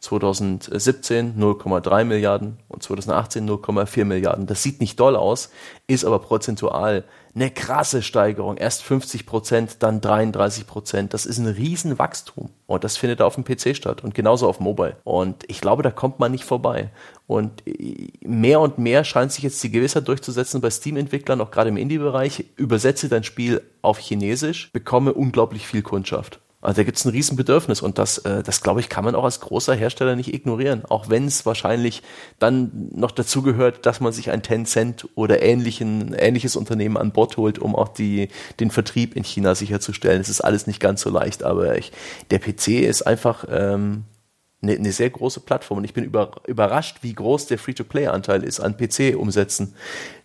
2017 0.00 1.38
0,3 1.38 2.04
Milliarden 2.04 2.58
und 2.68 2.82
2018 2.82 3.48
0,4 3.48 4.04
Milliarden. 4.04 4.46
Das 4.46 4.62
sieht 4.62 4.80
nicht 4.80 4.98
doll 4.98 5.16
aus, 5.16 5.50
ist 5.86 6.04
aber 6.04 6.18
prozentual 6.18 7.04
eine 7.34 7.50
krasse 7.50 8.02
Steigerung. 8.02 8.56
Erst 8.56 8.82
50 8.82 9.26
Prozent, 9.26 9.76
dann 9.80 10.00
33 10.00 10.66
Prozent. 10.66 11.14
Das 11.14 11.26
ist 11.26 11.38
ein 11.38 11.46
Riesenwachstum. 11.46 12.50
Und 12.66 12.84
das 12.84 12.96
findet 12.96 13.20
auf 13.22 13.34
dem 13.34 13.44
PC 13.44 13.76
statt 13.76 14.04
und 14.04 14.14
genauso 14.14 14.48
auf 14.48 14.60
Mobile. 14.60 14.96
Und 15.04 15.44
ich 15.48 15.60
glaube, 15.60 15.82
da 15.82 15.90
kommt 15.90 16.20
man 16.20 16.32
nicht 16.32 16.44
vorbei. 16.44 16.90
Und 17.26 17.62
mehr 18.20 18.60
und 18.60 18.78
mehr 18.78 19.04
scheint 19.04 19.32
sich 19.32 19.44
jetzt 19.44 19.62
die 19.62 19.70
Gewissheit 19.70 20.08
durchzusetzen 20.08 20.60
bei 20.60 20.70
Steam-Entwicklern, 20.70 21.40
auch 21.40 21.50
gerade 21.50 21.70
im 21.70 21.76
Indie-Bereich. 21.76 22.44
Übersetze 22.56 23.08
dein 23.08 23.24
Spiel 23.24 23.62
auf 23.82 23.98
Chinesisch, 23.98 24.70
bekomme 24.72 25.12
unglaublich 25.12 25.66
viel 25.66 25.82
Kundschaft. 25.82 26.40
Also 26.64 26.76
da 26.78 26.84
gibt 26.84 26.96
es 26.98 27.04
ein 27.04 27.10
Riesenbedürfnis 27.10 27.82
und 27.82 27.98
das, 27.98 28.18
äh, 28.18 28.42
das 28.42 28.62
glaube 28.62 28.80
ich, 28.80 28.88
kann 28.88 29.04
man 29.04 29.14
auch 29.14 29.24
als 29.24 29.40
großer 29.40 29.74
Hersteller 29.74 30.16
nicht 30.16 30.32
ignorieren. 30.32 30.84
Auch 30.86 31.10
wenn 31.10 31.26
es 31.26 31.44
wahrscheinlich 31.44 32.02
dann 32.38 32.88
noch 32.94 33.10
dazu 33.10 33.42
gehört, 33.42 33.86
dass 33.86 34.00
man 34.00 34.12
sich 34.12 34.30
ein 34.30 34.42
Tencent 34.42 35.06
oder 35.14 35.42
ähnlichen, 35.42 36.14
ähnliches 36.14 36.56
Unternehmen 36.56 36.96
an 36.96 37.12
Bord 37.12 37.36
holt, 37.36 37.58
um 37.58 37.76
auch 37.76 37.88
die, 37.88 38.28
den 38.60 38.70
Vertrieb 38.70 39.14
in 39.14 39.24
China 39.24 39.54
sicherzustellen. 39.54 40.20
Es 40.20 40.28
ist 40.28 40.40
alles 40.40 40.66
nicht 40.66 40.80
ganz 40.80 41.02
so 41.02 41.10
leicht, 41.10 41.42
aber 41.42 41.76
ich, 41.76 41.92
der 42.30 42.38
PC 42.38 42.68
ist 42.68 43.02
einfach 43.02 43.44
ähm, 43.50 44.04
eine, 44.64 44.78
eine 44.78 44.92
sehr 44.92 45.10
große 45.10 45.40
Plattform 45.40 45.78
und 45.78 45.84
ich 45.84 45.94
bin 45.94 46.04
über, 46.04 46.32
überrascht, 46.46 46.98
wie 47.02 47.12
groß 47.12 47.46
der 47.46 47.58
Free-to-Play-Anteil 47.58 48.42
ist 48.42 48.60
an 48.60 48.76
PC-Umsätzen. 48.76 49.74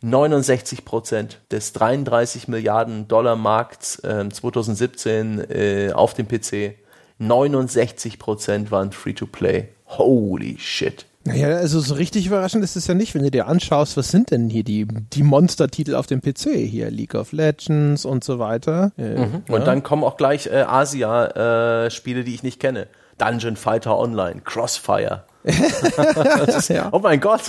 69 0.01 0.85
Prozent 0.85 1.39
des 1.51 1.73
33 1.73 2.47
Milliarden 2.47 3.07
Dollar 3.07 3.35
Markts 3.35 3.99
äh, 3.99 4.27
2017 4.29 5.39
äh, 5.49 5.91
auf 5.93 6.13
dem 6.13 6.27
PC. 6.27 6.75
69 7.19 8.17
Prozent 8.17 8.71
waren 8.71 8.91
Free-to-Play. 8.91 9.69
Holy 9.87 10.57
shit. 10.57 11.05
Naja, 11.25 11.57
also 11.57 11.81
so 11.81 11.95
richtig 11.95 12.25
überraschend 12.27 12.63
ist 12.63 12.77
es 12.77 12.87
ja 12.87 12.93
nicht, 12.93 13.13
wenn 13.13 13.23
du 13.23 13.29
dir 13.29 13.47
anschaust, 13.47 13.97
was 13.97 14.09
sind 14.09 14.31
denn 14.31 14.49
hier 14.49 14.63
die, 14.63 14.87
die 14.87 15.21
Monster-Titel 15.21 15.95
auf 15.95 16.07
dem 16.07 16.21
PC? 16.21 16.55
Hier 16.55 16.89
League 16.89 17.13
of 17.13 17.33
Legends 17.33 18.05
und 18.05 18.23
so 18.23 18.39
weiter. 18.39 18.93
Äh, 18.97 19.25
mhm. 19.25 19.43
Und 19.49 19.59
ja. 19.59 19.65
dann 19.65 19.83
kommen 19.83 20.03
auch 20.03 20.15
gleich 20.15 20.47
äh, 20.47 20.61
Asia-Spiele, 20.61 22.21
äh, 22.21 22.23
die 22.23 22.33
ich 22.33 22.43
nicht 22.43 22.59
kenne. 22.59 22.87
Dungeon 23.19 23.55
Fighter 23.55 23.97
Online, 23.97 24.41
Crossfire. 24.43 25.23
ist, 25.43 26.69
ja. 26.69 26.89
Oh 26.91 26.99
mein 26.99 27.19
Gott. 27.19 27.41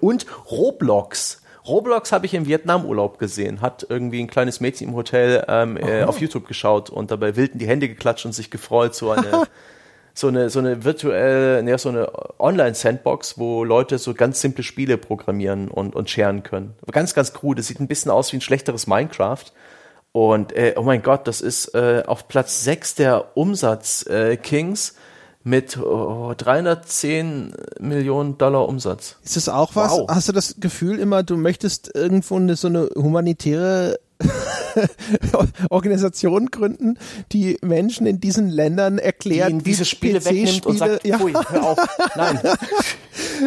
Und 0.00 0.26
Roblox. 0.50 1.42
Roblox 1.66 2.10
habe 2.10 2.26
ich 2.26 2.34
im 2.34 2.46
Vietnamurlaub 2.46 3.18
gesehen, 3.18 3.60
hat 3.60 3.86
irgendwie 3.88 4.20
ein 4.20 4.26
kleines 4.26 4.60
Mädchen 4.60 4.88
im 4.88 4.94
Hotel 4.94 5.44
ähm, 5.48 5.76
äh, 5.76 6.02
auf 6.02 6.20
YouTube 6.20 6.48
geschaut 6.48 6.90
und 6.90 7.10
dabei 7.10 7.36
wild 7.36 7.52
in 7.52 7.58
die 7.60 7.68
Hände 7.68 7.88
geklatscht 7.88 8.26
und 8.26 8.32
sich 8.32 8.50
gefreut, 8.50 8.94
so 8.94 9.12
eine 9.12 9.46
so 10.14 10.26
eine 10.28 10.50
so 10.50 10.58
eine 10.58 10.84
virtuelle, 10.84 11.62
ne, 11.62 11.78
so 11.78 11.88
eine 11.88 12.10
Online-Sandbox, 12.40 13.38
wo 13.38 13.62
Leute 13.62 13.98
so 13.98 14.12
ganz 14.12 14.40
simple 14.40 14.64
Spiele 14.64 14.98
programmieren 14.98 15.68
und 15.68 15.94
und 15.94 16.10
scheren 16.10 16.42
können. 16.42 16.74
Ganz 16.90 17.14
ganz 17.14 17.32
cool. 17.42 17.54
Das 17.54 17.68
sieht 17.68 17.78
ein 17.78 17.86
bisschen 17.86 18.10
aus 18.10 18.32
wie 18.32 18.38
ein 18.38 18.42
schlechteres 18.42 18.88
Minecraft, 18.88 19.44
und 20.12 20.52
äh, 20.52 20.74
oh 20.76 20.82
mein 20.82 21.02
Gott, 21.02 21.26
das 21.26 21.40
ist 21.40 21.74
äh, 21.74 22.02
auf 22.06 22.28
Platz 22.28 22.64
6 22.64 22.96
der 22.96 23.36
Umsatz-Kings 23.36 24.90
äh, 24.90 24.92
mit 25.44 25.78
oh, 25.78 26.34
310 26.36 27.54
Millionen 27.80 28.38
Dollar 28.38 28.68
Umsatz. 28.68 29.16
Ist 29.24 29.36
das 29.36 29.48
auch 29.48 29.74
was? 29.74 29.92
Wow. 29.92 30.08
Hast 30.08 30.28
du 30.28 30.32
das 30.32 30.56
Gefühl 30.58 30.98
immer, 30.98 31.22
du 31.22 31.36
möchtest 31.36 31.94
irgendwo 31.94 32.36
eine, 32.36 32.56
so 32.56 32.68
eine 32.68 32.90
humanitäre 32.94 33.98
Organisation 35.70 36.46
gründen, 36.46 36.98
die 37.32 37.58
Menschen 37.62 38.06
in 38.06 38.20
diesen 38.20 38.48
Ländern 38.48 38.98
erklärt, 38.98 39.52
die 39.52 39.58
diese 39.58 39.84
Spiele 39.84 40.24
wegnimmt 40.24 40.66
und 40.66 40.78
sagt, 40.78 41.04
ja. 41.04 41.18
Pfui, 41.18 41.32
hör 41.32 41.62
auf. 41.62 41.78
Nein. 42.16 42.40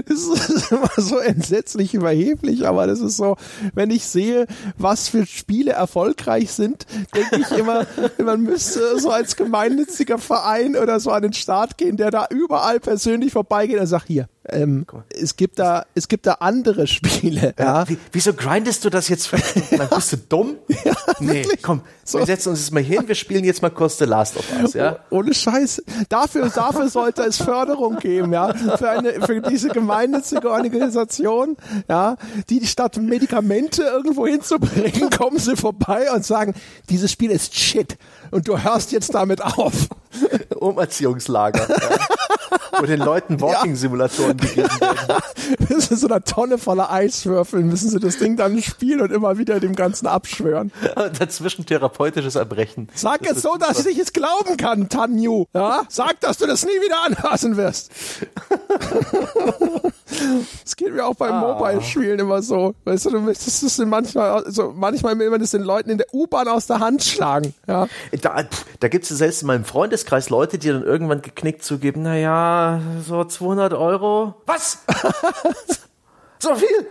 Das 0.08 0.28
ist 0.28 0.72
immer 0.72 0.92
so 0.98 1.18
entsetzlich 1.18 1.94
überheblich, 1.94 2.68
aber 2.68 2.86
das 2.86 3.00
ist 3.00 3.18
so, 3.18 3.38
wenn 3.74 3.90
ich 3.90 4.06
sehe, 4.06 4.46
was 4.78 5.08
für 5.08 5.26
Spiele 5.26 5.72
erfolgreich 5.72 6.52
sind, 6.52 6.86
denke 7.16 7.40
ich 7.40 7.58
immer, 7.58 7.88
man 8.24 8.42
müsste 8.44 9.00
so 9.00 9.10
als 9.10 9.36
gemeinnütziger 9.36 10.18
Verein 10.18 10.76
oder 10.76 11.00
so 11.00 11.12
an 11.12 11.24
den 11.24 11.34
Start 11.34 11.78
gehen, 11.78 11.98
der 11.98 12.12
da 12.12 12.28
überall 12.30 12.80
persönlich 12.80 13.32
vorbeigeht 13.32 13.80
und 13.80 13.88
sagt, 13.88 14.08
hier, 14.08 14.28
ähm, 14.50 14.86
es 15.10 15.36
gibt 15.36 15.60
da, 15.60 15.86
es 15.96 16.08
gibt 16.08 16.28
da 16.28 16.34
andere 16.34 16.88
Spiele. 16.96 17.54
Ja. 17.58 17.88
Wie, 17.88 17.98
wieso 18.12 18.34
grindest 18.34 18.86
du 18.86 18.90
das 18.90 19.10
jetzt? 19.10 19.32
Bist 19.96 20.14
du 20.14 20.18
dumm? 20.18 20.58
ja, 20.84 20.94
nee, 21.20 21.44
wirklich? 21.44 21.62
komm, 21.62 21.82
so. 22.04 22.20
wir 22.20 22.26
setzen 22.26 22.50
uns 22.50 22.60
jetzt 22.60 22.72
mal 22.72 22.84
hin, 22.84 23.04
wir 23.08 23.16
spielen 23.16 23.44
jetzt 23.44 23.62
mal 23.62 23.70
kurz 23.70 23.98
The 23.98 24.06
Last 24.06 24.38
of 24.38 24.46
Us, 24.62 24.74
ja? 24.74 25.00
Ohne 25.10 25.34
Scheiß. 25.34 25.84
Dafür, 26.10 26.50
dafür 26.50 26.90
sollte 26.90 27.24
es 27.24 27.38
Förderung 27.38 27.98
geben, 27.98 28.34
ja? 28.34 28.54
Für 28.54 28.90
eine, 28.90 29.14
für 29.26 29.42
diese 29.42 29.70
gemeinnützige 29.70 30.50
Organisation, 30.50 31.58
ja? 31.90 32.18
Die 32.50 32.66
statt 32.68 32.98
Medikamente 32.98 33.84
irgendwo 33.84 34.28
hinzubringen, 34.28 35.10
kommen 35.10 35.40
sie 35.40 35.56
vorbei 35.56 36.12
und 36.12 36.26
sagen, 36.26 36.54
dieses 36.90 37.12
Spiel 37.12 37.32
ist 37.32 37.56
shit 37.56 37.98
und 38.32 38.48
du 38.48 38.62
hörst 38.62 38.92
jetzt 38.92 39.14
damit 39.14 39.42
auf. 39.42 39.88
Umerziehungslager. 40.60 41.68
ja. 41.70 41.98
Wo 42.80 42.86
den 42.86 43.00
Leuten 43.00 43.42
Walking-Simulatoren 43.42 44.38
gegeben 44.38 44.70
werden. 44.80 45.22
Das 45.70 45.92
ist 45.92 46.02
so 46.02 46.08
eine 46.08 46.24
Tonne 46.24 46.58
voller 46.58 46.92
Eiswürfel, 46.92 47.62
müssen 47.62 47.90
sie 47.90 48.00
das 48.00 48.18
Ding 48.18 48.36
dann 48.36 48.62
spielen 48.62 49.02
und 49.02 49.12
immer 49.12 49.38
wieder 49.38 49.60
dem 49.60 49.76
Ganzen 49.76 50.08
abschwören. 50.08 50.72
Dazwischen 51.20 51.66
therapeutisches 51.66 52.36
Erbrechen. 52.36 52.90
Sag 52.96 53.20
das 53.20 53.30
jetzt 53.30 53.42
so, 53.42 53.56
dass 53.58 53.86
ich 53.86 54.00
es 54.00 54.14
glauben 54.14 54.58
kann, 54.58 54.90
Tanju. 54.90 55.46
Ja? 55.54 55.84
Sag, 55.90 56.20
dass 56.22 56.38
du 56.38 56.48
das 56.48 56.66
nie 56.66 56.72
wieder 56.72 57.04
anfassen 57.06 57.58
wirst. 57.58 57.92
Das 60.64 60.76
geht 60.76 60.94
mir 60.94 61.06
auch 61.06 61.16
beim 61.16 61.34
ah. 61.34 61.54
Mobile-Spielen 61.54 62.20
immer 62.20 62.42
so. 62.42 62.76
Weißt 62.86 63.06
du, 63.06 63.12
du 63.12 63.20
möchtest 63.20 63.64
es 63.64 63.78
manchmal, 63.80 64.44
also 64.44 64.74
manchmal 64.76 65.18
will 65.20 65.30
man 65.30 65.40
das 65.40 65.52
den 65.52 65.64
Leuten 65.64 65.90
in 65.90 65.98
der 65.98 66.14
U-Bahn 66.14 66.48
aus 66.48 66.68
der 66.68 66.80
Hand 66.80 67.04
schlagen. 67.04 67.54
Ja. 67.68 67.88
Da, 68.22 68.44
da 68.80 68.88
gibt 68.88 69.10
es 69.10 69.18
selbst 69.18 69.42
in 69.42 69.48
meinem 69.48 69.66
Freundeskreis 69.66 70.30
Leute, 70.30 70.58
die 70.58 70.70
dann 70.70 70.84
irgendwann 70.84 71.22
geknickt 71.22 71.64
zugeben, 71.64 72.04
naja, 72.04 72.82
so 73.06 73.24
200 73.24 73.74
Euro. 73.74 74.36
Was? 74.46 74.80
so 76.40 76.56
viel? 76.56 76.88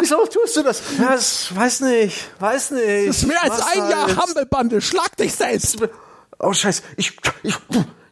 Wieso 0.00 0.24
tust 0.26 0.56
du 0.56 0.62
das? 0.62 0.82
Ja, 0.98 1.12
das 1.12 1.54
weiß 1.54 1.80
nicht, 1.80 2.30
weiß 2.40 2.72
nicht. 2.72 3.08
Das 3.08 3.16
ist 3.18 3.26
mehr 3.26 3.42
als 3.42 3.60
ein 3.60 3.90
Jahr 3.90 4.08
Humble 4.16 4.80
Schlag 4.80 5.16
dich 5.16 5.34
selbst. 5.34 5.78
Oh 6.38 6.52
Scheiß, 6.52 6.82
ich, 6.96 7.16
ich 7.42 7.54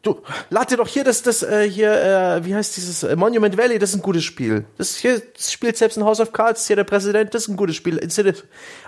Du, 0.02 0.22
lad 0.48 0.70
dir 0.70 0.78
doch 0.78 0.89
hier 0.89 1.05
das, 1.05 1.22
das 1.22 1.43
äh, 1.43 1.68
hier, 1.68 1.93
äh, 1.93 2.44
wie 2.44 2.55
heißt 2.55 2.74
dieses 2.74 3.02
äh, 3.02 3.16
Monument 3.16 3.59
Valley, 3.59 3.78
das 3.78 3.90
ist 3.90 3.97
ein 3.97 4.02
gutes 4.02 4.24
Spiel. 4.24 4.64
Das 4.78 4.97
hier 4.97 5.20
das 5.20 5.52
spielt 5.52 5.77
selbst 5.77 5.98
in 5.98 6.05
House 6.05 6.20
of 6.20 6.32
Cards, 6.32 6.66
hier 6.66 6.77
der 6.77 6.85
Präsident, 6.85 7.35
das 7.35 7.43
ist 7.43 7.48
ein 7.48 7.56
gutes 7.56 7.77
Spiel. 7.77 8.01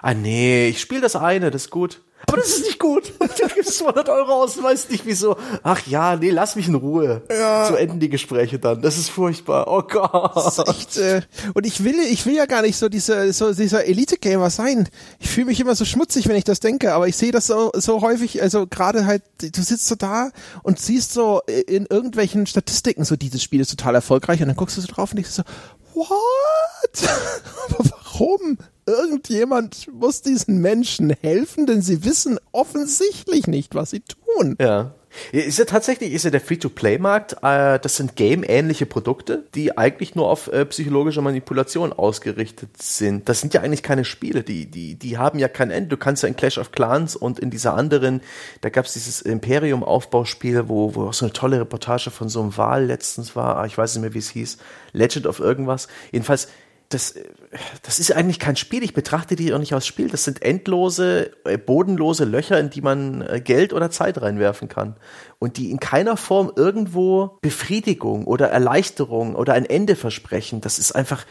Ah 0.01 0.15
nee, 0.15 0.69
ich 0.69 0.81
spiele 0.81 1.03
das 1.03 1.15
eine, 1.15 1.51
das 1.51 1.65
ist 1.65 1.71
gut. 1.71 2.01
Aber 2.33 2.41
das 2.41 2.51
ist 2.51 2.65
nicht 2.65 2.79
gut. 2.79 3.13
Du 3.19 3.49
gibst 3.55 3.79
200 3.79 4.09
Euro 4.09 4.43
aus 4.43 4.57
und 4.57 4.65
weißt 4.65 4.91
nicht 4.91 5.05
wieso. 5.05 5.37
Ach 5.63 5.87
ja, 5.87 6.17
nee, 6.17 6.31
lass 6.31 6.57
mich 6.57 6.69
in 6.69 6.75
Ruhe. 6.75 7.23
Ja. 7.31 7.67
So 7.67 7.75
enden 7.75 8.01
die 8.01 8.09
Gespräche 8.09 8.59
dann. 8.59 8.81
Das 8.81 8.97
ist 8.97 9.11
furchtbar. 9.11 9.67
Oh 9.69 9.83
Gott. 9.83 10.35
Das 10.35 10.59
ist 10.59 10.69
echt, 10.69 10.97
äh, 10.97 11.23
und 11.55 11.67
ich 11.67 11.85
will, 11.85 11.99
ich 12.11 12.25
will 12.25 12.35
ja 12.35 12.47
gar 12.47 12.63
nicht 12.63 12.77
so 12.77 12.89
dieser, 12.89 13.33
so 13.33 13.53
dieser 13.53 13.85
Elite-Gamer 13.85 14.49
sein. 14.49 14.89
Ich 15.19 15.29
fühle 15.29 15.47
mich 15.47 15.61
immer 15.61 15.75
so 15.75 15.85
schmutzig, 15.85 16.29
wenn 16.29 16.37
ich 16.37 16.45
das 16.45 16.61
denke, 16.61 16.95
aber 16.95 17.07
ich 17.07 17.17
sehe 17.17 17.33
das 17.33 17.49
so, 17.49 17.71
so 17.75 18.01
häufig, 18.01 18.41
also 18.41 18.67
gerade 18.67 19.05
halt, 19.05 19.23
du 19.41 19.63
sitzt 19.63 19.89
so 19.89 19.95
da 19.95 20.31
und 20.63 20.79
siehst 20.79 21.13
so 21.13 21.43
in 21.67 21.87
irgendwelchen 21.87 22.47
Statistiken 22.47 23.05
so, 23.05 23.17
dieses 23.17 23.43
Spiel 23.43 23.61
ist 23.61 23.71
total 23.71 23.95
erfolgreich 23.95 24.41
und 24.41 24.49
dann 24.49 24.57
guckst 24.57 24.77
du 24.77 24.81
so 24.81 24.89
drauf 24.89 25.11
und 25.11 25.17
denkst 25.17 25.33
so, 25.33 25.43
what? 25.95 26.09
Warum? 28.15 28.59
Irgendjemand 28.87 29.89
muss 29.93 30.23
diesen 30.23 30.61
Menschen 30.61 31.11
helfen, 31.21 31.67
denn 31.67 31.83
sie 31.83 32.05
wissen 32.05 32.39
offensichtlich 32.53 33.47
nicht, 33.47 33.75
was 33.75 33.91
sie 33.91 34.01
tun. 34.01 34.57
Ja. 34.61 34.95
Ist 35.31 35.59
ja 35.59 35.65
tatsächlich, 35.65 36.13
ist 36.13 36.25
ja 36.25 36.31
der 36.31 36.41
Free-to-Play-Markt, 36.41 37.37
äh, 37.43 37.79
das 37.79 37.97
sind 37.97 38.17
Game-ähnliche 38.17 38.87
Produkte, 38.87 39.45
die 39.55 39.77
eigentlich 39.77 40.15
nur 40.15 40.29
auf 40.29 40.49
äh, 40.49 40.65
psychologische 40.65 41.21
Manipulation 41.21 41.93
ausgerichtet 41.93 42.83
sind. 42.83 43.29
Das 43.29 43.41
sind 43.41 43.53
ja 43.55 43.61
eigentlich 43.61 43.83
keine 43.83 44.05
Spiele, 44.05 44.43
die, 44.43 44.67
die, 44.67 44.95
die 44.95 45.19
haben 45.19 45.39
ja 45.39 45.49
kein 45.49 45.71
Ende. 45.71 45.91
Du 45.91 45.97
kannst 45.97 46.23
ja 46.23 46.29
in 46.29 46.37
Clash 46.37 46.59
of 46.59 46.73
Clans 46.73 47.15
und 47.15 47.39
in 47.39 47.51
dieser 47.51 47.75
anderen, 47.75 48.23
da 48.63 48.71
gab 48.71 48.87
es 48.87 48.95
dieses 48.95 49.21
Imperium-Aufbauspiel, 49.21 50.69
wo, 50.69 50.95
wo 50.95 51.09
auch 51.09 51.15
so 51.15 51.27
eine 51.27 51.33
tolle 51.33 51.61
Reportage 51.61 52.11
von 52.11 52.29
so 52.29 52.41
einem 52.41 52.57
Wahl 52.57 52.87
letztens 52.87 53.37
war, 53.37 53.59
ah, 53.59 53.67
ich 53.67 53.77
weiß 53.77 53.95
nicht 53.95 54.03
mehr, 54.03 54.15
wie 54.15 54.19
es 54.19 54.31
hieß, 54.31 54.57
Legend 54.93 55.27
of 55.27 55.41
irgendwas. 55.41 55.89
Jedenfalls, 56.11 56.49
das, 56.93 57.15
das 57.83 57.99
ist 57.99 58.13
eigentlich 58.13 58.39
kein 58.39 58.57
Spiel. 58.57 58.83
Ich 58.83 58.95
betrachte 58.95 59.37
die 59.37 59.53
auch 59.53 59.59
nicht 59.59 59.73
als 59.73 59.87
Spiel. 59.87 60.09
Das 60.09 60.25
sind 60.25 60.43
endlose, 60.43 61.31
äh, 61.45 61.59
bodenlose 61.59 62.25
Löcher, 62.25 62.59
in 62.59 62.71
die 62.71 62.81
man 62.81 63.23
äh, 63.23 63.41
Geld 63.41 63.73
oder 63.73 63.91
Zeit 63.91 64.21
reinwerfen 64.21 64.69
kann. 64.69 64.97
Und 65.39 65.57
die 65.57 65.71
in 65.71 65.81
keiner 65.81 66.17
Form 66.17 66.53
irgendwo 66.55 67.39
Befriedigung 67.41 68.27
oder 68.27 68.49
Erleichterung 68.49 69.35
oder 69.35 69.55
ein 69.55 69.65
Ende 69.65 69.97
versprechen. 69.97 70.61
Das 70.61 70.79
ist 70.79 70.93
einfach 70.93 71.27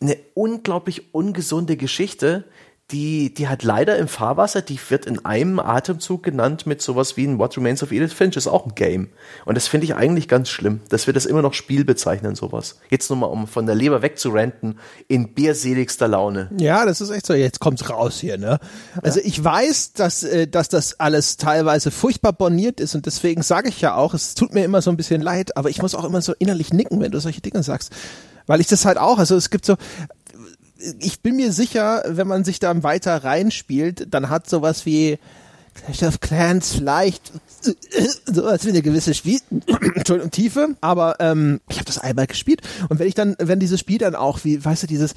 eine 0.00 0.16
unglaublich 0.34 1.14
ungesunde 1.14 1.76
Geschichte, 1.76 2.44
die, 2.90 3.34
die 3.34 3.48
hat 3.48 3.64
leider 3.64 3.98
im 3.98 4.08
Fahrwasser, 4.08 4.62
die 4.62 4.78
wird 4.88 5.04
in 5.04 5.22
einem 5.26 5.60
Atemzug 5.60 6.22
genannt 6.22 6.66
mit 6.66 6.80
sowas 6.80 7.18
wie 7.18 7.26
ein 7.26 7.38
What 7.38 7.58
Remains 7.58 7.82
of 7.82 7.92
Edith 7.92 8.14
Finch, 8.14 8.36
ist 8.36 8.46
auch 8.46 8.64
ein 8.64 8.74
Game. 8.74 9.10
Und 9.44 9.56
das 9.56 9.68
finde 9.68 9.84
ich 9.84 9.94
eigentlich 9.94 10.26
ganz 10.26 10.48
schlimm, 10.48 10.80
dass 10.88 11.06
wir 11.06 11.12
das 11.12 11.26
immer 11.26 11.42
noch 11.42 11.52
Spiel 11.52 11.84
bezeichnen, 11.84 12.34
sowas. 12.34 12.78
Jetzt 12.88 13.10
nur 13.10 13.18
mal, 13.18 13.26
um 13.26 13.46
von 13.46 13.66
der 13.66 13.74
Leber 13.74 14.00
wegzurenten, 14.00 14.78
in 15.06 15.34
bärseligster 15.34 16.08
Laune. 16.08 16.50
Ja, 16.56 16.86
das 16.86 17.02
ist 17.02 17.10
echt 17.10 17.26
so, 17.26 17.34
jetzt 17.34 17.60
kommt's 17.60 17.90
raus 17.90 18.20
hier, 18.20 18.38
ne? 18.38 18.58
Also 19.02 19.20
ich 19.22 19.42
weiß, 19.42 19.92
dass, 19.92 20.22
äh, 20.22 20.48
dass 20.48 20.70
das 20.70 20.98
alles 20.98 21.36
teilweise 21.36 21.90
furchtbar 21.90 22.32
borniert 22.32 22.80
ist 22.80 22.94
und 22.94 23.04
deswegen 23.04 23.42
sage 23.42 23.68
ich 23.68 23.82
ja 23.82 23.96
auch, 23.96 24.14
es 24.14 24.34
tut 24.34 24.54
mir 24.54 24.64
immer 24.64 24.80
so 24.80 24.90
ein 24.90 24.96
bisschen 24.96 25.20
leid, 25.20 25.58
aber 25.58 25.68
ich 25.68 25.82
muss 25.82 25.94
auch 25.94 26.04
immer 26.04 26.22
so 26.22 26.32
innerlich 26.38 26.72
nicken, 26.72 27.00
wenn 27.00 27.12
du 27.12 27.20
solche 27.20 27.42
Dinge 27.42 27.62
sagst. 27.62 27.92
Weil 28.48 28.62
ich 28.62 28.66
das 28.66 28.86
halt 28.86 28.96
auch, 28.96 29.18
also 29.18 29.36
es 29.36 29.50
gibt 29.50 29.66
so, 29.66 29.76
ich 31.00 31.20
bin 31.20 31.36
mir 31.36 31.52
sicher, 31.52 32.02
wenn 32.06 32.28
man 32.28 32.44
sich 32.44 32.60
da 32.60 32.82
weiter 32.82 33.24
reinspielt, 33.24 34.06
dann 34.12 34.30
hat 34.30 34.48
sowas 34.48 34.86
wie 34.86 35.18
Clash 35.84 36.02
of 36.02 36.20
Clans 36.20 36.74
vielleicht 36.74 37.32
sowas 38.26 38.64
wie 38.64 38.70
eine 38.70 38.82
gewisse 38.82 39.14
Spiel 39.14 39.38
Entschuldigung, 39.94 40.30
Tiefe, 40.30 40.76
aber 40.80 41.16
ähm, 41.20 41.60
ich 41.68 41.76
habe 41.76 41.86
das 41.86 41.98
einmal 41.98 42.26
gespielt. 42.26 42.62
Und 42.88 42.98
wenn 42.98 43.08
ich 43.08 43.14
dann, 43.14 43.36
wenn 43.38 43.60
dieses 43.60 43.80
Spiel 43.80 43.98
dann 43.98 44.14
auch, 44.14 44.44
wie, 44.44 44.64
weißt 44.64 44.84
du, 44.84 44.86
dieses, 44.86 45.14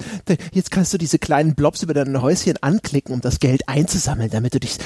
jetzt 0.52 0.70
kannst 0.70 0.92
du 0.92 0.98
diese 0.98 1.18
kleinen 1.18 1.54
Blobs 1.54 1.82
über 1.82 1.94
dein 1.94 2.20
Häuschen 2.20 2.56
anklicken, 2.60 3.14
um 3.14 3.20
das 3.20 3.40
Geld 3.40 3.68
einzusammeln, 3.68 4.30
damit 4.30 4.54
du 4.54 4.60
dich, 4.60 4.78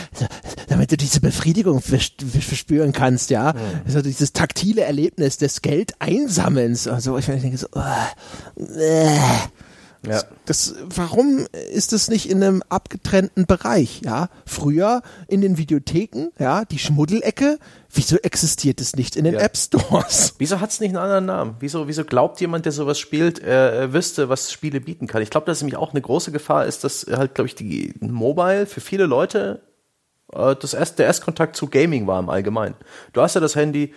damit 0.69 0.93
du 0.93 0.97
diese 0.97 1.21
Befriedigung 1.21 1.81
verspüren 1.81 2.93
kannst, 2.93 3.31
ja, 3.31 3.53
mhm. 3.53 3.59
also 3.87 4.03
dieses 4.03 4.33
taktile 4.33 4.83
Erlebnis 4.83 5.39
des 5.39 5.63
Geld 5.63 5.95
einsammelns, 5.99 6.89
also 6.89 7.17
ich 7.19 7.27
denke 7.27 7.57
so, 7.57 7.69
uh, 7.75 8.79
äh, 8.79 9.19
ja. 10.07 10.23
Das, 10.45 10.75
warum 10.83 11.47
ist 11.73 11.93
es 11.93 12.09
nicht 12.09 12.31
in 12.31 12.43
einem 12.43 12.63
abgetrennten 12.69 13.47
Bereich? 13.47 14.03
Ja, 14.05 14.29
früher 14.47 15.03
in 15.29 15.41
den 15.41 15.59
Videotheken, 15.59 16.29
ja, 16.39 16.65
die 16.65 16.79
Schmuddelecke. 16.79 17.59
Wieso 17.91 18.17
existiert 18.17 18.81
es 18.81 18.97
nicht 18.97 19.17
in 19.17 19.25
den 19.25 19.35
ja. 19.35 19.41
App 19.41 19.57
Stores? 19.57 20.35
Wieso 20.39 20.61
hat 20.61 20.71
es 20.71 20.81
nicht 20.81 20.91
einen 20.91 20.99
anderen 20.99 21.27
Namen? 21.27 21.57
Wieso, 21.61 21.89
wieso 21.89 22.05
glaubt 22.05 22.41
jemand, 22.41 22.65
der 22.65 22.73
sowas 22.73 22.99
spielt, 22.99 23.39
er 23.39 23.93
wüsste, 23.93 24.29
was 24.29 24.53
Spiele 24.53 24.81
bieten 24.81 25.07
kann? 25.07 25.23
Ich 25.23 25.31
glaube, 25.31 25.47
dass 25.47 25.61
nämlich 25.61 25.77
auch 25.77 25.93
eine 25.93 26.03
große 26.03 26.33
Gefahr 26.33 26.67
ist, 26.67 26.85
dass 26.85 27.07
halt, 27.11 27.35
glaube 27.35 27.49
ich, 27.49 27.55
die 27.55 27.95
Mobile 28.01 28.67
für 28.67 28.81
viele 28.81 29.07
Leute 29.07 29.63
äh, 30.33 30.57
das 30.57 30.75
erst, 30.75 30.99
der 30.99 31.07
Erstkontakt 31.07 31.57
zu 31.57 31.69
Gaming 31.69 32.07
war 32.07 32.21
im 32.21 32.29
Allgemeinen. 32.29 32.75
Du 33.13 33.21
hast 33.21 33.35
ja 33.35 33.41
das 33.41 33.57
Handy, 33.57 33.95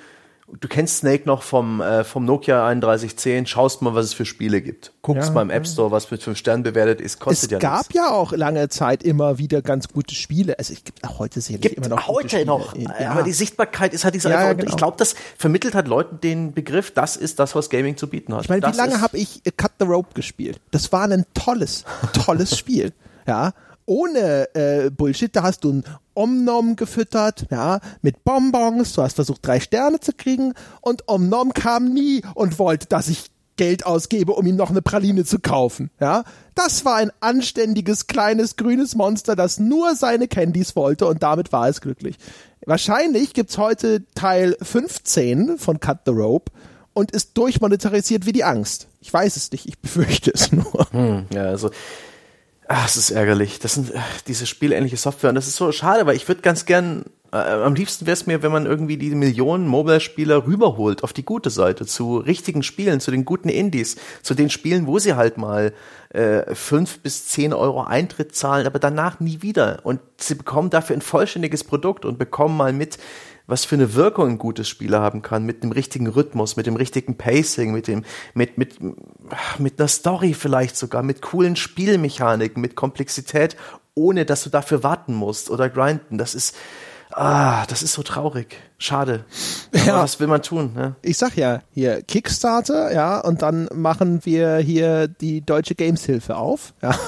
du 0.59 0.67
kennst 0.67 0.97
Snake 0.97 1.23
noch 1.25 1.43
vom, 1.43 1.81
äh, 1.81 2.03
vom 2.03 2.25
Nokia 2.25 2.73
3110, 2.73 3.45
schaust 3.45 3.81
mal, 3.81 3.95
was 3.95 4.05
es 4.05 4.13
für 4.13 4.25
Spiele 4.25 4.61
gibt. 4.61 4.93
Guckst 5.01 5.29
ja, 5.29 5.33
mal 5.33 5.41
im 5.41 5.49
App 5.49 5.67
Store, 5.67 5.91
was 5.91 6.09
mit 6.11 6.23
5 6.23 6.37
Sternen 6.37 6.63
bewertet 6.63 7.01
ist, 7.01 7.19
kostet 7.19 7.45
es 7.45 7.51
ja 7.51 7.57
nichts. 7.57 7.81
Es 7.81 7.87
gab 7.87 7.93
ja 7.93 8.11
auch 8.11 8.31
lange 8.31 8.69
Zeit 8.69 9.03
immer 9.03 9.37
wieder 9.37 9.61
ganz 9.61 9.87
gute 9.87 10.15
Spiele. 10.15 10.57
Also 10.57 10.73
es 10.73 10.83
gibt 10.83 11.03
auch 11.07 11.19
heute 11.19 11.41
sicherlich 11.41 11.61
gibt 11.61 11.77
immer 11.77 11.95
noch 11.95 12.07
heute 12.07 12.45
noch. 12.45 12.71
Spiele. 12.71 12.93
Ja. 12.99 13.11
Aber 13.11 13.23
die 13.23 13.33
Sichtbarkeit 13.33 13.93
ist 13.93 14.03
halt 14.03 14.15
dieser 14.15 14.29
ja, 14.29 14.53
genau. 14.53 14.69
Ich 14.69 14.77
glaube, 14.77 14.97
das 14.97 15.15
vermittelt 15.37 15.75
halt 15.75 15.87
Leuten 15.87 16.19
den 16.21 16.53
Begriff, 16.53 16.91
das 16.91 17.15
ist 17.15 17.39
das, 17.39 17.55
was 17.55 17.69
Gaming 17.69 17.97
zu 17.97 18.07
bieten 18.07 18.33
hat. 18.33 18.43
Ich 18.43 18.49
meine, 18.49 18.65
wie 18.65 18.77
lange 18.77 19.01
habe 19.01 19.17
ich 19.17 19.41
Cut 19.57 19.71
the 19.79 19.85
Rope 19.85 20.13
gespielt? 20.13 20.59
Das 20.71 20.91
war 20.91 21.09
ein 21.09 21.25
tolles, 21.33 21.85
tolles 22.13 22.57
Spiel. 22.57 22.93
Ja, 23.27 23.53
ohne 23.85 24.53
äh, 24.53 24.89
Bullshit, 24.91 25.35
da 25.35 25.43
hast 25.43 25.63
du 25.63 25.73
ein 25.73 25.83
Omnom 26.19 26.75
gefüttert, 26.75 27.45
ja, 27.49 27.79
mit 28.01 28.25
Bonbons, 28.25 28.91
du 28.91 29.01
hast 29.01 29.15
versucht 29.15 29.47
drei 29.47 29.61
Sterne 29.61 30.01
zu 30.01 30.11
kriegen 30.11 30.53
und 30.81 31.07
Omnom 31.07 31.53
kam 31.53 31.93
nie 31.93 32.23
und 32.35 32.59
wollte, 32.59 32.87
dass 32.87 33.07
ich 33.07 33.31
Geld 33.55 33.85
ausgebe, 33.85 34.33
um 34.33 34.45
ihm 34.45 34.57
noch 34.57 34.69
eine 34.69 34.81
Praline 34.81 35.23
zu 35.23 35.39
kaufen, 35.39 35.91
ja. 36.01 36.25
Das 36.55 36.83
war 36.83 36.95
ein 36.95 37.11
anständiges, 37.21 38.07
kleines, 38.07 38.57
grünes 38.57 38.95
Monster, 38.95 39.37
das 39.37 39.59
nur 39.59 39.95
seine 39.95 40.27
Candies 40.27 40.75
wollte 40.75 41.07
und 41.07 41.23
damit 41.23 41.53
war 41.53 41.69
es 41.69 41.79
glücklich. 41.79 42.17
Wahrscheinlich 42.65 43.33
gibt's 43.33 43.57
heute 43.57 44.03
Teil 44.13 44.57
15 44.61 45.57
von 45.57 45.79
Cut 45.79 45.99
the 46.05 46.11
Rope 46.11 46.51
und 46.93 47.11
ist 47.11 47.37
durchmonetarisiert 47.37 48.25
wie 48.25 48.33
die 48.33 48.43
Angst. 48.43 48.87
Ich 48.99 49.13
weiß 49.13 49.37
es 49.37 49.51
nicht, 49.53 49.67
ich 49.67 49.79
befürchte 49.79 50.31
es 50.33 50.51
nur. 50.51 50.87
Hm, 50.91 51.27
ja, 51.33 51.43
also 51.43 51.71
Ach, 52.71 52.85
es 52.85 52.97
ist 52.97 53.09
ärgerlich. 53.09 53.57
Das 53.57 53.73
sind 53.73 53.95
äh, 53.95 53.99
diese 54.27 54.45
spielähnliche 54.45 54.95
Software 54.95 55.29
und 55.29 55.35
das 55.35 55.47
ist 55.47 55.55
so 55.55 55.71
schade, 55.71 56.05
weil 56.05 56.15
ich 56.15 56.27
würde 56.27 56.41
ganz 56.41 56.67
gern, 56.67 57.03
äh, 57.31 57.37
am 57.37 57.73
liebsten 57.73 58.05
wäre 58.05 58.13
es 58.13 58.27
mir, 58.27 58.43
wenn 58.43 58.51
man 58.51 58.67
irgendwie 58.67 58.95
die 58.95 59.09
Millionen 59.15 59.67
Mobile-Spieler 59.67 60.45
rüberholt 60.45 61.03
auf 61.03 61.11
die 61.11 61.25
gute 61.25 61.49
Seite, 61.49 61.87
zu 61.87 62.17
richtigen 62.17 62.61
Spielen, 62.61 62.99
zu 62.99 63.09
den 63.09 63.25
guten 63.25 63.49
Indies, 63.49 63.95
zu 64.21 64.35
den 64.35 64.51
Spielen, 64.51 64.85
wo 64.85 64.99
sie 64.99 65.15
halt 65.15 65.39
mal 65.39 65.73
äh, 66.09 66.53
fünf 66.53 66.99
bis 66.99 67.25
zehn 67.25 67.53
Euro 67.53 67.85
Eintritt 67.85 68.35
zahlen, 68.35 68.67
aber 68.67 68.77
danach 68.77 69.19
nie 69.19 69.41
wieder. 69.41 69.79
Und 69.81 69.99
sie 70.17 70.35
bekommen 70.35 70.69
dafür 70.69 70.95
ein 70.95 71.01
vollständiges 71.01 71.63
Produkt 71.63 72.05
und 72.05 72.19
bekommen 72.19 72.55
mal 72.55 72.71
mit, 72.71 72.99
was 73.49 73.65
für 73.65 73.75
eine 73.75 73.95
Wirkung 73.95 74.29
ein 74.29 74.37
gutes 74.37 74.69
Spiel 74.69 74.95
haben 74.95 75.21
kann, 75.21 75.43
mit 75.43 75.63
dem 75.63 75.71
richtigen 75.71 76.07
Rhythmus, 76.07 76.55
mit 76.55 76.67
dem 76.67 76.75
richtigen 76.75 77.17
Pacing, 77.17 77.71
mit 77.71 77.87
dem, 77.87 78.03
mit, 78.33 78.57
mit, 78.57 78.77
mit 79.57 79.79
einer 79.79 79.87
Story 79.87 80.33
vielleicht 80.33 80.77
sogar, 80.77 81.01
mit 81.03 81.21
coolen 81.21 81.55
Spielmechaniken, 81.55 82.61
mit 82.61 82.75
Komplexität, 82.75 83.57
ohne 83.95 84.25
dass 84.25 84.43
du 84.43 84.49
dafür 84.49 84.83
warten 84.83 85.13
musst 85.13 85.49
oder 85.49 85.69
grinden. 85.69 86.17
Das 86.17 86.35
ist, 86.35 86.55
ah, 87.11 87.65
das 87.65 87.81
ist 87.81 87.93
so 87.93 88.03
traurig. 88.03 88.57
Schade. 88.77 89.25
Aber 89.73 89.85
ja. 89.85 90.03
was 90.03 90.19
will 90.19 90.27
man 90.27 90.43
tun? 90.43 90.73
Ne? 90.75 90.95
Ich 91.01 91.17
sag 91.17 91.35
ja, 91.35 91.61
hier 91.71 92.03
Kickstarter, 92.03 92.93
ja, 92.93 93.19
und 93.19 93.41
dann 93.41 93.67
machen 93.73 94.25
wir 94.25 94.57
hier 94.57 95.07
die 95.07 95.41
deutsche 95.41 95.75
Gameshilfe 95.75 96.37
auf, 96.37 96.73
ja. 96.81 96.95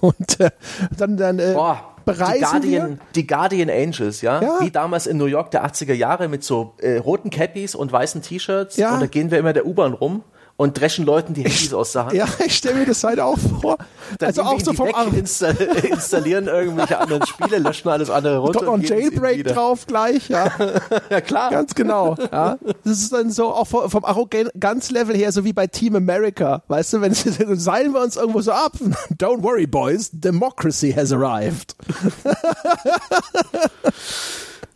Und 0.00 0.40
äh, 0.40 0.50
dann, 0.98 1.16
dann 1.16 1.38
äh, 1.38 1.52
Boah 1.54 1.91
bereisen 2.04 2.34
die 2.34 2.40
Guardian, 2.40 2.88
wir? 2.90 2.98
die 3.14 3.26
Guardian 3.26 3.70
Angels, 3.70 4.20
ja? 4.22 4.40
ja? 4.40 4.60
Wie 4.60 4.70
damals 4.70 5.06
in 5.06 5.16
New 5.16 5.26
York 5.26 5.50
der 5.50 5.66
80er 5.66 5.94
Jahre 5.94 6.28
mit 6.28 6.44
so 6.44 6.74
äh, 6.78 6.96
roten 6.96 7.30
Cappies 7.30 7.74
und 7.74 7.92
weißen 7.92 8.22
T-Shirts. 8.22 8.76
Ja. 8.76 8.94
Und 8.94 9.00
da 9.00 9.06
gehen 9.06 9.30
wir 9.30 9.38
immer 9.38 9.52
der 9.52 9.66
U-Bahn 9.66 9.92
rum 9.94 10.22
und 10.56 10.78
dreschen 10.78 11.04
Leuten 11.04 11.34
die 11.34 11.42
Handys 11.42 11.72
aus 11.72 11.92
der 11.92 12.06
Hand. 12.06 12.14
Ja, 12.14 12.26
ich 12.44 12.56
stelle 12.56 12.80
mir 12.80 12.86
das 12.86 13.02
halt 13.02 13.20
auch 13.20 13.38
vor. 13.38 13.78
Dann 14.18 14.28
also 14.28 14.42
auch 14.42 14.60
so 14.60 14.72
vom 14.72 14.88
weg, 14.88 14.96
install 15.14 15.54
installieren 15.90 16.46
irgendwelche 16.46 16.98
anderen 16.98 17.26
Spiele, 17.26 17.58
löschen 17.58 17.88
alles 17.88 18.10
andere 18.10 18.38
runter. 18.38 18.60
Und, 18.60 18.68
und 18.68 18.88
Jailbreak 18.88 19.44
drauf 19.44 19.86
gleich, 19.86 20.28
ja. 20.28 20.50
ja, 21.10 21.20
klar. 21.20 21.50
Ganz 21.50 21.74
genau, 21.74 22.16
ja. 22.30 22.58
Das 22.84 22.98
ist 22.98 23.12
dann 23.12 23.30
so 23.30 23.48
auch 23.48 23.66
vom 23.66 24.04
Arroganz-Level 24.04 25.16
her, 25.16 25.32
so 25.32 25.44
wie 25.44 25.52
bei 25.52 25.66
Team 25.66 25.96
America. 25.96 26.62
Weißt 26.68 26.92
du, 26.92 27.00
wenn 27.00 27.14
seilen 27.14 27.92
wir 27.92 28.02
uns 28.02 28.16
irgendwo 28.16 28.40
so 28.40 28.52
ab. 28.52 28.72
Don't 29.18 29.42
worry, 29.42 29.66
boys, 29.66 30.10
democracy 30.12 30.92
has 30.92 31.12
arrived. 31.12 31.74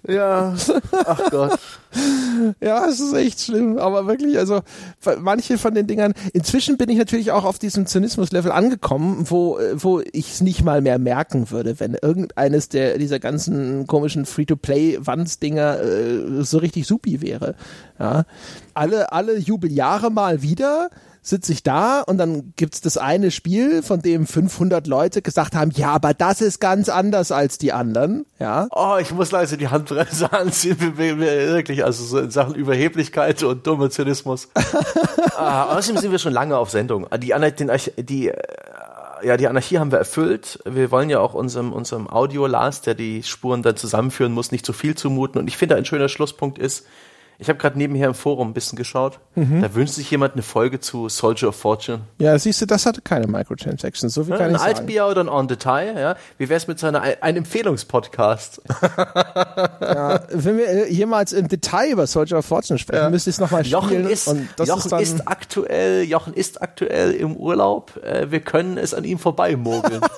Ja, 0.09 0.55
ach 1.05 1.31
Gott. 1.31 1.59
ja, 2.61 2.87
es 2.87 3.01
ist 3.01 3.13
echt 3.15 3.41
schlimm, 3.41 3.79
aber 3.79 4.07
wirklich, 4.07 4.39
also 4.39 4.61
manche 5.19 5.59
von 5.59 5.75
den 5.75 5.87
Dingern. 5.87 6.15
Inzwischen 6.33 6.77
bin 6.77 6.89
ich 6.89 6.99
natürlich 6.99 7.33
auch 7.33 7.45
auf 7.45 7.59
diesem 7.59 7.87
Zynismus-Level 7.87 8.53
angekommen, 8.53 9.27
wo 9.29 9.59
wo 9.75 10.01
ich 10.13 10.33
es 10.33 10.41
nicht 10.41 10.65
mal 10.65 10.81
mehr 10.81 10.99
merken 10.99 11.51
würde, 11.51 11.81
wenn 11.81 11.97
irgendeines 12.01 12.69
der 12.69 12.99
dieser 12.99 13.19
ganzen 13.19 13.87
komischen 13.87 14.27
Free-to-Play-Wands-Dinger 14.27 15.81
äh, 15.81 16.45
so 16.45 16.59
richtig 16.59 16.87
supi 16.87 17.21
wäre. 17.21 17.55
Ja, 17.99 18.25
alle 18.75 19.13
alle 19.13 19.39
Jubeljahre 19.39 20.11
mal 20.11 20.43
wieder 20.43 20.91
sitze 21.27 21.53
ich 21.53 21.63
da 21.63 22.03
und 22.03 22.19
dann 22.19 22.53
gibt's 22.57 22.81
das 22.81 22.97
eine 22.97 23.31
Spiel, 23.31 23.83
von 23.83 24.01
dem 24.01 24.27
500 24.27 24.87
Leute 24.87 25.23
gesagt 25.23 25.57
haben, 25.57 25.73
ja, 25.73 25.91
aber 25.91 26.15
das 26.15 26.41
ist 26.41 26.61
ganz 26.61 26.89
anders 26.89 27.33
als 27.33 27.59
die 27.59 27.73
anderen, 27.73 28.27
ja. 28.39 28.69
Oh, 28.71 28.97
ich 29.01 29.13
muss 29.13 29.33
leise 29.33 29.57
die 29.57 29.69
Handbremse 29.69 30.33
anziehen, 30.33 30.97
wirklich, 30.97 31.85
also 31.85 32.05
so 32.05 32.19
in 32.19 32.31
Sachen 32.31 32.55
Überheblichkeit 32.55 33.43
und 33.43 33.67
dummer 33.67 33.91
Zynismus. 33.91 34.49
ah, 35.37 35.77
außerdem 35.77 36.01
sind 36.01 36.13
wir 36.13 36.19
schon 36.19 36.33
lange 36.33 36.57
auf 36.57 36.71
Sendung. 36.71 37.07
Die, 37.19 37.35
die, 37.59 38.05
die 38.05 38.33
ja, 39.23 39.37
die 39.37 39.49
Anarchie 39.49 39.79
haben 39.79 39.91
wir 39.91 39.99
erfüllt. 39.99 40.61
Wir 40.65 40.91
wollen 40.91 41.11
ja 41.11 41.21
auch 41.21 41.35
unserem, 41.35 41.73
unserem 41.73 42.09
Audio-Last, 42.09 42.87
der 42.87 42.95
die 42.95 43.23
Spuren 43.23 43.63
dann 43.63 43.77
zusammenführen 43.77 44.33
muss, 44.33 44.53
nicht 44.53 44.67
zu 44.67 44.73
viel 44.73 44.95
zumuten. 44.95 45.41
Und 45.41 45.49
ich 45.49 45.57
finde, 45.57 45.75
ein 45.75 45.85
schöner 45.85 46.09
Schlusspunkt 46.09 46.59
ist, 46.59 46.87
ich 47.39 47.49
habe 47.49 47.59
gerade 47.59 47.77
nebenher 47.77 48.09
im 48.09 48.15
Forum 48.15 48.49
ein 48.49 48.55
bisschen 48.55 48.77
geschaut. 48.77 49.21
Mhm. 49.35 49.61
Da 49.61 49.75
wünscht 49.75 49.95
sich 49.95 50.11
jemand 50.11 50.33
eine 50.35 50.43
Folge 50.43 50.81
zu 50.81 51.09
Soldier 51.09 51.49
of 51.49 51.57
Fortune. 51.57 52.01
Ja, 52.19 52.39
siehst 52.39 52.63
du, 52.63 52.67
das 52.67 52.87
hatte 52.87 53.03
keine 53.03 53.27
Microtransactions. 53.27 54.15
So 54.15 54.25
viel 54.25 54.33
ja, 54.33 54.39
kann 54.39 54.49
ein 54.49 54.55
ich 54.55 54.61
sagen. 54.61 54.79
Altbier 54.79 55.07
oder 55.07 55.21
ein 55.23 55.29
On 55.29 55.47
Detail, 55.47 55.99
ja. 55.99 56.17
Wie 56.39 56.49
wär's 56.49 56.67
mit 56.67 56.79
seiner 56.79 57.03
ein 57.03 57.37
Empfehlungspodcast? 57.37 58.63
ja, 59.81 60.21
wenn 60.31 60.57
wir 60.57 60.69
äh, 60.69 60.93
jemals 60.93 61.33
im 61.33 61.49
Detail 61.49 61.93
über 61.93 62.07
Soldier 62.07 62.39
of 62.39 62.47
Fortune 62.47 62.79
sprechen, 62.79 63.03
ja. 63.03 63.11
müsste 63.11 63.31
ich 63.31 63.37
es 63.37 63.41
nochmal 63.41 63.65
spielen. 63.65 63.83
Jochen 63.83 64.07
ist, 64.07 64.27
Jochen 64.27 64.99
ist, 65.01 65.15
ist, 65.15 65.29
aktuell, 65.29 66.03
Jochen 66.05 66.33
ist 66.33 66.63
aktuell 66.63 67.13
im 67.13 67.37
Urlaub. 67.37 68.03
Äh, 68.03 68.31
wir 68.31 68.41
können 68.41 68.79
es 68.79 68.95
an 68.95 69.05
ihm 69.05 69.19
vorbeimogeln. 69.19 70.01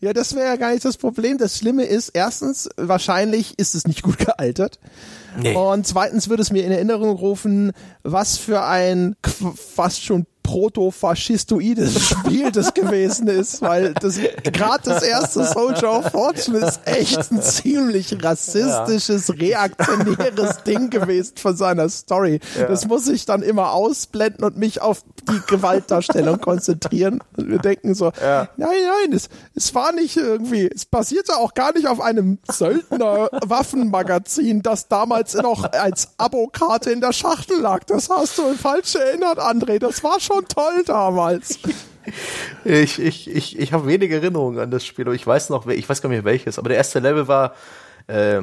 Ja, 0.00 0.12
das 0.12 0.34
wäre 0.34 0.46
ja 0.46 0.56
gar 0.56 0.72
nicht 0.72 0.84
das 0.84 0.96
Problem. 0.96 1.38
Das 1.38 1.58
Schlimme 1.58 1.84
ist, 1.84 2.10
erstens, 2.10 2.70
wahrscheinlich 2.76 3.58
ist 3.58 3.74
es 3.74 3.86
nicht 3.86 4.02
gut 4.02 4.18
gealtert. 4.18 4.78
Nee. 5.36 5.54
Und 5.54 5.86
zweitens 5.86 6.28
würde 6.28 6.42
es 6.42 6.50
mir 6.50 6.64
in 6.64 6.72
Erinnerung 6.72 7.10
rufen, 7.10 7.72
was 8.02 8.38
für 8.38 8.62
ein 8.62 9.16
fast 9.22 10.04
schon 10.04 10.26
proto-faschistoides 10.50 12.08
Spiel 12.08 12.50
das 12.50 12.74
gewesen 12.74 13.28
ist, 13.28 13.62
weil 13.62 13.94
das 13.94 14.18
gerade 14.42 14.82
das 14.84 15.04
erste 15.04 15.44
Soldier 15.44 15.98
of 15.98 16.10
Fortune 16.10 16.58
ist 16.58 16.80
echt 16.86 17.30
ein 17.30 17.40
ziemlich 17.40 18.16
rassistisches, 18.20 19.32
reaktionäres 19.38 20.64
Ding 20.64 20.90
gewesen 20.90 21.34
von 21.36 21.56
seiner 21.56 21.88
Story. 21.88 22.40
Ja. 22.58 22.66
Das 22.66 22.88
muss 22.88 23.06
ich 23.08 23.26
dann 23.26 23.42
immer 23.42 23.70
ausblenden 23.72 24.42
und 24.44 24.56
mich 24.56 24.82
auf 24.82 25.04
die 25.30 25.40
Gewaltdarstellung 25.46 26.40
konzentrieren. 26.40 27.22
Und 27.36 27.48
wir 27.48 27.58
denken 27.58 27.94
so, 27.94 28.10
ja. 28.20 28.48
nein, 28.56 28.70
nein, 28.70 29.12
es, 29.12 29.28
es 29.54 29.72
war 29.72 29.92
nicht 29.92 30.16
irgendwie, 30.16 30.68
es 30.74 30.84
basierte 30.84 31.36
auch 31.36 31.54
gar 31.54 31.72
nicht 31.74 31.86
auf 31.86 32.00
einem 32.00 32.38
Söldner-Waffenmagazin, 32.50 34.62
das 34.62 34.88
damals 34.88 35.34
noch 35.34 35.70
als 35.72 36.08
Abokarte 36.18 36.90
in 36.90 37.00
der 37.00 37.12
Schachtel 37.12 37.60
lag. 37.60 37.84
Das 37.84 38.10
hast 38.10 38.36
du 38.38 38.52
falsch 38.54 38.96
erinnert, 38.96 39.38
André. 39.38 39.78
Das 39.78 40.02
war 40.02 40.18
schon 40.18 40.39
toll 40.48 40.82
damals. 40.86 41.58
Ich, 42.64 42.98
ich, 42.98 43.30
ich, 43.30 43.58
ich 43.58 43.72
habe 43.72 43.86
wenige 43.86 44.16
Erinnerungen 44.16 44.58
an 44.58 44.70
das 44.70 44.84
Spiel, 44.84 45.04
aber 45.04 45.14
ich 45.14 45.26
weiß 45.26 45.50
noch, 45.50 45.66
ich 45.66 45.88
weiß 45.88 46.00
gar 46.00 46.08
nicht 46.08 46.24
mehr 46.24 46.32
welches, 46.32 46.58
aber 46.58 46.70
der 46.70 46.78
erste 46.78 46.98
Level 46.98 47.28
war 47.28 47.54
äh, 48.06 48.40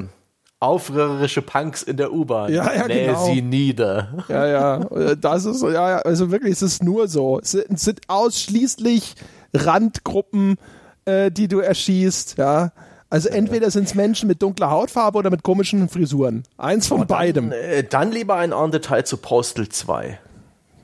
aufrührerische 0.60 1.42
Punks 1.42 1.84
in 1.84 1.98
der 1.98 2.12
U-Bahn. 2.12 2.52
Ja, 2.52 2.74
ja, 2.74 2.88
Nähe 2.88 3.08
genau. 3.08 3.26
sie 3.26 3.42
nieder. 3.42 4.26
Ja, 4.28 4.48
ja, 4.48 5.16
das 5.16 5.46
ist 5.46 5.60
so, 5.60 5.70
ja, 5.70 5.98
also 6.00 6.32
wirklich, 6.32 6.54
es 6.54 6.62
ist 6.62 6.84
nur 6.84 7.08
so. 7.08 7.40
Es 7.40 7.52
sind, 7.52 8.02
ausschließlich 8.08 9.16
Randgruppen, 9.54 10.58
äh, 11.06 11.32
die 11.32 11.48
du 11.48 11.60
erschießt, 11.60 12.38
ja. 12.38 12.72
Also 13.10 13.30
entweder 13.30 13.72
sind 13.72 13.86
es 13.86 13.96
Menschen 13.96 14.28
mit 14.28 14.42
dunkler 14.42 14.70
Hautfarbe 14.70 15.18
oder 15.20 15.30
mit 15.30 15.42
komischen 15.42 15.88
Frisuren. 15.88 16.44
Eins 16.58 16.88
von 16.88 17.08
beidem. 17.08 17.52
Dann, 17.52 17.60
äh, 17.60 17.84
dann 17.84 18.12
lieber 18.12 18.36
ein 18.36 18.52
On-Detail 18.52 19.06
zu 19.06 19.18
Postal 19.18 19.70
2. 19.70 20.20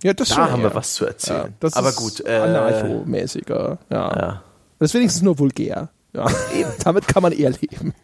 Ja, 0.03 0.13
das 0.13 0.30
da 0.30 0.35
schon, 0.35 0.51
haben 0.51 0.61
ja. 0.61 0.69
wir 0.69 0.75
was 0.75 0.93
zu 0.93 1.05
erzählen. 1.05 1.45
Ja, 1.45 1.53
das 1.59 1.73
Aber 1.73 1.89
ist 1.89 1.95
gut, 1.95 2.19
äh, 2.25 2.38
anarcho-mäßiger. 2.38 3.77
Ja. 3.89 4.15
ja. 4.15 4.43
Das 4.80 4.89
ist 4.89 4.93
wenigstens 4.95 5.21
nur 5.21 5.39
vulgär. 5.39 5.89
Ja. 6.11 6.27
Damit 6.84 7.07
kann 7.07 7.23
man 7.23 7.31
eher 7.31 7.51
leben. 7.51 7.93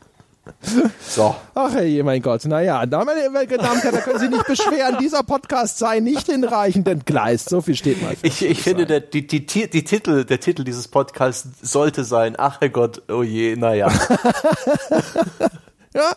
So. 1.08 1.36
Ach 1.54 1.74
hey, 1.74 2.02
mein 2.02 2.22
Gott. 2.22 2.46
Naja, 2.46 2.84
meine 2.90 3.48
Damen 3.58 3.82
da 3.84 4.02
können 4.02 4.20
Sie 4.20 4.30
nicht 4.30 4.48
beschweren, 4.48 4.98
dieser 5.00 5.22
Podcast 5.24 5.78
sei 5.78 6.00
nicht 6.00 6.26
hinreichend 6.26 6.88
entgleist. 6.88 7.50
So 7.50 7.62
viel 7.62 7.76
steht 7.76 8.02
mal. 8.02 8.16
Ich, 8.24 8.44
ich 8.44 8.62
finde, 8.62 8.86
der, 8.86 9.00
die, 9.00 9.28
die, 9.28 9.46
die 9.46 9.84
Titel, 9.84 10.26
der 10.26 10.40
Titel 10.40 10.64
dieses 10.64 10.88
Podcasts 10.88 11.48
sollte 11.62 12.04
sein, 12.04 12.36
ach 12.38 12.60
Gott, 12.72 13.04
oh 13.10 13.22
je, 13.22 13.56
naja. 13.56 13.90
Ja, 15.96 16.12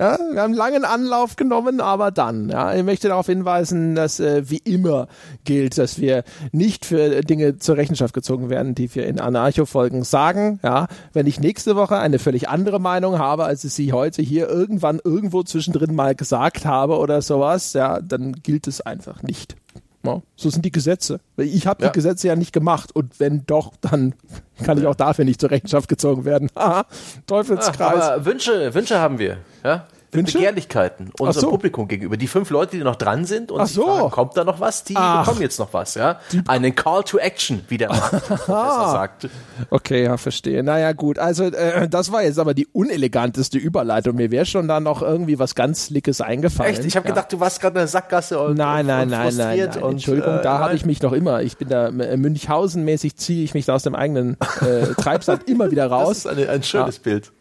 ja, 0.00 0.18
wir 0.18 0.40
haben 0.40 0.52
einen 0.52 0.54
langen 0.54 0.84
Anlauf 0.84 1.36
genommen, 1.36 1.80
aber 1.80 2.10
dann. 2.10 2.48
Ja, 2.48 2.74
ich 2.74 2.82
möchte 2.82 3.06
darauf 3.06 3.26
hinweisen, 3.26 3.94
dass 3.94 4.18
äh, 4.18 4.50
wie 4.50 4.58
immer 4.58 5.06
gilt, 5.44 5.78
dass 5.78 6.00
wir 6.00 6.24
nicht 6.50 6.84
für 6.84 7.20
Dinge 7.20 7.58
zur 7.58 7.76
Rechenschaft 7.76 8.14
gezogen 8.14 8.50
werden, 8.50 8.74
die 8.74 8.92
wir 8.94 9.06
in 9.06 9.20
Anarcho-Folgen 9.20 10.02
sagen. 10.02 10.58
Ja, 10.64 10.88
wenn 11.12 11.28
ich 11.28 11.38
nächste 11.38 11.76
Woche 11.76 11.98
eine 11.98 12.18
völlig 12.18 12.48
andere 12.48 12.80
Meinung 12.80 13.18
habe, 13.18 13.44
als 13.44 13.62
ich 13.62 13.72
sie 13.72 13.92
heute 13.92 14.22
hier 14.22 14.48
irgendwann 14.48 15.00
irgendwo 15.04 15.44
zwischendrin 15.44 15.94
mal 15.94 16.16
gesagt 16.16 16.66
habe 16.66 16.98
oder 16.98 17.22
sowas, 17.22 17.74
ja, 17.74 18.00
dann 18.00 18.32
gilt 18.32 18.66
es 18.66 18.80
einfach 18.80 19.22
nicht. 19.22 19.54
Ja, 20.04 20.20
so 20.36 20.50
sind 20.50 20.64
die 20.64 20.72
Gesetze. 20.72 21.20
Ich 21.36 21.66
habe 21.66 21.82
ja. 21.82 21.90
die 21.90 21.94
Gesetze 21.94 22.28
ja 22.28 22.36
nicht 22.36 22.52
gemacht 22.52 22.94
und 22.94 23.20
wenn 23.20 23.46
doch, 23.46 23.72
dann 23.80 24.14
kann 24.64 24.78
ich 24.78 24.86
auch 24.86 24.94
dafür 24.94 25.24
nicht 25.24 25.40
zur 25.40 25.50
Rechenschaft 25.50 25.88
gezogen 25.88 26.24
werden. 26.24 26.50
Teufelskreis. 27.26 28.02
Ach, 28.02 28.12
aber 28.12 28.24
Wünsche, 28.24 28.74
Wünsche 28.74 28.98
haben 28.98 29.18
wir. 29.18 29.38
Ja? 29.64 29.86
Wünsche? 30.12 30.38
Begehrlichkeiten 30.38 31.10
unserem 31.18 31.40
so. 31.40 31.50
Publikum 31.50 31.88
gegenüber. 31.88 32.18
Die 32.18 32.26
fünf 32.26 32.50
Leute, 32.50 32.76
die 32.76 32.84
noch 32.84 32.96
dran 32.96 33.24
sind 33.24 33.50
und 33.50 33.66
so. 33.66 33.84
fragen, 33.84 34.10
kommt 34.10 34.36
da 34.36 34.44
noch 34.44 34.60
was? 34.60 34.84
Die 34.84 34.94
Ach. 34.94 35.24
bekommen 35.24 35.40
jetzt 35.40 35.58
noch 35.58 35.72
was, 35.72 35.94
ja? 35.94 36.20
Einen 36.46 36.74
Call 36.74 37.02
to 37.04 37.16
Action, 37.16 37.64
wie 37.68 37.78
der 37.78 37.88
Professor 37.88 38.46
sagt. 38.92 39.28
Okay, 39.70 40.04
ja, 40.04 40.18
verstehe. 40.18 40.62
Naja, 40.62 40.92
gut. 40.92 41.18
Also, 41.18 41.44
äh, 41.44 41.88
das 41.88 42.12
war 42.12 42.22
jetzt 42.22 42.38
aber 42.38 42.52
die 42.52 42.66
uneleganteste 42.66 43.56
Überleitung. 43.56 44.16
Mir 44.16 44.30
wäre 44.30 44.44
schon 44.44 44.68
da 44.68 44.80
noch 44.80 45.00
irgendwie 45.00 45.38
was 45.38 45.54
ganz 45.54 45.88
Lickes 45.88 46.20
eingefallen. 46.20 46.74
Echt? 46.74 46.84
Ich 46.84 46.96
habe 46.96 47.08
ja. 47.08 47.14
gedacht, 47.14 47.32
du 47.32 47.40
warst 47.40 47.60
gerade 47.60 47.74
in 47.74 47.80
der 47.80 47.88
Sackgasse 47.88 48.38
und 48.38 48.58
Nein, 48.58 48.84
nein, 48.84 49.04
und 49.04 49.10
nein, 49.10 49.34
nein, 49.34 49.58
nein. 49.58 49.82
Und, 49.82 49.92
Entschuldigung, 49.92 50.38
äh, 50.38 50.42
da 50.42 50.58
habe 50.58 50.74
ich 50.74 50.84
mich 50.84 51.00
noch 51.00 51.12
immer. 51.12 51.42
Ich 51.42 51.56
bin 51.56 51.68
da 51.68 51.88
äh, 51.88 52.16
Münchhausen-mäßig 52.16 53.16
ziehe 53.16 53.44
ich 53.44 53.54
mich 53.54 53.64
da 53.64 53.74
aus 53.74 53.82
dem 53.82 53.94
eigenen 53.94 54.36
äh, 54.60 54.86
Treibsand 54.96 55.48
immer 55.48 55.70
wieder 55.70 55.86
raus. 55.86 56.08
Das 56.08 56.18
ist 56.18 56.26
eine, 56.26 56.50
ein 56.50 56.62
schönes 56.62 56.96
ja. 56.98 57.02
Bild. 57.02 57.32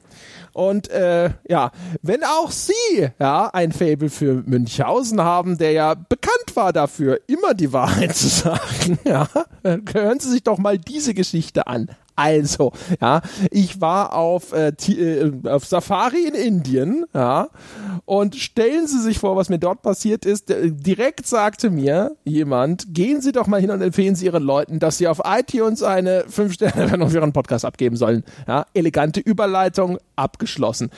Und 0.54 0.90
äh, 0.90 1.32
ja, 1.48 1.72
wenn 2.02 2.24
auch 2.24 2.52
Sie 2.52 3.10
ja 3.20 3.48
ein 3.48 3.72
Fable 3.72 4.10
für 4.10 4.44
Münchhausen 4.46 5.22
haben, 5.22 5.58
der 5.58 5.72
ja 5.72 5.94
bekannt 5.94 6.56
war 6.56 6.74
dafür, 6.74 7.20
immer 7.28 7.54
die 7.54 7.72
Wahrheit 7.74 8.16
zu 8.16 8.28
sagen, 8.28 9.00
ja, 9.04 9.28
hören 9.64 10.20
Sie 10.20 10.30
sich 10.30 10.44
doch 10.44 10.58
mal 10.58 10.78
diese 10.78 11.14
Geschichte 11.14 11.68
an. 11.68 11.90
Also, 12.16 12.72
ja, 13.00 13.22
ich 13.50 13.82
war 13.82 14.14
auf, 14.14 14.54
äh, 14.54 14.70
äh, 14.70 15.32
auf 15.48 15.66
Safari 15.66 16.28
in 16.28 16.36
Indien, 16.36 17.06
ja, 17.14 17.50
und 18.06 18.36
stellen 18.36 18.88
Sie 18.88 19.02
sich 19.02 19.20
vor, 19.20 19.36
was 19.36 19.50
mir 19.50 19.60
dort 19.60 19.82
passiert 19.82 20.26
ist. 20.26 20.46
Direkt 20.50 21.26
sagte 21.28 21.70
mir 21.70 22.16
jemand, 22.24 22.94
gehen 22.94 23.22
Sie 23.22 23.32
doch 23.32 23.48
mal 23.48 23.62
hin 23.62 23.72
und 23.72 23.82
empfehlen 23.82 24.16
Sie 24.16 24.26
Ihren 24.26 24.44
Leuten, 24.44 24.80
dass 24.80 24.98
sie 24.98 25.08
auf 25.08 25.22
iTunes 25.26 25.84
eine 25.84 26.24
5-Sterne-Bewertung 26.24 27.10
für 27.10 27.18
Ihren 27.18 27.34
Podcast 27.34 27.66
abgeben 27.66 27.96
sollen. 27.96 28.24
Ja, 28.48 28.66
elegante 28.74 29.20
Überleitung, 29.20 29.98
abgeschlossen. 30.16 30.90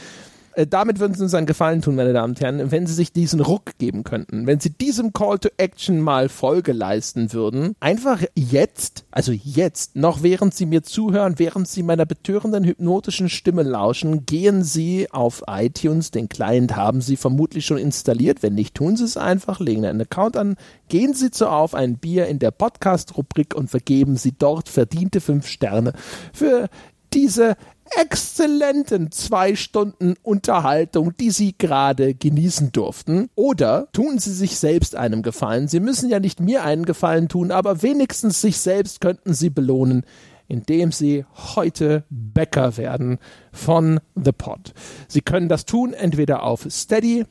Äh, 0.56 0.68
damit 0.68 1.00
würden 1.00 1.16
Sie 1.16 1.24
uns 1.24 1.34
einen 1.34 1.48
Gefallen 1.48 1.82
tun, 1.82 1.96
meine 1.96 2.14
Damen 2.14 2.34
und 2.34 2.42
Herren, 2.42 2.72
wenn 2.72 2.88
Sie 2.88 2.94
sich 2.94 3.12
diesen 3.12 3.40
Ruck 3.40 3.78
geben 3.78 4.04
könnten, 4.04 4.48
wenn 4.48 4.60
Sie 4.60 4.70
diesem 4.70 5.14
Call 5.14 5.40
to 5.40 5.50
Action 5.58 6.00
mal 6.00 6.30
Folge 6.30 6.74
leisten 6.74 7.34
würden. 7.34 7.76
Einfach 7.80 8.22
jetzt, 8.36 9.06
also 9.12 9.32
jetzt, 9.32 9.96
noch 9.96 10.24
während 10.24 10.54
Sie 10.54 10.66
mir 10.66 10.84
zuhören, 10.84 11.36
während 11.38 11.68
Sie 11.68 11.84
meiner 11.84 12.06
betörenden 12.06 12.64
hypnotischen 12.64 13.30
Stimme 13.30 13.64
lauschen, 13.64 14.26
gehen 14.26 14.64
Sie 14.64 15.08
auf 15.12 15.44
iTunes. 15.48 16.12
Den 16.12 16.30
Client 16.30 16.76
haben 16.76 17.02
Sie 17.02 17.18
vermutlich 17.18 17.66
schon 17.66 17.78
installiert. 17.78 18.44
Wenn 18.44 18.56
nicht, 18.56 18.76
tun 18.76 18.98
Sie 18.98 19.06
es 19.06 19.18
einfach, 19.18 19.60
legen 19.60 19.86
einen 19.86 20.02
Account 20.02 20.38
an, 20.38 20.56
gehen 20.90 21.14
Sie 21.14 21.32
zu 21.32 21.50
auf 21.50 21.74
ein 21.74 21.98
Bier 21.98 22.28
in 22.28 22.40
der 22.40 22.52
Podcast-Rubrik 22.52 23.56
und 23.56 23.70
vergeben 23.70 24.18
Sie 24.18 24.34
dort 24.38 24.70
verdiente 24.70 25.22
fünf 25.22 25.48
Sterne 25.48 25.94
für 26.34 26.70
diese 27.14 27.56
exzellenten 28.00 29.12
zwei 29.12 29.56
Stunden 29.56 30.16
Unterhaltung, 30.24 31.16
die 31.18 31.32
Sie 31.32 31.56
gerade 31.58 32.14
genießen 32.14 32.72
durften. 32.72 33.30
Oder 33.36 33.88
tun 33.94 34.20
Sie 34.20 34.34
sich 34.34 34.58
selbst 34.58 34.96
einen 34.96 35.22
Gefallen. 35.22 35.68
Sie 35.68 35.80
müssen 35.80 36.10
ja 36.10 36.20
nicht 36.20 36.40
mir 36.40 36.64
einen 36.64 36.86
Gefallen 36.86 37.28
tun, 37.28 37.52
aber 37.52 37.82
wenigstens 37.82 38.42
sich 38.42 38.58
selbst 38.58 39.02
könnten 39.02 39.34
Sie 39.34 39.50
belohnen, 39.50 40.06
indem 40.48 40.92
Sie 40.92 41.26
heute 41.56 42.04
Bäcker 42.10 42.78
werden 42.78 43.20
von 43.52 44.00
The 44.16 44.32
Pot. 44.32 44.74
Sie 45.08 45.22
können 45.22 45.50
das 45.50 45.66
tun 45.66 45.94
entweder 45.94 46.44
auf 46.44 46.66
Steady, 46.70 47.26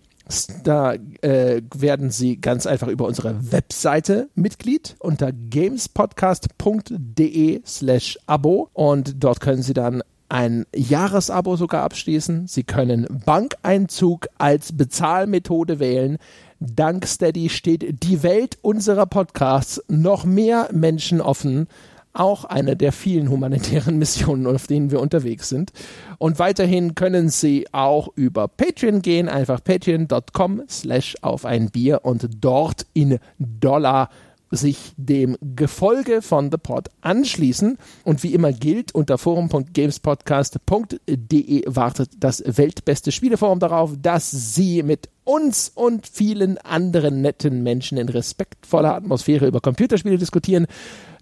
da 0.64 0.94
äh, 1.20 1.60
werden 1.74 2.10
Sie 2.10 2.40
ganz 2.40 2.66
einfach 2.66 2.88
über 2.88 3.06
unsere 3.06 3.52
Webseite 3.52 4.30
Mitglied 4.34 4.96
unter 4.98 5.30
gamespodcast.de 5.32 7.60
slash 7.66 8.18
Abo 8.26 8.70
und 8.72 9.22
dort 9.22 9.40
können 9.40 9.60
Sie 9.62 9.74
dann 9.74 10.02
ein 10.28 10.64
Jahresabo 10.74 11.56
sogar 11.56 11.82
abschließen. 11.82 12.46
Sie 12.46 12.64
können 12.64 13.06
Bankeinzug 13.26 14.28
als 14.38 14.74
Bezahlmethode 14.74 15.78
wählen. 15.78 16.16
Dank 16.58 17.06
Steady 17.06 17.50
steht 17.50 18.02
die 18.02 18.22
Welt 18.22 18.56
unserer 18.62 19.04
Podcasts 19.04 19.82
noch 19.88 20.24
mehr 20.24 20.70
Menschen 20.72 21.20
offen. 21.20 21.68
Auch 22.14 22.44
eine 22.44 22.76
der 22.76 22.92
vielen 22.92 23.30
humanitären 23.30 23.98
Missionen, 23.98 24.46
auf 24.46 24.66
denen 24.66 24.90
wir 24.90 25.00
unterwegs 25.00 25.48
sind. 25.48 25.72
Und 26.18 26.38
weiterhin 26.38 26.94
können 26.94 27.28
Sie 27.28 27.66
auch 27.72 28.08
über 28.14 28.48
Patreon 28.48 29.02
gehen, 29.02 29.28
einfach 29.28 29.64
patreon.com 29.64 30.62
slash 30.68 31.16
auf 31.22 31.44
ein 31.44 31.70
Bier 31.70 32.04
und 32.04 32.28
dort 32.40 32.86
in 32.92 33.18
Dollar 33.38 34.10
sich 34.52 34.92
dem 34.96 35.36
Gefolge 35.40 36.22
von 36.22 36.50
The 36.50 36.56
Pod 36.58 36.88
anschließen. 37.00 37.78
Und 38.04 38.22
wie 38.22 38.34
immer 38.34 38.52
gilt, 38.52 38.94
unter 38.94 39.16
forum.gamespodcast.de 39.18 41.64
wartet 41.66 42.10
das 42.20 42.42
weltbeste 42.46 43.10
Spieleforum 43.12 43.58
darauf, 43.58 43.92
dass 44.00 44.30
Sie 44.30 44.82
mit 44.82 45.08
uns 45.24 45.70
und 45.74 46.06
vielen 46.06 46.58
anderen 46.58 47.22
netten 47.22 47.62
Menschen 47.62 47.96
in 47.96 48.08
respektvoller 48.08 48.94
Atmosphäre 48.94 49.46
über 49.46 49.60
Computerspiele 49.60 50.18
diskutieren. 50.18 50.66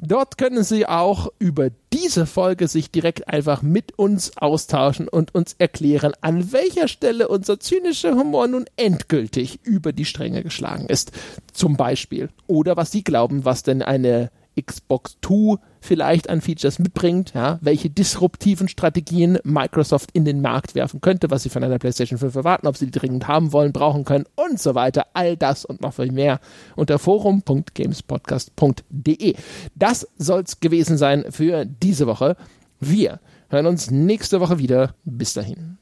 Dort 0.03 0.39
können 0.39 0.65
Sie 0.65 0.87
auch 0.87 1.29
über 1.39 1.69
diese 1.93 2.25
Folge 2.25 2.69
sich 2.69 2.91
direkt 2.91 3.29
einfach 3.29 3.61
mit 3.61 3.99
uns 3.99 4.37
austauschen 4.39 5.09
und 5.09 5.35
uns 5.35 5.55
erklären, 5.59 6.13
an 6.23 6.53
welcher 6.53 6.89
Stelle 6.89 7.29
unser 7.29 7.61
zynischer 7.61 8.15
Humor 8.15 8.49
nun 8.49 8.65
endgültig 8.77 9.61
über 9.63 9.93
die 9.93 10.07
Stränge 10.07 10.43
geschlagen 10.43 10.87
ist. 10.87 11.13
Zum 11.53 11.77
Beispiel. 11.77 12.31
Oder 12.47 12.79
was 12.79 12.93
Sie 12.93 13.05
glauben, 13.05 13.45
was 13.45 13.63
denn 13.63 13.83
eine 13.83 14.31
Xbox 14.59 15.19
2 15.23 15.59
vielleicht 15.81 16.31
an 16.31 16.41
Features 16.41 16.79
mitbringt, 16.79 17.35
ja, 17.35 17.59
welche 17.61 17.91
disruptiven 17.91 18.69
Strategien 18.69 19.39
Microsoft 19.43 20.11
in 20.13 20.25
den 20.25 20.41
Markt 20.41 20.75
werfen 20.75 21.01
könnte, 21.01 21.31
was 21.31 21.43
sie 21.43 21.49
von 21.49 21.65
einer 21.65 21.79
PlayStation 21.79 22.19
5 22.19 22.35
erwarten, 22.35 22.67
ob 22.67 22.77
sie 22.77 22.87
die 22.87 22.99
dringend 22.99 23.29
haben 23.29 23.53
wollen, 23.53 23.73
brauchen 23.73 24.05
können 24.05 24.27
und 24.37 24.61
so 24.61 24.75
weiter. 24.75 25.07
All 25.15 25.37
das 25.37 25.65
und 25.65 25.81
noch 25.81 25.95
viel 25.95 26.13
mehr 26.13 26.41
unter 26.77 26.99
forum.gamespodcast.de. 26.99 29.35
Das 29.75 30.07
soll's 30.19 30.61
gewesen 30.61 30.99
sein 30.99 31.25
für 31.31 31.65
diese 31.65 32.07
Woche. 32.07 32.37
Wir 32.79 33.21
hören 33.49 33.67
uns 33.67 33.91
nächste 33.91 34.41
Woche 34.41 34.59
wieder. 34.59 34.95
Bis 35.05 35.33
dahin. 35.35 35.80